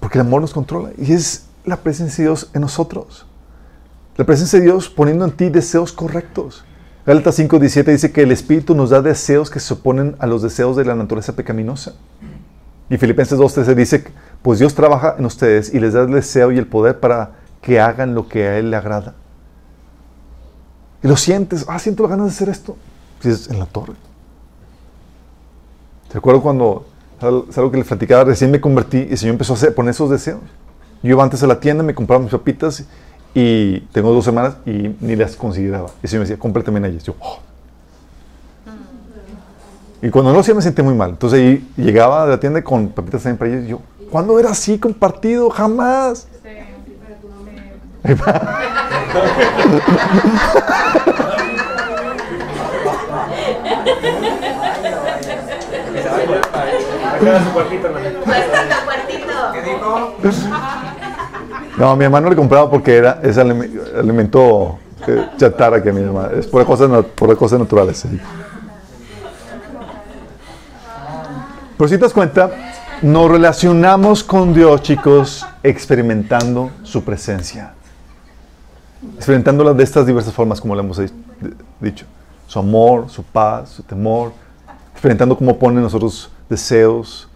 Porque 0.00 0.18
el 0.18 0.26
amor 0.26 0.40
nos 0.40 0.52
controla. 0.52 0.90
Y 0.98 1.12
es 1.12 1.46
la 1.64 1.76
presencia 1.76 2.22
de 2.22 2.30
Dios 2.30 2.50
en 2.54 2.60
nosotros. 2.60 3.26
La 4.16 4.24
presencia 4.24 4.58
de 4.58 4.66
Dios 4.66 4.88
poniendo 4.88 5.24
en 5.24 5.32
ti 5.32 5.50
deseos 5.50 5.92
correctos. 5.92 6.64
Gálatas 7.04 7.38
5.17 7.38 7.84
dice 7.84 8.12
que 8.12 8.22
el 8.22 8.32
Espíritu 8.32 8.74
nos 8.74 8.90
da 8.90 9.02
deseos 9.02 9.50
que 9.50 9.60
se 9.60 9.74
oponen 9.74 10.16
a 10.18 10.26
los 10.26 10.42
deseos 10.42 10.76
de 10.76 10.84
la 10.84 10.94
naturaleza 10.94 11.36
pecaminosa. 11.36 11.94
Y 12.88 12.96
Filipenses 12.96 13.38
2.13 13.38 13.74
dice, 13.74 14.04
pues 14.46 14.60
Dios 14.60 14.76
trabaja 14.76 15.16
en 15.18 15.24
ustedes 15.24 15.74
y 15.74 15.80
les 15.80 15.92
da 15.92 16.02
el 16.02 16.12
deseo 16.12 16.52
y 16.52 16.58
el 16.58 16.68
poder 16.68 17.00
para 17.00 17.32
que 17.60 17.80
hagan 17.80 18.14
lo 18.14 18.28
que 18.28 18.46
a 18.46 18.58
Él 18.58 18.70
le 18.70 18.76
agrada. 18.76 19.16
Y 21.02 21.08
lo 21.08 21.16
sientes, 21.16 21.64
ah, 21.66 21.80
siento 21.80 22.04
la 22.04 22.10
ganas 22.10 22.26
de 22.26 22.30
hacer 22.30 22.48
esto. 22.50 22.76
es 23.24 23.50
en 23.50 23.58
la 23.58 23.66
torre. 23.66 23.94
¿Te 26.12 26.18
acuerdo 26.18 26.42
cuando, 26.42 26.86
es 27.48 27.58
algo 27.58 27.72
que 27.72 27.78
le 27.78 27.84
platicaba, 27.84 28.22
recién 28.22 28.52
me 28.52 28.60
convertí 28.60 28.98
y 28.98 29.10
el 29.10 29.18
Señor 29.18 29.32
empezó 29.32 29.54
a 29.54 29.56
hacer, 29.56 29.74
poner 29.74 29.90
esos 29.90 30.10
deseos? 30.10 30.38
Yo 31.02 31.10
iba 31.10 31.24
antes 31.24 31.42
a 31.42 31.48
la 31.48 31.58
tienda, 31.58 31.82
me 31.82 31.92
compraba 31.92 32.22
mis 32.22 32.30
papitas 32.30 32.84
y 33.34 33.80
tengo 33.90 34.12
dos 34.12 34.24
semanas 34.24 34.58
y 34.64 34.94
ni 35.00 35.16
las 35.16 35.34
consideraba. 35.34 35.88
Y 35.88 36.04
el 36.04 36.08
Señor 36.08 36.20
me 36.20 36.28
decía, 36.28 36.38
cómprate 36.38 36.66
también 36.66 36.84
ellas. 36.84 37.02
Yo, 37.02 37.16
oh". 37.18 37.40
Y 40.02 40.10
cuando 40.10 40.30
no 40.30 40.34
lo 40.34 40.40
hacía 40.42 40.54
me 40.54 40.62
sentía 40.62 40.84
muy 40.84 40.94
mal. 40.94 41.10
Entonces 41.10 41.40
ahí 41.40 41.68
llegaba 41.76 42.22
a 42.22 42.26
la 42.26 42.38
tienda 42.38 42.62
con 42.62 42.90
papitas 42.90 43.24
también 43.24 43.38
para 43.38 43.50
ellos 43.50 43.64
y 43.64 43.68
yo, 43.70 43.80
¿cuándo 44.16 44.40
era 44.40 44.48
así 44.48 44.78
compartido? 44.78 45.50
Jamás. 45.50 46.26
No, 61.76 61.94
mi 61.94 62.04
hermano 62.06 62.30
le 62.30 62.36
compraba 62.36 62.70
porque 62.70 62.96
era 62.96 63.20
ese 63.22 63.42
alimento 63.42 64.78
chatarra 65.36 65.82
que 65.82 65.92
mi 65.92 66.00
hermano. 66.00 66.30
Es 66.30 66.46
por 66.46 66.64
cosas, 66.64 67.04
por 67.14 67.36
cosas 67.36 67.58
naturales. 67.58 68.02
Pero 71.76 71.88
si 71.88 71.96
te 71.96 72.00
das 72.00 72.14
cuenta, 72.14 72.50
nos 73.02 73.30
relacionamos 73.30 74.24
con 74.24 74.54
Dios, 74.54 74.82
chicos, 74.82 75.46
experimentando 75.62 76.70
su 76.82 77.04
presencia 77.04 77.76
experimentándola 79.16 79.72
de 79.74 79.84
estas 79.84 80.06
diversas 80.06 80.32
formas, 80.32 80.60
como 80.60 80.74
le 80.74 80.82
hemos 80.82 81.00
dicho. 81.80 82.06
Su 82.46 82.58
amor, 82.58 83.08
su 83.08 83.22
paz, 83.22 83.70
su 83.70 83.82
temor, 83.82 84.32
experimentando 84.92 85.36
cómo 85.36 85.58
pone 85.58 85.80
nosotros 85.80 86.30
deseos 86.48 87.28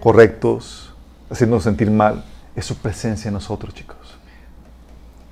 correctos, 0.00 0.94
haciéndonos 1.30 1.64
sentir 1.64 1.90
mal. 1.90 2.24
Es 2.54 2.64
su 2.64 2.76
presencia 2.76 3.28
en 3.28 3.34
nosotros, 3.34 3.74
chicos. 3.74 3.96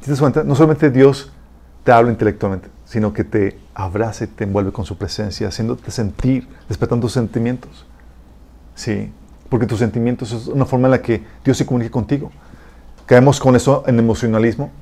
¿Te 0.03 0.11
das 0.11 0.21
cuenta? 0.21 0.43
No 0.45 0.55
solamente 0.55 0.91
Dios 0.91 1.31
te 1.85 1.93
habla 1.93 2.11
intelectualmente, 2.11 2.69
sino 2.85 3.13
que 3.13 3.25
te 3.25 3.59
abraza 3.75 4.25
y 4.25 4.27
te 4.27 4.45
envuelve 4.45 4.73
con 4.73 4.85
su 4.85 4.97
presencia, 4.97 5.49
haciéndote 5.49 5.91
sentir, 5.91 6.49
despertando 6.69 7.07
tus 7.07 7.13
sentimientos. 7.13 7.87
Sí, 8.75 9.13
porque 9.55 9.69
tus 9.69 9.79
sentimientos 9.79 10.33
es 10.33 10.49
una 10.49 10.65
forma 10.65 10.89
en 10.89 10.91
la 10.91 11.01
que 11.01 11.23
Dios 11.45 11.57
se 11.57 11.65
comunica 11.65 11.93
contigo. 11.93 12.33
Caemos 13.07 13.39
con 13.39 13.55
eso 13.55 13.85
en 13.87 14.01
emocionalismo, 14.01 14.73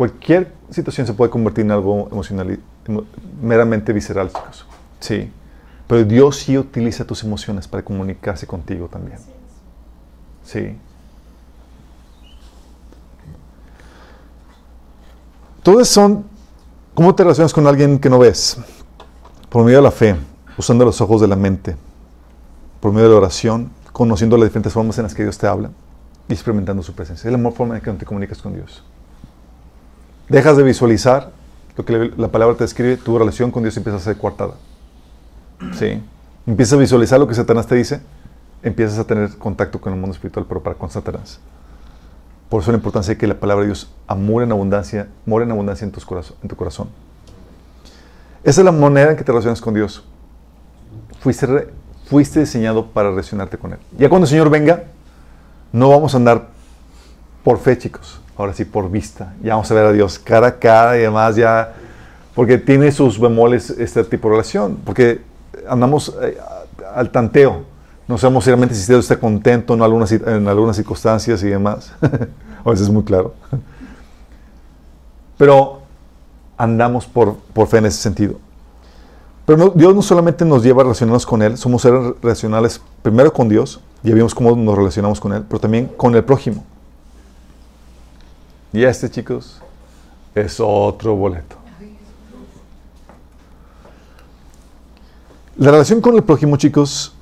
Cualquier 0.00 0.50
situación 0.70 1.06
se 1.06 1.12
puede 1.12 1.30
convertir 1.30 1.66
en 1.66 1.72
algo 1.72 2.08
emocional, 2.10 2.58
meramente 3.42 3.92
visceral. 3.92 4.30
Sí. 4.98 5.30
Pero 5.86 6.04
Dios 6.04 6.36
sí 6.36 6.56
utiliza 6.56 7.04
tus 7.04 7.22
emociones 7.22 7.68
para 7.68 7.82
comunicarse 7.82 8.46
contigo 8.46 8.88
también. 8.88 9.18
Sí. 10.42 10.74
Todos 15.62 15.86
son, 15.86 16.24
¿cómo 16.94 17.14
te 17.14 17.22
relacionas 17.22 17.52
con 17.52 17.66
alguien 17.66 17.98
que 17.98 18.08
no 18.08 18.18
ves? 18.18 18.56
Por 19.50 19.64
medio 19.66 19.76
de 19.76 19.82
la 19.82 19.90
fe, 19.90 20.16
usando 20.56 20.86
los 20.86 20.98
ojos 21.02 21.20
de 21.20 21.28
la 21.28 21.36
mente, 21.36 21.76
por 22.80 22.92
medio 22.92 23.08
de 23.08 23.14
la 23.14 23.18
oración, 23.18 23.70
conociendo 23.92 24.36
las 24.36 24.48
diferentes 24.48 24.72
formas 24.72 24.98
en 24.98 25.04
las 25.04 25.14
que 25.14 25.22
Dios 25.22 25.38
te 25.38 25.46
habla 25.46 25.70
y 26.28 26.32
experimentando 26.32 26.82
su 26.82 26.94
presencia. 26.94 27.28
Es 27.28 27.32
la 27.32 27.38
mejor 27.38 27.54
forma 27.54 27.76
en 27.76 27.82
que 27.82 27.92
te 27.92 28.06
comunicas 28.06 28.38
con 28.40 28.54
Dios. 28.54 28.82
Dejas 30.28 30.56
de 30.56 30.62
visualizar 30.62 31.32
lo 31.76 31.84
que 31.84 32.12
la 32.16 32.28
palabra 32.28 32.56
te 32.56 32.64
describe, 32.64 32.96
tu 32.96 33.18
relación 33.18 33.50
con 33.50 33.62
Dios 33.62 33.76
empieza 33.76 33.98
a 33.98 34.00
ser 34.00 34.16
coartada. 34.16 34.54
¿Sí? 35.72 36.00
Empiezas 36.46 36.74
a 36.74 36.76
visualizar 36.76 37.18
lo 37.18 37.26
que 37.26 37.34
Satanás 37.34 37.66
te 37.66 37.74
dice, 37.74 38.00
empiezas 38.62 38.98
a 38.98 39.04
tener 39.04 39.36
contacto 39.38 39.80
con 39.80 39.92
el 39.92 39.98
mundo 39.98 40.14
espiritual, 40.14 40.46
pero 40.48 40.62
para 40.62 40.76
con 40.76 40.90
Satanás. 40.90 41.40
Por 42.48 42.62
eso 42.62 42.72
la 42.72 42.78
importancia 42.78 43.14
de 43.14 43.18
que 43.18 43.26
la 43.26 43.38
palabra 43.38 43.62
de 43.62 43.68
Dios 43.68 43.92
amore 44.06 44.44
en 44.44 44.52
abundancia, 44.52 45.08
more 45.26 45.44
en 45.44 45.50
abundancia 45.52 45.84
en, 45.84 45.92
tus 45.92 46.06
en 46.42 46.48
tu 46.48 46.56
corazón. 46.56 46.88
Esa 48.42 48.60
es 48.60 48.64
la 48.64 48.72
manera 48.72 49.12
en 49.12 49.16
que 49.16 49.22
te 49.22 49.30
relacionas 49.30 49.60
con 49.60 49.74
Dios. 49.74 50.02
Fuiste, 51.20 51.68
fuiste 52.10 52.40
diseñado 52.40 52.86
para 52.86 53.10
relacionarte 53.10 53.56
con 53.56 53.72
Él. 53.72 53.78
Ya 53.96 54.08
cuando 54.08 54.24
el 54.24 54.28
Señor 54.30 54.50
venga, 54.50 54.82
no 55.72 55.90
vamos 55.90 56.12
a 56.12 56.16
andar 56.16 56.48
por 57.44 57.60
fe, 57.60 57.78
chicos. 57.78 58.20
Ahora 58.36 58.52
sí, 58.52 58.64
por 58.64 58.90
vista. 58.90 59.34
Ya 59.42 59.54
vamos 59.54 59.70
a 59.70 59.74
ver 59.74 59.86
a 59.86 59.92
Dios 59.92 60.18
cara 60.18 60.48
a 60.48 60.58
cara 60.58 60.96
y 60.96 61.02
además 61.02 61.36
ya... 61.36 61.72
Porque 62.34 62.58
tiene 62.58 62.90
sus 62.90 63.20
bemoles 63.20 63.70
este 63.70 64.02
tipo 64.02 64.28
de 64.28 64.32
relación. 64.32 64.78
Porque 64.84 65.20
andamos 65.68 66.16
eh, 66.20 66.36
al 66.94 67.10
tanteo. 67.10 67.62
No 68.08 68.18
sabemos 68.18 68.44
realmente 68.44 68.74
si 68.74 68.86
Dios 68.90 69.04
está 69.04 69.20
contento 69.20 69.74
en 69.74 69.82
algunas, 69.82 70.10
en 70.10 70.48
algunas 70.48 70.76
circunstancias 70.76 71.42
y 71.44 71.48
demás. 71.48 71.92
a 72.64 72.70
veces 72.70 72.86
es 72.86 72.92
muy 72.92 73.04
claro. 73.04 73.34
Pero 75.38 75.82
andamos 76.56 77.06
por, 77.06 77.36
por 77.36 77.68
fe 77.68 77.78
en 77.78 77.86
ese 77.86 77.98
sentido. 77.98 78.36
Pero 79.50 79.72
Dios 79.74 79.96
no 79.96 80.00
solamente 80.00 80.44
nos 80.44 80.62
lleva 80.62 80.82
a 80.82 80.84
relacionarnos 80.84 81.26
con 81.26 81.42
Él, 81.42 81.58
somos 81.58 81.82
seres 81.82 82.14
relacionales 82.22 82.80
primero 83.02 83.32
con 83.32 83.48
Dios, 83.48 83.80
ya 84.00 84.14
vimos 84.14 84.32
cómo 84.32 84.54
nos 84.54 84.76
relacionamos 84.76 85.18
con 85.18 85.32
Él, 85.32 85.42
pero 85.48 85.58
también 85.58 85.86
con 85.86 86.14
el 86.14 86.22
prójimo. 86.22 86.64
Y 88.72 88.84
este, 88.84 89.10
chicos, 89.10 89.60
es 90.36 90.60
otro 90.60 91.16
boleto. 91.16 91.56
La 95.56 95.72
relación 95.72 96.00
con 96.00 96.14
el 96.14 96.22
prójimo, 96.22 96.56
chicos, 96.56 97.12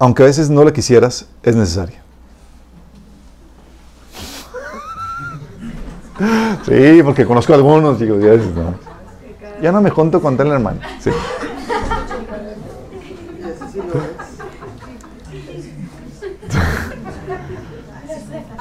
aunque 0.00 0.24
a 0.24 0.26
veces 0.26 0.50
no 0.50 0.64
la 0.64 0.72
quisieras, 0.72 1.28
es 1.44 1.54
necesaria. 1.54 2.02
Sí, 6.66 7.02
porque 7.04 7.24
conozco 7.24 7.52
a 7.52 7.56
algunos, 7.56 8.00
chicos. 8.00 8.20
Ya, 8.20 8.34
no. 8.34 8.89
Ya 9.60 9.72
no 9.72 9.80
me 9.80 9.90
junto 9.90 10.20
con 10.20 10.36
tal 10.36 10.50
hermano. 10.52 10.80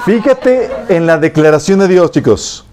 Fíjate 0.05 0.69
en 0.89 1.05
la 1.05 1.17
declaración 1.17 1.79
de 1.79 1.87
Dios, 1.87 2.11
chicos. 2.11 2.65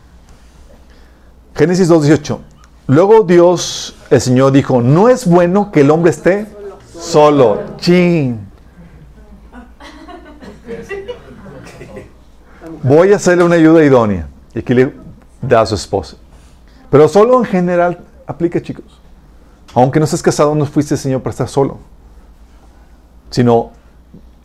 Génesis 1.55 1.91
2.18. 1.91 2.39
Luego 2.87 3.25
Dios, 3.25 3.97
el 4.11 4.21
Señor, 4.21 4.53
dijo, 4.53 4.81
no 4.81 5.09
es 5.09 5.27
bueno 5.27 5.73
que 5.73 5.81
el 5.81 5.91
hombre 5.91 6.11
esté 6.11 6.47
solo. 6.99 7.63
Chin. 7.79 8.47
Voy 12.83 13.13
a 13.13 13.17
hacerle 13.17 13.43
una 13.45 13.57
ayuda 13.57 13.85
idónea. 13.85 14.29
Y 14.55 14.61
aquí 14.61 14.73
le 14.73 14.95
da 15.43 15.63
a 15.63 15.67
su 15.67 15.75
esposa. 15.75 16.17
Pero 16.91 17.09
solo 17.09 17.39
en 17.41 17.45
general 17.45 18.06
aplica, 18.27 18.61
chicos. 18.61 19.01
Aunque 19.75 19.99
no 19.99 20.05
estés 20.05 20.23
casado, 20.23 20.55
no 20.55 20.65
fuiste 20.67 20.97
Señor 20.97 21.23
para 21.23 21.33
estar 21.33 21.49
solo. 21.49 21.79
Sino 23.31 23.73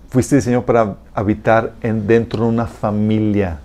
fuiste 0.10 0.36
diseñado 0.36 0.66
para 0.66 0.98
habitar 1.14 1.74
en, 1.82 2.06
dentro 2.06 2.44
de 2.44 2.49
una 2.49 2.68
familia. 2.68 3.60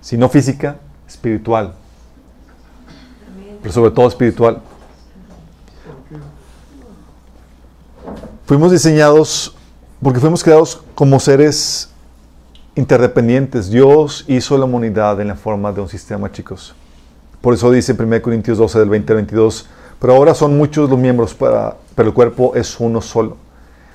Si 0.00 0.16
no 0.16 0.28
física, 0.28 0.76
espiritual. 1.08 1.74
Pero 3.62 3.72
sobre 3.72 3.92
todo 3.92 4.08
espiritual. 4.08 4.60
Fuimos 8.46 8.72
diseñados 8.72 9.54
porque 10.02 10.18
fuimos 10.18 10.42
creados 10.42 10.82
como 10.96 11.20
seres 11.20 11.90
interdependientes. 12.74 13.70
Dios 13.70 14.24
hizo 14.26 14.58
la 14.58 14.64
humanidad 14.64 15.20
en 15.20 15.28
la 15.28 15.36
forma 15.36 15.70
de 15.72 15.80
un 15.80 15.88
sistema, 15.88 16.32
chicos. 16.32 16.74
Por 17.40 17.54
eso 17.54 17.70
dice 17.70 17.92
en 17.92 18.02
1 18.02 18.22
Corintios 18.22 18.58
12 18.58 18.78
del 18.78 18.88
20 18.88 19.12
al 19.12 19.16
22, 19.16 19.66
pero 20.00 20.14
ahora 20.14 20.34
son 20.34 20.56
muchos 20.56 20.90
los 20.90 20.98
miembros, 20.98 21.34
para, 21.34 21.76
pero 21.94 22.08
el 22.08 22.14
cuerpo 22.14 22.52
es 22.54 22.78
uno 22.80 23.00
solo. 23.00 23.36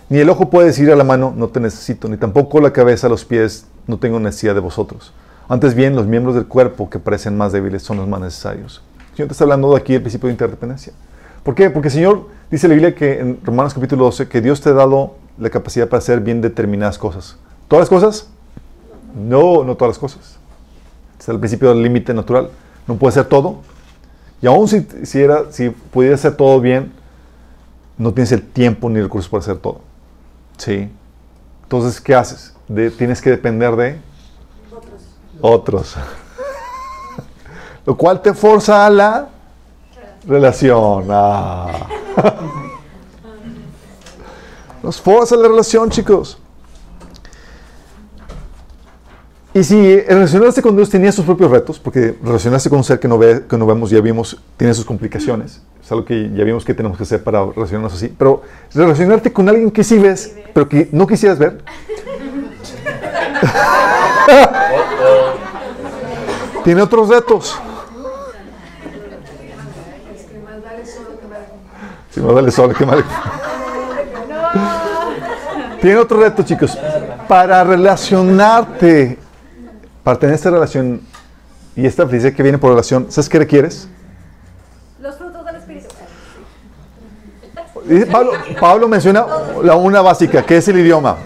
Ni 0.09 0.19
el 0.19 0.29
ojo 0.29 0.49
puede 0.49 0.67
decir 0.67 0.91
a 0.91 0.95
la 0.95 1.03
mano, 1.03 1.33
no 1.35 1.47
te 1.47 1.59
necesito, 1.59 2.07
ni 2.07 2.17
tampoco 2.17 2.59
la 2.59 2.71
cabeza 2.71 3.09
los 3.09 3.25
pies, 3.25 3.65
no 3.87 3.97
tengo 3.97 4.19
necesidad 4.19 4.53
de 4.53 4.61
vosotros. 4.61 5.13
Antes 5.47 5.75
bien, 5.75 5.95
los 5.95 6.07
miembros 6.07 6.35
del 6.35 6.45
cuerpo 6.45 6.89
que 6.89 6.99
parecen 6.99 7.37
más 7.37 7.51
débiles 7.51 7.83
son 7.83 7.97
los 7.97 8.07
más 8.07 8.19
necesarios. 8.21 8.81
El 9.11 9.15
Señor 9.15 9.27
te 9.27 9.31
está 9.33 9.43
hablando 9.43 9.71
de 9.71 9.77
aquí 9.77 9.93
del 9.93 10.01
principio 10.01 10.27
de 10.27 10.33
interdependencia. 10.33 10.93
¿Por 11.43 11.53
qué? 11.53 11.69
Porque 11.69 11.89
el 11.89 11.93
Señor 11.93 12.27
dice 12.49 12.67
la 12.67 12.73
Biblia 12.73 12.95
que 12.95 13.19
en 13.19 13.39
Romanos 13.43 13.73
capítulo 13.73 14.05
12 14.05 14.27
que 14.27 14.41
Dios 14.41 14.61
te 14.61 14.69
ha 14.69 14.73
dado 14.73 15.15
la 15.37 15.49
capacidad 15.49 15.87
para 15.87 15.99
hacer 15.99 16.19
bien 16.19 16.41
determinadas 16.41 16.97
cosas. 16.97 17.37
¿Todas 17.67 17.83
las 17.83 17.89
cosas? 17.89 18.29
No, 19.15 19.63
no 19.63 19.75
todas 19.75 19.95
las 19.95 19.99
cosas. 19.99 20.37
Es 21.19 21.29
el 21.29 21.39
principio 21.39 21.69
del 21.69 21.83
límite 21.83 22.13
natural. 22.13 22.49
No 22.87 22.95
puede 22.95 23.13
ser 23.13 23.25
todo. 23.25 23.61
Y 24.41 24.47
aún 24.47 24.67
si, 24.67 24.87
si, 25.03 25.21
era, 25.21 25.51
si 25.51 25.69
pudiera 25.69 26.15
hacer 26.15 26.35
todo 26.35 26.59
bien, 26.59 26.93
no 27.97 28.13
tienes 28.13 28.31
el 28.31 28.41
tiempo 28.41 28.89
ni 28.89 28.97
el 28.97 29.03
recursos 29.05 29.29
para 29.29 29.41
hacer 29.41 29.57
todo. 29.57 29.81
Sí. 30.57 30.89
Entonces, 31.63 31.99
¿qué 31.99 32.15
haces? 32.15 32.53
tienes 32.97 33.21
que 33.21 33.29
depender 33.29 33.75
de 33.75 33.99
otros. 35.41 35.95
Lo 37.85 37.95
cual 37.95 38.21
te 38.21 38.33
forza 38.33 38.85
a 38.85 38.89
la 38.89 39.29
relación. 40.27 41.07
Ah. 41.09 41.87
Nos 44.83 44.99
forza 45.01 45.35
la 45.35 45.47
relación, 45.47 45.89
chicos. 45.89 46.39
Y 49.55 49.63
si 49.63 49.99
relacionarse 50.01 50.61
con 50.61 50.75
Dios 50.75 50.89
tenía 50.89 51.13
sus 51.13 51.23
propios 51.23 51.49
retos, 51.49 51.79
porque 51.79 52.13
relacionarse 52.21 52.69
con 52.69 52.79
un 52.79 52.83
ser 52.83 52.99
que 52.99 53.07
no, 53.07 53.17
ve, 53.17 53.43
que 53.49 53.57
no 53.57 53.65
vemos, 53.65 53.89
ya 53.89 54.01
vimos, 54.01 54.37
tiene 54.57 54.73
sus 54.73 54.83
complicaciones. 54.83 55.61
Es 55.81 55.89
algo 55.93 56.03
que 56.03 56.29
ya 56.35 56.43
vimos 56.43 56.65
que 56.65 56.73
tenemos 56.73 56.97
que 56.97 57.03
hacer 57.03 57.23
para 57.23 57.45
relacionarnos 57.45 57.93
así. 57.93 58.13
Pero 58.17 58.41
relacionarte 58.73 59.31
con 59.31 59.47
alguien 59.47 59.71
que 59.71 59.85
sí 59.85 59.97
ves, 59.97 60.35
pero 60.53 60.67
que 60.67 60.89
no 60.91 61.07
quisieras 61.07 61.39
ver. 61.39 61.55
tiene 66.65 66.81
otros 66.81 67.07
retos. 67.07 67.57
Si 72.11 72.19
más 72.19 72.33
vale 72.33 72.51
solo 72.51 72.73
que 72.73 72.85
mal. 72.85 73.05
Tiene 75.79 75.95
otro 75.95 76.19
reto, 76.19 76.43
chicos. 76.43 76.77
Para 77.29 77.63
relacionarte 77.63 79.23
para 80.05 80.19
tener 80.19 80.35
esta 80.35 80.51
relación 80.51 81.01
y 81.75 81.83
esta 81.83 82.05
felicidad 82.05 82.33
que 82.33 82.43
viene 82.43 82.59
por 82.59 82.69
relación, 82.69 83.07
¿sabes 83.09 83.27
qué 83.27 83.39
requieres? 83.39 83.89
Los 85.01 85.15
frutos 85.15 85.43
del 85.43 85.55
Espíritu. 85.55 85.87
Pablo, 88.11 88.31
Pablo 88.59 88.87
menciona 88.87 89.25
la 89.63 89.75
una 89.75 90.01
básica, 90.01 90.45
que 90.45 90.57
es 90.57 90.67
el 90.67 90.77
idioma. 90.77 91.17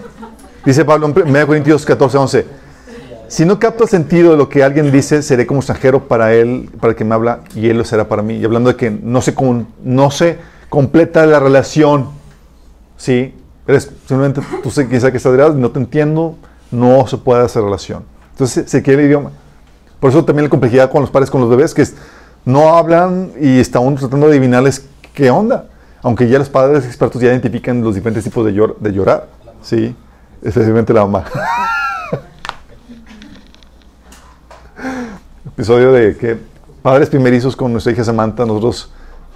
Dice 0.64 0.82
Pablo 0.86 1.08
en 1.08 1.28
1 1.28 1.46
Corintios 1.46 1.84
14, 1.84 2.16
11. 2.16 2.46
Si 3.28 3.44
no 3.44 3.58
capto 3.58 3.84
el 3.84 3.90
sentido 3.90 4.30
de 4.30 4.38
lo 4.38 4.48
que 4.48 4.64
alguien 4.64 4.90
dice, 4.90 5.20
seré 5.20 5.46
como 5.46 5.60
extranjero 5.60 6.08
para 6.08 6.32
él, 6.32 6.70
para 6.80 6.92
el 6.92 6.96
que 6.96 7.04
me 7.04 7.14
habla, 7.14 7.40
y 7.54 7.68
él 7.68 7.76
lo 7.76 7.84
será 7.84 8.08
para 8.08 8.22
mí. 8.22 8.36
Y 8.36 8.44
hablando 8.46 8.70
de 8.70 8.76
que 8.76 8.90
no 8.90 9.20
se, 9.20 9.34
no 9.84 10.10
se 10.10 10.38
completa 10.70 11.26
la 11.26 11.38
relación, 11.38 12.08
¿sí? 12.96 13.34
Eres, 13.66 13.92
simplemente 14.08 14.40
tú 14.62 14.70
sé, 14.70 14.88
quizá 14.88 15.10
que 15.10 15.18
estás 15.18 15.54
no 15.54 15.70
te 15.70 15.78
entiendo, 15.78 16.36
no 16.70 17.06
se 17.06 17.18
puede 17.18 17.44
hacer 17.44 17.62
relación. 17.62 18.04
Entonces 18.40 18.70
se 18.70 18.82
quiere 18.82 19.02
el 19.02 19.08
idioma. 19.08 19.32
Por 20.00 20.08
eso 20.08 20.24
también 20.24 20.44
la 20.44 20.48
complejidad 20.48 20.90
con 20.90 21.02
los 21.02 21.10
padres, 21.10 21.30
con 21.30 21.42
los 21.42 21.50
bebés, 21.50 21.74
que 21.74 21.86
no 22.46 22.74
hablan 22.74 23.32
y 23.38 23.60
están 23.60 23.94
tratando 23.96 24.28
de 24.28 24.32
adivinarles 24.32 24.86
qué 25.12 25.30
onda. 25.30 25.66
Aunque 26.00 26.26
ya 26.26 26.38
los 26.38 26.48
padres 26.48 26.86
expertos 26.86 27.20
ya 27.20 27.28
identifican 27.28 27.82
los 27.82 27.94
diferentes 27.94 28.24
tipos 28.24 28.46
de, 28.46 28.54
llorar. 28.54 29.28
Sí, 29.60 29.94
especialmente 30.42 30.94
la 30.94 31.02
mamá. 31.02 31.26
Episodio 35.46 35.92
de 35.92 36.16
que 36.16 36.38
padres 36.80 37.10
primerizos 37.10 37.54
con 37.54 37.72
nuestra 37.72 37.92
hija 37.92 38.04
Samantha, 38.04 38.46
nosotros, 38.46 38.90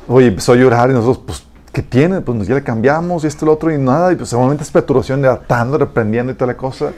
oye, 0.08 0.28
empezó 0.28 0.54
a 0.54 0.56
llorar 0.56 0.88
y 0.88 0.94
nosotros, 0.94 1.22
pues, 1.26 1.44
¿qué 1.74 1.82
tiene? 1.82 2.22
Pues 2.22 2.48
ya 2.48 2.54
le 2.54 2.62
cambiamos 2.62 3.24
y 3.24 3.26
esto 3.26 3.44
lo 3.44 3.52
otro 3.52 3.70
y 3.70 3.76
nada. 3.76 4.14
Y 4.14 4.16
pues 4.16 4.30
seguramente 4.30 4.64
es 4.64 4.70
perturbación 4.70 5.20
de 5.20 5.28
atando, 5.28 5.76
reprendiendo 5.76 6.32
y 6.32 6.36
toda 6.36 6.52
la 6.52 6.56
cosa. 6.56 6.92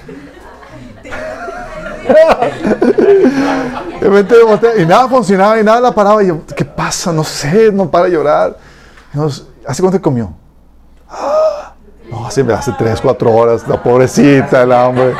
y 4.78 4.86
nada 4.86 5.08
funcionaba 5.08 5.60
y 5.60 5.64
nada 5.64 5.80
la 5.80 5.92
paraba. 5.92 6.22
Y 6.22 6.28
yo, 6.28 6.42
¿qué 6.56 6.64
pasa? 6.64 7.12
No 7.12 7.24
sé, 7.24 7.72
no 7.72 7.90
para 7.90 8.04
de 8.06 8.12
llorar. 8.12 8.56
¿Hace 9.66 9.82
cuánto 9.82 10.00
comió? 10.00 10.32
No, 12.08 12.24
hace, 12.24 12.42
hace 12.52 12.70
tres, 12.78 13.00
cuatro 13.00 13.32
horas. 13.32 13.66
La 13.66 13.82
pobrecita, 13.82 14.62
el 14.62 14.70
hombre. 14.70 15.12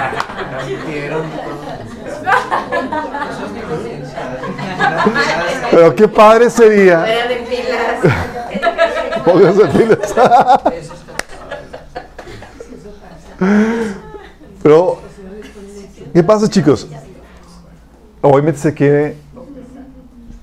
Pero 5.73 5.97
qué 5.97 6.07
padre 6.07 6.49
sería. 6.49 7.05
Pónganse 9.25 9.67
pilas. 9.67 10.15
Pero, 14.63 15.01
¿qué 16.17 16.23
pasa, 16.23 16.49
chicos? 16.49 16.89
Obviamente 18.23 18.59
se 18.59 18.73
quiere 18.73 19.19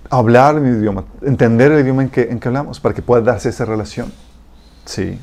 hablar 0.07 0.55
el 0.57 0.67
idioma, 0.67 1.03
entender 1.23 1.71
el 1.71 1.79
idioma 1.79 2.03
en 2.03 2.09
que, 2.11 2.21
en 2.21 2.39
que 2.39 2.47
hablamos, 2.47 2.79
para 2.79 2.93
que 2.93 3.01
pueda 3.01 3.23
darse 3.23 3.49
esa 3.49 3.65
relación. 3.65 4.13
Sí. 4.85 5.17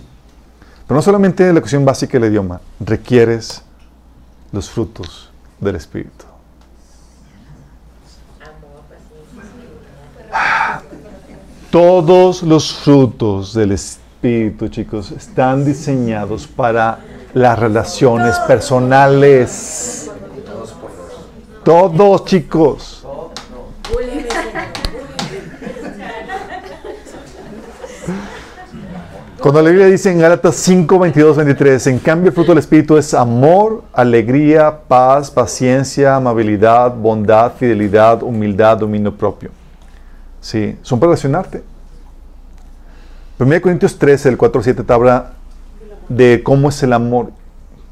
Pero 0.88 0.96
no 0.96 1.02
solamente 1.02 1.52
la 1.52 1.60
cuestión 1.60 1.84
básica 1.84 2.18
del 2.18 2.32
idioma, 2.32 2.60
requieres 2.80 3.62
los 4.50 4.68
frutos 4.68 5.30
del 5.60 5.76
Espíritu. 5.76 6.24
Todos 11.70 12.42
los 12.42 12.74
frutos 12.74 13.54
del 13.54 13.70
Espíritu, 13.70 14.66
chicos, 14.66 15.12
están 15.12 15.64
diseñados 15.64 16.48
para 16.48 16.98
las 17.34 17.56
relaciones 17.56 18.36
personales. 18.40 20.10
Todos, 21.64 22.24
chicos. 22.24 23.06
Cuando 29.40 29.62
la 29.62 29.70
Biblia 29.70 29.86
dice 29.86 30.10
en 30.10 30.18
Gálatas 30.18 30.56
5, 30.56 30.98
22, 30.98 31.36
23, 31.38 31.86
en 31.86 31.98
cambio 31.98 32.28
el 32.28 32.34
fruto 32.34 32.50
del 32.50 32.58
Espíritu 32.58 32.98
es 32.98 33.14
amor, 33.14 33.82
alegría, 33.92 34.80
paz, 34.86 35.30
paciencia, 35.30 36.16
amabilidad, 36.16 36.94
bondad, 36.94 37.52
fidelidad, 37.54 38.22
humildad, 38.22 38.76
dominio 38.76 39.14
propio. 39.14 39.50
Sí, 40.42 40.76
son 40.82 41.00
para 41.00 41.10
relacionarte. 41.10 41.62
1 43.38 43.62
Corintios 43.62 43.98
13, 43.98 44.28
el 44.28 44.36
4 44.36 44.62
7 44.62 44.84
te 44.84 44.92
habla 44.92 45.32
de 46.10 46.42
cómo 46.42 46.68
es 46.68 46.82
el 46.82 46.92
amor, 46.92 47.32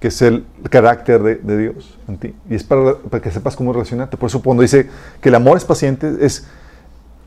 que 0.01 0.09
es 0.09 0.23
el 0.23 0.45
carácter 0.71 1.23
de, 1.23 1.59
Dios 1.59 1.99
en 2.07 2.19
ti. 2.19 2.35
Y 2.49 2.55
es 2.55 2.65
para, 2.65 2.97
que 3.23 3.31
sepas 3.31 3.57
cómo 3.57 3.73
relacionarte. 3.73 4.17
Por 4.17 4.29
eso 4.29 4.43
cuando 4.43 4.63
dice 4.63 4.89
que 5.21 5.29
el 5.29 5.35
amor 5.35 5.57
es 5.57 5.65
paciente, 5.65 6.19
es, 6.21 6.47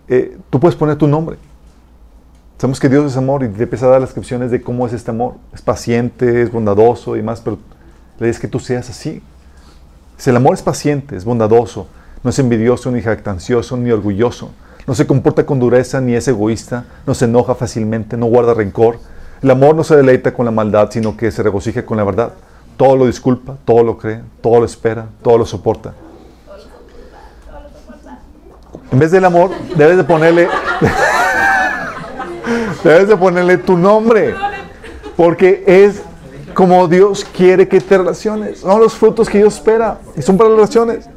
eh, 0.07 0.37
tú 0.49 0.59
puedes 0.59 0.75
poner 0.75 0.95
tu 0.95 1.07
nombre. 1.07 1.37
Sabemos 2.57 2.79
que 2.79 2.89
Dios 2.89 3.11
es 3.11 3.17
amor 3.17 3.43
y 3.43 3.49
te 3.49 3.63
empieza 3.63 3.87
a 3.87 3.89
dar 3.89 4.01
las 4.01 4.09
descripciones 4.09 4.51
de 4.51 4.61
cómo 4.61 4.85
es 4.87 4.93
este 4.93 5.11
amor. 5.11 5.35
Es 5.53 5.61
paciente, 5.61 6.41
es 6.41 6.51
bondadoso 6.51 7.17
y 7.17 7.23
más, 7.23 7.41
pero 7.41 7.57
le 8.19 8.27
dices 8.27 8.39
que 8.39 8.47
tú 8.47 8.59
seas 8.59 8.89
así. 8.89 9.21
Si 10.17 10.29
el 10.29 10.35
amor 10.35 10.53
es 10.53 10.61
paciente, 10.61 11.15
es 11.15 11.25
bondadoso, 11.25 11.87
no 12.23 12.29
es 12.29 12.37
envidioso, 12.37 12.91
ni 12.91 13.01
jactancioso, 13.01 13.75
ni 13.77 13.91
orgulloso 13.91 14.51
no 14.87 14.95
se 14.95 15.07
comporta 15.07 15.45
con 15.45 15.59
dureza 15.59 16.01
ni 16.01 16.15
es 16.15 16.27
egoísta, 16.27 16.85
no 17.05 17.13
se 17.13 17.25
enoja 17.25 17.55
fácilmente, 17.55 18.17
no 18.17 18.25
guarda 18.25 18.53
rencor. 18.53 18.99
El 19.41 19.51
amor 19.51 19.75
no 19.75 19.83
se 19.83 19.95
deleita 19.95 20.33
con 20.33 20.45
la 20.45 20.51
maldad, 20.51 20.89
sino 20.91 21.17
que 21.17 21.31
se 21.31 21.43
regocija 21.43 21.85
con 21.85 21.97
la 21.97 22.03
verdad. 22.03 22.33
Todo 22.77 22.95
lo 22.95 23.05
disculpa, 23.05 23.57
todo 23.65 23.83
lo 23.83 23.97
cree, 23.97 24.21
todo 24.41 24.59
lo 24.59 24.65
espera, 24.65 25.07
todo 25.21 25.37
lo 25.37 25.45
soporta. 25.45 25.93
En 28.91 28.99
vez 28.99 29.11
del 29.11 29.23
amor, 29.23 29.51
debes 29.75 29.97
de 29.97 30.03
ponerle 30.03 30.49
debes 32.83 33.07
de 33.07 33.15
ponerle 33.15 33.57
tu 33.57 33.77
nombre, 33.77 34.35
porque 35.15 35.63
es 35.65 36.01
como 36.53 36.87
Dios 36.87 37.25
quiere 37.25 37.67
que 37.67 37.79
te 37.79 37.97
relaciones. 37.97 38.59
Son 38.59 38.79
los 38.79 38.93
frutos 38.93 39.29
que 39.29 39.37
Dios 39.37 39.55
espera 39.55 39.99
y 40.15 40.21
son 40.21 40.37
para 40.37 40.49
las 40.49 40.57
relaciones. 40.57 41.09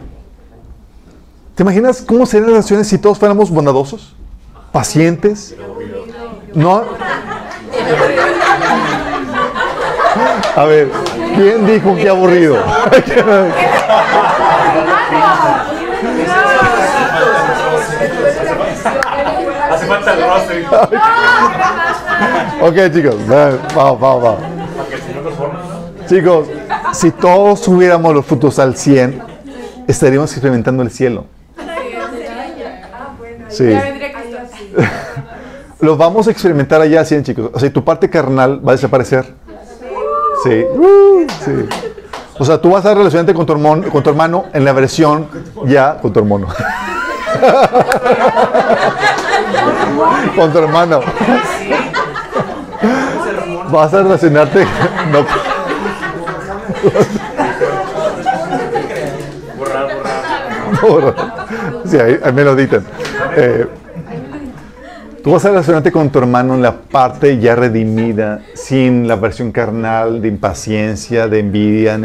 ¿Te 1.54 1.62
imaginas 1.62 2.02
cómo 2.02 2.26
serían 2.26 2.46
las 2.46 2.52
relaciones 2.52 2.88
si 2.88 2.98
todos 2.98 3.18
fuéramos 3.18 3.50
bondadosos? 3.50 4.14
Pacientes. 4.72 5.54
No. 6.54 6.84
A 10.56 10.64
ver, 10.66 10.88
¿quién 11.34 11.66
dijo 11.66 11.96
que 11.96 12.08
aburrido? 12.08 12.56
Hace 19.70 19.86
falta 19.86 20.12
el 20.12 20.22
ok, 22.62 22.76
chicos, 22.94 23.16
vamos, 23.26 24.00
vamos, 24.00 24.22
vamos. 24.22 24.40
Chicos, 26.08 26.46
si 26.92 27.10
todos 27.10 27.62
tuviéramos 27.62 28.14
los 28.14 28.24
frutos 28.24 28.58
al 28.60 28.76
100, 28.76 29.22
estaríamos 29.88 30.30
experimentando 30.32 30.82
el 30.82 30.90
cielo. 30.90 31.26
Sí. 33.48 33.76
Lo 35.80 35.96
vamos 35.96 36.28
a 36.28 36.30
experimentar 36.30 36.80
allá 36.80 37.00
así, 37.00 37.20
chicos. 37.22 37.50
O 37.52 37.58
sea, 37.58 37.72
tu 37.72 37.82
parte 37.84 38.08
carnal 38.08 38.66
va 38.66 38.72
a 38.72 38.76
desaparecer. 38.76 39.43
Sí. 40.44 40.64
sí. 41.44 41.68
O 42.38 42.44
sea, 42.44 42.60
tú 42.60 42.70
vas 42.70 42.84
a 42.84 42.94
relacionarte 42.94 43.32
con 43.32 43.46
tu, 43.46 43.52
hermano, 43.52 43.88
con 43.90 44.02
tu 44.02 44.10
hermano 44.10 44.46
en 44.52 44.64
la 44.64 44.72
versión 44.72 45.28
ya 45.64 45.98
con 46.00 46.12
tu 46.12 46.18
hermano. 46.20 46.48
con 50.36 50.52
tu 50.52 50.58
hermano. 50.58 51.00
Vas 53.70 53.94
a 53.94 54.02
relacionarte. 54.02 54.66
No. 55.10 55.24
Borrar, 59.56 59.88
borrar. 60.82 61.14
Sí, 61.86 61.96
ahí, 61.98 62.18
ahí 62.22 62.32
me 62.32 62.44
lo 62.44 62.54
dicen. 62.56 62.84
Eh, 63.36 63.66
tú 65.24 65.30
vas 65.30 65.42
a 65.46 65.48
relacionarte 65.48 65.90
con 65.90 66.10
tu 66.10 66.18
hermano 66.18 66.54
en 66.54 66.60
la 66.60 66.82
parte 66.82 67.38
ya 67.38 67.56
redimida, 67.56 68.42
sin 68.54 69.08
la 69.08 69.16
versión 69.16 69.52
carnal 69.52 70.20
de 70.20 70.28
impaciencia, 70.28 71.26
de 71.28 71.38
envidia. 71.38 71.98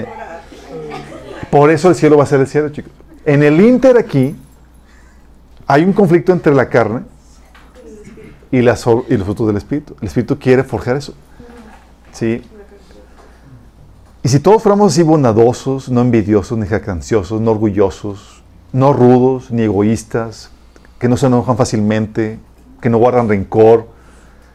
Por 1.51 1.69
eso 1.69 1.89
el 1.89 1.95
cielo 1.95 2.15
va 2.15 2.23
a 2.23 2.27
ser 2.27 2.39
el 2.39 2.47
cielo, 2.47 2.69
chicos. 2.69 2.93
En 3.25 3.43
el 3.43 3.59
Inter 3.59 3.97
aquí 3.97 4.37
hay 5.67 5.83
un 5.83 5.91
conflicto 5.91 6.31
entre 6.31 6.55
la 6.55 6.69
carne 6.69 7.01
y, 8.51 8.61
las, 8.61 8.85
y 9.09 9.17
los 9.17 9.25
frutos 9.25 9.47
del 9.47 9.57
Espíritu. 9.57 9.97
El 9.99 10.07
Espíritu 10.07 10.39
quiere 10.39 10.63
forjar 10.63 10.95
eso. 10.95 11.13
¿Sí? 12.13 12.41
Y 14.23 14.29
si 14.29 14.39
todos 14.39 14.63
fuéramos 14.63 14.93
así 14.93 15.03
bondadosos, 15.03 15.89
no 15.89 15.99
envidiosos, 15.99 16.57
ni 16.57 16.67
jactanciosos, 16.67 17.41
no 17.41 17.51
orgullosos, 17.51 18.43
no 18.71 18.93
rudos, 18.93 19.51
ni 19.51 19.63
egoístas, 19.63 20.51
que 20.99 21.09
no 21.09 21.17
se 21.17 21.27
enojan 21.27 21.57
fácilmente, 21.57 22.39
que 22.81 22.89
no 22.89 22.97
guardan 22.97 23.29
rencor, 23.29 23.87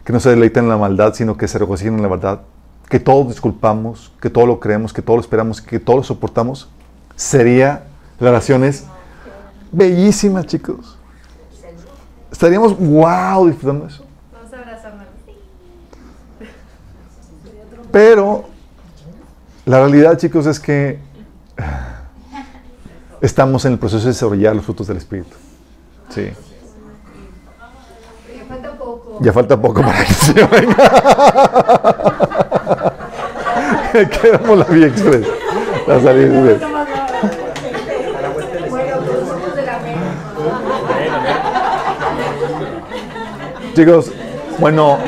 que 0.04 0.12
no 0.12 0.20
se 0.20 0.30
deleitan 0.30 0.64
en 0.64 0.70
la 0.70 0.76
maldad, 0.76 1.14
sino 1.14 1.36
que 1.36 1.48
se 1.48 1.58
regocijan 1.58 1.94
en 1.94 2.02
la 2.02 2.08
verdad, 2.08 2.42
que 2.88 3.00
todos 3.00 3.28
disculpamos, 3.28 4.12
que 4.20 4.30
todo 4.30 4.46
lo 4.46 4.60
creemos, 4.60 4.92
que 4.92 5.02
todo 5.02 5.16
lo 5.16 5.22
esperamos, 5.22 5.60
que 5.60 5.80
todo 5.80 5.96
lo 5.96 6.02
soportamos, 6.02 6.68
sería 7.16 7.84
relaciones 8.20 8.84
bellísimas, 9.72 10.46
chicos. 10.46 10.98
Estaríamos, 12.30 12.76
wow, 12.78 13.46
disfrutando 13.46 13.86
eso. 13.86 14.04
Vamos 14.32 14.52
a 14.52 14.58
abrazarnos. 14.58 15.06
Pero 17.90 18.44
la 19.64 19.78
realidad, 19.78 20.18
chicos, 20.18 20.46
es 20.46 20.58
que 20.58 20.98
estamos 23.20 23.64
en 23.64 23.72
el 23.72 23.78
proceso 23.78 24.02
de 24.02 24.08
desarrollar 24.08 24.54
los 24.56 24.64
frutos 24.64 24.86
del 24.86 24.96
Espíritu. 24.96 25.36
Sí. 26.10 26.30
Ya 29.20 29.32
falta 29.32 29.60
poco. 29.60 29.80
Para 29.82 30.04
que 30.04 30.14
se 30.14 30.32
venga. 30.32 30.74
Quedamos 34.22 34.58
la 34.58 34.64
vía 34.64 34.86
express. 34.86 35.26
La 35.86 36.00
salida 36.00 36.26
express. 36.26 36.74
Chicos, 43.74 44.12
bueno, 44.58 44.98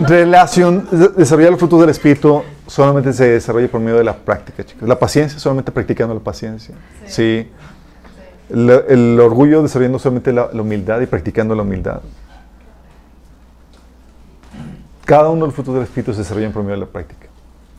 relación, 0.00 0.88
desarrollar 1.16 1.52
los 1.52 1.60
frutos 1.60 1.80
del 1.80 1.90
Espíritu 1.90 2.42
solamente 2.66 3.12
se 3.12 3.28
desarrolla 3.28 3.68
por 3.68 3.80
medio 3.80 3.96
de 3.96 4.04
la 4.04 4.16
práctica, 4.16 4.64
chicos. 4.64 4.88
La 4.88 4.98
paciencia, 4.98 5.38
solamente 5.38 5.72
practicando 5.72 6.14
la 6.14 6.20
paciencia. 6.20 6.74
sí. 7.06 7.48
El, 8.50 9.20
orgullo 9.20 9.62
desarrollando 9.62 9.98
solamente 9.98 10.32
la, 10.32 10.46
humildad 10.54 11.00
y 11.02 11.06
practicando 11.06 11.54
la 11.54 11.62
humildad. 11.62 12.00
Cada 15.08 15.30
uno 15.30 15.40
de 15.40 15.46
los 15.46 15.54
frutos 15.54 15.72
del 15.72 15.84
Espíritu 15.84 16.12
se 16.12 16.18
desarrolla 16.18 16.48
en 16.48 16.52
promedio 16.52 16.74
de 16.74 16.80
la 16.80 16.86
práctica. 16.86 17.28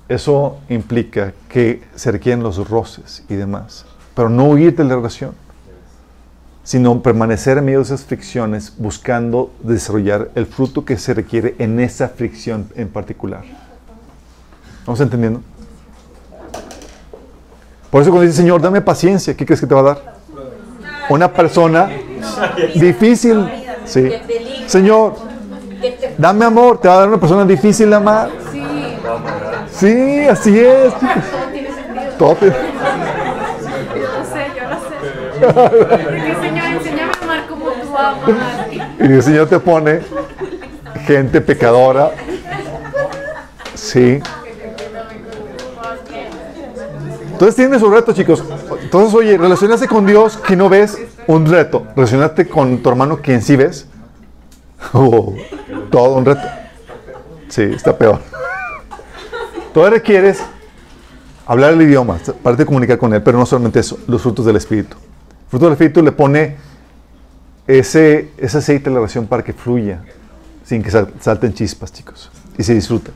Eso 0.07 0.57
implica 0.67 1.31
que 1.47 1.83
se 1.93 2.11
requieren 2.11 2.41
los 2.41 2.67
roces 2.67 3.23
y 3.29 3.35
demás, 3.35 3.85
pero 4.15 4.29
no 4.31 4.45
huir 4.45 4.75
de 4.75 4.83
la 4.83 4.95
relación, 4.95 5.35
sino 6.63 7.03
permanecer 7.03 7.59
en 7.59 7.65
medio 7.65 7.77
de 7.77 7.83
esas 7.83 8.03
fricciones 8.03 8.73
buscando 8.79 9.51
desarrollar 9.61 10.31
el 10.33 10.47
fruto 10.47 10.83
que 10.83 10.97
se 10.97 11.13
requiere 11.13 11.53
en 11.59 11.79
esa 11.79 12.09
fricción 12.09 12.67
en 12.73 12.89
particular. 12.89 13.43
¿Vamos 14.87 14.99
entendiendo? 14.99 15.41
Por 17.91 18.01
eso 18.01 18.09
cuando 18.09 18.25
dice, 18.25 18.37
Señor, 18.37 18.59
dame 18.59 18.81
paciencia, 18.81 19.37
¿qué 19.37 19.45
crees 19.45 19.61
que 19.61 19.67
te 19.67 19.75
va 19.75 19.81
a 19.81 19.83
dar? 19.83 20.15
Una 21.11 21.31
persona 21.31 21.91
difícil. 22.73 23.47
Sí. 23.85 24.09
Señor, 24.65 25.28
dame 26.17 26.45
amor, 26.45 26.79
te 26.79 26.87
va 26.87 26.95
a 26.95 26.97
dar 26.99 27.07
una 27.09 27.19
persona 27.19 27.45
difícil 27.45 27.89
de 27.89 27.95
amar. 27.95 28.29
Sí, 29.71 30.27
así 30.27 30.59
es. 30.59 30.93
Todo 32.17 32.35
tiene 32.35 32.57
sentido. 32.57 32.97
Yo 33.95 34.19
lo 34.19 34.25
sé, 34.25 34.47
yo 34.55 34.69
lo 34.69 34.75
sé. 34.75 34.89
Porque 36.09 36.35
Señor, 36.41 36.65
enséñame 36.65 37.11
a 37.19 37.23
amar 37.23 37.47
como 37.47 37.65
tú 37.71 37.97
amas. 37.97 38.19
Y 38.99 39.03
el 39.03 39.23
Señor 39.23 39.47
te 39.47 39.59
pone 39.59 40.01
gente 41.05 41.41
pecadora. 41.41 42.11
Sí. 43.73 44.21
Entonces 47.31 47.55
tiene 47.55 47.79
su 47.79 47.89
reto, 47.89 48.11
chicos. 48.11 48.43
Entonces, 48.81 49.15
oye, 49.15 49.37
relacionarse 49.37 49.87
con 49.87 50.05
Dios 50.05 50.35
que 50.35 50.57
no 50.57 50.67
ves, 50.67 50.97
un 51.25 51.45
reto. 51.45 51.87
Relacionarte 51.95 52.49
con 52.49 52.79
tu 52.79 52.89
hermano 52.89 53.19
quien 53.21 53.41
sí 53.41 53.55
ves. 53.55 53.87
Oh, 54.93 55.35
todo 55.91 56.15
un 56.15 56.25
reto. 56.25 56.41
Sí, 57.49 57.63
está 57.63 57.97
peor. 57.97 58.19
Todo 59.73 59.89
requieres 59.89 60.41
hablar 61.45 61.73
el 61.73 61.81
idioma, 61.81 62.17
para 62.43 62.55
de 62.55 62.65
comunicar 62.65 62.97
con 62.97 63.13
él, 63.13 63.21
pero 63.23 63.37
no 63.37 63.45
solamente 63.45 63.79
eso, 63.79 63.99
los 64.07 64.21
frutos 64.21 64.45
del 64.45 64.55
Espíritu. 64.55 64.97
El 64.97 65.49
fruto 65.49 65.65
del 65.65 65.73
Espíritu 65.73 66.01
le 66.03 66.11
pone 66.11 66.57
ese, 67.67 68.31
ese 68.37 68.57
aceite 68.59 68.85
de 68.85 68.91
la 68.91 68.95
relación 68.97 69.27
para 69.27 69.43
que 69.43 69.53
fluya, 69.53 70.01
sin 70.63 70.81
que 70.83 70.91
sal- 70.91 71.11
salten 71.19 71.53
chispas, 71.53 71.91
chicos, 71.91 72.31
y 72.57 72.63
se 72.63 72.73
disfrute, 72.73 73.11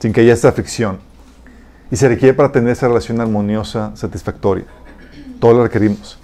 sin 0.00 0.12
que 0.12 0.20
haya 0.22 0.32
esta 0.34 0.52
fricción. 0.52 0.98
Y 1.90 1.96
se 1.96 2.08
requiere 2.08 2.34
para 2.34 2.50
tener 2.50 2.70
esa 2.72 2.88
relación 2.88 3.20
armoniosa, 3.20 3.92
satisfactoria. 3.94 4.64
Todo 5.38 5.52
lo 5.54 5.62
requerimos. 5.64 6.18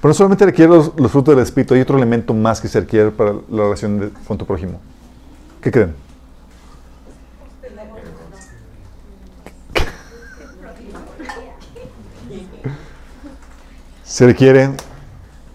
Pero 0.00 0.08
no 0.08 0.14
solamente 0.14 0.46
requiere 0.46 0.72
los, 0.72 0.92
frutos 1.10 1.34
del 1.34 1.44
Espíritu, 1.44 1.74
hay 1.74 1.82
otro 1.82 1.96
elemento 1.98 2.32
más 2.32 2.60
que 2.60 2.68
se 2.68 2.80
requiere 2.80 3.10
para 3.10 3.32
la 3.50 3.62
relación 3.64 4.00
de- 4.00 4.10
con 4.26 4.38
tu 4.38 4.46
prójimo. 4.46 4.80
¿Qué 5.60 5.70
creen? 5.70 5.94
Se 14.04 14.26
requiere 14.26 14.70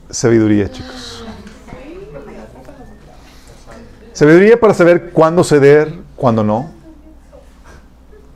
sabiduría, 0.10 0.72
chicos. 0.72 1.26
Sabiduría 4.14 4.60
para 4.60 4.74
saber 4.74 5.12
cuándo 5.12 5.44
ceder, 5.44 5.94
cuándo 6.16 6.44
no. 6.44 6.70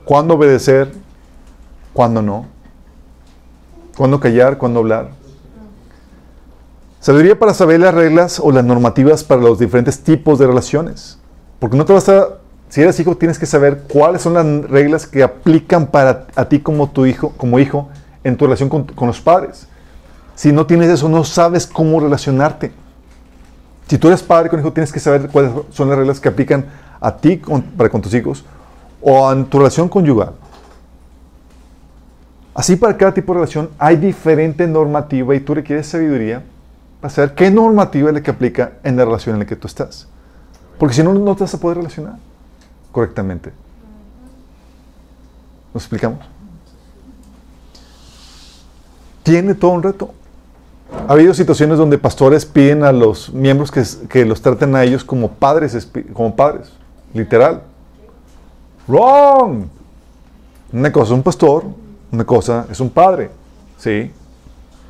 Cuándo 0.04 0.34
obedecer, 0.34 0.92
cuándo 1.94 2.20
no. 2.20 2.46
Cuándo 3.96 4.20
callar, 4.20 4.58
cuándo 4.58 4.80
hablar. 4.80 5.19
Sabiduría 7.00 7.38
para 7.38 7.54
saber 7.54 7.80
las 7.80 7.94
reglas 7.94 8.38
o 8.38 8.52
las 8.52 8.62
normativas 8.62 9.24
para 9.24 9.40
los 9.40 9.58
diferentes 9.58 10.00
tipos 10.00 10.38
de 10.38 10.46
relaciones. 10.46 11.18
Porque 11.58 11.78
no 11.78 11.86
te 11.86 11.94
vas 11.94 12.06
a, 12.10 12.28
si 12.68 12.82
eres 12.82 13.00
hijo, 13.00 13.16
tienes 13.16 13.38
que 13.38 13.46
saber 13.46 13.84
cuáles 13.90 14.20
son 14.20 14.34
las 14.34 14.70
reglas 14.70 15.06
que 15.06 15.22
aplican 15.22 15.86
para 15.86 16.26
a 16.36 16.44
ti 16.44 16.60
como 16.60 16.90
tu 16.90 17.06
hijo, 17.06 17.32
como 17.38 17.58
hijo, 17.58 17.88
en 18.22 18.36
tu 18.36 18.44
relación 18.44 18.68
con, 18.68 18.86
los 19.06 19.18
padres. 19.18 19.66
Si 20.34 20.52
no 20.52 20.66
tienes 20.66 20.90
eso, 20.90 21.08
no 21.08 21.24
sabes 21.24 21.66
cómo 21.66 22.00
relacionarte. 22.00 22.70
Si 23.88 23.96
tú 23.96 24.08
eres 24.08 24.22
padre 24.22 24.50
con 24.50 24.60
hijo, 24.60 24.74
tienes 24.74 24.92
que 24.92 25.00
saber 25.00 25.30
cuáles 25.30 25.52
son 25.70 25.88
las 25.88 25.96
reglas 25.96 26.20
que 26.20 26.28
aplican 26.28 26.66
a 27.00 27.16
ti 27.16 27.40
para 27.78 27.88
con 27.88 28.02
tus 28.02 28.12
hijos 28.12 28.44
o 29.00 29.32
en 29.32 29.46
tu 29.46 29.56
relación 29.56 29.88
conyugal. 29.88 30.32
Así 32.52 32.76
para 32.76 32.94
cada 32.98 33.14
tipo 33.14 33.32
de 33.32 33.38
relación 33.38 33.70
hay 33.78 33.96
diferente 33.96 34.66
normativa 34.66 35.34
y 35.34 35.40
tú 35.40 35.54
requieres 35.54 35.86
sabiduría 35.86 36.42
para 37.00 37.12
saber 37.12 37.34
qué 37.34 37.50
normativa 37.50 38.08
es 38.08 38.14
la 38.14 38.22
que 38.22 38.30
aplica 38.30 38.72
en 38.82 38.96
la 38.96 39.04
relación 39.04 39.34
en 39.34 39.40
la 39.40 39.46
que 39.46 39.56
tú 39.56 39.66
estás. 39.66 40.06
Porque 40.78 40.94
si 40.94 41.02
no, 41.02 41.12
no 41.14 41.34
te 41.34 41.44
vas 41.44 41.54
a 41.54 41.58
poder 41.58 41.78
relacionar 41.78 42.16
correctamente. 42.92 43.52
¿Nos 45.72 45.84
explicamos? 45.84 46.20
Tiene 49.22 49.54
todo 49.54 49.70
un 49.72 49.82
reto. 49.82 50.12
Ha 51.08 51.12
habido 51.12 51.32
situaciones 51.34 51.78
donde 51.78 51.98
pastores 51.98 52.44
piden 52.44 52.82
a 52.82 52.92
los 52.92 53.32
miembros 53.32 53.70
que, 53.70 53.82
que 54.08 54.24
los 54.24 54.42
traten 54.42 54.74
a 54.74 54.82
ellos 54.82 55.04
como 55.04 55.30
padres, 55.30 55.88
como 56.12 56.34
padres, 56.34 56.72
literal. 57.14 57.62
Wrong. 58.88 59.66
Una 60.72 60.92
cosa 60.92 61.12
es 61.12 61.16
un 61.16 61.22
pastor, 61.22 61.64
una 62.10 62.24
cosa 62.24 62.66
es 62.70 62.80
un 62.80 62.90
padre, 62.90 63.30
¿sí? 63.78 64.10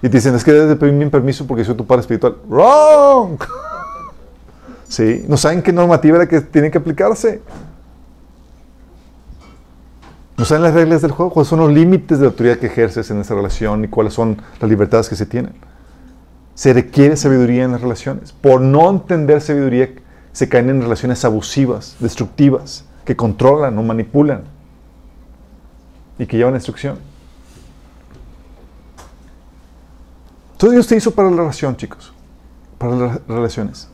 Y 0.02 0.08
te 0.08 0.16
dicen, 0.16 0.34
es 0.34 0.44
que 0.44 0.52
debes 0.52 0.68
de 0.68 0.76
pedirme 0.76 1.04
un 1.04 1.10
permiso 1.10 1.46
porque 1.46 1.64
soy 1.64 1.74
tu 1.74 1.86
padre 1.86 2.00
espiritual. 2.00 2.36
Wrong. 2.48 3.38
¿Sí? 4.88 5.24
No 5.28 5.36
saben 5.36 5.62
qué 5.62 5.72
normativa 5.72 6.16
es 6.16 6.20
la 6.20 6.28
que 6.28 6.40
tiene 6.40 6.70
que 6.70 6.78
aplicarse. 6.78 7.42
No 10.36 10.46
saben 10.46 10.62
las 10.62 10.72
reglas 10.72 11.02
del 11.02 11.10
juego, 11.10 11.30
cuáles 11.30 11.48
son 11.48 11.58
los 11.58 11.70
límites 11.70 12.18
de 12.18 12.24
la 12.24 12.30
autoridad 12.30 12.56
que 12.56 12.66
ejerces 12.66 13.10
en 13.10 13.20
esa 13.20 13.34
relación 13.34 13.84
y 13.84 13.88
cuáles 13.88 14.14
son 14.14 14.38
las 14.58 14.70
libertades 14.70 15.10
que 15.10 15.14
se 15.14 15.26
tienen. 15.26 15.52
Se 16.54 16.72
requiere 16.72 17.16
sabiduría 17.18 17.64
en 17.64 17.72
las 17.72 17.82
relaciones. 17.82 18.32
Por 18.32 18.62
no 18.62 18.88
entender 18.88 19.42
sabiduría, 19.42 19.90
se 20.32 20.48
caen 20.48 20.70
en 20.70 20.80
relaciones 20.80 21.26
abusivas, 21.26 21.96
destructivas, 22.00 22.86
que 23.04 23.16
controlan 23.16 23.76
o 23.76 23.82
manipulan 23.82 24.44
y 26.18 26.24
que 26.24 26.38
llevan 26.38 26.54
instrucción. 26.54 26.96
Todo 30.60 30.72
Dios 30.72 30.86
te 30.86 30.94
hizo 30.94 31.10
para 31.12 31.30
la 31.30 31.38
relación, 31.38 31.74
chicos, 31.74 32.12
para 32.76 32.94
las 32.94 33.20
relaciones. 33.26 33.88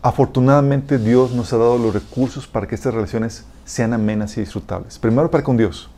Afortunadamente 0.00 0.96
Dios 0.96 1.32
nos 1.32 1.52
ha 1.52 1.58
dado 1.58 1.76
los 1.76 1.92
recursos 1.92 2.46
para 2.46 2.66
que 2.66 2.74
estas 2.74 2.94
relaciones 2.94 3.44
sean 3.66 3.92
amenas 3.92 4.34
y 4.38 4.40
disfrutables. 4.40 4.98
Primero 4.98 5.30
para 5.30 5.44
con 5.44 5.58
Dios 5.58 5.90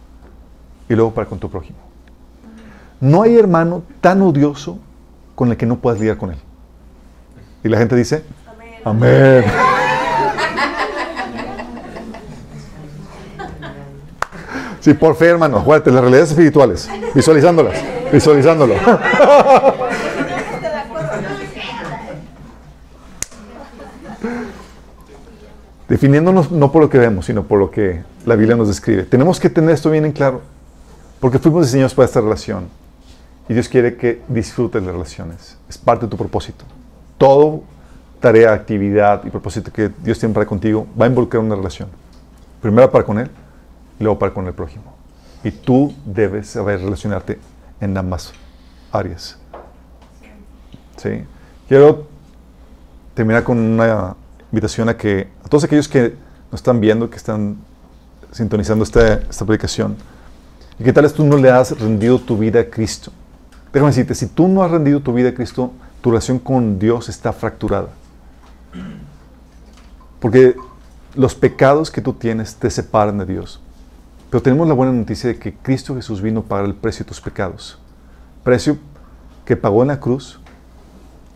y 0.88 0.94
luego 0.96 1.14
para 1.14 1.28
con 1.28 1.38
tu 1.38 1.48
prójimo. 1.48 1.78
No 3.00 3.22
hay 3.22 3.36
hermano 3.36 3.84
tan 4.00 4.20
odioso 4.22 4.80
con 5.36 5.52
el 5.52 5.56
que 5.56 5.66
no 5.66 5.76
puedas 5.76 6.00
lidiar 6.00 6.16
con 6.16 6.32
él. 6.32 6.38
Y 7.62 7.68
la 7.68 7.78
gente 7.78 7.94
dice, 7.94 8.24
amén. 8.84 9.44
Sí, 14.80 14.94
por 14.94 15.14
fe, 15.14 15.26
hermano, 15.26 15.58
acuérdate, 15.58 15.92
las 15.92 16.00
realidades 16.00 16.30
espirituales, 16.30 16.90
visualizándolas, 17.14 17.80
visualizándolo. 18.10 18.74
Definiéndonos 25.88 26.50
no 26.50 26.70
por 26.70 26.82
lo 26.82 26.90
que 26.90 26.98
vemos, 26.98 27.26
sino 27.26 27.44
por 27.44 27.58
lo 27.58 27.70
que 27.70 28.02
la 28.26 28.36
Biblia 28.36 28.56
nos 28.56 28.68
describe. 28.68 29.04
Tenemos 29.04 29.40
que 29.40 29.48
tener 29.48 29.70
esto 29.70 29.90
bien 29.90 30.04
en 30.04 30.12
claro, 30.12 30.42
porque 31.18 31.38
fuimos 31.38 31.66
diseñados 31.66 31.94
para 31.94 32.06
esta 32.06 32.20
relación. 32.20 32.68
Y 33.48 33.54
Dios 33.54 33.68
quiere 33.68 33.96
que 33.96 34.20
disfrutes 34.28 34.82
las 34.82 34.92
relaciones. 34.92 35.56
Es 35.68 35.78
parte 35.78 36.04
de 36.04 36.10
tu 36.10 36.18
propósito. 36.18 36.66
Todo 37.16 37.62
tarea, 38.20 38.52
actividad 38.52 39.24
y 39.24 39.30
propósito 39.30 39.72
que 39.72 39.90
Dios 40.02 40.18
tiene 40.18 40.34
para 40.34 40.44
contigo 40.44 40.86
va 41.00 41.06
a 41.06 41.08
involucrar 41.08 41.42
una 41.42 41.54
relación. 41.54 41.88
Primero 42.60 42.90
para 42.90 43.04
con 43.04 43.18
Él 43.18 43.30
y 43.98 44.04
luego 44.04 44.18
para 44.18 44.34
con 44.34 44.46
el 44.46 44.52
prójimo. 44.52 44.94
Y 45.42 45.50
tú 45.50 45.94
debes 46.04 46.48
saber 46.48 46.80
relacionarte 46.80 47.38
en 47.80 47.96
ambas 47.96 48.34
áreas. 48.92 49.38
¿Sí? 50.96 51.24
Quiero 51.66 52.06
terminar 53.14 53.44
con 53.44 53.58
una 53.58 54.16
invitación 54.52 54.88
a 54.88 54.96
que 54.96 55.28
a 55.44 55.48
todos 55.48 55.64
aquellos 55.64 55.88
que 55.88 56.14
nos 56.50 56.60
están 56.60 56.80
viendo, 56.80 57.10
que 57.10 57.16
están 57.16 57.56
sintonizando 58.32 58.84
esta, 58.84 59.14
esta 59.14 59.44
predicación, 59.44 59.96
y 60.78 60.84
que 60.84 60.92
tal 60.92 61.04
vez 61.04 61.12
tú 61.12 61.24
no 61.24 61.36
le 61.36 61.50
has 61.50 61.78
rendido 61.78 62.18
tu 62.18 62.36
vida 62.38 62.60
a 62.60 62.64
Cristo. 62.64 63.10
Déjame 63.72 63.90
decirte, 63.90 64.14
si 64.14 64.26
tú 64.26 64.48
no 64.48 64.62
has 64.62 64.70
rendido 64.70 65.00
tu 65.00 65.12
vida 65.12 65.30
a 65.30 65.34
Cristo, 65.34 65.72
tu 66.00 66.10
relación 66.10 66.38
con 66.38 66.78
Dios 66.78 67.08
está 67.08 67.32
fracturada. 67.32 67.88
Porque 70.20 70.56
los 71.14 71.34
pecados 71.34 71.90
que 71.90 72.00
tú 72.00 72.12
tienes 72.12 72.56
te 72.56 72.70
separan 72.70 73.18
de 73.18 73.26
Dios. 73.26 73.60
Pero 74.30 74.42
tenemos 74.42 74.68
la 74.68 74.74
buena 74.74 74.92
noticia 74.92 75.28
de 75.28 75.38
que 75.38 75.54
Cristo 75.54 75.94
Jesús 75.94 76.20
vino 76.20 76.42
para 76.42 76.66
el 76.66 76.74
precio 76.74 77.04
de 77.04 77.08
tus 77.08 77.20
pecados. 77.20 77.78
Precio 78.44 78.78
que 79.44 79.56
pagó 79.56 79.82
en 79.82 79.88
la 79.88 80.00
cruz. 80.00 80.38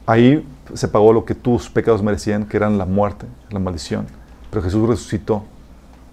Ahí 0.06 0.46
se 0.74 0.88
pagó 0.88 1.12
lo 1.12 1.24
que 1.24 1.34
tus 1.34 1.70
pecados 1.70 2.02
merecían, 2.02 2.46
que 2.46 2.56
eran 2.56 2.78
la 2.78 2.86
muerte, 2.86 3.26
la 3.50 3.58
maldición. 3.58 4.06
Pero 4.50 4.62
Jesús 4.62 4.88
resucitó 4.88 5.44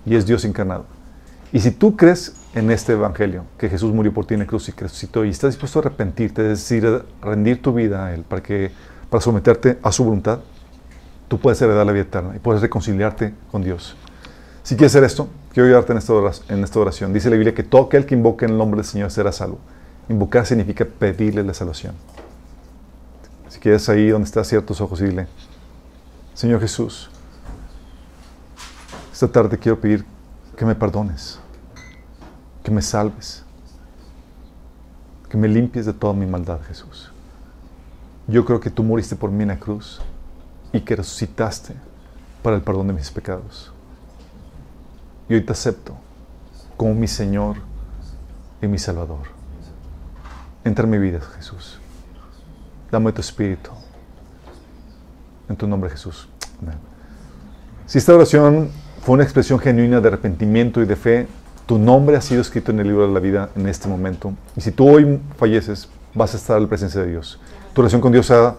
y 0.06 0.16
es 0.16 0.26
Dios 0.26 0.46
encarnado. 0.46 0.86
Y 1.52 1.60
si 1.60 1.72
tú 1.72 1.96
crees 1.96 2.36
en 2.54 2.70
este 2.72 2.94
Evangelio, 2.94 3.44
que 3.58 3.70
Jesús 3.70 3.94
murió 3.94 4.14
por 4.14 4.26
ti 4.26 4.36
en 4.36 4.42
la 4.42 4.46
cruz 4.46 4.70
y 4.70 4.72
que 4.72 4.84
resucitó, 4.84 5.26
y 5.26 5.30
estás 5.30 5.52
dispuesto 5.52 5.80
a 5.80 5.82
arrepentirte, 5.82 6.42
es 6.44 6.60
decir, 6.60 7.04
rendir 7.22 7.62
tu 7.62 7.74
vida 7.74 8.06
a 8.06 8.14
Él 8.14 8.24
para, 8.24 8.44
que, 8.44 8.72
para 9.10 9.22
someterte 9.22 9.80
a 9.82 9.92
su 9.92 10.04
voluntad, 10.04 10.40
tú 11.28 11.40
puedes 11.40 11.62
heredar 11.62 11.86
la 11.86 11.92
vida 11.92 12.04
eterna 12.04 12.36
y 12.36 12.40
puedes 12.40 12.62
reconciliarte 12.62 13.34
con 13.52 13.64
Dios. 13.64 13.96
Si 14.64 14.76
quieres 14.76 14.92
hacer 14.92 15.04
esto, 15.04 15.30
quiero 15.54 15.68
ayudarte 15.68 15.94
en 15.94 16.64
esta, 16.64 16.80
oración. 16.80 17.14
Dice 17.14 17.30
la 17.30 17.36
Biblia 17.36 17.56
que 17.56 17.64
todo 17.64 17.84
aquel 17.84 18.06
que 18.06 18.14
invoque 18.14 18.46
en 18.46 18.52
el 18.52 18.58
nombre 18.58 18.78
del 18.78 18.86
Señor 18.86 19.10
será 19.10 19.32
salvo. 19.32 19.60
Invocar 20.10 20.46
significa 20.46 20.86
pedirle 20.86 21.44
la 21.44 21.54
salvación. 21.54 21.96
Si 23.62 23.92
ahí 23.92 24.10
donde 24.10 24.26
estás, 24.26 24.48
ciertos 24.48 24.80
ojos 24.80 25.02
y 25.02 25.06
dile, 25.06 25.28
Señor 26.34 26.62
Jesús, 26.62 27.10
esta 29.12 29.28
tarde 29.28 29.58
quiero 29.58 29.82
pedir 29.82 30.06
que 30.56 30.64
me 30.64 30.76
perdones, 30.76 31.40
que 32.64 32.72
me 32.72 32.82
salves, 32.82 33.44
que 35.28 35.36
me 35.36 35.50
limpies 35.50 35.86
de 35.86 35.94
toda 35.94 36.14
mi 36.14 36.26
maldad, 36.26 36.62
Jesús. 36.68 37.12
Yo 38.28 38.46
creo 38.46 38.62
que 38.62 38.70
tú 38.70 38.82
moriste 38.82 39.18
por 39.18 39.30
mí 39.30 39.42
en 39.42 39.50
la 39.50 39.60
cruz 39.60 40.00
y 40.72 40.80
que 40.80 40.96
resucitaste 40.96 41.76
para 42.42 42.56
el 42.56 42.62
perdón 42.62 42.88
de 42.88 42.94
mis 42.94 43.12
pecados. 43.12 43.74
Y 45.28 45.34
hoy 45.34 45.42
te 45.42 45.52
acepto 45.52 45.96
como 46.78 46.94
mi 46.94 47.08
Señor 47.08 47.58
y 48.62 48.68
mi 48.68 48.78
Salvador. 48.78 49.28
Entra 50.64 50.86
en 50.86 50.92
mi 50.92 50.98
vida, 50.98 51.20
Jesús. 51.36 51.80
Dame 52.92 53.12
tu 53.12 53.22
espíritu. 53.22 53.72
En 55.48 55.56
tu 55.56 55.68
nombre, 55.68 55.90
Jesús. 55.90 56.28
Amén. 56.62 56.78
Si 57.86 57.98
esta 57.98 58.14
oración 58.14 58.70
fue 59.02 59.14
una 59.14 59.24
expresión 59.24 59.60
genuina 59.60 60.00
de 60.00 60.08
arrepentimiento 60.08 60.82
y 60.82 60.86
de 60.86 60.96
fe, 60.96 61.28
tu 61.66 61.78
nombre 61.78 62.18
ha 62.18 62.22
sido 62.22 62.42
escrito 62.42 62.72
en 62.72 62.80
el 62.80 62.88
libro 62.88 63.08
de 63.08 63.14
la 63.14 63.20
vida 63.20 63.50
en 63.56 63.68
este 63.68 63.88
momento. 63.88 64.34
Y 64.56 64.62
si 64.62 64.72
tú 64.72 64.90
hoy 64.90 65.20
falleces, 65.38 65.88
vas 66.14 66.34
a 66.34 66.38
estar 66.38 66.58
en 66.58 66.64
la 66.64 66.70
presencia 66.70 67.02
de 67.02 67.08
Dios. 67.08 67.40
Tu 67.74 67.82
relación 67.82 68.02
con 68.02 68.12
Dios 68.12 68.26
se 68.26 68.34
ha 68.34 68.56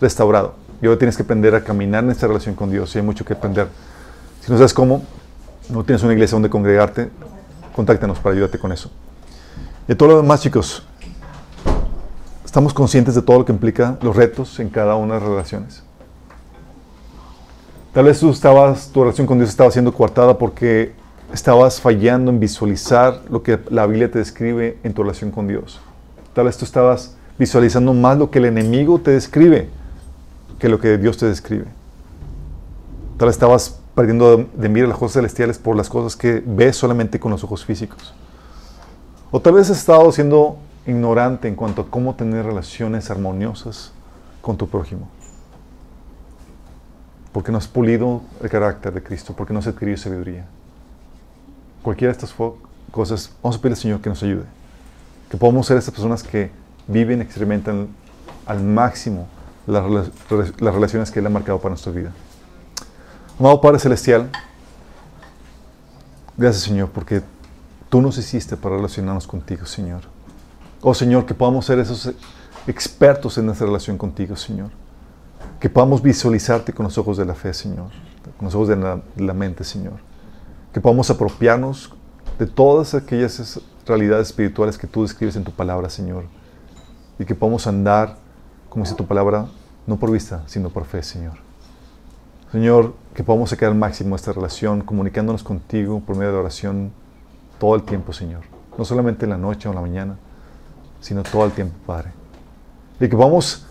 restaurado. 0.00 0.54
Y 0.82 0.86
ahora 0.86 0.98
tienes 0.98 1.16
que 1.16 1.22
aprender 1.22 1.54
a 1.54 1.62
caminar 1.62 2.04
en 2.04 2.10
esta 2.10 2.26
relación 2.26 2.54
con 2.54 2.70
Dios. 2.70 2.94
Y 2.94 2.98
hay 2.98 3.04
mucho 3.04 3.24
que 3.24 3.34
aprender. 3.34 3.68
Si 4.40 4.50
no 4.50 4.58
sabes 4.58 4.74
cómo, 4.74 5.02
no 5.70 5.84
tienes 5.84 6.02
una 6.02 6.12
iglesia 6.12 6.34
donde 6.34 6.50
congregarte, 6.50 7.10
contáctanos 7.74 8.18
para 8.18 8.34
ayudarte 8.34 8.58
con 8.58 8.72
eso. 8.72 8.90
Y 9.88 9.94
todo 9.94 10.10
lo 10.10 10.16
demás, 10.22 10.40
chicos, 10.40 10.82
estamos 12.54 12.72
conscientes 12.72 13.16
de 13.16 13.22
todo 13.22 13.40
lo 13.40 13.44
que 13.44 13.50
implica 13.50 13.98
los 14.00 14.14
retos 14.14 14.60
en 14.60 14.68
cada 14.68 14.94
una 14.94 15.14
de 15.14 15.20
las 15.20 15.28
relaciones. 15.28 15.82
Tal 17.92 18.04
vez 18.04 18.20
tú 18.20 18.30
estabas, 18.30 18.90
tu 18.92 19.00
relación 19.02 19.26
con 19.26 19.38
Dios 19.38 19.50
estaba 19.50 19.72
siendo 19.72 19.92
coartada 19.92 20.38
porque 20.38 20.92
estabas 21.32 21.80
fallando 21.80 22.30
en 22.30 22.38
visualizar 22.38 23.22
lo 23.28 23.42
que 23.42 23.58
la 23.70 23.88
Biblia 23.88 24.08
te 24.08 24.20
describe 24.20 24.78
en 24.84 24.94
tu 24.94 25.02
relación 25.02 25.32
con 25.32 25.48
Dios. 25.48 25.80
Tal 26.32 26.44
vez 26.44 26.56
tú 26.56 26.64
estabas 26.64 27.16
visualizando 27.40 27.92
más 27.92 28.18
lo 28.18 28.30
que 28.30 28.38
el 28.38 28.44
enemigo 28.44 29.00
te 29.00 29.10
describe 29.10 29.68
que 30.60 30.68
lo 30.68 30.78
que 30.78 30.96
Dios 30.96 31.16
te 31.16 31.26
describe. 31.26 31.64
Tal 33.16 33.26
vez 33.26 33.34
estabas 33.34 33.80
perdiendo 33.96 34.46
de 34.54 34.68
mirar 34.68 34.90
las 34.90 34.98
cosas 34.98 35.14
celestiales 35.14 35.58
por 35.58 35.74
las 35.74 35.88
cosas 35.88 36.14
que 36.14 36.40
ves 36.46 36.76
solamente 36.76 37.18
con 37.18 37.32
los 37.32 37.42
ojos 37.42 37.64
físicos. 37.64 38.14
O 39.32 39.40
tal 39.40 39.54
vez 39.54 39.68
has 39.70 39.78
estado 39.78 40.12
siendo 40.12 40.58
ignorante 40.86 41.48
en 41.48 41.54
cuanto 41.54 41.82
a 41.82 41.90
cómo 41.90 42.14
tener 42.14 42.44
relaciones 42.44 43.10
armoniosas 43.10 43.92
con 44.40 44.56
tu 44.56 44.68
prójimo. 44.68 45.08
Porque 47.32 47.50
no 47.50 47.58
has 47.58 47.66
pulido 47.66 48.22
el 48.42 48.50
carácter 48.50 48.92
de 48.92 49.02
Cristo, 49.02 49.34
porque 49.36 49.52
no 49.52 49.58
has 49.58 49.66
adquirido 49.66 49.96
sabiduría. 49.96 50.46
Cualquiera 51.82 52.12
de 52.12 52.18
estas 52.18 52.34
cosas, 52.90 53.32
vamos 53.42 53.56
a 53.56 53.60
pedirle 53.60 53.76
al 53.76 53.82
Señor 53.82 54.00
que 54.00 54.08
nos 54.08 54.22
ayude. 54.22 54.44
Que 55.30 55.36
podamos 55.36 55.66
ser 55.66 55.76
estas 55.76 55.94
personas 55.94 56.22
que 56.22 56.50
viven, 56.86 57.20
experimentan 57.22 57.88
al 58.46 58.62
máximo 58.62 59.26
las, 59.66 59.84
las 60.60 60.74
relaciones 60.74 61.10
que 61.10 61.20
Él 61.20 61.26
ha 61.26 61.30
marcado 61.30 61.58
para 61.58 61.70
nuestra 61.70 61.92
vida. 61.92 62.12
Amado 63.38 63.60
Padre 63.60 63.80
Celestial, 63.80 64.30
gracias 66.36 66.62
Señor, 66.62 66.90
porque 66.90 67.22
tú 67.88 68.00
nos 68.00 68.16
hiciste 68.16 68.56
para 68.56 68.76
relacionarnos 68.76 69.26
contigo, 69.26 69.66
Señor. 69.66 70.13
Oh 70.86 70.92
Señor, 70.92 71.24
que 71.24 71.32
podamos 71.32 71.64
ser 71.64 71.78
esos 71.78 72.12
expertos 72.66 73.38
en 73.38 73.46
nuestra 73.46 73.66
relación 73.66 73.96
contigo, 73.96 74.36
Señor. 74.36 74.68
Que 75.58 75.70
podamos 75.70 76.02
visualizarte 76.02 76.74
con 76.74 76.84
los 76.84 76.98
ojos 76.98 77.16
de 77.16 77.24
la 77.24 77.34
fe, 77.34 77.54
Señor. 77.54 77.86
Con 78.36 78.44
los 78.44 78.54
ojos 78.54 78.68
de 78.68 78.76
la, 78.76 79.00
de 79.16 79.24
la 79.24 79.32
mente, 79.32 79.64
Señor. 79.64 79.94
Que 80.74 80.82
podamos 80.82 81.08
apropiarnos 81.08 81.94
de 82.38 82.46
todas 82.46 82.92
aquellas 82.92 83.62
realidades 83.86 84.26
espirituales 84.26 84.76
que 84.76 84.86
tú 84.86 85.04
describes 85.04 85.36
en 85.36 85.44
tu 85.44 85.52
palabra, 85.52 85.88
Señor. 85.88 86.24
Y 87.18 87.24
que 87.24 87.34
podamos 87.34 87.66
andar, 87.66 88.18
como 88.68 88.84
dice 88.84 88.94
tu 88.94 89.06
palabra, 89.06 89.46
no 89.86 89.96
por 89.96 90.10
vista, 90.10 90.42
sino 90.44 90.68
por 90.68 90.84
fe, 90.84 91.02
Señor. 91.02 91.38
Señor, 92.52 92.92
que 93.14 93.24
podamos 93.24 93.48
sacar 93.48 93.70
al 93.70 93.74
máximo 93.74 94.16
esta 94.16 94.34
relación, 94.34 94.82
comunicándonos 94.82 95.44
contigo 95.44 96.00
por 96.00 96.14
medio 96.14 96.32
de 96.32 96.38
oración 96.40 96.92
todo 97.58 97.74
el 97.74 97.84
tiempo, 97.84 98.12
Señor. 98.12 98.42
No 98.76 98.84
solamente 98.84 99.24
en 99.24 99.30
la 99.30 99.38
noche 99.38 99.66
o 99.66 99.70
en 99.70 99.76
la 99.76 99.80
mañana, 99.80 100.18
sino 101.04 101.22
todo 101.22 101.44
el 101.44 101.52
tiempo, 101.52 101.76
Padre. 101.84 102.12
Y 102.98 103.06
que 103.10 103.14
podamos 103.14 103.66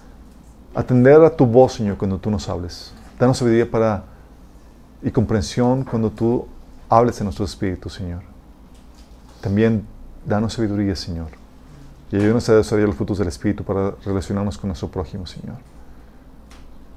atender 0.75 1.19
a 1.23 1.35
tu 1.35 1.47
voz, 1.47 1.73
Señor, 1.73 1.97
cuando 1.97 2.19
tú 2.19 2.29
nos 2.29 2.47
hables. 2.47 2.93
Danos 3.19 3.39
sabiduría 3.39 3.69
para 3.69 4.03
y 5.01 5.09
comprensión 5.09 5.83
cuando 5.83 6.11
tú 6.11 6.47
hables 6.87 7.19
en 7.19 7.25
nuestro 7.25 7.43
espíritu, 7.43 7.89
Señor. 7.89 8.21
También 9.41 9.83
danos 10.23 10.53
sabiduría, 10.53 10.95
Señor. 10.95 11.29
Y 12.11 12.17
ayúdanos 12.17 12.47
a 12.49 12.57
desarrollar 12.57 12.89
los 12.89 12.97
frutos 12.97 13.17
del 13.17 13.29
Espíritu 13.29 13.63
para 13.63 13.95
relacionarnos 14.05 14.55
con 14.59 14.67
nuestro 14.67 14.89
prójimo, 14.89 15.25
Señor. 15.25 15.55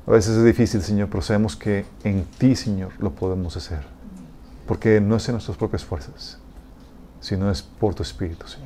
A 0.06 0.10
veces 0.10 0.36
es 0.36 0.44
difícil, 0.44 0.82
Señor, 0.82 1.08
pero 1.08 1.22
sabemos 1.22 1.56
que 1.56 1.86
en 2.04 2.24
ti, 2.24 2.54
Señor, 2.54 2.92
lo 2.98 3.10
podemos 3.10 3.56
hacer. 3.56 3.80
Porque 4.66 5.00
no 5.00 5.16
es 5.16 5.26
en 5.30 5.36
nuestras 5.36 5.56
propias 5.56 5.82
fuerzas, 5.82 6.36
sino 7.20 7.50
es 7.50 7.62
por 7.62 7.94
tu 7.94 8.02
Espíritu, 8.02 8.46
Señor. 8.46 8.65